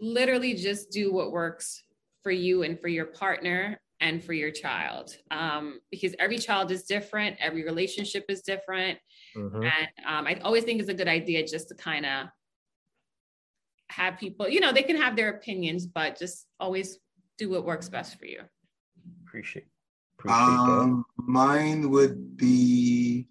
literally 0.00 0.54
just 0.54 0.90
do 0.90 1.12
what 1.12 1.32
works 1.32 1.82
for 2.22 2.30
you 2.30 2.62
and 2.62 2.80
for 2.80 2.88
your 2.88 3.06
partner 3.06 3.80
and 4.00 4.22
for 4.22 4.32
your 4.32 4.50
child. 4.50 5.16
Um, 5.30 5.80
because 5.90 6.14
every 6.18 6.38
child 6.38 6.70
is 6.70 6.84
different, 6.84 7.36
every 7.40 7.64
relationship 7.64 8.24
is 8.28 8.42
different. 8.42 8.98
Uh-huh. 9.36 9.60
And 9.60 9.88
um, 10.06 10.26
I 10.26 10.38
always 10.42 10.64
think 10.64 10.80
it's 10.80 10.90
a 10.90 10.94
good 10.94 11.08
idea 11.08 11.46
just 11.46 11.68
to 11.68 11.74
kind 11.74 12.04
of 12.04 12.26
have 13.88 14.18
people, 14.18 14.48
you 14.48 14.60
know, 14.60 14.72
they 14.72 14.82
can 14.82 14.96
have 14.96 15.16
their 15.16 15.30
opinions, 15.30 15.86
but 15.86 16.18
just 16.18 16.46
always 16.60 16.98
do 17.38 17.48
what 17.50 17.64
works 17.64 17.88
best 17.88 18.18
for 18.18 18.26
you. 18.26 18.40
Appreciate 19.24 19.66
um, 20.28 21.04
mine 21.16 21.90
would 21.90 22.36
be 22.36 23.28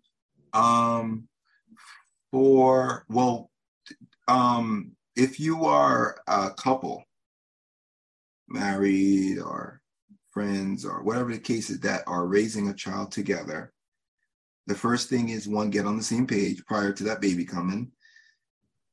um, 0.53 1.27
for 2.31 3.05
well, 3.09 3.51
um, 4.27 4.91
if 5.15 5.39
you 5.39 5.65
are 5.65 6.17
a 6.27 6.51
couple, 6.51 7.03
married 8.47 9.39
or 9.39 9.81
friends 10.31 10.85
or 10.85 11.01
whatever 11.03 11.31
the 11.31 11.39
case 11.39 11.69
is 11.69 11.79
that 11.79 12.03
are 12.07 12.27
raising 12.27 12.67
a 12.69 12.73
child 12.73 13.11
together, 13.11 13.71
the 14.67 14.75
first 14.75 15.09
thing 15.09 15.29
is 15.29 15.47
one 15.47 15.69
get 15.69 15.85
on 15.85 15.97
the 15.97 16.03
same 16.03 16.27
page 16.27 16.65
prior 16.65 16.91
to 16.91 17.03
that 17.05 17.21
baby 17.21 17.45
coming, 17.45 17.91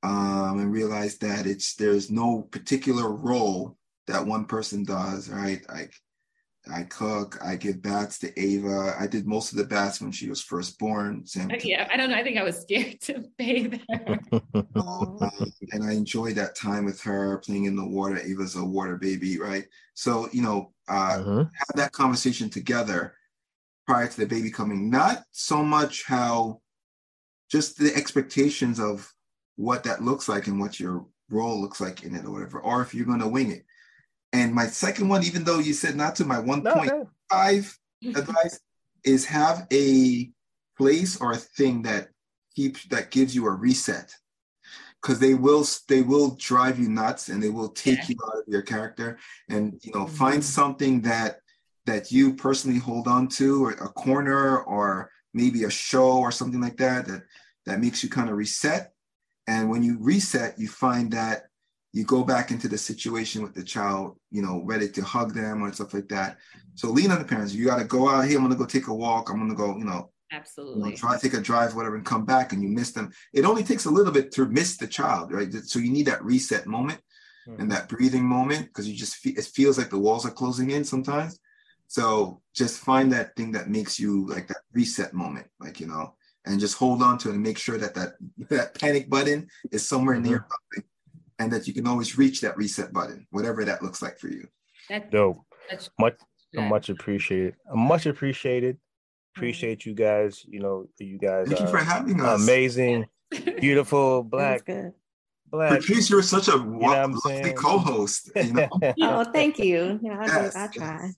um, 0.03 0.59
and 0.59 0.73
realize 0.73 1.19
that 1.19 1.47
it's 1.47 1.75
there's 1.75 2.11
no 2.11 2.43
particular 2.51 3.11
role 3.11 3.77
that 4.07 4.27
one 4.27 4.45
person 4.45 4.85
does, 4.85 5.29
right? 5.29 5.63
Like 5.69 5.95
I 6.71 6.85
cook. 6.85 7.39
I 7.43 7.57
give 7.57 7.83
baths 7.83 8.19
to 8.21 8.41
Ava. 8.41 8.95
I 8.99 9.07
did 9.07 9.27
most 9.27 9.51
of 9.51 9.59
the 9.59 9.65
baths 9.65 10.01
when 10.01 10.13
she 10.13 10.29
was 10.29 10.41
first 10.41 10.79
born. 10.79 11.27
Same 11.27 11.51
uh, 11.51 11.57
yeah, 11.63 11.89
I 11.91 11.97
don't 11.97 12.11
know. 12.11 12.17
I 12.17 12.23
think 12.23 12.39
I 12.39 12.45
was 12.45 12.61
scared 12.61 13.01
to 13.03 13.25
bathe 13.39 13.81
her. 13.91 14.19
um, 14.77 15.19
and 15.73 15.85
I 15.85 15.93
enjoyed 15.93 16.37
that 16.37 16.55
time 16.55 16.85
with 16.85 17.01
her 17.03 17.39
playing 17.39 17.65
in 17.65 17.75
the 17.75 17.85
water. 17.85 18.19
Ava's 18.19 18.55
a 18.55 18.65
water 18.65 18.97
baby, 18.97 19.39
right? 19.41 19.65
So 19.95 20.29
you 20.33 20.43
know, 20.43 20.73
uh, 20.89 21.19
uh-huh. 21.19 21.39
have 21.39 21.77
that 21.77 21.93
conversation 21.93 22.49
together 22.49 23.15
prior 23.87 24.07
to 24.07 24.21
the 24.21 24.27
baby 24.27 24.51
coming. 24.51 24.89
Not 24.89 25.25
so 25.33 25.65
much 25.65 26.05
how, 26.07 26.61
just 27.51 27.77
the 27.77 27.95
expectations 27.95 28.79
of 28.79 29.13
what 29.57 29.83
that 29.85 30.03
looks 30.03 30.29
like 30.29 30.47
and 30.47 30.61
what 30.61 30.79
your 30.79 31.07
role 31.29 31.61
looks 31.61 31.81
like 31.81 32.05
in 32.05 32.15
it 32.15 32.25
or 32.25 32.31
whatever, 32.31 32.61
or 32.61 32.83
if 32.83 32.95
you're 32.95 33.07
going 33.07 33.21
to 33.21 33.29
wing 33.29 33.51
it. 33.51 33.65
And 34.33 34.55
my 34.55 34.67
second 34.67 35.09
one, 35.09 35.25
even 35.25 35.45
though 35.45 35.59
you 35.59 35.75
said 35.75 35.97
not 35.97 36.17
to 36.17 36.25
my 36.25 36.37
1.5 36.37 37.79
no, 38.03 38.19
advice, 38.19 38.61
is 39.05 39.27
have 39.27 39.67
a 39.73 40.31
place 40.79 41.21
or 41.21 41.33
a 41.33 41.37
thing 41.37 41.83
that 41.83 42.09
keeps 42.55 42.85
that 42.87 43.11
gives 43.11 43.35
you 43.35 43.47
a 43.47 43.51
reset. 43.51 44.15
Because 45.01 45.19
they 45.19 45.35
will 45.35 45.67
they 45.89 46.03
will 46.03 46.37
drive 46.37 46.79
you 46.79 46.89
nuts 46.89 47.29
and 47.29 47.43
they 47.43 47.51
will 47.51 47.69
take 47.69 47.99
yeah. 47.99 48.05
you 48.09 48.17
out 48.27 48.39
of 48.39 48.45
your 48.47 48.63
character. 48.63 49.19
And 49.49 49.79
you 49.83 49.93
know, 49.93 50.05
mm-hmm. 50.05 50.15
find 50.15 50.45
something 50.45 51.03
that 51.03 51.41
that 51.87 52.13
you 52.13 52.35
personally 52.35 52.79
hold 52.79 53.09
on 53.09 53.27
to, 53.27 53.65
or 53.65 53.71
a 53.73 53.89
corner, 53.89 54.61
or 54.61 55.11
maybe 55.35 55.65
a 55.65 55.71
show 55.71 56.19
or 56.19 56.31
something 56.31 56.61
like 56.61 56.77
that 56.77 57.07
that 57.07 57.23
that 57.67 57.81
makes 57.81 58.03
you 58.03 58.09
kind 58.09 58.31
of 58.31 58.37
reset. 58.37 58.93
And 59.47 59.69
when 59.69 59.83
you 59.83 59.99
reset, 60.01 60.59
you 60.59 60.69
find 60.69 61.13
that 61.13 61.47
you 61.93 62.05
go 62.05 62.25
back 62.25 62.51
into 62.51 62.69
the 62.69 62.79
situation 62.79 63.43
with 63.43 63.55
the 63.55 63.63
child, 63.63 64.17
you 64.31 64.41
know, 64.41 64.63
ready 64.65 64.89
to 64.89 65.03
hug 65.03 65.35
them 65.35 65.63
or 65.63 65.73
stuff 65.73 65.93
like 65.93 66.09
that. 66.09 66.39
So 66.75 66.89
lean 66.89 67.11
on 67.11 67.19
the 67.19 67.25
parents. 67.25 67.53
You 67.53 67.67
got 67.67 67.79
to 67.79 67.85
go 67.85 68.09
out 68.09 68.27
here. 68.27 68.39
I'm 68.39 68.45
going 68.45 68.53
to 68.53 68.59
go 68.59 68.65
take 68.65 68.87
a 68.87 68.95
walk. 68.95 69.29
I'm 69.29 69.37
going 69.37 69.51
to 69.51 69.57
go, 69.57 69.77
you 69.77 69.85
know, 69.85 70.11
absolutely 70.33 70.83
you 70.83 70.91
know, 70.91 70.97
try 70.97 71.15
to 71.15 71.21
take 71.21 71.39
a 71.39 71.43
drive, 71.43 71.75
whatever, 71.75 71.97
and 71.97 72.07
come 72.07 72.25
back 72.25 72.55
and 72.55 72.63
you 72.63 72.69
miss 72.71 72.93
them. 72.93 73.13
It 73.35 73.45
only 73.45 73.63
takes 73.63 73.85
a 73.85 73.91
little 73.91 74.13
bit 74.13 74.33
to 74.33 74.47
miss 74.47 74.79
the 74.79 74.87
child, 74.87 75.33
right? 75.33 75.53
So 75.53 75.79
you 75.79 75.93
need 75.93 76.07
that 76.07 76.25
reset 76.25 76.67
moment 76.67 77.01
mm-hmm. 77.47 77.61
and 77.61 77.71
that 77.71 77.91
breathing 77.91 78.25
moment 78.25 78.67
because 78.67 78.89
you 78.89 78.97
just 78.97 79.17
feel, 79.17 79.35
it 79.37 79.45
feels 79.45 79.77
like 79.77 79.91
the 79.91 79.99
walls 79.99 80.25
are 80.25 80.31
closing 80.31 80.71
in 80.71 80.85
sometimes. 80.85 81.39
So 81.89 82.41
just 82.55 82.81
find 82.81 83.13
that 83.13 83.37
thing 83.37 83.53
that 83.53 83.69
makes 83.69 84.01
you 84.01 84.27
like 84.29 84.49
that 84.49 84.63
reset 84.73 85.13
moment, 85.13 85.47
like, 85.61 85.79
you 85.79 85.89
know, 85.89 86.15
and 86.47 86.59
just 86.59 86.79
hold 86.79 87.03
on 87.03 87.19
to 87.19 87.29
it 87.29 87.35
and 87.35 87.43
make 87.43 87.59
sure 87.59 87.77
that 87.77 87.95
that, 87.97 88.13
that 88.49 88.81
panic 88.81 89.11
button 89.11 89.49
is 89.71 89.87
somewhere 89.87 90.17
mm-hmm. 90.17 90.31
near 90.31 90.47
something 90.49 90.89
and 91.43 91.53
that 91.53 91.67
you 91.67 91.75
can 91.75 91.87
always 91.87 92.17
reach 92.17 92.41
that 92.41 92.57
reset 92.57 92.93
button, 92.93 93.27
whatever 93.31 93.65
that 93.65 93.83
looks 93.83 94.01
like 94.01 94.19
for 94.19 94.29
you. 94.29 94.47
That's 94.89 95.11
dope. 95.11 95.41
That's 95.69 95.91
much 95.99 96.15
much 96.55 96.89
appreciated. 96.89 97.57
Much 97.75 98.07
appreciated. 98.07 98.79
Appreciate 99.35 99.87
you 99.87 99.95
guys. 99.95 100.45
You 100.47 100.61
know, 100.61 100.87
you 100.99 101.19
guys. 101.19 101.49
Thank 101.49 101.61
you 101.61 101.67
for 101.67 101.79
having 101.79 102.21
us. 102.21 102.43
Amazing, 102.43 103.07
beautiful 103.61 104.23
black. 104.23 104.69
Black. 105.51 105.81
Patrice, 105.81 106.09
you're 106.09 106.23
such 106.23 106.49
a 106.49 106.53
you 106.53 106.79
lovely 106.81 107.53
co-host. 107.53 108.31
You 108.37 108.53
know? 108.55 108.69
oh, 109.03 109.25
thank 109.25 109.59
you. 109.59 110.01
Yeah, 110.03 110.19
I, 110.19 110.25
yes, 110.25 110.57
I 110.57 110.67
try. 110.69 111.11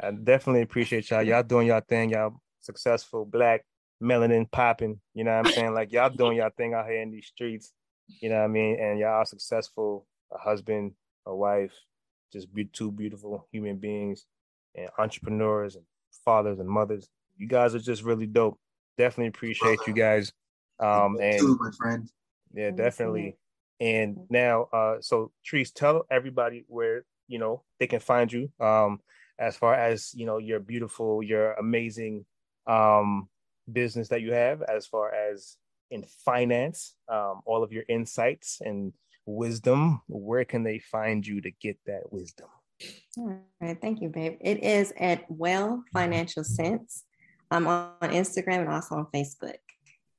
I 0.00 0.10
definitely 0.12 0.62
appreciate 0.62 1.10
y'all. 1.10 1.22
Y'all 1.22 1.42
doing 1.42 1.66
y'all 1.66 1.82
thing. 1.86 2.10
Y'all 2.10 2.40
successful 2.60 3.26
black 3.26 3.66
melanin 4.02 4.50
popping. 4.50 4.98
You 5.12 5.24
know 5.24 5.36
what 5.36 5.46
I'm 5.46 5.52
saying? 5.52 5.74
Like 5.74 5.92
y'all 5.92 6.08
doing 6.08 6.38
y'all 6.38 6.50
thing 6.56 6.72
out 6.72 6.86
here 6.86 7.02
in 7.02 7.10
these 7.10 7.26
streets. 7.26 7.72
You 8.20 8.28
know 8.28 8.36
what 8.36 8.44
I 8.44 8.48
mean? 8.48 8.78
And 8.80 8.98
y'all 8.98 9.20
are 9.20 9.26
successful, 9.26 10.06
a 10.32 10.38
husband, 10.38 10.92
a 11.26 11.34
wife, 11.34 11.72
just 12.32 12.52
be 12.52 12.64
two 12.64 12.90
beautiful 12.90 13.46
human 13.52 13.76
beings 13.76 14.26
and 14.74 14.88
entrepreneurs 14.98 15.76
and 15.76 15.84
fathers 16.24 16.58
and 16.58 16.68
mothers. 16.68 17.08
You 17.36 17.46
guys 17.46 17.74
are 17.74 17.80
just 17.80 18.02
really 18.02 18.26
dope. 18.26 18.58
Definitely 18.98 19.28
appreciate 19.28 19.80
you 19.86 19.92
guys. 19.92 20.32
Um 20.78 21.18
and 21.20 21.40
too, 21.40 21.58
my 21.60 21.70
friend. 21.76 22.08
Yeah, 22.54 22.70
definitely. 22.70 23.36
And 23.80 24.18
now 24.30 24.64
uh 24.72 24.96
so 25.00 25.32
Trees, 25.44 25.70
tell 25.70 26.06
everybody 26.10 26.64
where, 26.68 27.04
you 27.28 27.38
know, 27.38 27.62
they 27.78 27.86
can 27.86 28.00
find 28.00 28.32
you. 28.32 28.50
Um 28.60 29.00
as 29.38 29.56
far 29.56 29.74
as, 29.74 30.14
you 30.14 30.24
know, 30.26 30.38
your 30.38 30.60
beautiful, 30.60 31.22
your 31.22 31.52
amazing 31.54 32.24
um 32.66 33.28
business 33.70 34.08
that 34.08 34.22
you 34.22 34.32
have 34.32 34.62
as 34.62 34.86
far 34.86 35.12
as 35.12 35.56
in 35.90 36.04
finance, 36.24 36.94
um, 37.08 37.40
all 37.44 37.62
of 37.62 37.72
your 37.72 37.84
insights 37.88 38.60
and 38.60 38.92
wisdom, 39.24 40.00
where 40.08 40.44
can 40.44 40.62
they 40.62 40.78
find 40.78 41.26
you 41.26 41.40
to 41.40 41.50
get 41.50 41.78
that 41.86 42.12
wisdom? 42.12 42.48
All 43.18 43.40
right, 43.60 43.80
thank 43.80 44.00
you, 44.00 44.08
babe. 44.08 44.36
It 44.40 44.62
is 44.62 44.92
at 44.98 45.24
Well 45.28 45.82
Financial 45.92 46.44
Sense. 46.44 47.04
I'm 47.50 47.66
on 47.66 47.92
Instagram 48.02 48.60
and 48.60 48.68
also 48.68 48.96
on 48.96 49.06
Facebook. 49.14 49.56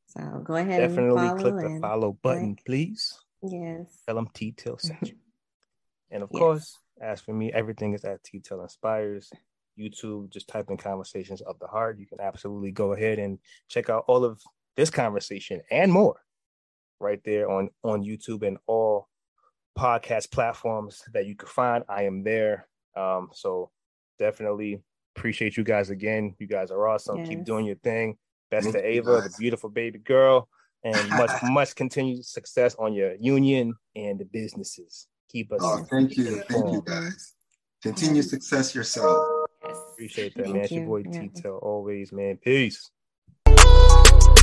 So 0.07 0.41
go 0.44 0.56
ahead 0.56 0.81
and 0.81 0.95
follow. 0.95 1.15
Definitely 1.15 1.27
and 1.27 1.39
click 1.39 1.73
the 1.73 1.80
follow 1.81 2.18
button, 2.22 2.49
like, 2.49 2.65
please. 2.65 3.14
Yes. 3.44 4.02
Tell 4.07 4.15
them 4.15 4.30
T 4.34 4.53
Till 4.56 4.77
sent 4.77 5.02
you. 5.02 5.15
and 6.11 6.23
of 6.23 6.30
yes. 6.31 6.39
course, 6.39 6.80
as 7.02 7.22
for 7.22 7.34
me, 7.34 7.52
everything 7.53 7.94
is 7.94 8.03
at 8.06 8.23
T 8.23 8.39
Till 8.39 8.61
Inspires. 8.61 9.30
YouTube, 9.77 10.31
just 10.31 10.48
type 10.48 10.72
in 10.72 10.77
conversations 10.77 11.41
of 11.41 11.60
the 11.60 11.68
heart. 11.68 11.99
You 11.99 12.07
can 12.07 12.19
absolutely 12.19 12.72
go 12.72 12.94
ahead 12.94 13.19
and 13.19 13.38
check 13.68 13.91
out 13.91 14.06
all 14.07 14.23
of 14.23 14.41
this 14.77 14.89
conversation 14.89 15.61
and 15.69 15.91
more 15.91 16.15
right 16.99 17.19
there 17.25 17.49
on 17.49 17.69
on 17.83 18.03
YouTube 18.03 18.47
and 18.47 18.57
all 18.67 19.09
podcast 19.77 20.31
platforms 20.31 21.03
that 21.13 21.25
you 21.25 21.35
can 21.35 21.49
find. 21.49 21.83
I 21.89 22.03
am 22.03 22.23
there. 22.23 22.67
Um, 22.95 23.29
so 23.33 23.71
definitely 24.17 24.81
appreciate 25.15 25.57
you 25.57 25.63
guys 25.63 25.89
again. 25.89 26.35
You 26.39 26.47
guys 26.47 26.71
are 26.71 26.87
awesome. 26.87 27.19
Yes. 27.19 27.29
Keep 27.29 27.43
doing 27.45 27.65
your 27.65 27.75
thing. 27.77 28.17
Best 28.49 28.71
to 28.71 28.85
Ava, 28.85 29.21
the 29.21 29.33
beautiful 29.37 29.69
baby 29.69 29.99
girl, 29.99 30.47
and 30.83 31.09
much 31.17 31.31
much 31.43 31.75
continued 31.75 32.25
success 32.25 32.75
on 32.79 32.93
your 32.93 33.15
union 33.19 33.75
and 33.95 34.19
the 34.19 34.25
businesses. 34.25 35.07
Keep 35.29 35.51
us. 35.51 35.59
Oh, 35.61 35.85
thank 35.91 36.15
you, 36.15 36.41
thank 36.49 36.71
you 36.71 36.83
guys. 36.85 37.33
Continue 37.83 38.21
success 38.21 38.73
yourself. 38.73 39.47
Yes. 39.65 39.77
Appreciate 39.91 40.35
that, 40.35 40.45
thank 40.45 40.55
man. 40.55 40.55
You. 40.55 40.63
It's 40.63 40.71
your 40.71 40.85
boy 40.85 41.03
yeah. 41.05 41.19
Tito, 41.19 41.57
always, 41.57 42.11
man. 42.13 42.37
Peace. 42.37 42.89
Thank 43.45 44.21
you. 44.21 44.36